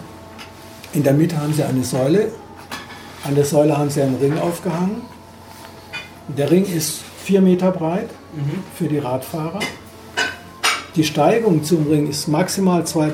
In 0.93 1.03
der 1.03 1.13
Mitte 1.13 1.37
haben 1.37 1.53
sie 1.53 1.63
eine 1.63 1.83
Säule. 1.83 2.31
An 3.23 3.35
der 3.35 3.45
Säule 3.45 3.77
haben 3.77 3.89
sie 3.89 4.01
einen 4.01 4.17
Ring 4.17 4.37
aufgehangen. 4.39 5.01
Der 6.27 6.49
Ring 6.49 6.65
ist 6.65 7.01
vier 7.23 7.41
Meter 7.41 7.71
breit 7.71 8.09
für 8.75 8.87
die 8.87 8.97
Radfahrer. 8.97 9.59
Die 10.97 11.05
Steigung 11.05 11.63
zum 11.63 11.87
Ring 11.87 12.09
ist 12.09 12.27
maximal 12.27 12.81
2%. 12.81 13.11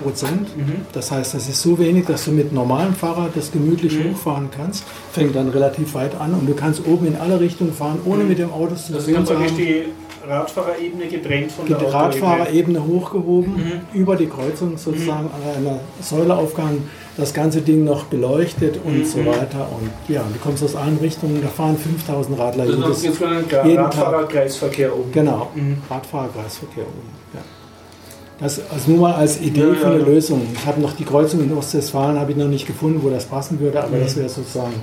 Das 0.94 1.12
heißt, 1.12 1.36
das 1.36 1.48
ist 1.48 1.62
so 1.62 1.78
wenig, 1.78 2.06
dass 2.08 2.26
du 2.26 2.32
mit 2.32 2.52
normalem 2.52 2.96
Fahrrad 2.96 3.36
das 3.36 3.52
gemütlich 3.52 3.94
hochfahren 4.04 4.50
kannst. 4.56 4.84
Fängt 5.12 5.36
dann 5.36 5.50
relativ 5.50 5.94
weit 5.94 6.20
an 6.20 6.34
und 6.34 6.48
du 6.48 6.56
kannst 6.56 6.88
oben 6.88 7.06
in 7.06 7.16
alle 7.16 7.40
Richtungen 7.40 7.74
fahren, 7.74 8.00
ohne 8.04 8.24
mit 8.24 8.40
dem 8.40 8.52
Auto 8.52 8.74
zu 8.74 8.94
Das 8.94 9.06
praktisch 9.06 9.30
haben. 9.30 9.58
die 9.58 9.84
Radfahrerebene 10.28 11.08
getrennt 11.08 11.52
von 11.52 11.66
der. 11.68 11.82
Radfahrerebene 11.94 12.86
hochgehoben, 12.86 13.56
über 13.94 14.16
die 14.16 14.28
Kreuzung 14.28 14.78
sozusagen 14.78 15.28
an 15.28 15.42
einer 15.66 15.80
Säule 16.02 16.36
aufgehangen, 16.36 16.90
das 17.16 17.34
ganze 17.34 17.62
Ding 17.62 17.84
noch 17.84 18.06
beleuchtet 18.06 18.80
und 18.84 19.08
so 19.08 19.26
weiter. 19.26 19.68
Und 19.80 19.90
ja, 20.14 20.22
du 20.32 20.40
kommst 20.40 20.64
aus 20.64 20.76
allen 20.76 20.98
Richtungen, 20.98 21.42
da 21.42 21.48
fahren 21.48 21.78
5000 21.78 22.38
Radler 22.40 22.66
Das 22.66 22.76
ist 22.76 23.04
jedes, 23.04 23.20
jetzt 23.20 23.66
jeden 23.66 23.78
Radfahrerkreisverkehr 23.84 24.94
oben. 24.96 25.12
Genau, 25.12 25.50
Mhm. 25.56 25.78
Radfahrerkreisverkehr 25.90 26.84
oben. 26.84 27.10
Ja. 27.34 27.40
Das 28.40 28.62
also 28.72 28.92
nur 28.92 29.00
mal 29.02 29.14
als 29.16 29.42
Idee 29.42 29.62
Ja, 29.62 29.74
für 29.74 29.88
eine 29.88 30.00
ja. 30.00 30.06
Lösung. 30.06 30.46
Ich 30.54 30.66
habe 30.66 30.80
noch 30.80 30.94
die 30.94 31.06
Kreuzung 31.06 31.40
in 31.42 31.52
Ostwestfalen, 31.58 32.20
habe 32.20 32.32
ich 32.32 32.38
noch 32.38 32.48
nicht 32.48 32.68
gefunden, 32.68 33.02
wo 33.02 33.10
das 33.10 33.26
passen 33.26 33.60
würde, 33.60 33.82
aber 33.82 33.98
Mhm. 33.98 34.02
das 34.04 34.16
wäre 34.16 34.30
sozusagen. 34.30 34.74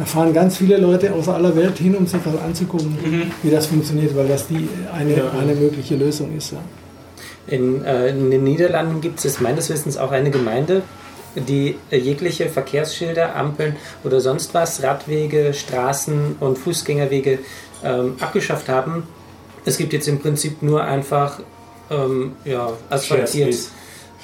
Da 0.00 0.06
fahren 0.06 0.32
ganz 0.32 0.56
viele 0.56 0.78
Leute 0.78 1.12
aus 1.12 1.28
aller 1.28 1.54
Welt 1.54 1.76
hin, 1.76 1.94
um 1.94 2.06
sich 2.06 2.18
das 2.24 2.40
anzugucken, 2.40 3.30
wie 3.42 3.50
das 3.50 3.66
funktioniert, 3.66 4.16
weil 4.16 4.26
das 4.28 4.46
die 4.48 4.66
eine, 4.94 5.10
Mhm. 5.10 5.16
Ja. 5.18 5.30
eine 5.38 5.54
mögliche 5.54 5.94
Lösung 5.94 6.34
ist. 6.34 6.52
Ja. 6.52 6.58
In, 7.46 7.84
äh, 7.84 8.08
in 8.08 8.30
den 8.30 8.42
Niederlanden 8.44 9.02
gibt 9.02 9.22
es 9.22 9.40
meines 9.40 9.68
Wissens 9.68 9.98
auch 9.98 10.10
eine 10.10 10.30
Gemeinde, 10.30 10.80
die 11.36 11.76
jegliche 11.90 12.48
Verkehrsschilder, 12.48 13.36
Ampeln 13.36 13.76
oder 14.02 14.20
sonst 14.20 14.54
was, 14.54 14.82
Radwege, 14.82 15.52
Straßen 15.52 16.36
und 16.40 16.56
Fußgängerwege 16.56 17.38
ähm, 17.84 18.14
abgeschafft 18.20 18.70
haben. 18.70 19.02
Es 19.66 19.76
gibt 19.76 19.92
jetzt 19.92 20.08
im 20.08 20.18
Prinzip 20.18 20.62
nur 20.62 20.82
einfach 20.82 21.40
ähm, 21.90 22.32
ja, 22.46 22.70
asphaltiert. 22.88 23.54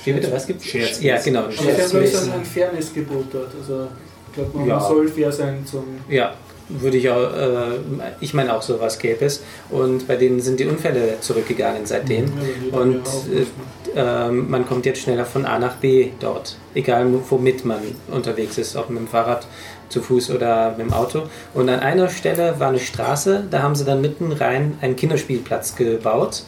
Wie 0.04 0.12
bitte, 0.12 0.32
was 0.32 0.46
gibt's? 0.46 0.64
Shared 0.64 1.02
Ja, 1.02 1.20
genau. 1.20 1.40
Aber 1.40 1.52
sie 1.52 1.58
haben 1.70 1.74
bloß 1.90 1.90
Space. 2.10 2.30
ein 2.32 2.44
Fairnessgebot 2.46 3.26
dort. 3.32 3.50
Also 3.60 3.88
glaube, 4.36 4.56
man 4.58 4.68
Ja. 4.68 4.80
soll 4.80 5.08
fair 5.08 5.32
sein 5.32 5.64
zum. 5.66 5.82
Ja, 6.08 6.34
würde 6.68 6.96
ich 6.96 7.08
auch, 7.10 7.32
äh, 7.32 7.78
ich 8.20 8.34
meine 8.34 8.54
auch 8.54 8.62
sowas 8.62 8.98
gäbe 8.98 9.24
es. 9.24 9.42
Und 9.70 10.06
bei 10.08 10.16
denen 10.16 10.40
sind 10.40 10.58
die 10.60 10.66
Unfälle 10.66 11.20
zurückgegangen 11.20 11.86
seitdem. 11.86 12.26
Ja, 12.72 12.78
Und 12.78 13.02
äh, 13.04 13.46
ähm, 13.94 14.50
man 14.50 14.66
kommt 14.66 14.84
jetzt 14.86 15.02
schneller 15.02 15.24
von 15.24 15.44
A 15.46 15.58
nach 15.58 15.76
B 15.76 16.08
dort. 16.20 16.56
Egal 16.74 17.06
womit 17.30 17.64
man 17.64 17.78
unterwegs 18.08 18.58
ist, 18.58 18.76
ob 18.76 18.90
mit 18.90 18.98
dem 18.98 19.08
Fahrrad, 19.08 19.46
zu 19.88 20.02
Fuß 20.02 20.30
oder 20.30 20.70
mit 20.70 20.80
dem 20.80 20.92
Auto. 20.92 21.22
Und 21.54 21.68
an 21.68 21.78
einer 21.78 22.08
Stelle 22.08 22.58
war 22.58 22.70
eine 22.70 22.80
Straße, 22.80 23.44
da 23.48 23.62
haben 23.62 23.76
sie 23.76 23.84
dann 23.84 24.00
mitten 24.00 24.32
rein 24.32 24.76
einen 24.80 24.96
Kinderspielplatz 24.96 25.76
gebaut, 25.76 26.42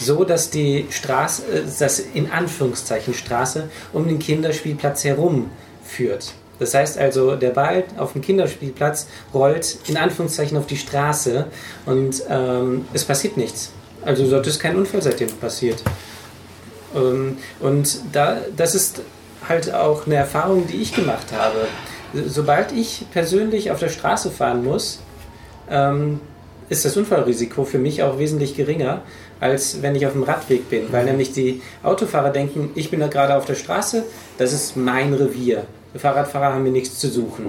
so 0.00 0.24
dass 0.24 0.48
die 0.48 0.86
Straße, 0.88 1.42
äh, 1.52 1.62
das 1.78 1.98
in 1.98 2.30
Anführungszeichen 2.30 3.12
Straße, 3.12 3.68
um 3.92 4.08
den 4.08 4.18
Kinderspielplatz 4.18 5.04
herum 5.04 5.50
führt. 5.84 6.32
Das 6.58 6.74
heißt 6.74 6.98
also, 6.98 7.36
der 7.36 7.50
Ball 7.50 7.84
auf 7.96 8.12
dem 8.12 8.22
Kinderspielplatz 8.22 9.06
rollt 9.32 9.78
in 9.86 9.96
Anführungszeichen 9.96 10.56
auf 10.56 10.66
die 10.66 10.76
Straße 10.76 11.46
und 11.86 12.22
ähm, 12.28 12.86
es 12.92 13.04
passiert 13.04 13.36
nichts. 13.36 13.72
Also 14.04 14.28
dort 14.28 14.46
ist 14.46 14.58
kein 14.58 14.76
Unfall 14.76 15.02
seitdem 15.02 15.28
passiert. 15.28 15.82
Ähm, 16.94 17.36
Und 17.60 18.00
da, 18.12 18.38
das 18.56 18.74
ist 18.74 19.02
halt 19.48 19.72
auch 19.72 20.06
eine 20.06 20.16
Erfahrung, 20.16 20.66
die 20.66 20.76
ich 20.76 20.94
gemacht 20.94 21.26
habe. 21.32 21.66
Sobald 22.26 22.72
ich 22.72 23.06
persönlich 23.12 23.70
auf 23.70 23.78
der 23.78 23.88
Straße 23.88 24.30
fahren 24.30 24.64
muss, 24.64 25.00
ähm, 25.70 26.20
ist 26.68 26.84
das 26.84 26.96
Unfallrisiko 26.96 27.64
für 27.64 27.78
mich 27.78 28.02
auch 28.02 28.18
wesentlich 28.18 28.56
geringer, 28.56 29.02
als 29.40 29.82
wenn 29.82 29.94
ich 29.94 30.06
auf 30.06 30.12
dem 30.12 30.22
Radweg 30.22 30.68
bin. 30.68 30.92
Weil 30.92 31.04
nämlich 31.04 31.32
die 31.32 31.62
Autofahrer 31.82 32.30
denken, 32.30 32.70
ich 32.74 32.90
bin 32.90 33.00
da 33.00 33.08
gerade 33.08 33.36
auf 33.36 33.44
der 33.44 33.54
Straße, 33.54 34.04
das 34.36 34.52
ist 34.52 34.76
mein 34.76 35.14
Revier. 35.14 35.64
Fahrradfahrer 35.98 36.54
haben 36.54 36.62
hier 36.64 36.72
nichts 36.72 36.98
zu 36.98 37.08
suchen. 37.08 37.46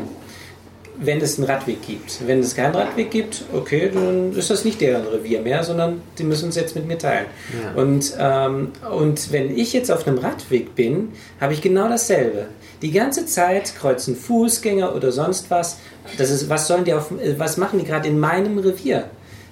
Wenn 1.01 1.21
es 1.21 1.37
einen 1.37 1.47
Radweg 1.47 1.81
gibt. 1.87 2.27
Wenn 2.27 2.41
es 2.41 2.55
keinen 2.57 2.75
Radweg 2.75 3.09
gibt, 3.09 3.43
okay, 3.53 3.89
dann 3.93 4.33
ist 4.33 4.49
das 4.49 4.65
nicht 4.65 4.81
deren 4.81 5.07
Revier 5.07 5.39
mehr, 5.41 5.63
sondern 5.63 6.01
die 6.17 6.25
müssen 6.25 6.49
es 6.49 6.55
jetzt 6.57 6.75
mit 6.75 6.87
mir 6.87 6.97
teilen. 6.97 7.27
Ja. 7.63 7.81
Und, 7.81 8.13
ähm, 8.19 8.71
und 8.91 9.31
wenn 9.31 9.57
ich 9.57 9.71
jetzt 9.71 9.91
auf 9.91 10.05
einem 10.05 10.17
Radweg 10.17 10.75
bin, 10.75 11.13
habe 11.39 11.53
ich 11.53 11.61
genau 11.61 11.87
dasselbe. 11.87 12.47
Die 12.81 12.91
ganze 12.91 13.25
Zeit 13.25 13.73
kreuzen 13.79 14.13
Fußgänger 14.15 14.93
oder 14.93 15.13
sonst 15.13 15.49
was. 15.49 15.77
Das 16.17 16.29
ist, 16.31 16.49
was 16.49 16.67
sollen 16.67 16.83
die 16.83 16.93
auf, 16.93 17.11
was 17.37 17.55
machen 17.55 17.79
die 17.79 17.85
gerade 17.85 18.09
in 18.09 18.19
meinem 18.19 18.57
Revier? 18.57 19.05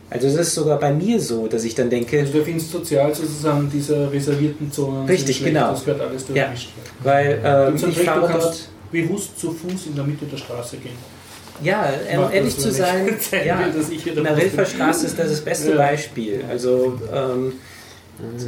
Also 0.10 0.28
das 0.28 0.48
ist 0.48 0.56
sogar 0.56 0.80
bei 0.80 0.92
mir 0.94 1.20
so, 1.20 1.48
dass 1.48 1.64
ich 1.64 1.76
dann 1.76 1.90
denke, 1.90 2.20
Also 2.20 2.34
du 2.34 2.44
findest 2.44 2.72
sozial 2.72 3.14
sozusagen 3.16 3.70
diese 3.74 4.12
reservierten 4.12 4.70
Zonen. 4.72 5.06
Richtig, 5.06 5.44
genau. 5.44 5.72
Das 5.72 5.86
wird 5.86 6.00
alles 6.02 6.26
Ja. 6.34 6.46
durchmischt. 6.48 6.70
weil 7.04 7.40
ähm, 7.44 7.76
ich 7.90 8.00
fahre 8.02 8.34
dort. 8.34 8.70
Bewusst 8.92 9.40
zu 9.40 9.52
Fuß 9.52 9.88
in 9.88 9.96
der 9.96 10.04
Mitte 10.06 10.26
der 10.26 10.38
Straße 10.38 10.78
gehen. 10.78 10.96
Ja, 11.64 11.90
ähm, 12.08 12.22
ehrlich 12.32 12.54
das, 12.56 12.64
zu 12.64 12.72
sein, 12.72 13.08
ja, 13.46 13.60
will, 13.60 13.72
dass 13.74 13.90
ich 13.90 14.04
hier 14.04 14.14
der. 14.16 14.38
Rilferstraße 14.38 15.08
ist 15.08 15.18
das 15.18 15.30
das 15.30 15.42
beste 15.42 15.72
Ja. 15.72 15.78
Beispiel. 15.78 16.46
Also 16.50 17.00
ähm, 17.14 17.54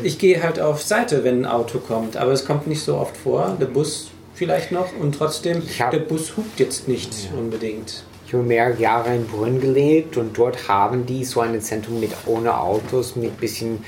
ich 0.04 0.18
gehe 0.20 0.42
halt 0.42 0.60
auf 0.60 0.82
Seite, 0.84 1.24
wenn 1.24 1.42
ein 1.42 1.46
Auto 1.46 1.80
kommt, 1.80 2.18
aber 2.18 2.32
es 2.32 2.46
kommt 2.46 2.68
nicht 2.68 2.82
so 2.84 2.98
oft 2.98 3.16
vor. 3.18 3.58
Der 3.60 3.66
Bus 3.68 4.10
vielleicht 4.36 4.72
noch 4.72 4.88
und 5.00 5.14
trotzdem, 5.16 5.62
hab- 5.80 5.92
der 5.92 6.00
Bus 6.00 6.38
hupt 6.38 6.60
jetzt 6.60 6.88
nicht 6.88 7.12
unbedingt. 7.38 8.04
Ich 8.28 8.34
habe 8.34 8.44
mehrere 8.44 8.80
Jahre 8.80 9.16
in 9.16 9.26
Brünn 9.26 9.60
gelebt 9.60 10.16
und 10.18 10.38
dort 10.38 10.68
haben 10.68 11.08
die 11.08 11.26
so 11.26 11.40
ein 11.42 11.60
Zentrum 11.62 12.00
mit 12.00 12.12
ohne 12.28 12.56
Autos, 12.60 13.16
mit 13.16 13.40
bisschen 13.40 13.84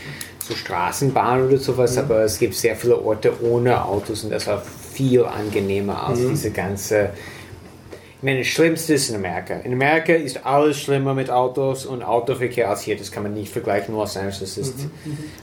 so 0.47 0.55
Straßenbahn 0.55 1.45
oder 1.47 1.57
sowas, 1.59 1.95
aber 1.99 2.23
es 2.23 2.39
gibt 2.39 2.55
sehr 2.55 2.75
viele 2.75 2.99
Orte 2.99 3.33
ohne 3.43 3.85
Autos 3.85 4.23
und 4.23 4.31
das 4.31 4.47
war 4.47 4.63
viel 4.93 5.25
angenehmer 5.25 6.07
als 6.07 6.19
diese 6.19 6.51
ganze. 6.51 7.09
Ich 8.17 8.23
meine, 8.23 8.37
das 8.37 8.49
Schlimmste 8.49 8.93
ist 8.93 9.09
in 9.09 9.15
Amerika. 9.15 9.55
In 9.63 9.73
Amerika 9.73 10.13
ist 10.13 10.45
alles 10.45 10.79
schlimmer 10.79 11.15
mit 11.15 11.31
Autos 11.31 11.87
und 11.87 12.03
Autoverkehr 12.03 12.69
als 12.69 12.81
hier. 12.81 12.95
Das 12.95 13.11
kann 13.11 13.23
man 13.23 13.33
nicht 13.33 13.51
vergleichen. 13.51 13.95
Los 13.95 14.15
Angeles 14.15 14.59
ist. 14.59 14.75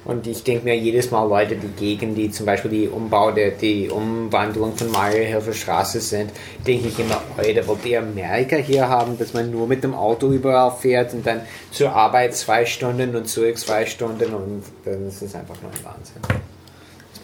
Und 0.05 0.29
ich 0.29 0.45
denke 0.45 0.63
mir 0.63 0.77
jedes 0.77 1.11
Mal 1.11 1.29
Leute, 1.29 1.57
die 1.57 1.67
gegen 1.77 2.15
die 2.15 2.31
zum 2.31 2.47
Beispiel 2.47 2.71
die 2.71 2.87
Umbau 2.87 3.33
der 3.33 3.51
die 3.51 3.91
Umwandlung 3.91 4.77
von 4.77 4.93
Mariahilfer 4.93 5.55
Straße 5.55 6.01
sind, 6.01 6.31
denke 6.65 6.87
ich 6.87 6.99
immer, 7.01 7.21
Leute, 7.37 7.67
wollt 7.67 7.85
ihr 7.85 7.99
Amerika 7.99 8.55
hier 8.55 8.89
haben, 8.89 9.19
dass 9.19 9.35
man 9.35 9.51
nur 9.51 9.67
mit 9.67 9.83
dem 9.83 9.95
Auto 9.95 10.31
überall 10.31 10.71
fährt 10.71 11.13
und 11.15 11.27
dann 11.27 11.41
zur 11.73 11.91
Arbeit 11.93 12.37
zwei 12.37 12.65
Stunden 12.65 13.17
und 13.17 13.29
zurück 13.29 13.59
zwei 13.59 13.87
Stunden 13.87 14.33
und 14.33 14.63
dann 14.85 15.09
ist 15.09 15.21
es 15.21 15.35
einfach 15.35 15.61
nur 15.63 15.73
ein 15.73 15.85
Wahnsinn. 15.85 16.23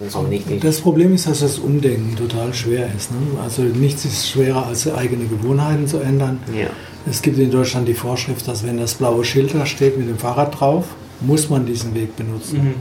So 0.09 0.23
nicht, 0.23 0.49
nicht 0.51 0.65
Das 0.65 0.81
Problem 0.81 1.15
ist, 1.15 1.27
dass 1.27 1.41
das 1.41 1.59
Umdenken 1.59 2.17
total 2.17 2.53
schwer 2.53 2.89
ist. 2.97 3.11
Ne? 3.13 3.19
Also 3.43 3.63
nichts 3.63 4.05
ist 4.05 4.29
schwerer, 4.29 4.67
als 4.67 4.87
eigene 4.93 5.27
Gewohnheiten 5.27 5.87
zu 5.87 5.99
ändern. 5.99 6.41
ja. 6.57 6.67
Es 7.07 7.21
gibt 7.21 7.39
in 7.39 7.51
Deutschland 7.51 7.87
die 7.87 7.93
Vorschrift, 7.95 8.49
dass 8.49 8.65
wenn 8.67 8.79
das 8.79 8.95
blaue 8.95 9.27
Schild 9.27 9.55
da 9.55 9.67
steht 9.67 9.99
mit 9.99 10.09
dem 10.09 10.17
Fahrrad 10.17 10.59
drauf, 10.59 10.87
muss 11.21 11.51
man 11.51 11.67
diesen 11.67 11.95
Weg 11.95 12.17
benutzen. 12.17 12.65
Mhm. 12.65 12.75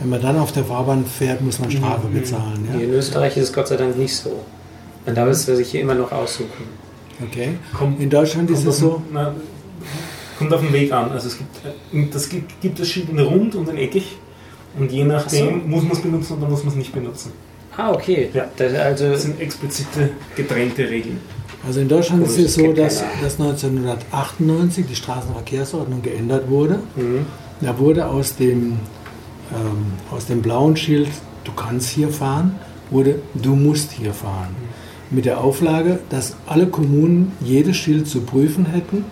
Wenn 0.00 0.08
man 0.08 0.20
dann 0.20 0.38
auf 0.40 0.50
der 0.50 0.64
Fahrbahn 0.64 1.06
fährt, 1.06 1.40
muss 1.40 1.60
man 1.60 1.70
Strafe 1.70 2.08
bezahlen. 2.08 2.66
Hier 2.72 2.80
Ja? 2.80 2.86
in 2.86 2.92
Österreich 2.94 3.36
ist 3.36 3.44
es 3.44 3.52
Gott 3.52 3.68
sei 3.68 3.76
Dank 3.76 3.96
nicht 3.96 4.16
so. 4.16 4.40
Man 5.06 5.14
darf 5.14 5.28
es 5.28 5.46
sich 5.46 5.70
hier 5.70 5.82
immer 5.82 5.94
noch 5.94 6.10
aussuchen. 6.10 6.48
Okay. 7.22 7.50
Kommt, 7.72 8.00
In 8.00 8.10
Deutschland 8.10 8.50
ist 8.50 8.66
es 8.66 8.78
so, 8.78 9.00
na, 9.12 9.32
kommt 10.36 10.52
auf 10.52 10.60
den 10.60 10.72
Weg 10.72 10.90
an. 10.92 11.12
Also 11.12 11.28
es 11.28 11.38
gibt, 11.38 11.56
äh, 11.64 12.06
das 12.12 12.28
gibt, 12.28 12.60
gibt 12.60 12.80
das 12.80 12.88
Schild 12.88 13.08
in 13.10 13.20
rund 13.20 13.54
und 13.54 13.68
in 13.68 13.76
eckig. 13.76 14.16
Und 14.78 14.90
je 14.90 15.04
nachdem 15.04 15.68
muss 15.70 15.82
man 15.82 15.92
es 15.92 16.00
benutzen 16.02 16.36
oder 16.38 16.48
muss 16.48 16.62
man 16.64 16.72
es 16.72 16.76
nicht 16.78 16.92
benutzen. 16.92 17.32
Ah, 17.76 17.92
okay. 17.92 18.30
Ja. 18.32 18.46
Das, 18.56 18.72
also, 18.74 19.10
Das 19.10 19.22
sind 19.22 19.40
explizite 19.40 20.10
getrennte 20.36 20.88
Regeln. 20.88 21.18
also 21.66 21.80
in 21.80 21.88
Deutschland 21.88 22.22
ist 22.24 22.34
Komisch, 22.34 22.46
es 22.46 22.54
so, 22.54 22.72
dass, 22.72 23.04
dass 23.22 23.40
1998 23.40 24.86
die 24.86 24.94
Straßenverkehrsordnung 24.96 26.02
geändert 26.02 26.48
wurde. 26.48 26.78
mhm. 26.96 27.26
Da 27.60 27.78
wurde 27.78 28.06
aus 28.06 28.36
dem, 28.36 28.72
ähm, 29.52 29.92
aus 30.10 30.26
dem 30.26 30.42
blauen 30.42 30.76
Schild, 30.76 31.08
du 31.44 31.52
kannst 31.52 31.88
hier 31.90 32.08
fahren, 32.10 32.56
wurde, 32.90 33.20
du 33.34 33.54
musst 33.54 33.92
hier 33.92 34.12
fahren. 34.12 34.54
Mit 35.10 35.24
der 35.24 35.40
Auflage, 35.40 36.00
dass 36.10 36.34
alle 36.46 36.66
Kommunen 36.66 37.32
jedes 37.40 37.76
Schild 37.76 38.08
zu 38.08 38.20
prüfen 38.22 38.66
hätten 38.66 39.04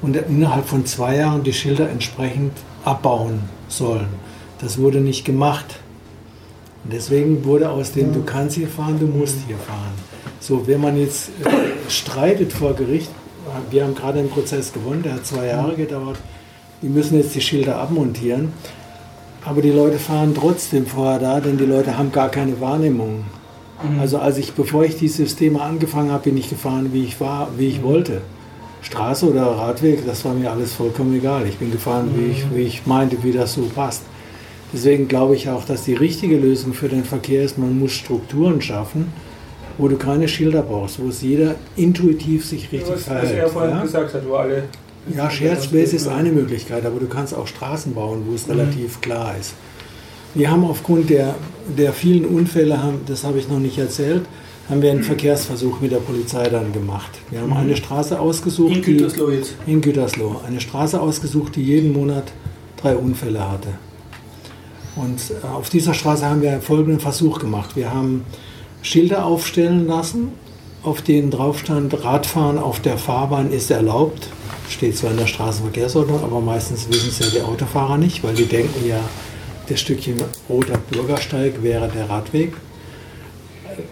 und 0.00 0.16
innerhalb 0.16 0.66
von 0.66 0.84
zwei 0.86 1.16
Jahren 1.16 1.42
die 1.44 1.52
Schilder 1.52 1.90
entsprechend 1.90 2.52
abbauen 2.84 3.40
sollen. 3.68 4.06
Das 4.62 4.78
wurde 4.78 5.00
nicht 5.00 5.24
gemacht. 5.24 5.80
Und 6.84 6.92
deswegen 6.92 7.44
wurde 7.44 7.68
aus 7.68 7.92
dem, 7.92 8.12
du 8.12 8.22
kannst 8.22 8.56
hier 8.56 8.68
fahren, 8.68 8.98
du 8.98 9.06
musst 9.06 9.36
hier 9.46 9.58
fahren. 9.58 9.92
So, 10.40 10.66
wenn 10.66 10.80
man 10.80 10.98
jetzt 10.98 11.30
äh, 11.44 11.90
streitet 11.90 12.52
vor 12.52 12.74
Gericht, 12.74 13.10
wir 13.70 13.84
haben 13.84 13.94
gerade 13.94 14.20
einen 14.20 14.30
Prozess 14.30 14.72
gewonnen, 14.72 15.02
der 15.02 15.14
hat 15.14 15.26
zwei 15.26 15.46
Jahre 15.46 15.74
gedauert, 15.74 16.18
die 16.80 16.88
müssen 16.88 17.18
jetzt 17.18 17.34
die 17.34 17.40
Schilder 17.40 17.76
abmontieren. 17.76 18.52
Aber 19.44 19.60
die 19.60 19.70
Leute 19.70 19.98
fahren 19.98 20.34
trotzdem 20.34 20.86
vorher 20.86 21.18
da, 21.18 21.40
denn 21.40 21.58
die 21.58 21.64
Leute 21.64 21.98
haben 21.98 22.12
gar 22.12 22.28
keine 22.28 22.60
Wahrnehmung. 22.60 23.24
Also 23.98 24.18
als 24.18 24.38
ich, 24.38 24.52
bevor 24.52 24.84
ich 24.84 24.96
dieses 24.96 25.34
Thema 25.34 25.62
angefangen 25.62 26.12
habe, 26.12 26.24
bin 26.24 26.36
ich 26.36 26.48
gefahren, 26.48 26.90
wie 26.92 27.02
ich 27.02 27.20
war, 27.20 27.48
wie 27.56 27.66
ich 27.66 27.82
wollte. 27.82 28.20
Straße 28.82 29.28
oder 29.28 29.42
Radweg, 29.42 30.06
das 30.06 30.24
war 30.24 30.34
mir 30.34 30.52
alles 30.52 30.74
vollkommen 30.74 31.16
egal. 31.16 31.48
Ich 31.48 31.58
bin 31.58 31.72
gefahren, 31.72 32.10
wie 32.16 32.30
ich, 32.30 32.44
wie 32.54 32.62
ich 32.62 32.86
meinte, 32.86 33.20
wie 33.24 33.32
das 33.32 33.54
so 33.54 33.62
passt. 33.62 34.02
Deswegen 34.72 35.06
glaube 35.08 35.36
ich 35.36 35.48
auch, 35.48 35.64
dass 35.64 35.84
die 35.84 35.94
richtige 35.94 36.36
Lösung 36.38 36.72
für 36.72 36.88
den 36.88 37.04
Verkehr 37.04 37.42
ist, 37.44 37.58
man 37.58 37.78
muss 37.78 37.92
Strukturen 37.92 38.60
schaffen, 38.62 39.12
wo 39.78 39.88
du 39.88 39.96
keine 39.96 40.28
Schilder 40.28 40.62
brauchst, 40.62 41.02
wo 41.02 41.08
es 41.08 41.20
jeder 41.22 41.56
intuitiv 41.76 42.44
sich 42.46 42.72
richtig 42.72 42.88
Was, 42.90 42.96
was 43.00 43.02
verhält. 43.04 43.38
er 43.38 43.48
vorhin 43.48 43.70
ja? 43.76 43.82
gesagt 43.82 44.14
hat, 44.14 44.22
wo 44.28 44.34
alle. 44.34 44.64
Ja, 45.14 45.28
Shared 45.30 45.62
Space 45.62 45.92
ist 45.92 46.06
eine 46.08 46.30
Möglichkeit, 46.30 46.86
aber 46.86 47.00
du 47.00 47.06
kannst 47.06 47.34
auch 47.34 47.46
Straßen 47.46 47.92
bauen, 47.92 48.22
wo 48.28 48.34
es 48.34 48.46
Mhm. 48.46 48.52
relativ 48.60 49.00
klar 49.00 49.34
ist. 49.38 49.54
Wir 50.34 50.50
haben 50.50 50.64
aufgrund 50.64 51.10
der, 51.10 51.34
der 51.76 51.92
vielen 51.92 52.24
Unfälle, 52.24 52.82
haben, 52.82 53.00
das 53.06 53.24
habe 53.24 53.38
ich 53.38 53.48
noch 53.48 53.58
nicht 53.58 53.76
erzählt, 53.78 54.22
haben 54.70 54.80
wir 54.80 54.90
einen 54.92 55.02
Verkehrsversuch 55.02 55.80
mit 55.80 55.90
der 55.92 55.96
Polizei 55.98 56.48
dann 56.48 56.72
gemacht. 56.72 57.10
Wir 57.30 57.40
haben 57.40 57.52
eine 57.52 57.76
Straße 57.76 58.18
ausgesucht, 58.18 58.70
Mhm. 58.70 58.76
In 58.76 58.82
Gütersloh 58.82 59.30
jetzt. 59.30 59.54
in 59.66 59.80
Gütersloh, 59.82 60.40
eine 60.46 60.60
Straße 60.60 60.98
ausgesucht, 61.00 61.56
die 61.56 61.62
jeden 61.62 61.92
Monat 61.92 62.32
drei 62.80 62.94
Unfälle 62.96 63.50
hatte. 63.50 63.68
Und 64.96 65.20
äh, 65.30 65.46
auf 65.46 65.70
dieser 65.70 65.94
Straße 65.94 66.24
haben 66.26 66.42
wir 66.42 66.60
folgenden 66.60 67.00
Versuch 67.00 67.38
gemacht. 67.38 67.76
Wir 67.76 67.92
haben 67.92 68.24
Schilder 68.82 69.24
aufstellen 69.24 69.86
lassen, 69.86 70.32
auf 70.82 71.02
denen 71.02 71.30
drauf 71.30 71.60
stand, 71.60 72.04
Radfahren 72.04 72.58
auf 72.58 72.80
der 72.80 72.98
Fahrbahn 72.98 73.50
ist 73.52 73.70
erlaubt. 73.70 74.28
Steht 74.68 74.96
zwar 74.96 75.12
in 75.12 75.18
der 75.18 75.26
Straßenverkehrsordnung, 75.26 76.22
aber 76.22 76.40
meistens 76.40 76.88
wissen 76.88 77.10
es 77.10 77.18
ja 77.18 77.26
die 77.26 77.42
Autofahrer 77.42 77.98
nicht, 77.98 78.24
weil 78.24 78.34
die 78.34 78.46
denken 78.46 78.86
ja, 78.86 79.00
das 79.68 79.80
Stückchen 79.80 80.16
roter 80.48 80.78
Bürgersteig 80.90 81.62
wäre 81.62 81.88
der 81.88 82.10
Radweg. 82.10 82.54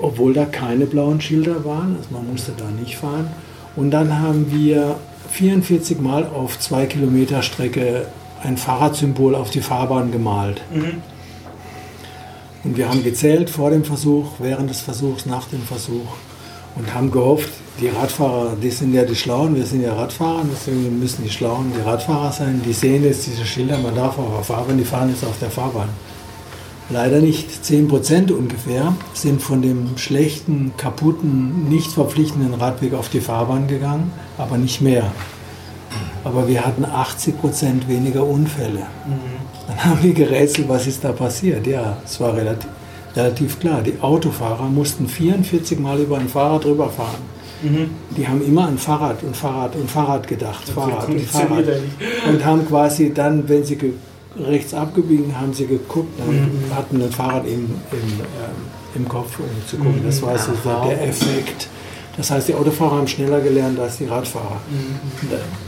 Obwohl 0.01 0.35
da 0.35 0.45
keine 0.45 0.87
blauen 0.87 1.21
Schilder 1.21 1.65
waren, 1.65 1.97
also 1.97 2.09
man 2.11 2.31
musste 2.31 2.53
da 2.57 2.69
nicht 2.71 2.97
fahren. 2.97 3.31
Und 3.77 3.91
dann 3.93 4.19
haben 4.19 4.53
wir 4.53 4.97
44 5.31 6.01
Mal 6.01 6.27
auf 6.27 6.59
zwei 6.59 6.87
Kilometer 6.87 7.43
Strecke 7.43 8.07
ein 8.43 8.57
Fahrradsymbol 8.57 9.35
auf 9.35 9.51
die 9.51 9.61
Fahrbahn 9.61 10.13
gemalt. 10.13 10.63
Und 12.65 12.77
wir 12.77 12.89
haben 12.89 13.03
gezählt 13.03 13.51
vor 13.51 13.71
dem 13.71 13.85
Versuch, 13.85 14.33
während 14.39 14.71
des 14.71 14.81
Versuchs, 14.81 15.27
nach 15.27 15.47
dem 15.49 15.63
Versuch 15.63 16.09
und 16.77 16.95
haben 16.95 17.11
gehofft, 17.11 17.51
die 17.81 17.89
Radfahrer, 17.89 18.57
die 18.61 18.71
sind 18.71 18.93
ja 18.95 19.05
die 19.05 19.17
Schlauen, 19.17 19.57
wir 19.57 19.65
sind 19.65 19.83
ja 19.83 19.95
Radfahrer, 19.95 20.45
deswegen 20.53 20.99
müssen 20.99 21.25
die 21.25 21.31
Schlauen 21.31 21.73
die 21.77 21.81
Radfahrer 21.81 22.31
sein. 22.33 22.61
Die 22.65 22.73
sehen 22.73 23.05
jetzt 23.05 23.27
diese 23.27 23.45
Schilder, 23.45 23.79
man 23.79 23.95
darf 23.95 24.19
auf 24.19 24.35
der 24.35 24.45
Fahrbahn, 24.45 24.79
die 24.79 24.85
fahren 24.85 25.09
jetzt 25.09 25.25
auf 25.25 25.39
der 25.39 25.51
Fahrbahn. 25.51 25.89
Leider 26.91 27.21
nicht. 27.21 27.49
10% 27.65 28.33
ungefähr 28.33 28.95
sind 29.15 29.41
von 29.41 29.63
dem 29.63 29.97
schlechten, 29.97 30.73
kaputten, 30.77 31.69
nicht 31.69 31.93
verpflichtenden 31.93 32.55
Radweg 32.55 32.95
auf 32.95 33.09
die 33.09 33.21
Fahrbahn 33.21 33.69
gegangen, 33.69 34.11
aber 34.37 34.59
nicht 34.59 34.81
mehr. 34.81 35.13
Aber 36.25 36.47
wir 36.47 36.65
hatten 36.67 36.85
80% 36.85 37.89
weniger 37.89 38.25
Unfälle. 38.27 38.83
Dann 39.67 39.85
haben 39.85 40.03
wir 40.03 40.13
gerätselt, 40.13 40.69
was 40.69 40.87
ist 40.87 41.03
da 41.05 41.13
passiert. 41.13 41.67
Ja, 41.67 41.97
es 42.05 42.21
war 42.21 42.35
relativ, 42.37 42.69
relativ 43.17 43.59
klar. 43.61 43.81
Die 43.83 43.95
Autofahrer 44.01 44.65
mussten 44.65 45.07
44 45.09 45.79
Mal 45.79 45.99
über 46.01 46.19
ein 46.19 46.29
Fahrrad 46.29 46.65
drüber 46.65 46.89
fahren. 46.91 47.23
Die 48.17 48.27
haben 48.27 48.43
immer 48.45 48.67
an 48.69 48.79
Fahrrad 48.79 49.23
und 49.23 49.37
Fahrrad 49.37 49.77
und 49.77 49.91
Fahrrad 49.91 50.27
gedacht. 50.27 50.67
Fahrrad 50.75 51.09
und 51.09 51.21
Fahrrad. 51.49 51.65
Und 52.29 52.45
haben 52.45 52.67
quasi 52.67 53.13
dann, 53.13 53.49
wenn 53.49 53.65
sie 53.65 53.79
rechts 54.39 54.73
abgebogen, 54.75 55.39
haben 55.39 55.53
sie 55.53 55.67
geguckt, 55.67 56.19
dann 56.19 56.77
hatten 56.77 57.01
das 57.01 57.15
Fahrrad 57.15 57.45
im, 57.47 57.53
im, 57.53 57.71
ähm, 57.93 58.21
im 58.95 59.09
Kopf, 59.09 59.39
um 59.39 59.45
zu 59.69 59.77
gucken. 59.77 60.01
Das 60.07 60.23
war 60.23 60.39
so 60.39 60.53
der- 60.53 60.97
der 60.97 61.09
Effekt. 61.09 61.69
Das 62.21 62.31
heißt, 62.31 62.49
die 62.49 62.55
Autofahrer 62.55 62.97
haben 62.97 63.09
schneller 63.09 63.41
gelernt 63.41 63.81
als 63.81 63.97
die 63.97 64.05
Radfahrer. 64.05 64.61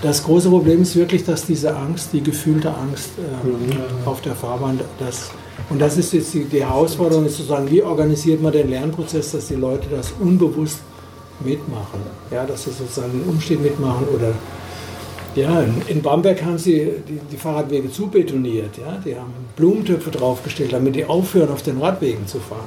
Das 0.02 0.22
große 0.22 0.50
Problem 0.50 0.82
ist 0.82 0.94
wirklich, 0.94 1.24
dass 1.24 1.46
diese 1.46 1.74
Angst, 1.74 2.10
die 2.12 2.22
gefühlte 2.22 2.68
Angst 2.68 3.12
ähm, 3.16 3.78
auf 4.04 4.20
der 4.20 4.34
Fahrbahn, 4.34 4.78
das, 4.98 5.30
und 5.70 5.80
das 5.80 5.96
ist 5.96 6.12
jetzt 6.12 6.34
die, 6.34 6.44
die 6.44 6.62
Herausforderung, 6.62 7.24
ist 7.24 7.38
sozusagen, 7.38 7.70
wie 7.70 7.82
organisiert 7.82 8.42
man 8.42 8.52
den 8.52 8.68
Lernprozess, 8.68 9.32
dass 9.32 9.48
die 9.48 9.54
Leute 9.54 9.88
das 9.90 10.12
unbewusst 10.20 10.80
mitmachen. 11.40 12.00
Ja, 12.30 12.44
dass 12.44 12.64
sie 12.64 12.70
sozusagen 12.70 13.12
den 13.12 13.30
Umstieg 13.30 13.62
mitmachen 13.62 14.06
oder 14.14 14.34
ja, 15.34 15.62
in, 15.62 15.80
in 15.88 16.02
Bamberg 16.02 16.44
haben 16.44 16.58
sie 16.58 16.92
die, 17.08 17.18
die 17.30 17.36
Fahrradwege 17.38 17.90
zubetoniert. 17.90 18.76
Ja? 18.76 19.00
Die 19.02 19.16
haben 19.16 19.32
Blumentöpfe 19.56 20.10
draufgestellt, 20.10 20.74
damit 20.74 20.96
die 20.96 21.06
aufhören, 21.06 21.48
auf 21.48 21.62
den 21.62 21.80
Radwegen 21.80 22.26
zu 22.26 22.40
fahren. 22.40 22.60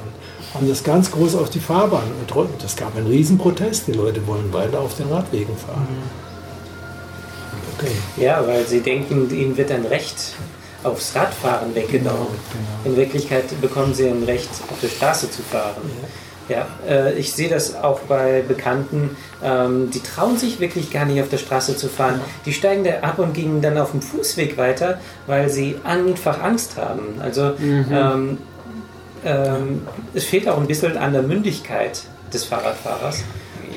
Haben 0.55 0.69
das 0.69 0.83
ganz 0.83 1.11
groß 1.11 1.35
auf 1.35 1.49
die 1.49 1.59
Fahrbahn 1.59 2.09
gedrückt. 2.21 2.63
Das 2.63 2.75
gab 2.75 2.95
einen 2.95 3.07
riesen 3.07 3.37
Protest. 3.37 3.87
Die 3.87 3.91
Leute 3.91 4.25
wollen 4.25 4.53
weiter 4.53 4.79
auf 4.79 4.95
den 4.95 5.09
Radwegen 5.09 5.55
fahren. 5.57 5.87
Okay. 7.77 7.91
Ja, 8.15 8.41
weil 8.47 8.65
sie 8.65 8.79
denken, 8.79 9.29
ihnen 9.35 9.57
wird 9.57 9.69
ein 9.69 9.85
Recht 9.85 10.15
aufs 10.83 11.13
Radfahren 11.15 11.75
weggenommen. 11.75 12.27
Genau, 12.27 12.85
In 12.85 12.95
Wirklichkeit 12.95 13.59
bekommen 13.59 13.93
sie 13.93 14.07
ein 14.07 14.23
Recht, 14.23 14.49
auf 14.71 14.79
der 14.81 14.87
Straße 14.87 15.29
zu 15.29 15.41
fahren. 15.41 15.81
Ja, 16.47 16.67
äh, 16.87 17.13
ich 17.15 17.33
sehe 17.33 17.49
das 17.49 17.75
auch 17.75 18.01
bei 18.01 18.43
Bekannten, 18.47 19.17
ähm, 19.43 19.89
die 19.89 19.99
trauen 19.99 20.37
sich 20.37 20.59
wirklich 20.59 20.91
gar 20.91 21.05
nicht 21.05 21.19
auf 21.21 21.29
der 21.29 21.39
Straße 21.39 21.75
zu 21.75 21.89
fahren. 21.89 22.21
Die 22.45 22.53
steigen 22.53 22.83
da 22.83 22.99
ab 23.01 23.17
und 23.17 23.33
gehen 23.33 23.61
dann 23.61 23.77
auf 23.79 23.91
dem 23.91 24.01
Fußweg 24.01 24.55
weiter, 24.57 24.99
weil 25.25 25.49
sie 25.49 25.75
einfach 25.83 26.41
Angst 26.43 26.77
haben. 26.77 27.19
Also 27.19 27.53
ähm, 27.59 28.37
ähm, 29.25 29.87
es 30.13 30.23
fehlt 30.23 30.47
auch 30.47 30.57
ein 30.57 30.67
bisschen 30.67 30.97
an 30.97 31.13
der 31.13 31.23
Mündigkeit 31.23 32.03
des 32.31 32.45
Fahrradfahrers. 32.45 33.23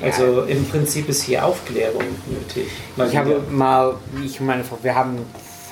Also 0.01 0.43
im 0.43 0.65
Prinzip 0.67 1.09
ist 1.09 1.23
hier 1.23 1.45
Aufklärung 1.45 2.05
nötig. 2.31 2.69
Mal 2.97 3.09
Ich 3.09 3.17
habe 3.17 3.43
mal, 3.51 3.95
wie 4.13 4.27
ich 4.27 4.41
meine, 4.41 4.63
wir 4.83 4.95
haben 4.95 5.19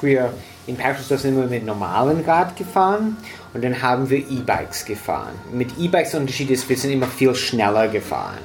früher 0.01 0.32
in 0.66 0.77
Perschelsdorf 0.77 1.20
sind 1.20 1.36
wir 1.36 1.47
mit 1.47 1.65
normalen 1.65 2.24
Rad 2.24 2.57
gefahren 2.57 3.16
und 3.55 3.62
dann 3.62 3.82
haben 3.82 4.11
wir 4.11 4.19
E-Bikes 4.19 4.85
gefahren. 4.85 5.35
Mit 5.53 5.78
E-Bikes 5.78 6.11
der 6.11 6.20
Unterschied 6.20 6.51
ist, 6.51 6.69
wir 6.69 6.77
sind 6.77 6.90
immer 6.90 7.07
viel 7.07 7.35
schneller 7.36 7.86
gefahren. 7.86 8.40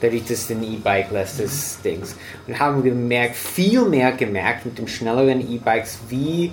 Dadurch, 0.00 0.24
dass 0.26 0.46
den 0.46 0.62
E-Bike 0.62 1.10
lässt 1.10 1.40
das 1.40 1.80
Dings. 1.82 2.14
Und 2.46 2.60
haben 2.60 2.84
gemerkt, 2.84 3.34
viel 3.34 3.84
mehr 3.84 4.12
gemerkt 4.12 4.66
mit 4.66 4.78
dem 4.78 4.86
schnelleren 4.86 5.40
E-Bikes, 5.40 5.98
wie 6.08 6.52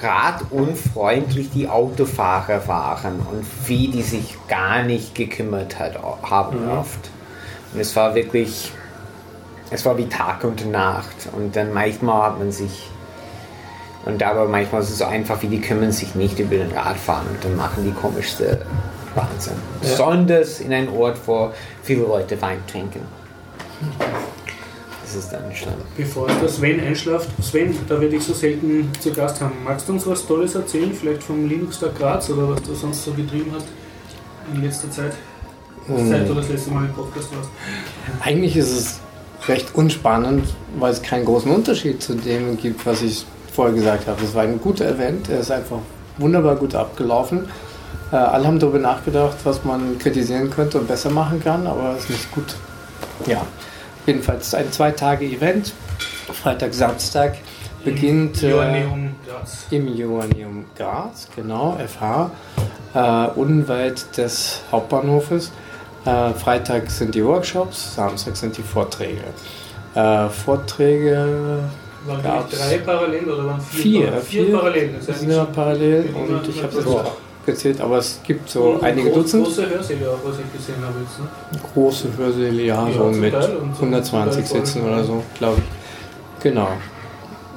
radunfreundlich 0.00 1.50
die 1.50 1.68
Autofahrer 1.68 2.66
waren 2.68 3.20
und 3.20 3.44
wie 3.66 3.88
die 3.88 4.02
sich 4.02 4.36
gar 4.48 4.82
nicht 4.82 5.14
gekümmert 5.14 5.78
hat, 5.78 5.98
haben 6.22 6.70
oft. 6.70 7.10
Und 7.72 7.80
es 7.80 7.94
war 7.96 8.14
wirklich, 8.14 8.72
es 9.70 9.84
war 9.84 9.96
wie 9.98 10.08
Tag 10.08 10.44
und 10.44 10.70
Nacht. 10.70 11.28
Und 11.32 11.56
dann 11.56 11.72
manchmal 11.72 12.30
hat 12.30 12.38
man 12.38 12.52
sich, 12.52 12.90
und 14.04 14.22
aber 14.22 14.46
manchmal 14.46 14.82
ist 14.82 14.90
es 14.90 14.98
so 14.98 15.04
einfach, 15.04 15.40
wie 15.42 15.48
die 15.48 15.60
kümmern 15.60 15.92
sich 15.92 16.14
nicht 16.14 16.38
über 16.38 16.56
den 16.56 16.72
Radfahren 16.72 17.26
und 17.28 17.44
dann 17.44 17.56
machen 17.56 17.84
die 17.84 17.92
komischste 17.92 18.64
Wahnsinn. 19.14 19.56
Besonders 19.80 20.60
in 20.60 20.72
einem 20.72 20.92
Ort, 20.94 21.18
wo 21.26 21.52
viele 21.82 22.02
Leute 22.02 22.40
Wein 22.40 22.58
trinken. 22.66 23.00
Das 23.98 24.41
ist 25.14 25.32
dann 25.32 25.54
schlimm. 25.54 25.74
Bevor 25.96 26.26
der 26.26 26.48
Sven 26.48 26.80
einschläft, 26.80 27.28
Sven, 27.42 27.76
da 27.88 28.00
werde 28.00 28.16
ich 28.16 28.24
so 28.24 28.32
selten 28.32 28.90
zu 29.00 29.12
Gast 29.12 29.40
haben. 29.40 29.52
Magst 29.64 29.88
du 29.88 29.92
uns 29.92 30.06
was 30.06 30.26
Tolles 30.26 30.54
erzählen? 30.54 30.92
Vielleicht 30.92 31.22
vom 31.22 31.48
Linux-Tag 31.48 31.96
Graz 31.98 32.30
oder 32.30 32.50
was 32.50 32.62
du 32.62 32.74
sonst 32.74 33.04
so 33.04 33.12
getrieben 33.12 33.52
hast 33.54 33.66
in 34.52 34.62
letzter 34.62 34.90
Zeit? 34.90 35.12
Seit 35.88 36.28
du 36.28 36.34
das 36.34 36.48
letzte 36.48 36.70
Mal 36.70 36.84
im 36.84 36.92
Podcast 36.92 37.28
warst. 37.34 37.50
Eigentlich 38.20 38.56
ist 38.56 38.70
es 38.70 39.00
recht 39.48 39.74
unspannend, 39.74 40.44
weil 40.78 40.92
es 40.92 41.02
keinen 41.02 41.24
großen 41.24 41.50
Unterschied 41.50 42.02
zu 42.02 42.14
dem 42.14 42.56
gibt, 42.56 42.86
was 42.86 43.02
ich 43.02 43.26
vorher 43.52 43.74
gesagt 43.74 44.06
habe. 44.06 44.22
Es 44.22 44.34
war 44.34 44.42
ein 44.42 44.60
guter 44.60 44.88
Event, 44.88 45.28
er 45.28 45.40
ist 45.40 45.50
einfach 45.50 45.78
wunderbar 46.18 46.56
gut 46.56 46.74
abgelaufen. 46.74 47.48
Äh, 48.12 48.16
alle 48.16 48.46
haben 48.46 48.58
darüber 48.58 48.78
nachgedacht, 48.78 49.36
was 49.44 49.64
man 49.64 49.98
kritisieren 49.98 50.50
könnte 50.50 50.78
und 50.78 50.86
besser 50.86 51.10
machen 51.10 51.42
kann, 51.42 51.66
aber 51.66 51.96
es 51.96 52.04
ist 52.04 52.10
nicht 52.10 52.32
gut. 52.32 52.54
Ja, 53.26 53.44
jedenfalls 54.06 54.54
ein 54.54 54.70
zwei 54.72 54.90
Tage 54.90 55.24
Event. 55.24 55.72
Freitag, 56.32 56.72
Samstag 56.74 57.36
beginnt 57.84 58.42
äh, 58.42 58.84
im 59.70 59.96
Joanneum 59.96 60.64
Graz, 60.76 61.28
genau, 61.34 61.76
FH, 61.78 62.30
äh, 62.94 63.38
unweit 63.38 64.16
des 64.16 64.60
Hauptbahnhofes. 64.70 65.52
Äh, 66.04 66.30
Freitag 66.34 66.90
sind 66.90 67.14
die 67.14 67.24
Workshops, 67.24 67.94
Samstag 67.96 68.36
sind 68.36 68.56
die 68.56 68.62
Vorträge. 68.62 69.22
Äh, 69.94 70.28
Vorträge 70.28 71.60
Waren 72.06 72.44
drei 72.50 72.78
parallel 72.78 73.30
oder 73.30 73.46
waren 73.46 73.60
vier? 73.60 74.12
vier, 74.12 74.12
parallel? 74.12 74.22
vier 74.22 74.58
parallel. 74.58 74.90
Das 74.98 75.08
heißt 75.08 75.52
parallel 75.54 76.14
und 76.14 76.48
ich 76.48 76.62
habe 76.62 76.78
es 76.78 76.84
kurz. 77.44 77.58
auch 77.58 77.62
gezählt, 77.62 77.80
aber 77.80 77.98
es 77.98 78.20
gibt 78.24 78.48
so 78.50 78.62
Und 78.62 78.84
einige 78.84 79.10
groß- 79.10 79.14
Dutzend 79.14 79.44
Große 79.44 79.70
Hörsäle 79.70 80.10
auch, 80.10 80.18
was 80.24 80.36
ich 80.38 80.52
gesehen 80.58 80.82
habe 80.84 80.94
jetzt. 81.00 81.18
Ne? 81.18 81.60
große 81.74 82.08
Hörsäle, 82.16 82.62
ja, 82.62 82.88
Ja, 82.88 82.92
so 82.94 83.04
mit 83.04 83.32
Teil 83.32 83.42
so 83.42 83.82
120 83.82 84.44
zum 84.46 84.56
Teil 84.56 84.66
Sitzen 84.66 84.82
oder 84.86 85.04
so, 85.04 85.22
glaube 85.38 85.58
ich. 85.58 86.42
Genau. 86.42 86.68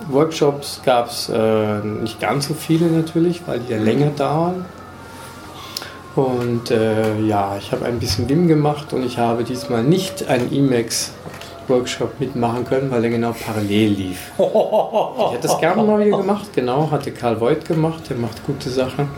Workshops 0.10 0.82
gab 0.86 1.08
es 1.10 1.30
äh, 1.30 1.80
nicht 1.80 2.20
ganz 2.20 2.48
so 2.48 2.54
viele 2.54 2.86
natürlich, 2.88 3.42
weil 3.48 3.60
die 3.60 3.72
ja 3.74 3.80
länger 3.80 4.12
dauern. 4.12 4.66
Und 6.16 6.72
äh, 6.72 7.20
ja, 7.22 7.58
ich 7.60 7.72
habe 7.72 7.86
ein 7.86 8.00
bisschen 8.00 8.30
WIM 8.30 8.48
gemacht 8.48 8.94
und 8.94 9.04
ich 9.06 9.18
habe 9.18 9.44
diesmal 9.44 9.84
nicht 9.84 10.28
einen 10.30 10.50
Emacs-Workshop 10.54 12.20
mitmachen 12.20 12.64
können, 12.66 12.90
weil 12.90 13.04
er 13.04 13.10
genau 13.10 13.34
parallel 13.34 13.90
lief. 13.90 14.32
Ich 14.38 15.32
hätte 15.34 15.48
das 15.48 15.60
gerne 15.60 15.84
mal 15.84 16.06
wieder 16.06 16.18
gemacht, 16.18 16.48
genau, 16.54 16.90
hatte 16.92 17.12
Karl 17.12 17.42
Voigt 17.42 17.68
gemacht, 17.68 18.04
der 18.10 18.16
macht 18.18 18.46
gute 18.46 18.70
Sachen 18.70 19.10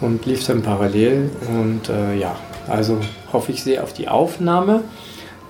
und 0.00 0.26
lief 0.26 0.44
dann 0.46 0.62
parallel. 0.62 1.30
Und 1.48 1.88
äh, 1.88 2.16
ja, 2.16 2.36
also 2.68 2.98
hoffe 3.32 3.52
ich 3.52 3.62
sehr 3.62 3.82
auf 3.82 3.92
die 3.92 4.08
Aufnahme. 4.08 4.82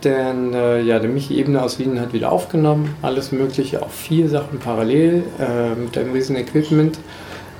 Denn 0.04 0.54
äh, 0.54 0.80
ja, 0.82 1.00
der 1.00 1.10
Michi 1.10 1.40
Ebner 1.40 1.64
aus 1.64 1.78
Wien 1.78 2.00
hat 2.00 2.12
wieder 2.12 2.30
aufgenommen, 2.30 2.94
alles 3.02 3.32
Mögliche, 3.32 3.82
auch 3.82 3.90
vier 3.90 4.28
Sachen 4.28 4.60
parallel 4.60 5.24
äh, 5.40 5.74
mit 5.74 5.98
einem 5.98 6.12
riesen 6.12 6.36
Equipment. 6.36 6.98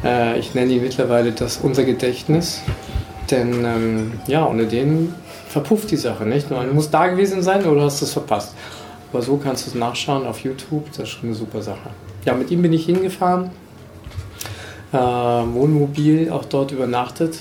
Äh, 0.05 0.39
ich 0.39 0.55
nenne 0.55 0.73
ihn 0.73 0.82
mittlerweile 0.82 1.32
das 1.32 1.59
unser 1.59 1.82
Gedächtnis, 1.82 2.62
denn 3.31 3.65
ähm, 3.65 4.12
ja, 4.28 4.47
ohne 4.47 4.66
den 4.66 5.15
verpufft 5.48 5.90
die 5.90 5.97
Sache 5.97 6.24
nicht. 6.27 6.51
Man 6.51 6.73
muss 6.74 6.90
da 6.90 7.09
gewesen 7.09 7.43
sein 7.43 7.66
oder 7.66 7.82
hast 7.82 8.02
es 8.02 8.12
verpasst. 8.12 8.55
Aber 9.12 9.23
so 9.23 9.36
kannst 9.39 9.66
du 9.66 9.70
es 9.70 9.74
nachschauen 9.74 10.27
auf 10.27 10.40
YouTube, 10.40 10.86
das 10.90 11.01
ist 11.01 11.09
schon 11.09 11.31
eine 11.31 11.35
super 11.35 11.62
Sache. 11.62 11.90
Ja, 12.24 12.35
mit 12.35 12.51
ihm 12.51 12.62
bin 12.62 12.73
ich 12.73 12.85
hingefahren, 12.85 13.51
äh, 14.93 14.97
Wohnmobil 14.97 16.31
auch 16.31 16.44
dort 16.44 16.73
übernachtet, 16.73 17.39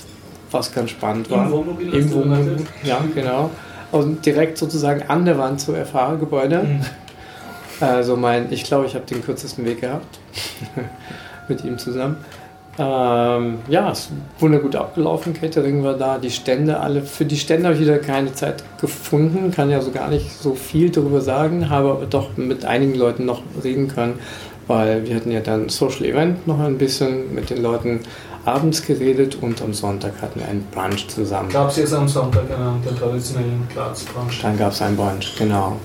was 0.50 0.72
ganz 0.72 0.90
spannend 0.90 1.28
Im 1.28 1.36
war. 1.36 1.50
Wohnmobil 1.50 1.88
hast 1.88 1.94
Im 1.94 2.12
Wohnmobil, 2.12 2.56
ja, 2.84 3.00
genau. 3.14 3.50
Und 3.90 4.24
direkt 4.26 4.58
sozusagen 4.58 5.02
an 5.08 5.24
der 5.24 5.38
Wand 5.38 5.60
zu 5.60 5.74
FH-Gebäude. 5.74 6.62
Mhm. 6.62 6.80
Also 7.80 8.16
mein, 8.16 8.52
ich 8.52 8.64
glaube, 8.64 8.86
ich 8.86 8.96
habe 8.96 9.06
den 9.06 9.22
kürzesten 9.22 9.64
Weg 9.64 9.82
gehabt 9.82 10.18
mit 11.48 11.64
ihm 11.64 11.78
zusammen. 11.78 12.16
Ähm, 12.78 13.58
ja, 13.68 13.90
es 13.90 14.00
ist 14.00 14.12
wundergut 14.38 14.76
abgelaufen. 14.76 15.34
Catering 15.34 15.82
war 15.82 15.94
da, 15.94 16.18
die 16.18 16.30
Stände 16.30 16.78
alle. 16.78 17.02
Für 17.02 17.24
die 17.24 17.36
Stände 17.36 17.66
habe 17.66 17.74
ich 17.74 17.80
wieder 17.80 17.98
keine 17.98 18.32
Zeit 18.34 18.62
gefunden, 18.80 19.50
kann 19.50 19.68
ja 19.68 19.80
so 19.80 19.90
gar 19.90 20.08
nicht 20.08 20.30
so 20.30 20.54
viel 20.54 20.90
darüber 20.90 21.20
sagen, 21.20 21.70
habe 21.70 21.90
aber 21.90 22.06
doch 22.06 22.36
mit 22.36 22.64
einigen 22.64 22.94
Leuten 22.94 23.24
noch 23.24 23.42
reden 23.64 23.88
können, 23.88 24.20
weil 24.68 25.06
wir 25.06 25.16
hatten 25.16 25.32
ja 25.32 25.40
dann 25.40 25.68
Social 25.68 26.04
Event 26.04 26.46
noch 26.46 26.60
ein 26.60 26.78
bisschen 26.78 27.34
mit 27.34 27.50
den 27.50 27.62
Leuten 27.62 28.00
abends 28.44 28.82
geredet 28.82 29.38
und 29.40 29.60
am 29.62 29.74
Sonntag 29.74 30.22
hatten 30.22 30.40
wir 30.40 30.48
einen 30.48 30.66
Brunch 30.70 31.08
zusammen. 31.08 31.50
Gab 31.50 31.70
es 31.70 31.76
jetzt 31.76 31.92
am 31.92 32.08
Sonntag 32.08 32.44
einen, 32.50 32.82
den 32.82 32.96
traditionellen 32.96 33.66
Graz-Brunch. 33.74 34.40
Dann 34.42 34.56
gab 34.56 34.72
es 34.72 34.80
einen 34.80 34.96
Brunch, 34.96 35.34
genau. 35.36 35.76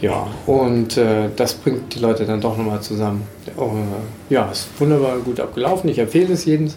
Ja, 0.00 0.26
und 0.46 0.96
äh, 0.96 1.28
das 1.36 1.54
bringt 1.54 1.94
die 1.94 2.00
Leute 2.00 2.24
dann 2.24 2.40
doch 2.40 2.56
nochmal 2.56 2.80
zusammen. 2.80 3.22
Äh, 3.46 4.32
ja, 4.34 4.50
ist 4.50 4.68
wunderbar 4.78 5.18
gut 5.18 5.38
abgelaufen. 5.38 5.88
Ich 5.90 5.98
empfehle 5.98 6.32
es 6.32 6.44
jedem. 6.44 6.72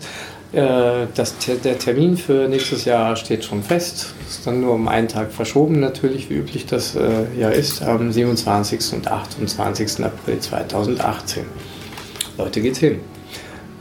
Äh, 0.51 1.07
das, 1.15 1.35
der 1.63 1.80
Termin 1.80 2.17
für 2.17 2.47
nächstes 2.47 2.85
Jahr 2.85 3.15
steht 3.15 3.43
schon 3.43 3.63
fest. 3.63 4.13
Ist 4.27 4.45
dann 4.47 4.61
nur 4.61 4.73
um 4.73 4.88
einen 4.88 5.07
Tag 5.07 5.31
verschoben, 5.31 5.80
natürlich, 5.80 6.30
wie 6.30 6.35
üblich 6.35 6.65
das 6.65 6.95
äh, 6.95 7.26
ja 7.38 7.49
ist, 7.49 7.81
am 7.81 8.11
27. 8.11 8.93
und 8.93 9.07
28. 9.07 10.03
April 10.03 10.39
2018. 10.39 11.45
Leute, 12.38 12.61
geht's 12.61 12.80
hin. 12.80 12.99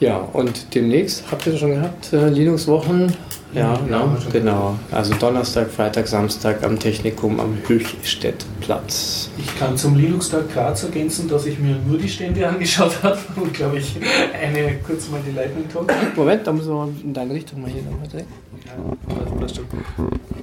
Ja, 0.00 0.16
und 0.16 0.74
demnächst 0.74 1.24
habt 1.30 1.46
ihr 1.46 1.56
schon 1.56 1.70
gehabt, 1.70 2.12
äh, 2.12 2.28
Linux-Wochen. 2.28 3.14
Ja, 3.54 3.78
ne? 3.78 3.90
wir 3.90 4.20
schon 4.20 4.32
genau. 4.32 4.78
Also 4.90 5.14
Donnerstag, 5.14 5.70
Freitag, 5.70 6.08
Samstag 6.08 6.62
am 6.64 6.78
Technikum 6.78 7.38
am 7.40 7.56
Höchstedtplatz. 7.66 8.54
Platz. 8.64 9.30
Ich 9.38 9.58
kann 9.58 9.76
zum 9.76 9.96
Linux-Tag 9.96 10.52
Graz 10.52 10.84
ergänzen, 10.84 11.28
dass 11.28 11.46
ich 11.46 11.58
mir 11.58 11.76
nur 11.86 11.98
die 11.98 12.08
Stände 12.08 12.46
angeschaut 12.48 13.02
habe 13.02 13.18
und 13.36 13.52
glaube 13.52 13.78
ich 13.78 13.96
eine 14.40 14.78
kurz 14.86 15.08
mal 15.10 15.20
die 15.26 15.34
Lightning 15.34 15.68
Talk. 15.68 15.92
Moment, 16.16 16.46
da 16.46 16.52
muss 16.52 16.66
man 16.66 16.96
in 17.02 17.12
deine 17.12 17.34
Richtung 17.34 17.60
mal 17.60 17.70
hier 17.70 17.82
nochmal 17.82 18.08
drehen. 18.08 18.26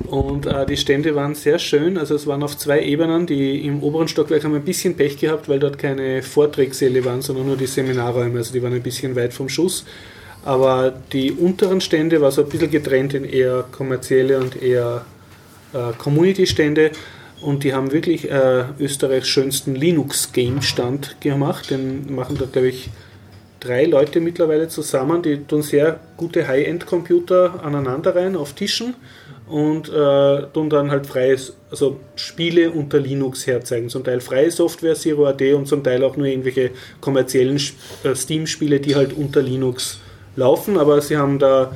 Und 0.08 0.46
äh, 0.46 0.66
die 0.66 0.78
Stände 0.78 1.16
waren 1.16 1.36
sehr 1.36 1.58
schön. 1.58 1.98
Also 1.98 2.16
es 2.16 2.28
waren 2.28 2.44
auf 2.44 2.58
zwei 2.58 2.82
Ebenen. 2.82 3.26
Die 3.26 3.66
im 3.66 3.82
oberen 3.82 4.08
Stockwerk 4.08 4.44
haben 4.44 4.54
ein 4.54 4.64
bisschen 4.64 4.96
Pech 4.96 5.18
gehabt, 5.18 5.50
weil 5.50 5.60
dort 5.60 5.78
keine 5.78 6.22
Vortragssäle 6.22 7.04
waren, 7.06 7.22
sondern 7.22 7.48
nur 7.48 7.58
die 7.58 7.68
Seminarräume. 7.68 8.38
Also 8.38 8.54
die 8.54 8.62
waren 8.62 8.74
ein 8.74 8.84
bisschen 8.84 9.16
weit 9.16 9.34
vom 9.34 9.50
Schuss. 9.50 9.86
Aber 10.44 10.94
die 11.14 11.32
unteren 11.32 11.82
Stände 11.82 12.20
war 12.22 12.32
so 12.32 12.44
ein 12.44 12.50
bisschen 12.50 12.72
getrennt 12.72 13.14
in 13.14 13.26
eher 13.26 13.66
kommerzielle 13.72 14.40
und 14.40 14.62
eher 14.62 15.06
äh, 15.74 15.94
Community-Stände. 15.98 16.92
Und 17.42 17.64
die 17.64 17.74
haben 17.74 17.92
wirklich 17.92 18.30
äh, 18.30 18.66
Österreichs 18.80 19.28
schönsten 19.28 19.76
Linux-Game-Stand 19.76 21.22
gemacht. 21.22 21.70
Den 21.70 22.14
machen 22.14 22.38
da, 22.40 22.46
glaube 22.46 22.70
ich, 22.70 22.90
drei 23.60 23.86
Leute 23.86 24.20
mittlerweile 24.20 24.68
zusammen. 24.68 25.22
Die 25.22 25.38
tun 25.44 25.62
sehr 25.62 26.00
gute 26.18 26.48
High-End-Computer 26.48 27.64
aneinander 27.64 28.16
rein 28.16 28.36
auf 28.36 28.54
Tischen 28.54 28.96
und 29.48 29.90
äh, 29.90 30.44
tun 30.54 30.70
dann 30.70 30.92
halt 30.92 31.06
freies, 31.06 31.54
also 31.70 32.00
Spiele 32.16 32.72
unter 32.72 33.00
Linux 33.00 33.46
herzeigen. 33.46 33.90
Zum 33.90 34.04
Teil 34.04 34.22
freie 34.22 34.50
Software, 34.50 34.96
Zero 34.96 35.28
AD 35.28 35.54
und 35.54 35.68
zum 35.68 35.84
Teil 35.84 36.04
auch 36.04 36.16
nur 36.16 36.28
irgendwelche 36.28 36.72
kommerziellen 37.02 37.60
äh, 38.04 38.16
Steam-Spiele, 38.16 38.80
die 38.80 38.96
halt 38.96 39.14
unter 39.14 39.42
Linux 39.42 40.00
laufen. 40.36 40.78
Aber 40.78 41.02
sie 41.02 41.18
haben 41.18 41.40
da 41.40 41.72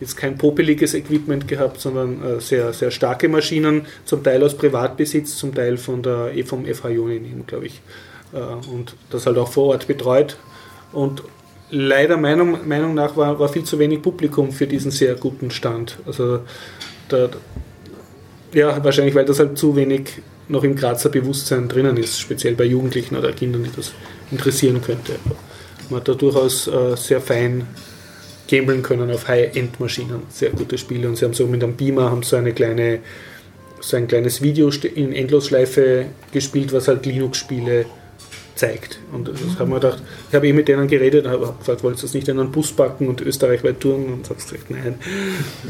jetzt 0.00 0.16
kein 0.16 0.38
popeliges 0.38 0.94
Equipment 0.94 1.46
gehabt, 1.46 1.80
sondern 1.80 2.22
äh, 2.22 2.40
sehr, 2.40 2.72
sehr 2.72 2.90
starke 2.90 3.28
Maschinen, 3.28 3.82
zum 4.04 4.22
Teil 4.22 4.42
aus 4.42 4.56
Privatbesitz, 4.56 5.36
zum 5.36 5.54
Teil 5.54 5.76
von 5.76 6.02
der, 6.02 6.34
eh 6.34 6.42
vom 6.42 6.64
FH 6.64 6.88
Jonin, 6.88 7.44
glaube 7.46 7.66
ich. 7.66 7.82
Äh, 8.32 8.38
und 8.70 8.94
das 9.10 9.26
halt 9.26 9.38
auch 9.38 9.48
vor 9.48 9.68
Ort 9.68 9.86
betreut. 9.86 10.36
Und 10.92 11.22
leider 11.70 12.16
Meinung, 12.16 12.66
Meinung 12.66 12.94
nach 12.94 13.16
war, 13.16 13.38
war 13.38 13.48
viel 13.48 13.64
zu 13.64 13.78
wenig 13.78 14.02
Publikum 14.02 14.52
für 14.52 14.66
diesen 14.66 14.90
sehr 14.90 15.14
guten 15.14 15.50
Stand. 15.50 15.98
Also 16.06 16.40
da, 17.08 17.28
ja, 18.52 18.82
wahrscheinlich, 18.82 19.14
weil 19.14 19.24
das 19.24 19.38
halt 19.38 19.58
zu 19.58 19.76
wenig 19.76 20.22
noch 20.48 20.64
im 20.64 20.74
Grazer 20.74 21.10
Bewusstsein 21.10 21.68
drinnen 21.68 21.96
ist, 21.96 22.18
speziell 22.18 22.54
bei 22.54 22.64
Jugendlichen 22.64 23.16
oder 23.16 23.32
Kindern, 23.32 23.64
die 23.64 23.70
das 23.74 23.92
interessieren 24.32 24.82
könnte. 24.82 25.12
Man 25.90 26.00
hat 26.00 26.08
da 26.08 26.14
durchaus 26.14 26.66
äh, 26.66 26.96
sehr 26.96 27.20
fein 27.20 27.66
gambeln 28.50 28.82
können 28.82 29.10
auf 29.10 29.28
High-End-Maschinen. 29.28 30.22
Sehr 30.28 30.50
gute 30.50 30.76
Spiele. 30.76 31.08
Und 31.08 31.16
sie 31.16 31.24
haben 31.24 31.34
so 31.34 31.46
mit 31.46 31.62
einem 31.62 31.74
Beamer 31.74 32.10
haben 32.10 32.22
so 32.22 32.36
eine 32.36 32.52
kleine, 32.52 32.98
so 33.80 33.96
ein 33.96 34.08
kleines 34.08 34.42
Video 34.42 34.70
in 34.94 35.12
Endlosschleife 35.12 36.06
gespielt, 36.32 36.72
was 36.72 36.88
halt 36.88 37.06
Linux-Spiele 37.06 37.86
zeigt. 38.56 38.98
Und 39.12 39.28
das 39.28 39.58
haben 39.58 39.70
wir 39.70 39.80
gedacht, 39.80 40.02
ich 40.28 40.34
habe 40.34 40.46
eh 40.46 40.52
mit 40.52 40.68
denen 40.68 40.86
geredet, 40.86 41.26
habe 41.26 41.54
gefragt, 41.58 41.82
wolltest 41.82 42.02
du 42.02 42.06
das 42.08 42.14
nicht 42.14 42.28
in 42.28 42.38
einen 42.38 42.52
Bus 42.52 42.72
packen 42.72 43.08
und 43.08 43.20
österreichweit 43.22 43.80
touren? 43.80 44.12
Und 44.12 44.26
sagst 44.26 44.50
direkt 44.50 44.70
nein. 44.70 44.96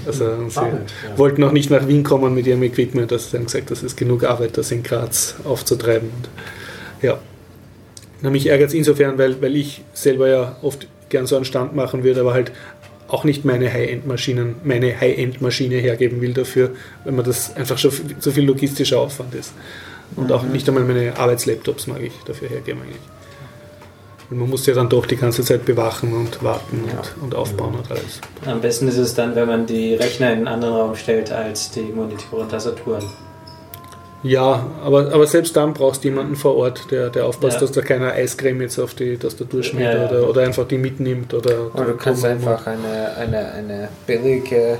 Also 0.06 0.48
sie 0.48 0.60
ja. 0.60 0.80
wollten 1.16 1.44
auch 1.44 1.52
nicht 1.52 1.70
nach 1.70 1.86
Wien 1.86 2.02
kommen 2.02 2.34
mit 2.34 2.46
ihrem 2.46 2.62
Equipment. 2.62 3.12
Also 3.12 3.28
sie 3.30 3.36
haben 3.36 3.44
gesagt, 3.44 3.70
das 3.70 3.82
ist 3.82 3.96
genug 3.96 4.24
Arbeit, 4.24 4.58
das 4.58 4.72
in 4.72 4.82
Graz 4.82 5.36
aufzutreiben. 5.44 6.08
Und 6.08 6.28
ja. 7.02 7.20
Na, 8.22 8.30
mich 8.30 8.48
ärgert 8.48 8.68
es 8.68 8.74
insofern, 8.74 9.18
weil, 9.18 9.40
weil 9.40 9.56
ich 9.56 9.82
selber 9.94 10.28
ja 10.28 10.56
oft 10.62 10.88
gern 11.10 11.26
so 11.26 11.36
einen 11.36 11.44
Stand 11.44 11.74
machen 11.76 12.02
würde, 12.04 12.20
aber 12.20 12.32
halt 12.32 12.52
auch 13.08 13.24
nicht 13.24 13.44
meine 13.44 13.72
High-End-Maschinen, 13.72 14.56
meine 14.64 14.98
High-End-Maschine 14.98 15.76
hergeben 15.76 16.20
will 16.20 16.32
dafür, 16.32 16.70
wenn 17.04 17.16
man 17.16 17.24
das 17.24 17.54
einfach 17.56 17.76
schon 17.76 17.92
so 18.20 18.30
viel 18.30 18.44
logistischer 18.44 19.00
Aufwand 19.00 19.34
ist. 19.34 19.52
Und 20.16 20.32
auch 20.32 20.42
nicht 20.42 20.68
einmal 20.68 20.84
meine 20.84 21.16
Arbeitslaptops 21.16 21.86
mag 21.86 22.00
ich 22.02 22.12
dafür 22.26 22.48
hergeben 22.48 22.80
eigentlich. 22.82 23.00
Und 24.30 24.38
man 24.38 24.48
muss 24.48 24.64
ja 24.66 24.74
dann 24.74 24.88
doch 24.88 25.06
die 25.06 25.16
ganze 25.16 25.42
Zeit 25.42 25.64
bewachen 25.64 26.12
und 26.12 26.42
warten 26.44 26.84
Ja. 26.86 27.00
und, 27.16 27.22
und 27.24 27.34
aufbauen 27.34 27.74
und 27.74 27.90
alles. 27.90 28.20
Am 28.46 28.60
besten 28.60 28.86
ist 28.86 28.96
es 28.96 29.14
dann, 29.14 29.34
wenn 29.34 29.48
man 29.48 29.66
die 29.66 29.94
Rechner 29.94 30.30
in 30.32 30.38
einen 30.38 30.48
anderen 30.48 30.74
Raum 30.74 30.94
stellt 30.94 31.32
als 31.32 31.72
die 31.72 31.80
Monitore 31.82 32.42
und 32.42 32.50
Tastaturen. 32.50 33.02
Ja, 34.22 34.66
aber, 34.84 35.12
aber 35.12 35.26
selbst 35.26 35.56
dann 35.56 35.72
brauchst 35.72 36.04
du 36.04 36.08
jemanden 36.08 36.36
vor 36.36 36.54
Ort, 36.56 36.90
der, 36.90 37.08
der 37.08 37.24
aufpasst, 37.26 37.54
Ja. 37.54 37.60
dass 37.60 37.72
da 37.72 37.80
keiner 37.80 38.12
Eiscreme 38.12 38.60
jetzt 38.62 38.78
auf 38.78 38.94
die 38.94 39.16
Tastatur 39.16 39.62
schmiert 39.62 39.94
Ja, 39.94 40.02
ja. 40.02 40.08
Oder, 40.10 40.28
oder 40.28 40.42
einfach 40.42 40.68
die 40.68 40.76
mitnimmt. 40.78 41.32
Oder, 41.32 41.74
Oder 41.74 41.84
du 41.86 41.96
kannst 41.96 42.24
einfach 42.24 42.66
eine, 42.66 43.16
eine, 43.16 43.52
eine 43.52 43.88
billige, 44.06 44.76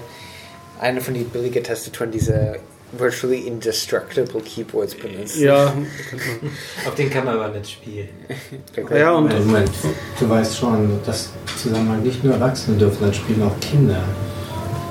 eine 0.78 1.00
von 1.00 1.14
den 1.14 1.24
billigen 1.30 1.64
Tastaturen, 1.64 2.10
diese 2.10 2.56
virtually 2.92 3.38
indestructible 3.46 4.40
Keyboards 4.42 4.94
benutzen. 4.96 5.42
Ja, 5.44 5.72
Auf 6.86 6.94
den 6.96 7.08
kann 7.08 7.24
man 7.24 7.38
aber 7.38 7.48
nicht 7.56 7.70
spielen. 7.70 8.08
ja 8.94 9.12
und 9.12 9.28
Moment, 9.28 9.46
Moment, 9.46 9.70
du 10.18 10.28
weißt 10.28 10.58
schon, 10.58 10.98
dass 11.06 11.30
Zusammenhang 11.56 12.02
nicht 12.02 12.22
nur 12.24 12.34
Erwachsene 12.34 12.76
dürfen, 12.76 12.98
dann 13.00 13.14
spielen 13.14 13.42
auch 13.44 13.58
Kinder. 13.60 14.02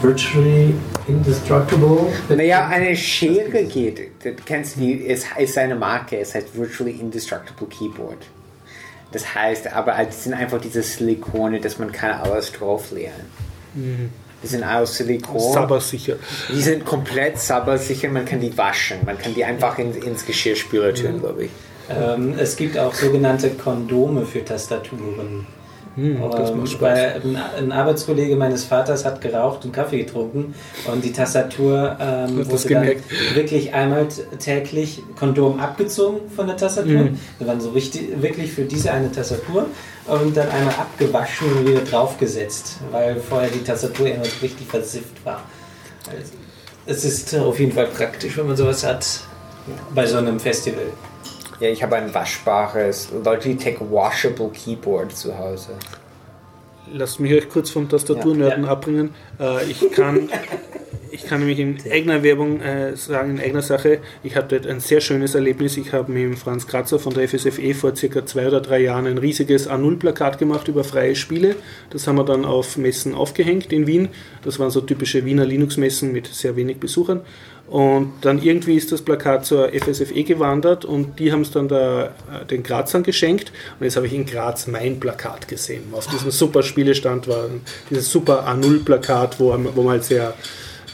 Virtually 0.02 0.74
indestructible. 1.08 2.12
Naja, 2.30 2.68
eine 2.68 2.96
Schere 2.96 3.64
geht. 3.66 4.12
Du 4.24 4.34
kennst 4.46 4.78
die, 4.78 5.08
es 5.08 5.26
ist 5.38 5.58
eine 5.58 5.76
Marke, 5.76 6.18
es 6.20 6.34
heißt 6.36 6.56
Virtually 6.56 6.92
Indestructible 6.92 7.68
Keyboard. 7.68 8.26
Das 9.12 9.34
heißt, 9.34 9.74
aber 9.74 9.98
es 10.08 10.24
sind 10.24 10.34
einfach 10.34 10.62
diese 10.62 10.84
Silikone, 10.84 11.60
dass 11.60 11.80
man 11.80 11.92
kann 11.92 12.12
alles 12.12 12.52
draufleeren. 12.52 13.26
Die 14.42 14.48
sind 14.48 14.64
aus 14.64 14.96
Silikon. 14.96 15.54
sabbersicher. 15.54 16.16
Die 16.50 16.62
sind 16.62 16.86
komplett 16.86 17.40
sabbersicher, 17.40 18.10
man 18.10 18.26
kann 18.26 18.40
die 18.40 18.58
waschen. 18.58 19.00
Man 19.06 19.18
kann 19.18 19.34
die 19.34 19.44
einfach 19.44 19.78
in, 19.80 19.94
ins 19.96 20.26
Geschirrspüler 20.26 20.94
tun, 20.94 21.20
glaube 21.20 21.46
ich. 21.46 21.52
Ähm, 21.90 22.36
es 22.38 22.56
gibt 22.56 22.78
auch 22.78 22.94
sogenannte 22.94 23.50
Kondome 23.50 24.26
für 24.26 24.46
Tastaturen. 24.46 25.46
Hm, 25.96 26.22
Ähm, 26.22 26.64
weil 26.80 27.22
ein, 27.24 27.36
ein 27.58 27.72
Arbeitskollege 27.72 28.36
meines 28.36 28.64
Vaters 28.64 29.06
hat 29.06 29.22
geraucht 29.22 29.66
und 29.66 29.74
Kaffee 29.74 30.04
getrunken 30.04 30.54
und 30.92 31.04
die 31.04 31.12
Tastatur 31.12 31.98
ähm, 32.00 32.38
das 32.38 32.50
wurde 32.50 32.74
dann 32.74 33.36
wirklich 33.36 33.74
einmal 33.74 34.08
täglich 34.40 35.02
Kondom 35.18 35.60
abgezogen 35.60 36.30
von 36.36 36.48
der 36.48 36.58
Tastatur. 36.58 37.04
Mhm. 37.04 37.20
Die 37.40 37.48
waren 37.48 37.60
so 37.60 37.72
richtig, 37.72 38.22
wirklich 38.22 38.52
für 38.52 38.64
diese 38.64 38.92
eine 38.92 39.12
Tastatur 39.12 39.66
und 40.08 40.38
dann 40.38 40.50
einmal 40.50 40.76
abgewaschen 40.76 41.52
und 41.54 41.68
wieder 41.68 41.82
draufgesetzt, 41.82 42.78
weil 42.92 43.18
vorher 43.18 43.50
die 43.50 43.64
Tastatur 43.64 44.08
immer 44.08 44.26
so 44.26 44.32
richtig 44.42 44.68
versifft 44.68 45.26
war. 45.26 45.44
Also, 46.08 46.34
es 46.86 47.06
ist 47.06 47.36
auf 47.36 47.60
jeden 47.60 47.72
Fall 47.72 47.88
praktisch, 47.88 48.38
wenn 48.38 48.48
man 48.48 48.56
sowas 48.58 48.86
hat 48.86 49.06
bei 49.94 50.06
so 50.06 50.18
einem 50.18 50.40
Festival. 50.40 50.86
Ja, 51.60 51.70
ich 51.70 51.84
habe 51.84 51.98
ein 51.98 52.14
waschbares 52.14 53.10
Logitech 53.24 53.78
Washable 53.82 54.50
Keyboard 54.50 55.16
zu 55.16 55.38
Hause. 55.38 55.72
Lasst 56.92 57.20
mich 57.20 57.34
euch 57.34 57.50
kurz 57.50 57.70
vom 57.70 57.88
Tastaturnörden 57.90 58.64
Ja. 58.64 58.70
abbringen. 58.72 59.14
Äh, 59.40 59.66
ich, 59.70 59.92
kann, 59.92 60.30
ich 61.12 61.26
kann 61.26 61.40
nämlich 61.42 61.60
in 61.60 61.78
eigener 61.92 62.24
Werbung 62.24 62.62
äh, 62.62 62.96
sagen, 62.96 63.32
in 63.32 63.40
eigener 63.42 63.62
Sache, 63.62 64.00
ich 64.24 64.36
hatte 64.36 64.60
dort 64.60 64.68
ein 64.72 64.80
sehr 64.80 65.02
schönes 65.02 65.36
Erlebnis. 65.36 65.78
Ich 65.78 65.92
habe 65.94 66.12
mit 66.12 66.24
dem 66.24 66.38
Franz 66.38 66.66
Kratzer 66.66 66.98
von 66.98 67.14
der 67.14 67.28
FSFE 67.28 67.74
vor 67.76 67.96
circa 67.96 68.26
zwei 68.26 68.48
oder 68.48 68.62
drei 68.62 68.80
Jahren 68.80 69.06
ein 69.06 69.18
riesiges 69.20 69.70
A0-Plakat 69.70 70.40
gemacht 70.40 70.68
über 70.70 70.84
freie 70.84 71.16
Spiele. 71.16 71.58
Das 71.92 72.08
haben 72.08 72.16
wir 72.18 72.26
dann 72.26 72.46
auf 72.46 72.78
Messen 72.78 73.14
aufgehängt 73.14 73.72
in 73.72 73.86
Wien. 73.86 74.08
Das 74.44 74.58
waren 74.60 74.72
so 74.72 74.82
typische 74.82 75.26
Wiener 75.26 75.46
Linux-Messen 75.46 76.12
mit 76.12 76.26
sehr 76.28 76.56
wenig 76.56 76.80
Besuchern. 76.80 77.22
Und 77.70 78.14
dann 78.22 78.42
irgendwie 78.42 78.76
ist 78.76 78.92
das 78.92 79.04
Plakat 79.04 79.46
zur 79.46 79.70
FSFE 79.70 80.24
gewandert 80.24 80.86
und 80.86 81.20
die 81.20 81.32
haben 81.32 81.42
es 81.42 81.52
dann 81.52 81.68
da, 81.68 82.06
äh, 82.06 82.46
den 82.50 82.64
Grazern 82.64 83.04
geschenkt. 83.04 83.52
Und 83.80 83.86
jetzt 83.86 83.96
habe 83.96 84.08
ich 84.08 84.14
in 84.14 84.26
Graz 84.26 84.66
mein 84.66 85.00
Plakat 85.00 85.48
gesehen. 85.48 85.84
Auf 85.92 86.08
diesem 86.08 86.32
super 86.32 86.64
Spielestand 86.64 87.28
war 87.28 87.46
dieses 87.92 88.12
super 88.12 88.48
A0-Plakat, 88.48 89.40
wo, 89.40 89.56
wo 89.76 89.84
man 89.84 89.92
halt 89.92 90.04
sehr, 90.04 90.34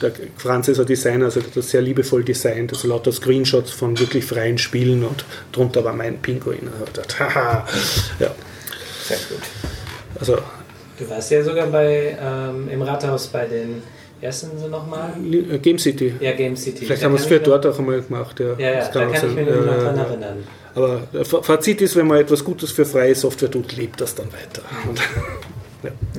der 0.02 0.12
Franz 0.36 0.68
ist 0.68 0.82
ein 0.82 0.86
Designer, 0.86 1.26
also 1.26 1.40
das 1.54 1.72
sehr 1.72 1.82
liebevoll 1.82 2.26
designt, 2.26 2.74
also 2.74 2.90
lauter 2.90 3.14
Screenshots 3.14 3.72
von 3.72 3.98
wirklich 3.98 4.26
freien 4.26 4.58
Spielen 4.58 5.06
und 5.06 5.24
drunter 5.54 5.82
war 5.86 5.94
mein 5.94 6.18
Pinguin. 6.18 6.68
Also 6.74 6.92
dachte, 6.92 7.20
haha. 7.36 7.66
ja, 8.20 8.36
Sehr 9.06 9.18
gut. 9.30 9.44
also 10.20 10.38
Du 10.98 11.10
warst 11.10 11.30
ja 11.32 11.44
sogar 11.44 11.68
bei 11.68 12.18
ähm, 12.22 12.70
im 12.70 12.82
Rathaus 12.82 13.28
bei 13.28 13.46
den 13.46 13.82
ersten 14.22 14.58
sie 14.58 14.68
nochmal? 14.68 15.14
Äh, 15.32 15.58
Game 15.60 15.78
City. 15.80 16.14
Ja, 16.20 16.32
Game 16.34 16.56
City. 16.56 16.86
Vielleicht 16.86 17.02
Da 17.02 17.06
haben 17.08 17.14
wir 17.14 17.20
es 17.20 17.26
für 17.26 17.36
ich 17.36 17.44
dort 17.44 17.66
auch 17.66 17.78
einmal 17.78 18.02
gemacht. 18.02 18.40
Ja, 18.40 18.54
Ja, 18.54 18.60
ja, 18.60 18.76
Das 18.80 18.92
da 18.92 19.00
kann 19.02 19.14
ich 19.14 19.20
sein. 19.20 19.36
mich 19.36 19.46
nämlich 19.46 19.66
noch 19.66 19.72
Ja, 19.78 19.84
dran 19.84 19.96
ja. 19.98 20.04
erinnern. 20.04 20.44
Aber 20.76 21.26
Fa- 21.26 21.42
Fazit 21.42 21.82
ist, 21.82 21.96
wenn 21.96 22.08
man 22.08 22.18
etwas 22.20 22.44
Gutes 22.44 22.72
für 22.72 22.86
freie 22.86 23.16
Software 23.16 23.50
tut, 23.52 23.76
lebt 23.78 24.00
das 24.02 24.14
dann 24.16 24.28
weiter. 24.34 24.62
Und 24.90 25.02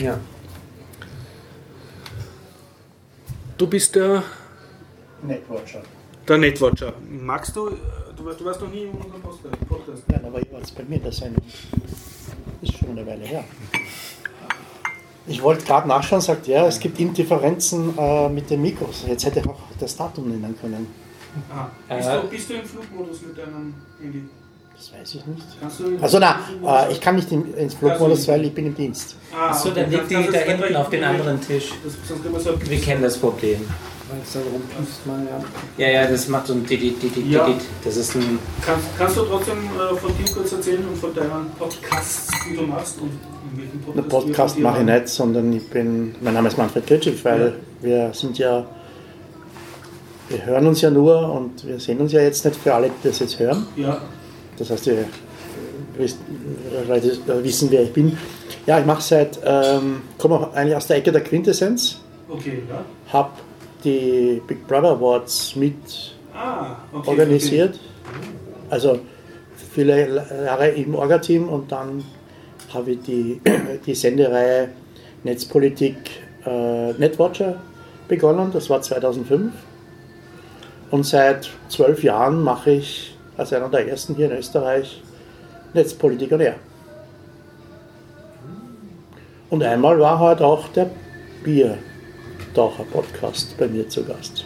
Ja. 0.03 0.19
du 3.59 3.67
bist 3.67 3.95
der, 3.97 4.23
Netwatcher. 5.23 5.83
der 6.29 6.39
Netwatcher. 6.39 6.93
Magst 7.11 7.57
du, 7.57 7.71
du, 8.17 8.25
warst- 8.25 8.41
du 8.41 8.45
warst 8.45 8.61
noch 8.61 8.71
nie 8.71 8.83
in 8.85 8.91
unserem 8.91 9.21
Podcast-. 9.23 10.03
Nein, 10.09 10.25
aber 10.25 10.41
ich 10.41 10.53
war 10.53 10.61
bei 10.77 10.85
mir 10.89 10.97
in 10.97 11.03
der 11.03 11.13
Sendung. 11.13 11.43
Ist 12.63 12.79
schon 12.79 12.91
eine 12.91 13.07
Weile 13.07 13.25
her. 13.25 13.45
Ich 15.29 15.43
wollte 15.43 15.65
gerade 15.65 15.89
nachschauen, 15.89 16.21
sagt 16.21 16.47
ja, 16.47 16.67
es 16.67 16.79
gibt 16.79 17.01
Indifferenzen 17.01 17.97
äh, 17.99 18.29
mit 18.29 18.49
den 18.49 18.63
Mikros. 18.63 19.05
Jetzt 19.09 19.25
hätte 19.25 19.41
ich 19.41 19.47
auch 19.49 19.59
das 19.81 19.97
Datum 19.97 20.29
nennen 20.29 20.55
können. 20.61 20.87
Ah. 21.51 21.67
Bist, 21.95 22.09
Äh. 22.09 22.21
du, 22.23 22.29
bist 22.29 22.51
du 22.51 22.55
im 22.55 22.65
Flugmodus 22.65 23.23
mit 23.23 23.37
deinem 23.37 23.75
Handy? 24.01 24.23
Das 24.77 24.93
weiß 24.93 25.15
ich 25.15 25.27
nicht. 25.27 26.03
Also 26.03 26.19
na, 26.19 26.39
äh, 26.87 26.93
ich 26.93 27.01
kann 27.01 27.17
nicht 27.17 27.33
in, 27.33 27.55
ins 27.55 27.75
Flugmodus, 27.75 28.29
weil 28.29 28.45
ich 28.45 28.55
bin 28.55 28.67
im 28.67 28.75
Dienst. 28.75 29.17
Ah, 29.35 29.49
Achso, 29.51 29.71
dann 29.71 29.91
liegt 29.91 30.11
die 30.11 30.15
da 30.15 30.39
hinten 30.39 30.77
auf 30.77 30.91
den 30.91 31.03
anderen 31.03 31.41
Tisch. 31.41 31.73
Das, 31.83 32.71
Wir 32.71 32.81
kennen 32.81 33.03
das 33.03 33.17
Problem. 33.19 33.67
Weil 34.09 34.21
es 34.23 34.37
rumpust, 34.37 35.05
man 35.07 35.27
ja. 35.27 35.85
Ja, 35.85 36.03
ja, 36.03 36.07
das 36.09 36.29
macht 36.29 36.47
so 36.47 36.53
ein 36.53 36.65
Didit, 36.65 37.03
Didit, 37.03 37.27
Ja. 37.27 37.47
Didit. 37.47 37.63
Das 37.85 37.97
ist 37.97 38.15
ein. 38.15 38.39
Kannst, 38.65 38.87
kannst 38.97 39.17
du 39.17 39.23
trotzdem 39.23 39.59
äh, 39.59 39.97
von 39.97 40.13
dir 40.17 40.33
kurz 40.33 40.53
erzählen 40.53 40.85
und 40.87 40.97
von 40.97 41.13
deinen 41.13 41.51
Podcasts, 41.59 42.29
die 42.49 42.57
du 42.57 42.63
machst? 42.63 43.01
Und 43.01 43.11
Podcast 43.85 43.99
Einen 43.99 44.09
Podcast 44.09 44.59
mache 44.59 44.81
ich 44.81 44.85
nicht, 44.87 45.09
sondern 45.09 45.53
ich 45.53 45.69
bin, 45.69 46.15
mein 46.21 46.35
Name 46.35 46.49
ist 46.49 46.59
Manfred 46.59 46.87
Kritschik, 46.87 47.25
weil 47.25 47.55
wir 47.81 48.13
sind 48.13 48.39
ja, 48.39 48.67
wir 50.29 50.45
hören 50.45 50.67
uns 50.67 50.81
ja 50.81 50.91
nur 50.91 51.33
und 51.33 51.67
wir 51.67 51.81
sehen 51.81 51.99
uns 51.99 52.13
ja 52.13 52.21
jetzt 52.21 52.45
nicht 52.45 52.57
für 52.57 52.75
alle, 52.75 52.89
die 52.89 53.09
das 53.09 53.19
jetzt 53.19 53.39
hören. 53.39 53.67
Ja, 53.77 54.01
Das 54.57 54.71
heißt, 54.71 54.87
wir 54.87 55.05
wissen, 55.97 57.71
wer 57.71 57.83
ich 57.83 57.93
bin. 57.93 58.17
Ja, 58.67 58.79
ich 58.79 58.87
mache 58.87 59.03
seit, 59.03 59.41
ähm, 59.45 60.03
komme 60.19 60.35
auch 60.37 60.55
eigentlich 60.55 60.77
aus 60.77 60.87
der 60.87 60.97
Ecke 60.97 61.13
der 61.13 61.23
Quintessenz, 61.23 62.01
okay, 62.29 62.63
ja. 62.69 62.85
habe 63.13 63.31
die 63.85 64.41
Big 64.47 64.67
Brother 64.67 64.91
Awards 64.91 65.57
mit 65.57 65.75
Ah, 66.35 66.77
okay. 66.93 67.09
organisiert. 67.11 67.79
Also 68.69 68.99
viele 69.73 70.25
Jahre 70.45 70.69
im 70.69 70.95
Orga-Team 70.95 71.49
und 71.49 71.73
dann 71.73 72.05
habe 72.73 72.93
ich 72.93 73.03
die, 73.03 73.41
die 73.87 73.95
Sendereihe 73.95 74.69
Netzpolitik 75.25 75.97
äh, 76.45 76.93
Netwatcher 76.93 77.57
begonnen. 78.09 78.51
Das 78.53 78.69
war 78.71 78.83
2005. 78.83 79.53
Und 80.91 81.05
seit 81.05 81.51
zwölf 81.69 82.03
Jahren 82.05 82.43
mache 82.43 82.73
ich 82.73 83.17
als 83.37 83.53
einer 83.53 83.69
der 83.69 83.89
ersten 83.89 84.15
hier 84.15 84.31
in 84.31 84.39
Österreich 84.39 85.03
Netzpolitik 85.75 86.33
und. 86.33 86.55
Und 89.51 89.63
einmal 89.63 89.99
war 89.99 90.19
halt 90.19 90.43
auch 90.43 90.69
der 90.69 90.91
Biertaucher-Podcast 92.57 93.57
bei 93.59 93.69
mir 93.69 93.87
zu 93.89 94.03
Gast. 94.03 94.45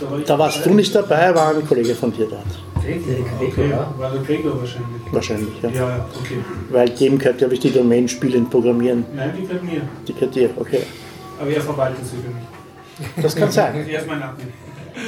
Okay. 0.00 0.24
Da 0.26 0.36
warst 0.36 0.66
du 0.66 0.70
nicht 0.70 0.92
dabei, 0.92 1.32
war 1.34 1.54
ein 1.54 1.64
Kollege 1.66 1.94
von 1.94 2.12
dir 2.12 2.26
dort. 2.26 2.42
Okay, 2.76 3.72
war 3.96 4.10
der 4.10 4.20
Gregor 4.22 4.58
wahrscheinlich. 4.60 5.12
Wahrscheinlich, 5.12 5.62
ja. 5.62 5.68
Ja, 5.70 5.88
ja, 5.88 6.08
okay. 6.20 6.38
Weil 6.70 6.90
dem 6.90 7.16
gehört, 7.16 7.38
glaube 7.38 7.54
ich, 7.54 7.60
die 7.60 7.70
Domain 7.70 8.08
Spielen 8.08 8.50
programmieren. 8.50 9.04
Nein, 9.14 9.32
die 9.38 9.46
gehört 9.46 9.62
mir. 9.62 9.82
Die 10.06 10.12
gehört 10.12 10.34
dir, 10.34 10.50
okay. 10.56 10.82
Aber 11.40 11.50
er 11.50 11.60
verwaltet 11.60 12.04
sie 12.04 12.16
für 12.16 12.28
mich. 12.28 13.22
Das 13.22 13.36
kann 13.36 13.50
sein. 13.50 13.74
Er 13.88 14.00
ist 14.00 14.06
mein 14.06 14.22
Admin. 14.22 14.48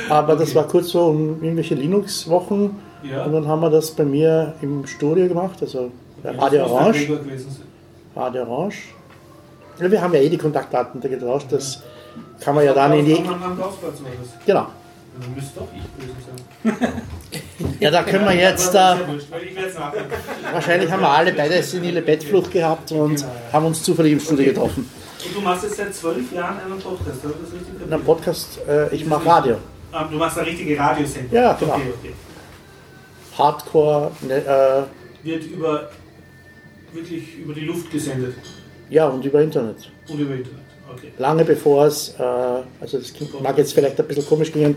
Aber 0.09 0.37
das 0.37 0.55
war 0.55 0.67
kurz 0.69 0.91
so 0.91 1.07
um 1.07 1.43
irgendwelche 1.43 1.75
Linux-Wochen. 1.75 2.77
Ja. 3.03 3.25
Und 3.25 3.33
dann 3.33 3.47
haben 3.47 3.61
wir 3.61 3.71
das 3.71 3.91
bei 3.91 4.05
mir 4.05 4.55
im 4.63 4.87
Studio 4.87 5.29
gemacht, 5.29 5.59
also 5.61 5.91
bei 6.23 6.33
Ja, 6.33 6.41
Radio 6.41 6.67
Orange. 6.67 7.09
Radio 8.15 8.43
Orange. 8.43 8.79
Ja, 9.81 9.91
wir 9.91 10.01
haben 10.01 10.15
ja 10.15 10.21
eh 10.21 10.29
die 10.29 10.39
Kontaktdaten 10.39 11.01
da 11.01 11.09
getauscht, 11.09 11.49
das 11.51 11.83
kann 12.41 12.55
man 12.55 12.65
ja 12.65 12.73
dann 12.73 12.93
in 12.93 13.05
die. 13.05 13.23
Genau. 14.47 14.67
Dann 15.19 15.35
müsste 15.35 15.61
doch 15.61 15.69
ich 15.75 15.83
gewesen 15.95 16.17
sein. 16.27 17.03
Ja, 17.81 17.91
da 17.91 18.03
können 18.03 18.25
wir 18.27 18.35
jetzt 18.35 18.73
nachdenken. 18.75 19.21
Wahrscheinlich 20.53 20.91
haben 20.91 21.01
wir 21.01 21.09
alle 21.09 21.33
beide 21.33 21.63
senile 21.63 22.03
Bettflucht 22.03 22.51
gehabt 22.51 22.93
und 22.93 23.25
haben 23.53 23.67
uns 23.67 23.83
zufällig 23.83 24.13
im 24.13 24.21
Studio 24.21 24.47
getroffen. 24.47 24.89
Und 25.27 25.35
du 25.35 25.41
machst 25.41 25.65
jetzt 25.65 25.77
seit 25.77 25.95
zwölf 25.95 26.33
Jahren 26.33 26.59
einen 26.61 26.79
Podcast, 26.79 27.19
das 27.25 27.53
richtig 27.53 27.87
In 27.87 27.93
einem 27.93 28.05
Podcast, 28.05 28.59
äh, 28.69 28.95
ich 28.95 29.07
mache 29.07 29.27
Radio. 29.27 29.57
Ah, 29.93 30.05
du 30.05 30.17
machst 30.17 30.39
eine 30.39 30.49
richtige 30.49 30.79
Radiosendung. 30.79 31.33
Ja, 31.33 31.53
genau. 31.55 31.75
Okay, 31.75 31.93
okay. 31.99 32.13
Hardcore, 33.39 34.11
ne, 34.23 34.35
äh, 34.35 35.27
Wird 35.27 35.45
über 35.45 35.91
wirklich 36.93 37.39
über 37.39 37.55
die 37.55 37.63
Luft 37.63 37.91
gesendet 37.91 38.35
ja, 38.91 39.07
und 39.09 39.25
über 39.25 39.41
Internet. 39.43 39.91
und 40.09 40.19
über 40.19 40.35
Internet. 40.35 40.66
Okay. 40.93 41.13
lange 41.19 41.45
bevor 41.45 41.87
es, 41.87 42.15
äh, 42.19 42.23
also 42.81 42.99
das 42.99 43.13
mag 43.43 43.59
jetzt 43.59 43.73
vielleicht 43.75 43.99
ein 44.01 44.07
bisschen 44.07 44.27
komisch 44.27 44.53
klingen, 44.53 44.77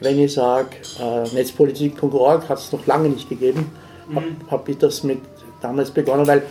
wenn 0.00 0.18
ich 0.18 0.32
sage, 0.32 0.68
äh, 0.98 1.28
netzpolitik.org 1.34 2.48
hat 2.48 2.58
es 2.58 2.72
noch 2.72 2.86
lange 2.86 3.08
nicht 3.10 3.28
gegeben, 3.28 3.70
habe 4.14 4.26
hab 4.50 4.68
ich 4.68 4.78
das 4.78 5.02
mit 5.02 5.18
damals 5.60 5.90
begonnen, 5.90 6.26
weil 6.26 6.42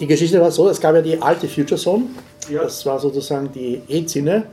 die 0.00 0.06
Geschichte 0.06 0.40
war 0.40 0.50
so, 0.50 0.68
es 0.68 0.80
gab 0.80 0.94
ja 0.94 1.02
die 1.02 1.20
alte 1.20 1.46
Future 1.46 1.78
Zone, 1.78 2.04
Ja. 2.48 2.62
das 2.62 2.86
war 2.86 2.98
sozusagen 2.98 3.52
die 3.52 3.82
E-Zinne. 3.88 4.44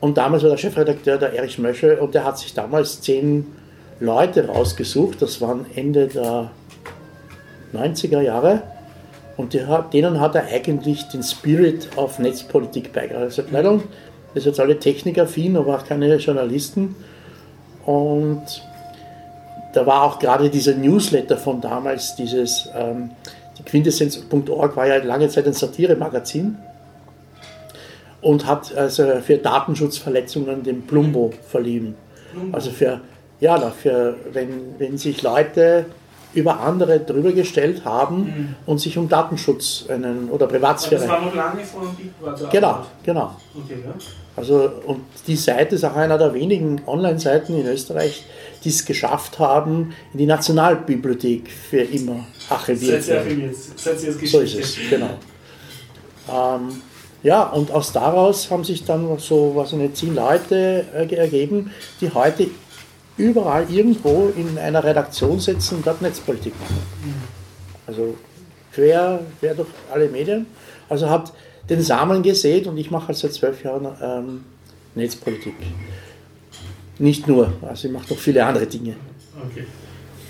Und 0.00 0.18
damals 0.18 0.42
war 0.42 0.50
der 0.50 0.56
Chefredakteur 0.56 1.16
der 1.18 1.32
Erich 1.34 1.58
Mösche 1.58 2.00
und 2.00 2.14
der 2.14 2.24
hat 2.24 2.36
sich 2.38 2.52
damals 2.54 3.00
zehn 3.00 3.46
Leute 4.00 4.48
rausgesucht, 4.48 5.22
das 5.22 5.40
waren 5.40 5.64
Ende 5.76 6.08
der 6.08 6.50
90er 7.72 8.20
Jahre 8.20 8.62
und 9.36 9.54
hat, 9.66 9.94
denen 9.94 10.20
hat 10.20 10.34
er 10.34 10.46
eigentlich 10.46 11.04
den 11.08 11.22
Spirit 11.22 11.88
auf 11.96 12.18
Netzpolitik 12.18 12.92
beigebracht. 12.92 13.22
Also 13.22 13.42
leider, 13.50 13.80
das 14.34 14.44
sind 14.44 14.52
jetzt 14.52 14.60
alle 14.60 14.78
technikaffin, 14.78 15.56
aber 15.56 15.76
auch 15.76 15.84
keine 15.84 16.14
Journalisten. 16.16 16.94
Und 17.84 18.42
da 19.72 19.86
war 19.86 20.02
auch 20.02 20.18
gerade 20.18 20.50
dieser 20.50 20.74
Newsletter 20.74 21.36
von 21.36 21.60
damals, 21.60 22.14
dieses 22.16 22.68
ähm, 22.74 23.10
die 23.58 23.62
Quintessenz.org 23.64 24.76
war 24.76 24.86
ja 24.86 24.96
lange 25.02 25.28
Zeit 25.28 25.46
ein 25.46 25.52
Satire-Magazin 25.52 26.56
und 28.20 28.46
hat 28.46 28.74
also 28.74 29.04
für 29.20 29.38
Datenschutzverletzungen 29.38 30.62
den 30.62 30.86
Plumbo 30.86 31.32
verliehen. 31.48 31.94
Also 32.52 32.70
für, 32.70 33.00
ja, 33.40 33.58
für 33.70 34.16
wenn, 34.32 34.78
wenn 34.78 34.96
sich 34.96 35.22
Leute 35.22 35.86
über 36.34 36.60
andere 36.60 37.00
drüber 37.00 37.32
gestellt 37.32 37.84
haben 37.84 38.56
und 38.66 38.78
sich 38.78 38.96
um 38.96 39.08
Datenschutz 39.08 39.84
einen, 39.88 40.28
oder 40.30 40.44
Aber 40.46 40.52
das 40.52 40.52
Privatsphäre. 40.52 41.08
war 41.08 41.20
noch 41.20 41.34
lange 41.34 41.62
vor 41.64 41.82
dem 41.82 41.94
Big. 41.96 42.50
Genau, 42.50 42.86
genau. 43.04 43.36
Okay, 43.54 43.78
ja. 43.84 43.92
Also, 44.34 44.70
und 44.86 45.00
die 45.26 45.36
Seite 45.36 45.74
ist 45.74 45.84
auch 45.84 45.94
einer 45.94 46.16
der 46.16 46.32
wenigen 46.32 46.80
Online-Seiten 46.86 47.54
in 47.60 47.66
Österreich, 47.66 48.24
die 48.64 48.70
es 48.70 48.86
geschafft 48.86 49.38
haben, 49.38 49.92
in 50.14 50.18
die 50.20 50.26
Nationalbibliothek 50.26 51.50
für 51.50 51.82
immer 51.82 52.24
archiviert 52.48 53.06
ihr 53.08 53.14
werden. 53.14 53.54
So 54.24 54.40
ist 54.40 54.54
es, 54.54 54.76
genau. 54.88 55.10
Ähm, 56.32 56.80
ja, 57.22 57.42
und 57.44 57.70
aus 57.70 57.92
daraus 57.92 58.50
haben 58.50 58.64
sich 58.64 58.84
dann 58.84 59.18
so, 59.18 59.52
was 59.54 59.72
eine 59.74 59.92
zehn 59.92 60.14
Leute 60.14 60.86
äh, 60.94 61.06
ge- 61.06 61.18
ergeben, 61.18 61.70
die 62.00 62.10
heute 62.12 62.48
überall 63.22 63.66
irgendwo 63.70 64.30
in 64.36 64.58
einer 64.58 64.82
Redaktion 64.84 65.38
sitzen 65.40 65.76
und 65.76 65.86
dort 65.86 66.02
Netzpolitik 66.02 66.52
machen. 66.60 66.82
Also 67.86 68.16
quer, 68.72 69.20
quer 69.40 69.54
durch 69.54 69.68
alle 69.92 70.08
Medien. 70.08 70.46
Also 70.88 71.08
hat 71.08 71.32
den 71.68 71.80
Samen 71.82 72.22
gesät 72.22 72.66
und 72.66 72.76
ich 72.76 72.90
mache 72.90 73.08
halt 73.08 73.16
seit 73.18 73.32
zwölf 73.32 73.62
Jahren 73.64 73.86
ähm, 74.02 74.44
Netzpolitik. 74.94 75.54
Nicht 76.98 77.26
nur, 77.26 77.52
also 77.62 77.88
ich 77.88 77.94
mache 77.94 78.12
noch 78.12 78.18
viele 78.20 78.44
andere 78.44 78.66
Dinge. 78.66 78.94
Okay. 79.50 79.64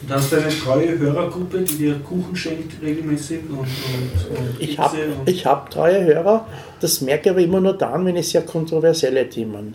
Und 0.03 0.11
hast 0.15 0.33
du 0.33 0.37
eine 0.37 0.49
treue 0.49 0.99
Hörergruppe, 0.99 1.61
die 1.61 1.77
dir 1.77 1.95
Kuchen 2.01 2.35
schenkt 2.35 2.81
regelmäßig 2.83 3.41
und, 3.49 3.59
und, 3.59 3.67
und 3.67 3.69
Ich 4.61 4.77
habe 4.79 4.97
ich 5.27 5.47
hab 5.47 5.71
treue 5.71 6.03
Hörer, 6.05 6.47
das 6.81 7.01
merke 7.03 7.25
ich 7.27 7.31
aber 7.31 7.41
immer 7.41 7.61
nur 7.61 7.75
dann, 7.77 8.05
wenn 8.05 8.17
es 8.17 8.31
sehr 8.31 8.43
kontroversielle 8.43 9.29
Themen 9.29 9.75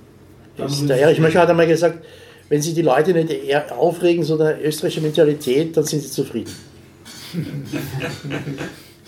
ist. 0.58 0.82
ich- 0.90 1.20
Möcher 1.20 1.42
hat 1.42 1.50
einmal 1.50 1.68
gesagt, 1.68 2.04
wenn 2.50 2.62
sich 2.62 2.74
die 2.74 2.82
Leute 2.82 3.14
nicht 3.14 3.32
eher 3.32 3.78
aufregen, 3.78 4.24
so 4.24 4.38
der 4.38 4.64
österreichische 4.64 5.02
Mentalität, 5.02 5.76
dann 5.76 5.84
sind 5.84 6.02
sie 6.02 6.12
zufrieden. 6.12 6.52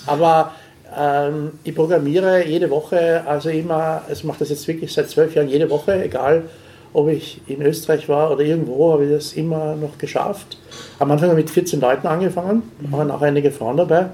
aber 0.06 0.54
ähm, 0.98 1.52
ich 1.64 1.76
programmiere 1.76 2.46
jede 2.46 2.70
Woche, 2.70 3.24
also 3.26 3.50
immer, 3.50 4.04
also 4.08 4.20
ich 4.20 4.24
mache 4.24 4.40
das 4.40 4.50
jetzt 4.50 4.68
wirklich 4.68 4.92
seit 4.92 5.10
zwölf 5.10 5.36
Jahren 5.36 5.48
jede 5.48 5.70
Woche, 5.70 6.04
egal 6.04 6.44
ob 6.92 7.08
ich 7.08 7.42
in 7.48 7.62
Österreich 7.62 8.10
war 8.10 8.32
oder 8.32 8.42
irgendwo, 8.42 8.94
habe 8.94 9.06
ich 9.06 9.12
das 9.12 9.34
immer 9.34 9.76
noch 9.76 9.98
geschafft. 9.98 10.58
Am 10.98 11.12
Anfang 11.12 11.30
habe 11.30 11.40
ich 11.40 11.46
mit 11.46 11.54
14 11.54 11.80
Leuten 11.80 12.08
angefangen, 12.08 12.64
waren 12.80 13.12
auch 13.12 13.22
einige 13.22 13.52
Frauen 13.52 13.78
dabei. 13.78 14.10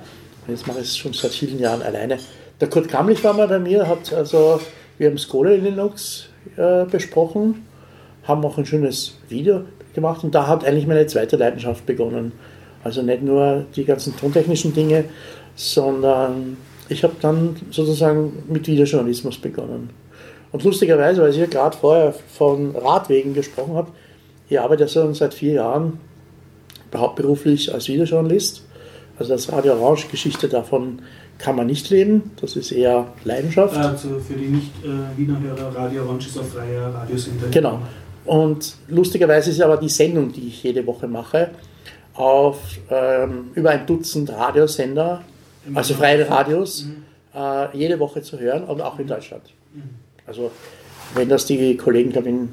Und 0.46 0.50
jetzt 0.50 0.68
mache 0.68 0.80
ich 0.80 0.88
es 0.88 0.98
schon 0.98 1.14
seit 1.14 1.32
vielen 1.32 1.60
Jahren 1.60 1.82
alleine. 1.82 2.20
Der 2.60 2.70
Kurt 2.70 2.90
Kamlich 2.90 3.24
war 3.24 3.34
mal 3.34 3.48
bei 3.48 3.60
mir, 3.60 3.88
hat 3.88 4.14
also, 4.14 4.60
wir 4.98 5.10
haben 5.10 5.18
Skola 5.18 5.52
Linux 5.52 6.28
äh, 6.58 6.86
besprochen, 6.86 7.66
haben 8.28 8.44
auch 8.46 8.58
ein 8.58 8.66
schönes 8.66 9.18
Video 9.30 9.62
gemacht 9.94 10.24
und 10.24 10.36
da 10.36 10.48
hat 10.48 10.66
eigentlich 10.66 10.88
meine 10.88 11.08
zweite 11.08 11.38
Leidenschaft 11.38 11.86
begonnen. 11.86 12.34
Also 12.84 13.02
nicht 13.02 13.24
nur 13.24 13.66
die 13.76 13.86
ganzen 13.86 14.16
tontechnischen 14.16 14.74
Dinge, 14.74 15.06
sondern 15.56 16.58
ich 16.90 17.04
habe 17.04 17.16
dann 17.22 17.56
sozusagen 17.72 18.44
mit 18.48 18.68
Videojournalismus 18.68 19.38
begonnen. 19.38 19.90
Und 20.52 20.64
lustigerweise, 20.64 21.22
weil 21.22 21.32
ich 21.32 21.38
ja 21.38 21.48
gerade 21.48 21.76
vorher 21.76 22.14
von 22.14 22.76
Radwegen 22.76 23.34
gesprochen 23.34 23.76
habe, 23.76 23.92
ich 24.48 24.60
arbeite 24.60 24.84
ja 24.84 24.88
schon 24.88 25.14
seit 25.14 25.34
vier 25.34 25.54
Jahren 25.54 26.00
hauptberuflich 26.96 27.74
als 27.74 27.88
Videojournalist. 27.88 28.64
Also 29.18 29.34
das 29.34 29.52
Radio 29.52 29.74
Orange 29.74 30.08
Geschichte 30.10 30.48
davon 30.48 31.00
kann 31.38 31.56
man 31.56 31.68
nicht 31.68 31.90
leben, 31.90 32.32
das 32.40 32.56
ist 32.56 32.72
eher 32.72 33.08
Leidenschaft. 33.26 33.76
also 33.76 34.20
für 34.20 34.36
die 34.36 34.48
nicht 34.48 34.72
äh, 34.84 35.18
Wiener 35.18 35.40
Hörer, 35.42 35.76
Radio 35.76 36.04
Orange 36.04 36.28
ist 36.28 36.38
ein 36.40 36.46
freier 36.46 36.94
Radiosender. 36.94 37.48
Genau. 37.52 37.80
Und 38.26 38.76
lustigerweise 38.88 39.52
ist 39.52 39.62
aber 39.62 39.78
die 39.78 39.90
Sendung, 39.90 40.32
die 40.32 40.48
ich 40.48 40.64
jede 40.64 40.86
Woche 40.86 41.08
mache, 41.08 41.52
auf 42.14 42.60
ähm, 42.90 43.52
über 43.56 43.72
ein 43.72 43.86
Dutzend 43.86 44.30
Radiosender, 44.32 45.22
also 45.74 45.94
freie 45.94 46.28
Radios, 46.30 46.88
äh, 47.36 47.78
jede 47.78 48.00
Woche 48.00 48.22
zu 48.22 48.40
hören 48.40 48.64
und 48.64 48.82
auch 48.82 48.98
in 49.00 49.08
Deutschland. 49.08 49.44
Also 50.26 50.52
wenn 51.14 51.30
das 51.30 51.46
die 51.46 51.76
Kollegen 51.78 52.12
glaube 52.12 52.30
in 52.30 52.50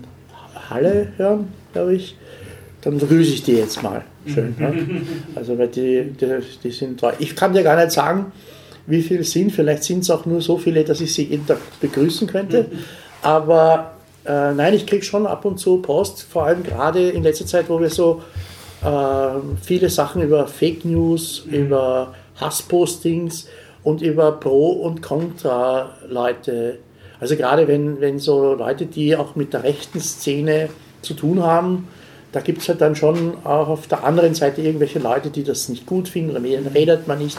Halle 0.69 1.09
hören, 1.17 1.49
glaube 1.73 1.95
ich, 1.95 2.17
dann 2.83 2.99
grüße 2.99 3.33
ich 3.33 3.43
die 3.45 3.53
jetzt 3.53 3.83
mal. 3.83 4.05
Schön. 4.27 4.55
Ne? 4.59 5.03
Also 5.35 5.59
weil 5.59 5.69
die, 5.69 6.13
die, 6.21 6.39
die 6.63 6.71
sind 6.71 7.01
treu. 7.01 7.13
Ich 7.19 7.35
kann 7.37 7.53
dir 7.53 7.63
gar 7.63 7.77
nicht 7.77 7.93
sagen, 7.93 8.33
wie 8.87 9.03
viele 9.03 9.25
sind. 9.25 9.53
Vielleicht 9.53 9.85
sind 9.85 10.01
es 10.01 10.11
auch 10.11 10.27
nur 10.27 10.41
so 10.41 10.59
viele, 10.59 10.85
dass 10.85 11.01
ich 11.01 11.15
sie 11.15 11.25
jeden 11.25 11.47
Tag 11.47 11.59
begrüßen 11.81 12.27
könnte. 12.27 12.67
Aber 13.23 13.93
äh, 14.25 14.53
nein, 14.53 14.75
ich 14.75 14.87
kriege 14.87 15.05
schon 15.05 15.27
ab 15.27 15.45
und 15.45 15.59
zu 15.59 15.79
Post, 15.79 16.23
vor 16.23 16.45
allem 16.45 16.63
gerade 16.63 17.11
in 17.11 17.23
letzter 17.23 17.47
Zeit, 17.47 17.69
wo 17.69 17.81
wir 17.81 17.91
so 17.91 18.23
äh, 18.83 19.39
viele 19.63 19.89
Sachen 19.91 20.23
über 20.23 20.47
Fake 20.47 20.85
News, 20.85 21.45
über 21.51 22.15
Hasspostings 22.37 23.49
und 23.83 24.03
über 24.03 24.33
Pro- 24.33 24.73
und 24.73 25.03
Contra-Leute. 25.03 26.79
Also 27.21 27.37
gerade 27.37 27.69
wenn, 27.69 28.01
wenn 28.01 28.19
so 28.19 28.55
Leute, 28.55 28.87
die 28.87 29.17
auch 29.17 29.37
mit 29.37 29.53
der 29.53 29.65
rechten 29.65 30.01
Szene 30.01 30.69
zu 31.03 31.15
tun 31.15 31.43
haben, 31.43 31.89
da 32.33 32.41
gibt 32.41 32.63
es 32.63 32.69
halt 32.69 32.81
dann 32.81 32.97
schon 32.97 33.37
auch 33.45 33.69
auf 33.69 33.87
der 33.87 34.05
anderen 34.05 34.35
Seite 34.35 34.63
irgendwelche 34.63 34.99
Leute, 34.99 35.31
die 35.31 35.45
das 35.45 35.69
nicht 35.69 35.87
gut 35.87 36.09
finden, 36.09 36.31
oder 36.31 36.41
mit 36.41 36.53
denen 36.53 36.67
redet 36.67 37.07
man 37.07 37.19
nicht. 37.19 37.39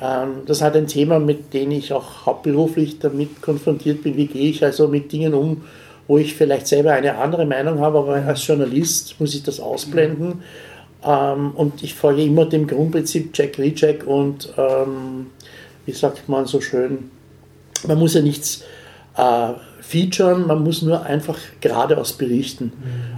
Ähm, 0.00 0.42
das 0.46 0.62
hat 0.62 0.76
ein 0.76 0.86
Thema, 0.86 1.18
mit 1.18 1.52
dem 1.54 1.70
ich 1.70 1.92
auch 1.92 2.26
hauptberuflich 2.26 2.98
damit 2.98 3.42
konfrontiert 3.42 4.02
bin. 4.02 4.16
Wie 4.16 4.26
gehe 4.26 4.50
ich 4.50 4.64
also 4.64 4.88
mit 4.88 5.10
Dingen 5.12 5.34
um, 5.34 5.62
wo 6.06 6.18
ich 6.18 6.34
vielleicht 6.34 6.66
selber 6.66 6.92
eine 6.92 7.18
andere 7.18 7.46
Meinung 7.46 7.80
habe, 7.80 7.98
aber 7.98 8.14
als 8.14 8.46
Journalist 8.46 9.16
muss 9.18 9.34
ich 9.34 9.42
das 9.42 9.60
ausblenden. 9.60 10.42
Ähm, 11.04 11.52
und 11.52 11.82
ich 11.82 11.94
folge 11.94 12.22
immer 12.22 12.46
dem 12.46 12.66
Grundprinzip 12.66 13.30
Jack 13.36 13.58
Recheck 13.58 14.06
und 14.06 14.52
ähm, 14.56 15.26
wie 15.86 15.92
sagt 15.92 16.28
man 16.28 16.46
so 16.46 16.60
schön, 16.60 17.10
man 17.86 17.98
muss 17.98 18.14
ja 18.14 18.20
nichts 18.20 18.64
äh, 19.16 19.52
featuren, 19.80 20.46
man 20.46 20.62
muss 20.62 20.82
nur 20.82 21.02
einfach 21.02 21.38
geradeaus 21.60 22.12
berichten. 22.12 22.72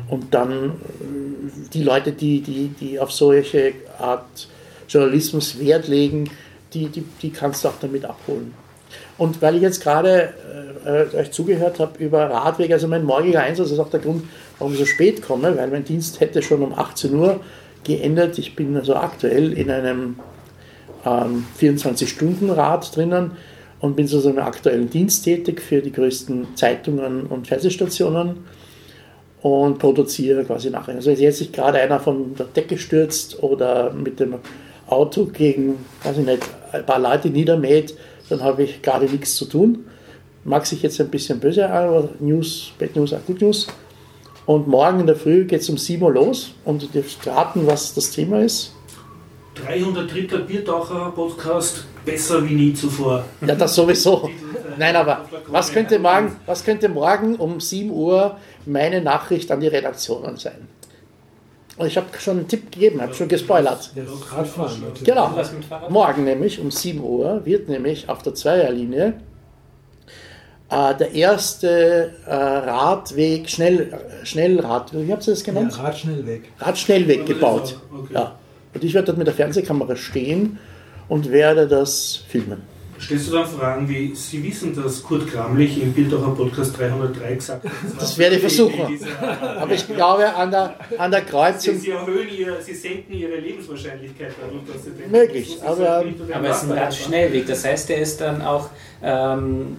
Und 0.09 0.35
dann 0.35 0.53
äh, 0.53 1.71
die 1.73 1.83
Leute, 1.83 2.13
die, 2.13 2.41
die, 2.41 2.69
die 2.69 3.01
auf 3.01 3.13
solche 3.13 3.73
Art 3.99 4.49
Journalismus 4.89 5.59
Wert 5.59 5.89
legen, 5.89 6.31
die, 6.73 6.89
die, 6.89 7.05
die 7.23 7.31
kannst 7.31 7.65
du 7.65 7.69
auch 7.69 7.79
damit 7.81 8.05
abholen. 8.05 8.55
Und 9.19 9.41
weil 9.43 9.57
ich 9.57 9.63
jetzt 9.63 9.83
gerade 9.83 10.35
äh, 10.85 11.17
euch 11.17 11.31
zugehört 11.31 11.79
habe 11.79 12.03
über 12.03 12.31
Radweg, 12.31 12.73
also 12.73 12.89
mein 12.89 13.05
morgiger 13.05 13.41
Einsatz 13.41 13.71
ist 13.71 13.79
auch 13.79 13.91
der 13.91 14.01
Grund, 14.01 14.25
warum 14.59 14.73
ich 14.73 14.79
so 14.79 14.87
spät 14.87 15.23
komme, 15.23 15.57
weil 15.57 15.69
mein 15.69 15.85
Dienst 15.85 16.21
hätte 16.21 16.43
schon 16.43 16.63
um 16.63 16.75
18 16.75 17.15
Uhr 17.15 17.41
geendet. 17.85 18.39
Ich 18.39 18.57
bin 18.57 18.77
also 18.77 18.97
aktuell 18.97 19.53
in 19.53 19.71
einem 19.71 20.17
ähm, 21.05 21.47
24-Stunden-Rad 21.61 22.97
drinnen 22.97 23.33
und 23.81 23.97
bin 23.97 24.07
sozusagen 24.07 24.39
im 24.39 24.45
aktuellen 24.45 24.91
Dienst 24.91 25.25
tätig 25.25 25.61
für 25.61 25.81
die 25.81 25.93
größten 25.93 26.57
Zeitungen 26.57 27.27
und 27.27 27.47
Fernsehstationen 27.47 28.45
und 29.43 29.79
produziere 29.79 30.45
quasi 30.45 30.71
nachher. 30.71 30.97
Also 30.97 31.11
jetzt 31.11 31.39
sich 31.39 31.53
gerade 31.53 31.79
einer 31.79 31.99
von 31.99 32.35
der 32.35 32.47
Decke 32.47 32.77
stürzt 32.77 33.43
oder 33.43 33.93
mit 33.93 34.21
dem 34.21 34.35
Auto 34.87 35.27
gegen, 35.27 35.77
weiß 36.03 36.19
ich 36.19 36.27
nicht, 36.27 36.43
ein 36.73 36.87
paar 36.87 36.99
Leute 36.99 37.31
niedermäht, 37.31 37.95
dann 38.29 38.43
habe 38.43 38.63
ich 38.63 38.83
gerade 38.83 39.07
nichts 39.07 39.37
zu 39.37 39.45
tun. 39.45 39.87
Mag 40.45 40.67
sich 40.67 40.83
jetzt 40.83 41.01
ein 41.01 41.09
bisschen 41.09 41.41
böse 41.41 41.67
an, 41.69 41.89
aber 41.89 42.09
News, 42.21 42.73
Bad 42.79 42.97
News, 42.97 43.13
auch 43.13 43.25
Good 43.27 43.43
News. 43.43 43.67
Und 44.47 44.67
morgen 44.67 45.01
in 45.01 45.07
der 45.07 45.17
Früh 45.17 45.45
geht 45.45 45.61
es 45.61 45.69
um 45.69 45.77
7 45.77 46.03
Uhr 46.03 46.13
los 46.13 46.53
und 46.65 46.83
ihr 46.83 46.89
dürft 46.89 47.27
raten, 47.27 47.67
was 47.67 47.95
das 47.95 48.11
Thema 48.11 48.41
ist. 48.41 48.73
303. 49.55 50.39
Biertaucher 50.39 51.13
Podcast, 51.15 51.85
besser 52.05 52.49
wie 52.49 52.55
nie 52.55 52.75
zuvor. 52.75 53.25
Ja, 53.47 53.55
das 53.55 53.75
sowieso. 53.75 54.31
Nein, 54.79 54.97
aber 54.97 55.27
was 55.49 55.73
könnte 55.73 55.99
morgen, 55.99 56.37
was 56.47 56.65
könnte 56.65 56.89
morgen 56.89 57.37
um 57.37 57.61
7 57.61 57.91
Uhr 57.91 58.37
meine 58.65 59.01
Nachricht 59.03 59.51
an 59.51 59.61
die 59.61 59.69
Redaktionen 59.69 60.37
sein? 60.37 60.69
Und 61.81 61.87
ich 61.87 61.97
habe 61.97 62.09
schon 62.19 62.41
einen 62.41 62.47
Tipp 62.49 62.71
gegeben, 62.71 63.01
habe 63.01 63.15
schon 63.15 63.27
gespoilert. 63.27 63.91
Radfahren. 64.31 64.83
Genau. 65.03 65.31
Morgen 65.89 66.25
nämlich 66.25 66.61
um 66.61 66.71
7 66.71 67.01
Uhr 67.03 67.41
wird 67.47 67.71
nämlich 67.71 68.07
auf 68.07 68.23
der 68.23 68.35
Zweierlinie 68.35 69.15
äh, 70.69 70.95
der 70.95 71.13
erste 71.15 72.13
äh, 72.27 72.35
Radweg, 72.35 73.49
Schnell, 73.49 73.99
Schnellradweg, 74.25 75.07
wie 75.07 75.13
habt 75.13 75.27
ihr 75.27 75.33
das 75.33 75.47
Ja, 75.47 75.53
genannt? 75.55 76.27
Weg. 76.27 76.43
Radschnellweg 76.59 77.21
das 77.21 77.29
gebaut. 77.29 77.81
okay. 77.91 78.13
Ja. 78.13 78.39
Und 78.75 78.85
ich 78.85 78.93
werde 78.93 79.07
dort 79.07 79.17
mit 79.17 79.27
der 79.27 79.33
Fernsehkamera 79.35 79.97
stehen 79.97 80.59
und 81.09 81.33
werde 81.33 81.67
das 81.67 82.15
filmen. 82.29 82.61
Stellst 83.01 83.29
du 83.29 83.33
dann 83.33 83.47
Fragen 83.47 83.89
wie, 83.89 84.15
Sie 84.15 84.43
wissen, 84.45 84.77
dass 84.77 85.03
Kurt 85.03 85.27
Kramlich 85.27 85.81
im 85.83 85.93
Bildaucher 85.95 86.35
Podcast 86.35 86.79
303 86.79 87.35
gesagt 87.35 87.65
hat? 87.65 87.73
Das 87.99 88.19
werde 88.19 88.35
ich 88.37 88.41
versuchen. 88.43 88.99
Aber 89.59 89.73
ich 89.73 89.87
glaube, 89.87 90.35
an 90.35 90.51
der, 90.51 90.75
an 90.99 91.11
der 91.11 91.21
Sie, 91.21 91.27
Kreuzung, 91.27 91.79
sie 91.81 91.91
erhöhen 91.91 92.29
ihr, 92.37 92.57
sie 92.61 92.75
senken 92.75 93.15
ihre 93.15 93.37
Lebenswahrscheinlichkeit 93.37 94.33
dadurch, 94.41 94.65
dass 94.71 94.85
sie 94.85 94.91
denken, 94.91 95.11
Möglich, 95.13 95.57
das 95.59 95.67
aber- 95.67 96.05
Aber 96.35 96.49
es 96.51 96.57
ist 96.59 96.63
ein 96.65 96.69
Wasser. 96.71 96.77
Radschnellweg, 96.77 97.47
das 97.47 97.65
heißt, 97.65 97.89
der 97.89 97.99
ist 97.99 98.21
dann 98.21 98.43
auch 98.43 98.69
ähm, 99.03 99.77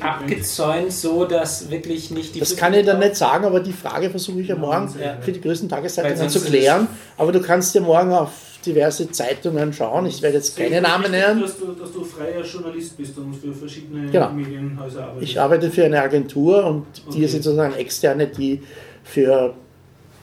abgezäunt, 0.00 0.92
so 0.92 1.24
dass 1.26 1.70
wirklich 1.70 2.10
nicht 2.10 2.34
die 2.34 2.40
das 2.40 2.56
kann 2.56 2.72
ich 2.74 2.86
dann 2.86 2.98
nicht 3.00 3.16
sagen, 3.16 3.44
aber 3.44 3.60
die 3.60 3.72
Frage 3.72 4.08
versuche 4.10 4.40
ich 4.40 4.48
ja 4.48 4.56
morgen 4.56 4.92
Ja. 4.98 5.18
für 5.20 5.32
die 5.32 5.40
größten 5.40 5.68
Tageszeitungen 5.68 6.30
zu 6.30 6.40
klären. 6.40 6.86
Aber 7.18 7.32
du 7.32 7.40
kannst 7.42 7.74
dir 7.74 7.80
morgen 7.82 8.12
auf 8.12 8.30
diverse 8.64 9.10
Zeitungen 9.10 9.72
schauen. 9.72 10.06
Ich 10.06 10.22
werde 10.22 10.36
jetzt 10.36 10.56
keine 10.56 10.80
Namen 10.80 11.10
nennen. 11.10 11.40
Dass 11.40 11.58
du, 11.58 11.72
dass 11.72 11.92
du 11.92 12.04
freier 12.04 12.42
Journalist 12.42 12.96
bist 12.96 13.16
und 13.18 13.34
für 13.34 13.52
verschiedene 13.52 14.10
Genau. 14.10 14.30
Medienhäuser 14.30 15.04
arbeitest. 15.04 15.30
Ich 15.30 15.40
arbeite 15.40 15.70
für 15.70 15.84
eine 15.84 16.00
Agentur 16.02 16.64
und 16.64 16.86
die 17.12 17.18
Okay. 17.18 17.26
sind 17.26 17.42
sozusagen 17.44 17.74
externe, 17.74 18.26
die 18.26 18.62
für 19.04 19.54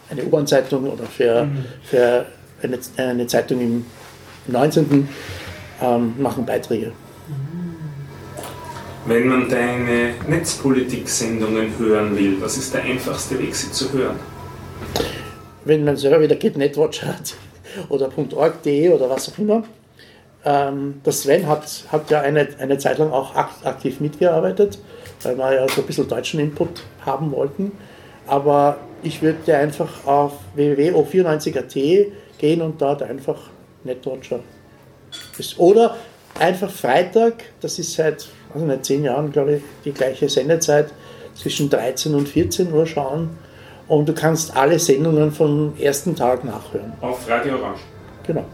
eine 0.09 0.23
U-Bahn-Zeitung 0.23 0.87
oder 0.89 1.03
für, 1.05 1.45
Mhm. 1.45 1.57
für 1.83 2.25
eine, 2.63 2.79
eine 2.97 3.27
Zeitung 3.27 3.61
im 3.61 3.85
19. 4.47 5.07
Ähm, 5.81 6.13
machen 6.17 6.45
Beiträge. 6.45 6.91
Wenn 9.05 9.27
man 9.27 9.49
deine 9.49 10.13
Netzpolitik-Sendungen 10.27 11.77
hören 11.79 12.15
will, 12.17 12.37
was 12.41 12.57
ist 12.57 12.73
der 12.73 12.83
einfachste 12.83 13.39
Weg, 13.39 13.55
sie 13.55 13.71
zu 13.71 13.91
hören? 13.93 14.17
Wenn 15.65 15.83
man 15.83 15.95
selber 15.97 16.21
wieder 16.21 16.35
GetNetWatch 16.35 17.03
hat 17.03 17.33
oder 17.89 18.09
.org.de 18.35 18.89
oder 18.89 19.09
was 19.09 19.31
auch 19.31 19.37
immer. 19.37 19.63
Ähm, 20.45 21.01
der 21.05 21.13
Sven 21.13 21.47
hat, 21.47 21.83
hat 21.91 22.09
ja 22.09 22.21
eine, 22.21 22.47
eine 22.59 22.77
Zeit 22.77 22.97
lang 22.97 23.11
auch 23.11 23.35
akt, 23.35 23.65
aktiv 23.65 23.99
mitgearbeitet, 23.99 24.79
weil 25.23 25.37
wir 25.37 25.53
ja 25.53 25.67
so 25.67 25.81
ein 25.81 25.87
bisschen 25.87 26.07
deutschen 26.07 26.39
Input 26.39 26.81
haben 27.05 27.31
wollten. 27.31 27.73
Aber 28.27 28.77
ich 29.03 29.21
würde 29.21 29.57
einfach 29.57 30.05
auf 30.05 30.33
www.o94.at 30.55 31.73
gehen 32.37 32.61
und 32.61 32.81
dort 32.81 33.03
einfach 33.03 33.49
NetWatcher. 33.83 34.39
Oder 35.57 35.97
einfach 36.37 36.69
Freitag, 36.69 37.43
das 37.59 37.79
ist 37.79 37.93
seit 37.93 38.27
also 38.53 38.65
nicht 38.65 38.85
zehn 38.85 39.03
Jahren, 39.03 39.31
glaube 39.31 39.55
ich, 39.55 39.63
die 39.85 39.91
gleiche 39.91 40.29
Sendezeit, 40.29 40.87
zwischen 41.35 41.69
13 41.69 42.15
und 42.15 42.27
14 42.27 42.73
Uhr 42.73 42.85
schauen. 42.85 43.37
Und 43.89 44.07
du 44.07 44.13
kannst 44.13 44.55
alle 44.55 44.77
Sendungen 44.79 45.31
vom 45.31 45.73
ersten 45.77 46.15
Tag 46.15 46.45
nachhören. 46.45 46.93
Auf 47.01 47.27
Radio 47.27 47.55
Orange. 47.55 47.81
Genau. 48.25 48.45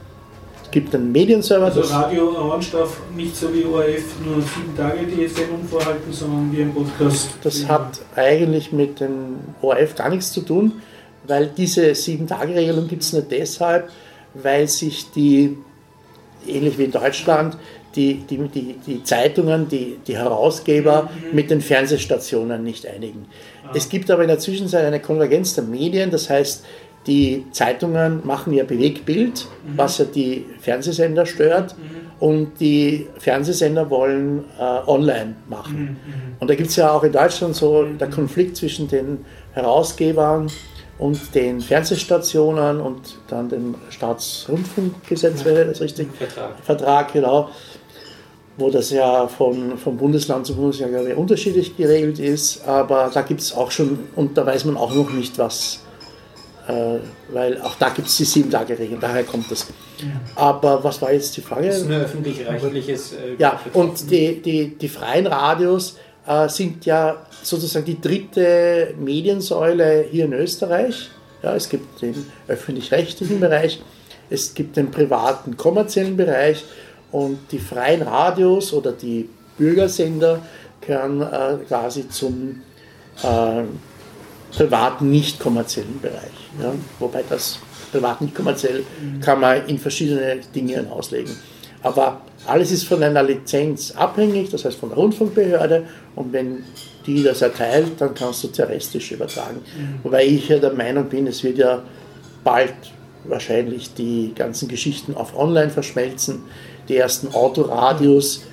Es 0.64 0.72
gibt 0.72 0.96
einen 0.96 1.12
Medienserver, 1.12 1.66
Also 1.66 1.82
Radio 1.82 2.30
Orange 2.38 2.72
darf 2.72 3.02
nicht 3.16 3.36
so 3.36 3.54
wie 3.54 3.66
ORF 3.66 4.16
nur 4.26 4.42
sieben 4.42 4.76
Tage 4.76 5.06
die 5.06 5.28
Sendung 5.28 5.64
vorhalten, 5.70 6.12
sondern 6.12 6.52
wie 6.54 6.62
ein 6.62 6.74
Podcast. 6.74 7.30
das 7.44 7.68
hat 7.68 8.00
eigentlich 8.16 8.72
mit 8.72 9.00
dem 9.02 9.40
ORF 9.62 9.96
gar 9.96 10.10
nichts 10.10 10.32
zu 10.32 10.42
tun, 10.42 10.82
weil 11.28 11.48
diese 11.48 11.94
Sieben-Tage-Regelung 11.94 12.88
gibt 12.88 13.04
es 13.04 13.12
nur 13.14 13.22
deshalb, 13.22 13.90
weil 14.34 14.68
sich 14.70 15.12
die, 15.12 15.58
ähnlich 16.48 16.78
wie 16.78 16.86
in 16.86 16.92
Deutschland, 16.92 17.58
die, 17.96 18.16
die, 18.30 18.38
die, 18.48 18.76
die 18.86 19.04
Zeitungen, 19.04 19.68
die, 19.68 19.98
die 20.06 20.18
Herausgeber 20.18 21.10
mit 21.32 21.50
den 21.50 21.62
Fernsehstationen 21.62 22.64
nicht 22.64 22.86
einigen. 22.88 23.26
Es 23.74 23.90
gibt 23.90 24.12
aber 24.12 24.22
in 24.22 24.28
der 24.28 24.40
Zwischenzeit 24.40 24.86
eine 24.86 25.00
Konvergenz 25.00 25.56
der 25.56 25.64
Medien, 25.64 26.12
das 26.12 26.30
heißt, 26.30 26.66
die 27.08 27.46
Zeitungen 27.52 28.26
machen 28.26 28.52
ja 28.54 28.64
Bewegtbild, 28.64 29.48
was 29.76 30.00
ja 30.00 30.06
die 30.06 30.46
Fernsehsender 30.60 31.26
stört, 31.26 31.76
und 32.20 32.60
die 32.60 33.08
Fernsehsender 33.20 33.90
wollen 33.90 34.46
äh, 34.60 34.64
online 34.88 35.36
machen. 35.48 35.98
Und 36.40 36.50
da 36.50 36.56
gibt 36.56 36.70
es 36.70 36.78
ja 36.78 36.92
auch 36.92 37.04
in 37.04 37.12
Deutschland 37.12 37.56
so 37.56 37.84
der 37.84 38.10
Konflikt 38.10 38.58
zwischen 38.58 38.88
den 38.88 39.26
Herausgebern 39.54 40.50
und 40.98 41.36
den 41.36 41.60
Fernsehstationen 41.60 42.80
und 42.80 43.18
dann 43.28 43.50
dem 43.50 43.76
Staatsrundfunkgesetz, 43.90 45.44
wäre 45.44 45.66
das 45.66 45.82
richtig? 45.82 46.08
Vertrag. 46.18 46.52
Vertrag, 46.64 47.14
genau. 47.14 47.50
Wo 48.58 48.70
das 48.70 48.90
ja 48.92 49.28
von, 49.28 49.78
von 49.78 49.98
Bundesland 49.98 50.46
zu 50.46 50.56
Bundesland 50.56 50.94
glaube 50.94 51.10
ich, 51.12 51.18
unterschiedlich 51.18 51.76
geregelt 51.76 52.20
ist, 52.20 52.66
aber 52.66 53.12
da 53.14 53.22
gibt 53.22 53.42
es 53.42 53.54
auch 53.54 53.72
schon, 53.72 54.00
und 54.16 54.38
da 54.38 54.46
weiß 54.46 54.66
man 54.66 54.78
auch 54.78 54.94
noch 54.94 55.12
nicht, 55.12 55.38
was, 55.38 55.82
äh, 56.68 57.00
weil 57.34 57.62
auch 57.62 57.76
da 57.76 57.90
gibt 57.90 58.08
es 58.08 58.18
die 58.18 58.26
sieben 58.26 58.50
Tage 58.50 58.78
Regeln, 58.80 59.00
daher 59.00 59.24
kommt 59.24 59.52
das. 59.52 59.68
Aber 60.36 60.84
was 60.84 61.02
war 61.02 61.12
jetzt 61.12 61.36
die 61.38 61.42
Frage? 61.42 61.68
Das 61.68 61.78
ist 61.78 61.86
ein 61.88 61.94
öffentlich-rechtliches. 61.94 63.14
Äh, 63.14 63.36
Ja, 63.38 63.60
und 63.74 64.10
die, 64.10 64.42
die, 64.42 64.76
die 64.76 64.90
freien 64.90 65.28
Radios 65.28 65.98
äh, 66.28 66.48
sind 66.50 66.86
ja 66.86 67.26
sozusagen 67.44 67.86
die 67.86 68.00
dritte 68.00 68.94
Mediensäule 69.00 70.06
hier 70.10 70.26
in 70.26 70.34
Österreich. 70.34 71.10
Ja, 71.44 71.56
es 71.56 71.70
gibt 71.70 72.02
den 72.02 72.26
öffentlich-rechtlichen 72.48 73.40
Bereich, 73.40 73.82
es 74.30 74.54
gibt 74.54 74.78
den 74.78 74.90
privaten 74.90 75.56
kommerziellen 75.58 76.18
Bereich 76.18 76.64
und 77.16 77.40
die 77.50 77.60
freien 77.60 78.02
Radios 78.02 78.74
oder 78.74 78.92
die 78.92 79.30
Bürgersender 79.58 80.42
gehören 80.82 81.22
äh, 81.22 81.56
quasi 81.66 82.10
zum 82.10 82.62
äh, 83.24 83.64
privaten, 84.52 85.12
nicht 85.12 85.40
kommerziellen 85.40 86.02
Bereich. 86.02 86.36
Ja? 86.62 86.74
Wobei 87.00 87.24
das 87.30 87.60
privat 87.94 88.20
nicht 88.20 88.36
kommerziell 88.36 88.84
kann 89.22 89.40
man 89.40 89.66
in 89.68 89.78
verschiedene 89.78 90.42
Dinge 90.54 90.86
auslegen. 90.92 91.34
Aber 91.84 92.20
alles 92.48 92.74
ist 92.74 92.84
von 92.84 93.02
einer 93.02 93.24
Lizenz 93.24 93.92
abhängig, 93.92 94.50
das 94.50 94.66
heißt 94.66 94.78
von 94.78 94.90
der 94.90 94.98
Rundfunkbehörde. 94.98 95.86
Und 96.16 96.34
wenn 96.34 96.66
die 97.06 97.24
das 97.24 97.42
erteilt, 97.42 97.94
dann 98.00 98.14
kannst 98.14 98.44
du 98.44 98.50
terrestrisch 98.50 99.14
übertragen. 99.14 99.62
Wobei 100.04 100.26
ich 100.26 100.50
ja 100.50 100.58
der 100.58 100.74
Meinung 100.74 101.06
bin, 101.06 101.28
es 101.28 101.42
wird 101.46 101.60
ja 101.60 101.82
bald 102.44 102.74
wahrscheinlich 103.24 103.94
die 103.94 104.34
ganzen 104.36 104.68
Geschichten 104.68 105.16
auf 105.16 105.38
online 105.38 105.70
verschmelzen. 105.70 106.44
Die 106.88 106.98
ersten 106.98 107.34
Autoradios, 107.34 108.44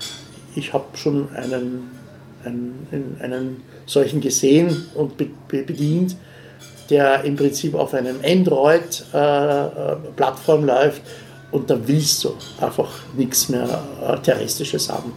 ich 0.54 0.72
habe 0.72 0.84
schon 0.94 1.28
einen, 1.34 1.90
einen, 2.44 3.16
einen 3.20 3.62
solchen 3.86 4.20
gesehen 4.20 4.86
und 4.94 5.16
be- 5.16 5.30
be- 5.48 5.62
bedient, 5.62 6.16
der 6.90 7.24
im 7.24 7.36
Prinzip 7.36 7.74
auf 7.74 7.94
einem 7.94 8.16
Android-Plattform 8.24 10.64
läuft 10.64 11.02
und 11.50 11.68
da 11.70 11.78
willst 11.86 12.24
du 12.24 12.34
einfach 12.60 12.90
nichts 13.16 13.48
mehr 13.48 13.82
äh, 14.06 14.18
Terrestrisches 14.18 14.90
haben. 14.90 15.12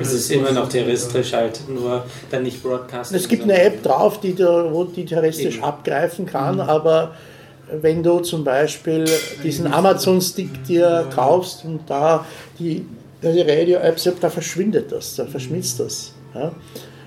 Es 0.00 0.12
ist 0.12 0.30
immer 0.30 0.52
noch 0.52 0.68
terrestrisch 0.68 1.32
halt, 1.32 1.60
nur 1.68 2.04
dann 2.30 2.44
nicht 2.44 2.62
Broadcast. 2.62 3.12
Es 3.12 3.26
gibt 3.28 3.42
eine 3.42 3.60
App 3.60 3.82
drauf, 3.82 4.20
die 4.20 4.34
du, 4.34 4.70
wo 4.72 4.84
die 4.84 5.04
terrestrisch 5.04 5.60
abgreifen 5.62 6.26
kann, 6.26 6.60
aber 6.60 7.14
wenn 7.80 8.02
du 8.02 8.20
zum 8.20 8.44
Beispiel 8.44 9.04
diesen 9.42 9.66
Amazon-Stick 9.66 10.64
dir 10.64 11.08
kaufst 11.14 11.64
und 11.64 11.80
da 11.88 12.26
die, 12.58 12.84
die 13.22 13.40
Radio-Apps, 13.40 14.08
da 14.20 14.30
verschwindet 14.30 14.92
das, 14.92 15.16
da 15.16 15.26
verschmilzt 15.26 15.80
das. 15.80 16.12
Ja? 16.34 16.52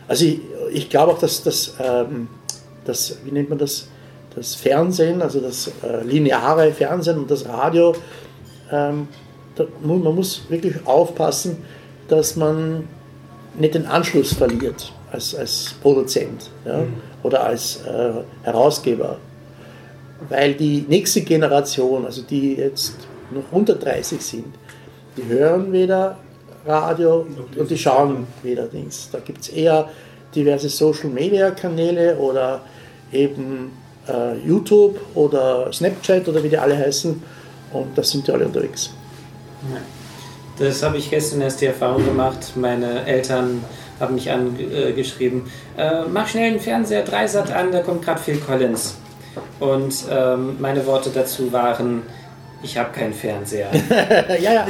Also 0.07 0.26
ich, 0.26 0.39
ich 0.72 0.89
glaube 0.89 1.14
auch, 1.14 1.19
dass 1.19 1.44
das, 1.44 1.76
ähm, 1.80 2.27
das, 2.85 3.18
wie 3.23 3.31
nennt 3.31 3.49
man 3.49 3.57
das, 3.57 3.88
das 4.35 4.56
Fernsehen, 4.56 5.22
also 5.22 5.39
das 5.39 5.72
äh, 5.84 6.03
lineare 6.03 6.72
Fernsehen 6.72 7.18
und 7.18 7.30
das 7.30 7.48
Radio, 7.48 7.94
ähm, 8.72 9.07
da, 9.56 9.65
man 9.84 10.15
muss 10.15 10.41
wirklich 10.49 10.76
aufpassen, 10.85 11.57
dass 12.07 12.35
man 12.35 12.88
nicht 13.57 13.73
den 13.73 13.85
Anschluss 13.85 14.34
verliert 14.34 14.94
als, 15.11 15.35
als 15.35 15.76
Produzent 15.81 16.49
ja, 16.65 16.84
oder 17.23 17.44
als 17.44 17.81
äh, 17.85 18.11
Herausgeber. 18.44 19.18
Weil 20.30 20.53
die 20.53 20.85
nächste 20.88 21.22
Generation, 21.22 22.06
also 22.06 22.22
die 22.23 22.56
jetzt 22.56 22.95
noch 23.31 23.44
unter 23.52 23.76
30 23.76 24.22
sind, 24.22 24.45
die 25.15 25.26
hören 25.26 25.72
weder 25.72 26.18
Radio 26.65 27.26
und 27.57 27.69
die 27.69 27.77
schauen 27.77 28.27
weder 28.44 28.68
Dings. 28.68 29.10
Da 29.11 29.19
gibt 29.19 29.41
es 29.41 29.49
eher 29.49 29.89
diverse 30.35 30.69
Social-Media-Kanäle 30.69 32.18
oder 32.18 32.61
eben 33.11 33.72
äh, 34.07 34.38
YouTube 34.45 34.99
oder 35.15 35.72
Snapchat 35.72 36.27
oder 36.27 36.44
wie 36.44 36.49
die 36.49 36.57
alle 36.57 36.77
heißen 36.77 37.22
und 37.73 37.98
da 37.98 38.03
sind 38.03 38.27
die 38.27 38.31
alle 38.31 38.45
unterwegs. 38.45 38.91
Das 40.60 40.84
habe 40.84 40.98
ich 40.98 41.10
gestern 41.10 41.41
erst 41.41 41.61
die 41.61 41.68
Erfahrung 41.68 42.03
gemacht. 42.06 42.53
Meine 42.56 43.06
Eltern 43.06 43.64
haben 43.99 44.15
mich 44.15 44.30
angeschrieben, 44.30 45.44
äh, 45.77 46.03
mach 46.11 46.27
schnell 46.27 46.52
den 46.52 46.60
Fernseher 46.60 47.03
Dreisat 47.03 47.52
an, 47.52 47.72
da 47.72 47.81
kommt 47.81 48.03
gerade 48.03 48.19
Phil 48.19 48.38
Collins. 48.38 48.95
Und 49.59 50.05
ähm, 50.09 50.57
meine 50.59 50.85
Worte 50.85 51.09
dazu 51.09 51.51
waren, 51.51 52.03
ich 52.64 52.77
habe 52.77 52.91
keinen 52.91 53.14
Fernseher. 53.14 53.69
ja, 54.41 54.53
ja. 54.53 54.68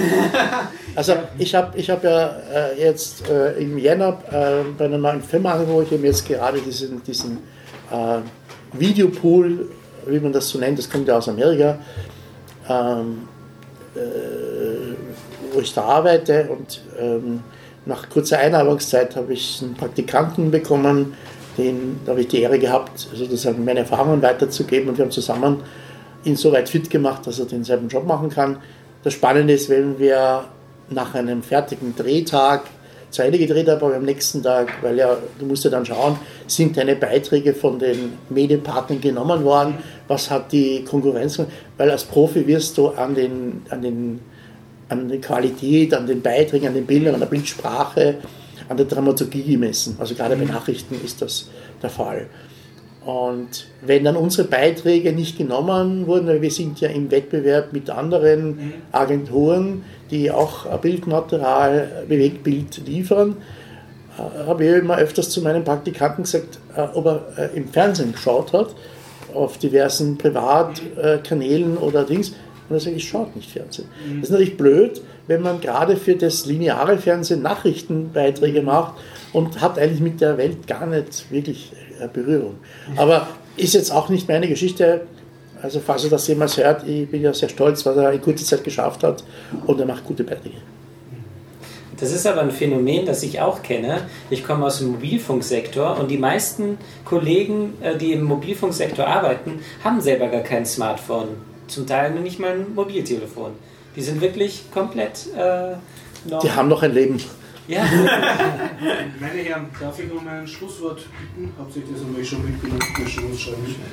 Also 0.95 1.13
ich 1.37 1.53
habe 1.55 1.77
ich 1.77 1.89
hab 1.89 2.03
ja 2.03 2.35
äh, 2.53 2.79
jetzt 2.81 3.29
äh, 3.29 3.53
im 3.53 3.77
Jänner 3.77 4.17
äh, 4.31 4.63
bei 4.77 4.85
einer 4.85 4.97
neuen 4.97 5.21
Firma 5.21 5.53
angerufen, 5.53 5.85
ich 5.87 5.97
habe 5.97 6.07
jetzt 6.07 6.27
gerade 6.27 6.59
diesen, 6.59 7.03
diesen 7.03 7.37
äh, 7.91 8.19
Videopool, 8.73 9.69
wie 10.05 10.19
man 10.19 10.33
das 10.33 10.49
so 10.49 10.59
nennt, 10.59 10.79
das 10.79 10.89
kommt 10.89 11.07
ja 11.07 11.17
aus 11.17 11.29
Amerika, 11.29 11.77
ähm, 12.69 13.27
äh, 13.95 13.99
wo 15.53 15.59
ich 15.59 15.73
da 15.73 15.83
arbeite 15.83 16.49
und 16.49 16.81
ähm, 16.99 17.41
nach 17.85 18.09
kurzer 18.09 18.39
Einarbeitungszeit 18.39 19.15
habe 19.15 19.33
ich 19.33 19.61
einen 19.61 19.75
Praktikanten 19.75 20.51
bekommen, 20.51 21.13
den, 21.57 21.99
da 22.05 22.11
habe 22.11 22.21
ich 22.21 22.27
die 22.27 22.41
Ehre 22.41 22.59
gehabt, 22.59 22.99
sozusagen 22.99 23.65
meine 23.65 23.81
Erfahrungen 23.81 24.21
weiterzugeben. 24.21 24.89
Und 24.89 24.97
wir 24.97 25.05
haben 25.05 25.11
zusammen 25.11 25.57
ihn 26.23 26.35
so 26.35 26.51
weit 26.51 26.69
fit 26.69 26.89
gemacht, 26.89 27.25
dass 27.25 27.39
er 27.39 27.45
denselben 27.45 27.87
Job 27.87 28.05
machen 28.05 28.29
kann. 28.29 28.57
Das 29.03 29.13
Spannende 29.13 29.53
ist, 29.53 29.69
wenn 29.69 29.99
wir 29.99 30.45
nach 30.89 31.13
einem 31.15 31.43
fertigen 31.43 31.95
Drehtag 31.95 32.63
zu 33.09 33.23
Ende 33.23 33.37
gedreht 33.37 33.67
haben, 33.67 33.81
aber 33.81 33.95
am 33.95 34.03
nächsten 34.03 34.43
Tag, 34.43 34.71
weil 34.81 34.97
ja, 34.97 35.17
du 35.39 35.45
musst 35.45 35.63
ja 35.63 35.69
dann 35.69 35.85
schauen, 35.85 36.17
sind 36.45 36.75
deine 36.75 36.95
Beiträge 36.95 37.53
von 37.53 37.79
den 37.79 38.13
Medienpartnern 38.29 38.99
genommen 38.99 39.43
worden, 39.43 39.75
was 40.07 40.29
hat 40.29 40.51
die 40.51 40.83
Konkurrenz, 40.83 41.39
weil 41.77 41.89
als 41.89 42.03
Profi 42.03 42.45
wirst 42.45 42.77
du 42.77 42.89
an 42.89 43.15
den, 43.15 43.61
an 43.69 43.81
den 43.81 44.19
an 44.89 45.09
der 45.09 45.19
Qualität, 45.19 45.93
an 45.93 46.07
den 46.07 46.21
Beiträgen, 46.21 46.67
an 46.67 46.73
den 46.73 46.85
Bildern, 46.85 47.15
an 47.15 47.19
der 47.19 47.27
Bildsprache, 47.27 48.15
an 48.69 48.77
der 48.77 48.85
Dramaturgie 48.85 49.43
gemessen. 49.43 49.95
Also 49.99 50.15
gerade 50.15 50.35
bei 50.35 50.45
Nachrichten 50.45 50.95
ist 51.03 51.21
das 51.21 51.49
der 51.81 51.89
Fall. 51.89 52.27
Und 53.05 53.67
wenn 53.85 54.03
dann 54.03 54.17
unsere 54.17 54.47
Beiträge 54.49 55.13
nicht 55.13 55.37
genommen 55.37 56.07
wurden, 56.07 56.27
weil 56.27 56.41
wir 56.41 56.51
sind 56.51 56.81
ja 56.81 56.89
im 56.89 57.09
Wettbewerb 57.09 57.71
mit 57.71 57.89
anderen 57.89 58.73
Agenturen, 58.91 59.85
die 60.11 60.29
auch 60.29 60.65
Bildmaterial, 60.79 62.05
Bewegtbild 62.09 62.85
liefern, 62.85 63.37
äh, 64.17 64.45
habe 64.45 64.65
ich 64.65 64.71
immer 64.71 64.97
öfters 64.97 65.29
zu 65.29 65.41
meinen 65.41 65.63
Praktikanten 65.63 66.23
gesagt, 66.23 66.59
äh, 66.75 66.81
ob 66.81 67.05
er 67.05 67.21
äh, 67.37 67.57
im 67.57 67.69
Fernsehen 67.69 68.11
geschaut 68.11 68.53
hat, 68.53 68.75
auf 69.33 69.57
diversen 69.57 70.17
Privatkanälen 70.17 71.77
oder 71.77 72.03
Dings. 72.03 72.29
Und 72.67 72.75
er 72.75 72.79
sagt, 72.79 72.95
ich 72.95 73.07
schaue 73.07 73.27
nicht 73.35 73.51
Fernsehen. 73.51 73.87
Das 74.15 74.23
ist 74.23 74.31
natürlich 74.31 74.57
blöd, 74.57 75.01
wenn 75.27 75.41
man 75.41 75.61
gerade 75.61 75.97
für 75.97 76.15
das 76.15 76.45
lineare 76.45 76.97
Fernsehen 76.97 77.41
Nachrichtenbeiträge 77.41 78.61
macht 78.61 78.95
und 79.33 79.61
hat 79.61 79.77
eigentlich 79.77 80.01
mit 80.01 80.21
der 80.21 80.37
Welt 80.37 80.67
gar 80.67 80.85
nicht 80.85 81.29
wirklich 81.31 81.71
äh, 81.99 82.07
Berührung. 82.07 82.55
Aber 82.95 83.27
ist 83.57 83.73
jetzt 83.73 83.91
auch 83.91 84.09
nicht 84.09 84.27
meine 84.27 84.47
Geschichte. 84.47 85.01
Also 85.61 85.79
falls 85.79 86.03
er 86.03 86.11
das 86.11 86.27
jemals 86.27 86.57
hört, 86.57 86.87
ich 86.87 87.09
bin 87.09 87.23
ja 87.23 87.33
sehr 87.33 87.49
stolz, 87.49 87.85
was 87.85 87.97
er 87.97 88.11
in 88.11 88.21
kurzer 88.21 88.45
Zeit 88.45 88.63
geschafft 88.63 89.03
hat 89.03 89.23
und 89.65 89.79
er 89.79 89.87
macht 89.87 90.05
gute 90.05 90.23
Beiträge. 90.23 90.57
Das 91.99 92.11
ist 92.11 92.27
aber 92.27 92.41
ein 92.41 92.51
Phänomen, 92.51 93.07
das 93.07 93.23
ich 93.23 93.41
auch 93.41 93.63
kenne. 93.63 94.01
Ich 94.29 94.45
komme 94.45 94.67
aus 94.67 94.77
dem 94.77 94.89
Mobilfunksektor 94.89 95.99
und 95.99 96.11
die 96.11 96.19
meisten 96.19 96.77
Kollegen, 97.03 97.73
äh, 97.81 97.97
die 97.97 98.13
im 98.13 98.23
Mobilfunksektor 98.23 99.07
arbeiten, 99.07 99.59
haben 99.83 99.99
selber 99.99 100.27
gar 100.27 100.41
kein 100.41 100.65
Smartphone. 100.65 101.29
Zum 101.67 101.87
Teil 101.87 102.11
nicht 102.11 102.39
mal 102.39 102.51
ein 102.51 102.75
Mobiltelefon. 102.75 103.53
Die 103.97 104.03
sind 104.03 104.21
wirklich 104.21 104.71
komplett 104.71 105.25
äh, 105.35 105.75
noch. 106.29 106.39
Die 106.39 106.51
haben 106.51 106.69
noch 106.69 106.83
ein 106.83 106.93
Leben. 106.93 107.19
Ja, 107.67 107.83
Meine 109.19 109.41
Herren, 109.41 109.69
darf 109.79 109.99
ich 109.99 110.07
noch 110.13 110.21
mal 110.21 110.39
ein 110.39 110.47
Schlusswort 110.47 111.01
bitten? 111.19 111.51
Habt 111.57 111.75
ihr 111.75 111.81
das 111.91 112.01
einmal 112.01 112.23
schon 112.23 112.45
mitgenommen? 112.45 112.79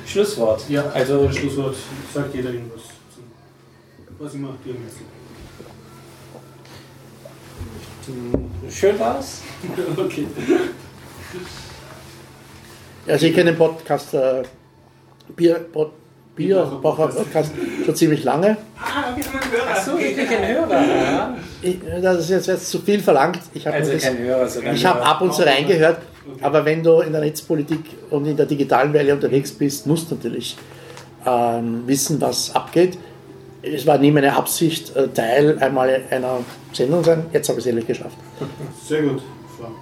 Schlusswort. 0.05 0.69
Ja, 0.69 0.85
Also 0.93 1.29
Schlusswort 1.31 1.75
sagt 2.13 2.35
jeder 2.35 2.51
irgendwas. 2.51 2.81
Was 4.19 4.33
immer 4.35 4.53
dir 4.63 4.75
am 4.75 4.85
schön 8.69 8.99
war's. 8.99 9.41
Okay. 9.97 10.27
Also 13.07 13.25
ich 13.25 13.33
kenne 13.33 13.51
den 13.51 13.57
Podcast 13.57 14.13
äh, 14.13 14.43
Bier, 15.35 15.55
Pod, 15.55 15.91
Bierbacher 16.35 16.75
Podcast 17.15 17.51
schon 17.85 17.95
ziemlich 17.95 18.23
lange. 18.23 18.57
Ah, 18.77 19.15
wir 19.15 19.23
haben 19.25 19.39
einen 19.39 19.51
Hörer. 19.51 19.71
Achso, 19.71 19.97
wirklich 19.97 20.29
ein 20.29 20.47
Hörer. 20.47 20.85
Ja. 20.85 21.37
Ich, 21.61 21.77
das 22.01 22.19
ist 22.19 22.29
jetzt, 22.29 22.47
jetzt 22.47 22.69
zu 22.69 22.79
viel 22.79 22.99
verlangt. 23.01 23.39
Ich 23.53 23.65
habe 23.65 23.77
Also 23.77 23.93
das- 23.93 24.03
kein 24.03 24.17
Hörer, 24.17 24.47
sondern 24.47 24.75
Ich 24.75 24.85
habe 24.85 24.99
nur- 24.99 25.07
ab 25.07 25.21
und 25.21 25.33
zu 25.33 25.43
reingehört, 25.45 25.99
aber 26.41 26.65
wenn 26.65 26.83
du 26.83 26.99
in 27.01 27.11
der 27.13 27.21
Netzpolitik 27.21 27.79
und 28.09 28.25
in 28.25 28.35
der 28.35 28.45
digitalen 28.45 28.91
Welt 28.93 29.11
unterwegs 29.11 29.51
bist, 29.51 29.87
musst 29.87 30.11
du 30.11 30.15
natürlich 30.15 30.57
ähm, 31.25 31.83
wissen, 31.87 32.19
was 32.21 32.53
abgeht. 32.53 32.97
es 33.63 33.87
war 33.87 33.97
nie 33.97 34.11
meine 34.11 34.35
Absicht, 34.35 34.95
äh, 34.95 35.07
Teil 35.07 35.57
einmal 35.59 36.01
einer 36.11 36.39
Sendung 36.71 37.03
sein. 37.03 37.25
Jetzt 37.33 37.49
habe 37.49 37.57
ich 37.59 37.65
es 37.65 37.69
ehrlich 37.69 37.87
geschafft. 37.87 38.17
Sehr 38.87 39.01
gut, 39.01 39.21
Franz. 39.59 39.77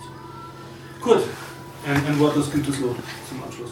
Gut, 1.02 1.18
ein, 1.86 2.02
ein 2.14 2.20
Wort 2.20 2.38
aus 2.38 2.50
Gütersloh 2.50 2.96
zum 3.28 3.44
Abschluss. 3.44 3.72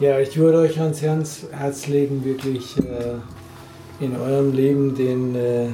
Ja, 0.00 0.18
ich 0.18 0.36
würde 0.36 0.58
euch 0.58 0.80
ans 0.80 1.00
Herz, 1.02 1.42
Herz 1.52 1.86
legen, 1.86 2.24
wirklich 2.24 2.76
äh, 2.78 4.04
in 4.04 4.16
eurem 4.16 4.52
Leben 4.52 4.94
den, 4.96 5.34
äh, 5.36 5.66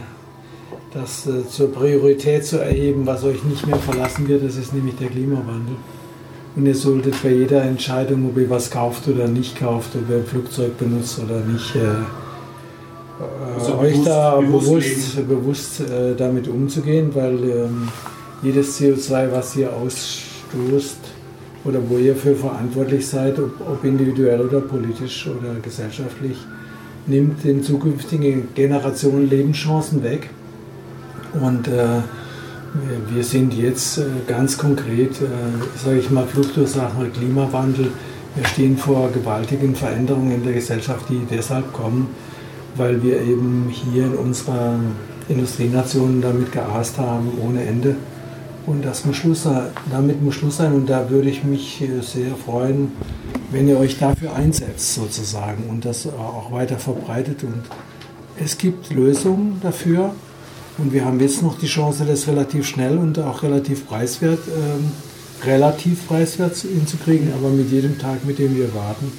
das 0.93 1.27
äh, 1.27 1.47
zur 1.49 1.73
Priorität 1.73 2.45
zu 2.45 2.59
erheben, 2.59 3.07
was 3.07 3.25
euch 3.25 3.43
nicht 3.45 3.67
mehr 3.67 3.79
verlassen 3.79 4.29
wird. 4.29 4.45
Das 4.45 4.57
ist 4.57 4.75
nämlich 4.75 4.97
der 4.97 5.09
Klimawandel. 5.09 5.77
Und 6.57 6.67
ihr 6.67 6.75
solltet 6.75 7.23
bei 7.23 7.31
jeder 7.31 7.63
Entscheidung, 7.63 8.27
ob 8.29 8.37
ihr 8.37 8.51
was 8.51 8.71
kauft 8.71 9.07
oder 9.09 9.29
nicht 9.29 9.59
kauft, 9.59 9.91
ob 9.95 10.11
ihr 10.11 10.17
ein 10.17 10.27
Flugzeug 10.27 10.77
benutzt 10.77 11.19
oder 11.25 11.41
nicht, 11.41 11.75
äh, 11.77 11.79
äh, 11.79 13.55
Also 13.59 13.79
euch 13.79 13.93
bewusst- 13.93 14.07
da 14.09 14.37
bewusst 14.41 14.67
bewusst, 15.17 15.29
bewusst 15.29 15.81
äh, 15.81 16.15
damit 16.17 16.49
umzugehen, 16.49 17.15
weil 17.15 17.39
ähm, 17.45 17.89
jedes 18.43 18.79
CO2, 18.79 19.33
was 19.33 19.57
ihr 19.57 19.73
ausstoßt 19.73 20.99
oder 21.65 21.81
wo 21.89 21.99
ihr 21.99 22.15
für 22.17 22.35
verantwortlich 22.35 23.07
seid, 23.07 23.39
ob, 23.39 23.61
ob 23.61 23.85
individuell 23.85 24.41
oder 24.41 24.61
politisch 24.61 25.27
oder 25.27 25.55
gesellschaftlich, 25.63 26.37
nimmt 27.07 27.43
den 27.45 27.63
zukünftigen 27.63 28.49
Generationen 28.55 29.29
Lebenschancen 29.29 30.03
weg. 30.03 30.31
Und 31.41 31.69
äh, 31.69 32.01
wir- 33.13 33.25
sind 33.25 33.53
jetzt 33.55 33.99
äh, 33.99 34.03
ganz 34.27 34.57
konkret, 34.57 35.13
äh, 35.21 35.27
sage 35.83 35.99
ich 35.99 36.11
mal, 36.11 36.27
Fluchtursache 36.27 37.07
Klimawandel. 37.15 37.89
Wir 38.35 38.45
stehen 38.47 38.77
vor 38.77 39.11
gewaltigen 39.11 39.75
Veränderungen 39.75 40.33
in 40.33 40.45
der 40.45 40.53
Gesellschaft, 40.55 41.07
die 41.09 41.21
deshalb 41.31 41.73
kommen, 41.73 42.09
weil 42.77 43.03
wir 43.03 43.21
eben 43.21 43.67
hier 43.71 44.05
in 44.05 44.15
unserer 44.15 44.79
Industrienation 45.29 46.21
damit 46.23 46.53
geaßt 46.53 46.99
haben 46.99 47.33
ohne 47.45 47.65
Ende. 47.65 47.97
Und 48.69 48.85
das 48.85 49.07
muss 49.07 49.17
Schluss 49.17 49.45
sein. 49.45 49.69
Damit 49.91 50.23
muss 50.23 50.35
Schluss 50.35 50.59
sein. 50.59 50.75
Und 50.75 50.91
da 50.91 51.09
würde 51.09 51.31
ich 51.31 51.43
mich 51.43 51.81
äh, 51.81 52.03
sehr 52.03 52.37
freuen, 52.37 52.93
wenn 53.51 53.67
ihr 53.67 53.79
euch 53.79 53.99
dafür 53.99 54.35
einsetzt, 54.35 54.95
sozusagen, 54.95 55.65
und 55.71 55.87
das 55.87 56.07
auch 56.07 56.53
weiter 56.53 56.77
verbreitet. 56.77 57.45
Und 57.45 57.63
es 58.39 58.59
gibt 58.59 58.93
Lösungen 58.93 59.59
dafür. 59.63 60.15
Und 60.77 60.93
wir 60.93 61.07
haben 61.07 61.19
jetzt 61.19 61.43
noch 61.43 61.59
die 61.59 61.67
Chance, 61.67 62.05
das 62.05 62.29
relativ 62.29 62.67
schnell 62.67 62.99
und 62.99 63.19
auch 63.19 63.43
relativ 63.43 63.87
preiswert, 63.87 64.41
ähm, 64.49 64.93
relativ 65.47 66.07
preiswert 66.07 66.57
hinzukriegen. 66.57 67.33
Aber 67.33 67.49
mit 67.49 67.71
jedem 67.71 67.99
Tag, 67.99 68.27
mit 68.27 68.39
dem 68.39 68.55
wir 68.55 68.75
warten, 68.75 69.11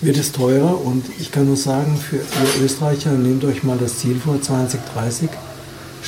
wird 0.00 0.16
es 0.18 0.30
teurer. 0.30 0.80
Und 0.84 1.04
ich 1.18 1.32
kann 1.32 1.46
nur 1.46 1.56
sagen, 1.56 1.96
für 1.96 2.16
ihr 2.16 2.64
Österreicher, 2.64 3.10
nehmt 3.10 3.44
euch 3.44 3.64
mal 3.64 3.76
das 3.76 3.98
Ziel 3.98 4.20
vor 4.20 4.40
2030, 4.40 5.30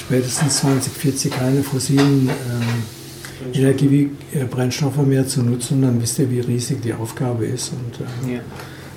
spätestens 0.01 0.59
2040 0.59 1.31
keine 1.31 1.63
fossilen 1.63 2.29
ähm, 2.29 3.53
Energiebrennstoffe 3.55 4.99
mehr 4.99 5.27
zu 5.27 5.43
nutzen. 5.43 5.83
Dann 5.83 6.01
wisst 6.03 6.19
ihr, 6.19 6.31
wie 6.31 6.41
riesig 6.41 6.83
die 6.83 6.93
Aufgabe 6.95 7.47
ist. 7.47 7.73
Und, 7.73 8.01
ähm, 8.01 8.35
Ja. 8.35 8.41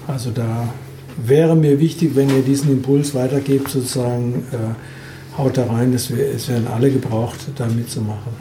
also 0.07 0.31
da 0.31 0.73
wäre 1.17 1.55
mir 1.55 1.79
wichtig, 1.79 2.15
wenn 2.15 2.29
ihr 2.29 2.41
diesen 2.41 2.71
Impuls 2.71 3.13
weitergebt, 3.13 3.69
sozusagen, 3.69 4.45
äh, 4.51 5.37
haut 5.37 5.57
da 5.57 5.65
rein, 5.65 5.93
es, 5.93 6.09
es 6.09 6.47
werden 6.49 6.67
alle 6.67 6.91
gebraucht, 6.91 7.39
da 7.55 7.67
mitzumachen. 7.67 8.31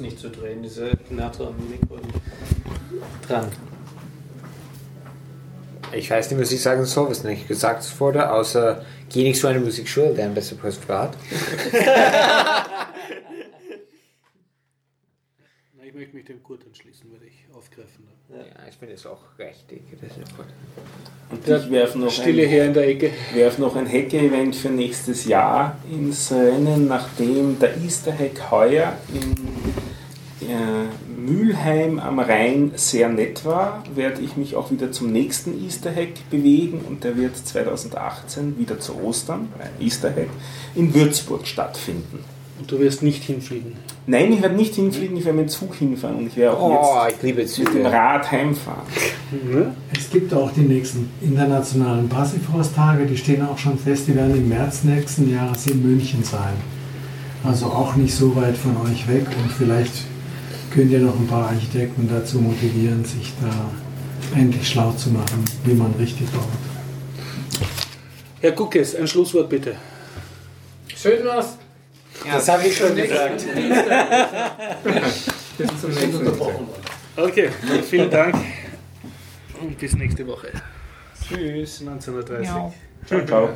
Nicht 0.00 0.18
zu 0.18 0.28
drehen, 0.28 0.60
diese 0.62 0.90
Naht 1.10 1.40
am 1.40 1.54
Mikro 1.70 1.96
dran. 3.26 3.46
Ich 5.96 6.10
weiß 6.10 6.30
nicht, 6.30 6.40
was 6.40 6.52
ich 6.52 6.60
sagen 6.60 6.84
soll, 6.84 7.10
was 7.10 7.24
nicht 7.24 7.46
gesagt 7.46 7.84
wurde, 8.00 8.30
außer 8.32 8.84
geh 9.12 9.22
nicht 9.22 9.40
so 9.40 9.48
eine 9.48 9.60
Musikschule, 9.60 10.14
dann 10.14 10.34
besser 10.34 10.56
privat. 10.56 11.16
Na, 15.76 15.84
Ich 15.84 15.94
möchte 15.94 16.16
mich 16.16 16.24
dem 16.24 16.42
Kurt 16.42 16.62
anschließen, 16.66 17.10
würde 17.10 17.26
ich 17.26 17.44
aufgreifen. 17.54 18.08
Ja, 18.30 18.38
ich 18.68 18.76
finde 18.76 18.94
es 18.94 19.06
auch 19.06 19.20
richtig. 19.38 19.82
Das 20.00 20.16
ist 20.16 20.36
gut. 20.36 20.46
Und 21.30 21.46
ich 21.46 21.70
werfe 21.70 21.98
noch, 21.98 22.10
Stille 22.10 22.42
ein, 22.42 22.48
her 22.48 22.64
in 22.66 22.74
der 22.74 22.88
Ecke. 22.88 23.12
werf 23.32 23.58
noch 23.58 23.76
ein 23.76 23.86
Hacker-Event 23.86 24.56
für 24.56 24.70
nächstes 24.70 25.24
Jahr 25.26 25.78
ins 25.90 26.32
Rennen, 26.32 26.88
nachdem 26.88 27.58
der 27.58 27.76
Easter 27.76 28.12
Hack 28.12 28.50
heuer 28.50 28.96
in 29.12 29.34
Mülheim 31.16 31.98
am 31.98 32.18
Rhein 32.18 32.72
sehr 32.74 33.08
nett 33.08 33.44
war, 33.44 33.82
werde 33.94 34.20
ich 34.20 34.36
mich 34.36 34.56
auch 34.56 34.70
wieder 34.70 34.90
zum 34.92 35.12
nächsten 35.12 35.64
Easter 35.64 35.90
Hack 35.94 36.28
bewegen 36.30 36.80
und 36.88 37.04
der 37.04 37.16
wird 37.16 37.36
2018 37.36 38.58
wieder 38.58 38.78
zu 38.80 39.00
Ostern, 39.00 39.48
ein 39.58 39.84
Easter 39.84 40.10
Hack, 40.10 40.28
in 40.74 40.94
Würzburg 40.94 41.46
stattfinden. 41.46 42.18
Und 42.58 42.70
du 42.70 42.78
wirst 42.78 43.02
nicht 43.02 43.24
hinfliegen. 43.24 43.72
Nein, 44.06 44.32
ich 44.32 44.40
werde 44.40 44.54
nicht 44.54 44.76
hinfliegen, 44.76 45.16
ich 45.16 45.24
werde 45.24 45.38
mit 45.38 45.48
dem 45.48 45.50
Zug 45.50 45.74
hinfahren 45.74 46.16
und 46.16 46.26
ich 46.28 46.36
werde 46.36 46.56
auch 46.56 46.84
Oh, 46.84 47.08
jetzt 47.08 47.16
ich 47.16 47.22
liebe 47.58 47.74
mit 47.74 47.84
dem. 47.84 47.86
Rad 47.86 48.30
heimfahren. 48.30 48.82
Es 49.92 50.08
gibt 50.10 50.32
auch 50.32 50.52
die 50.52 50.60
nächsten 50.60 51.10
internationalen 51.20 52.08
Passivhaustage, 52.08 53.06
die 53.06 53.16
stehen 53.16 53.44
auch 53.44 53.58
schon 53.58 53.76
fest, 53.76 54.06
die 54.06 54.14
werden 54.14 54.36
im 54.36 54.48
März 54.48 54.84
nächsten 54.84 55.32
Jahres 55.32 55.66
in 55.66 55.82
München 55.82 56.22
sein. 56.22 56.54
Also 57.42 57.66
auch 57.66 57.96
nicht 57.96 58.14
so 58.14 58.36
weit 58.36 58.56
von 58.56 58.76
euch 58.88 59.08
weg 59.08 59.26
und 59.42 59.50
vielleicht 59.50 60.06
könnt 60.74 60.90
ihr 60.90 60.98
noch 60.98 61.14
ein 61.18 61.26
paar 61.26 61.48
Architekten 61.50 62.08
dazu 62.08 62.40
motivieren, 62.40 63.04
sich 63.04 63.32
da 63.40 63.70
endlich 64.36 64.68
schlau 64.68 64.90
zu 64.92 65.10
machen, 65.10 65.44
wie 65.64 65.74
man 65.74 65.94
richtig 65.94 66.28
baut. 66.30 66.48
Herr 68.40 68.52
Guckes, 68.52 68.96
ein 68.96 69.06
Schlusswort 69.06 69.48
bitte. 69.48 69.76
Schön 70.96 71.24
was. 71.24 71.58
Das 72.24 72.48
habe 72.48 72.66
ich 72.66 72.76
schon 72.76 72.96
gesagt. 72.96 73.44
Bis 75.58 75.80
zum 75.80 75.90
nächsten 75.90 76.24
Mal. 76.24 76.54
Okay, 77.16 77.50
vielen 77.88 78.10
Dank. 78.10 78.34
Und 79.60 79.78
bis 79.78 79.94
nächste 79.94 80.26
Woche. 80.26 80.48
Tschüss. 81.28 81.80
1930. 81.80 82.46
Ja. 82.46 82.72
Ciao, 83.06 83.24
ciao. 83.24 83.50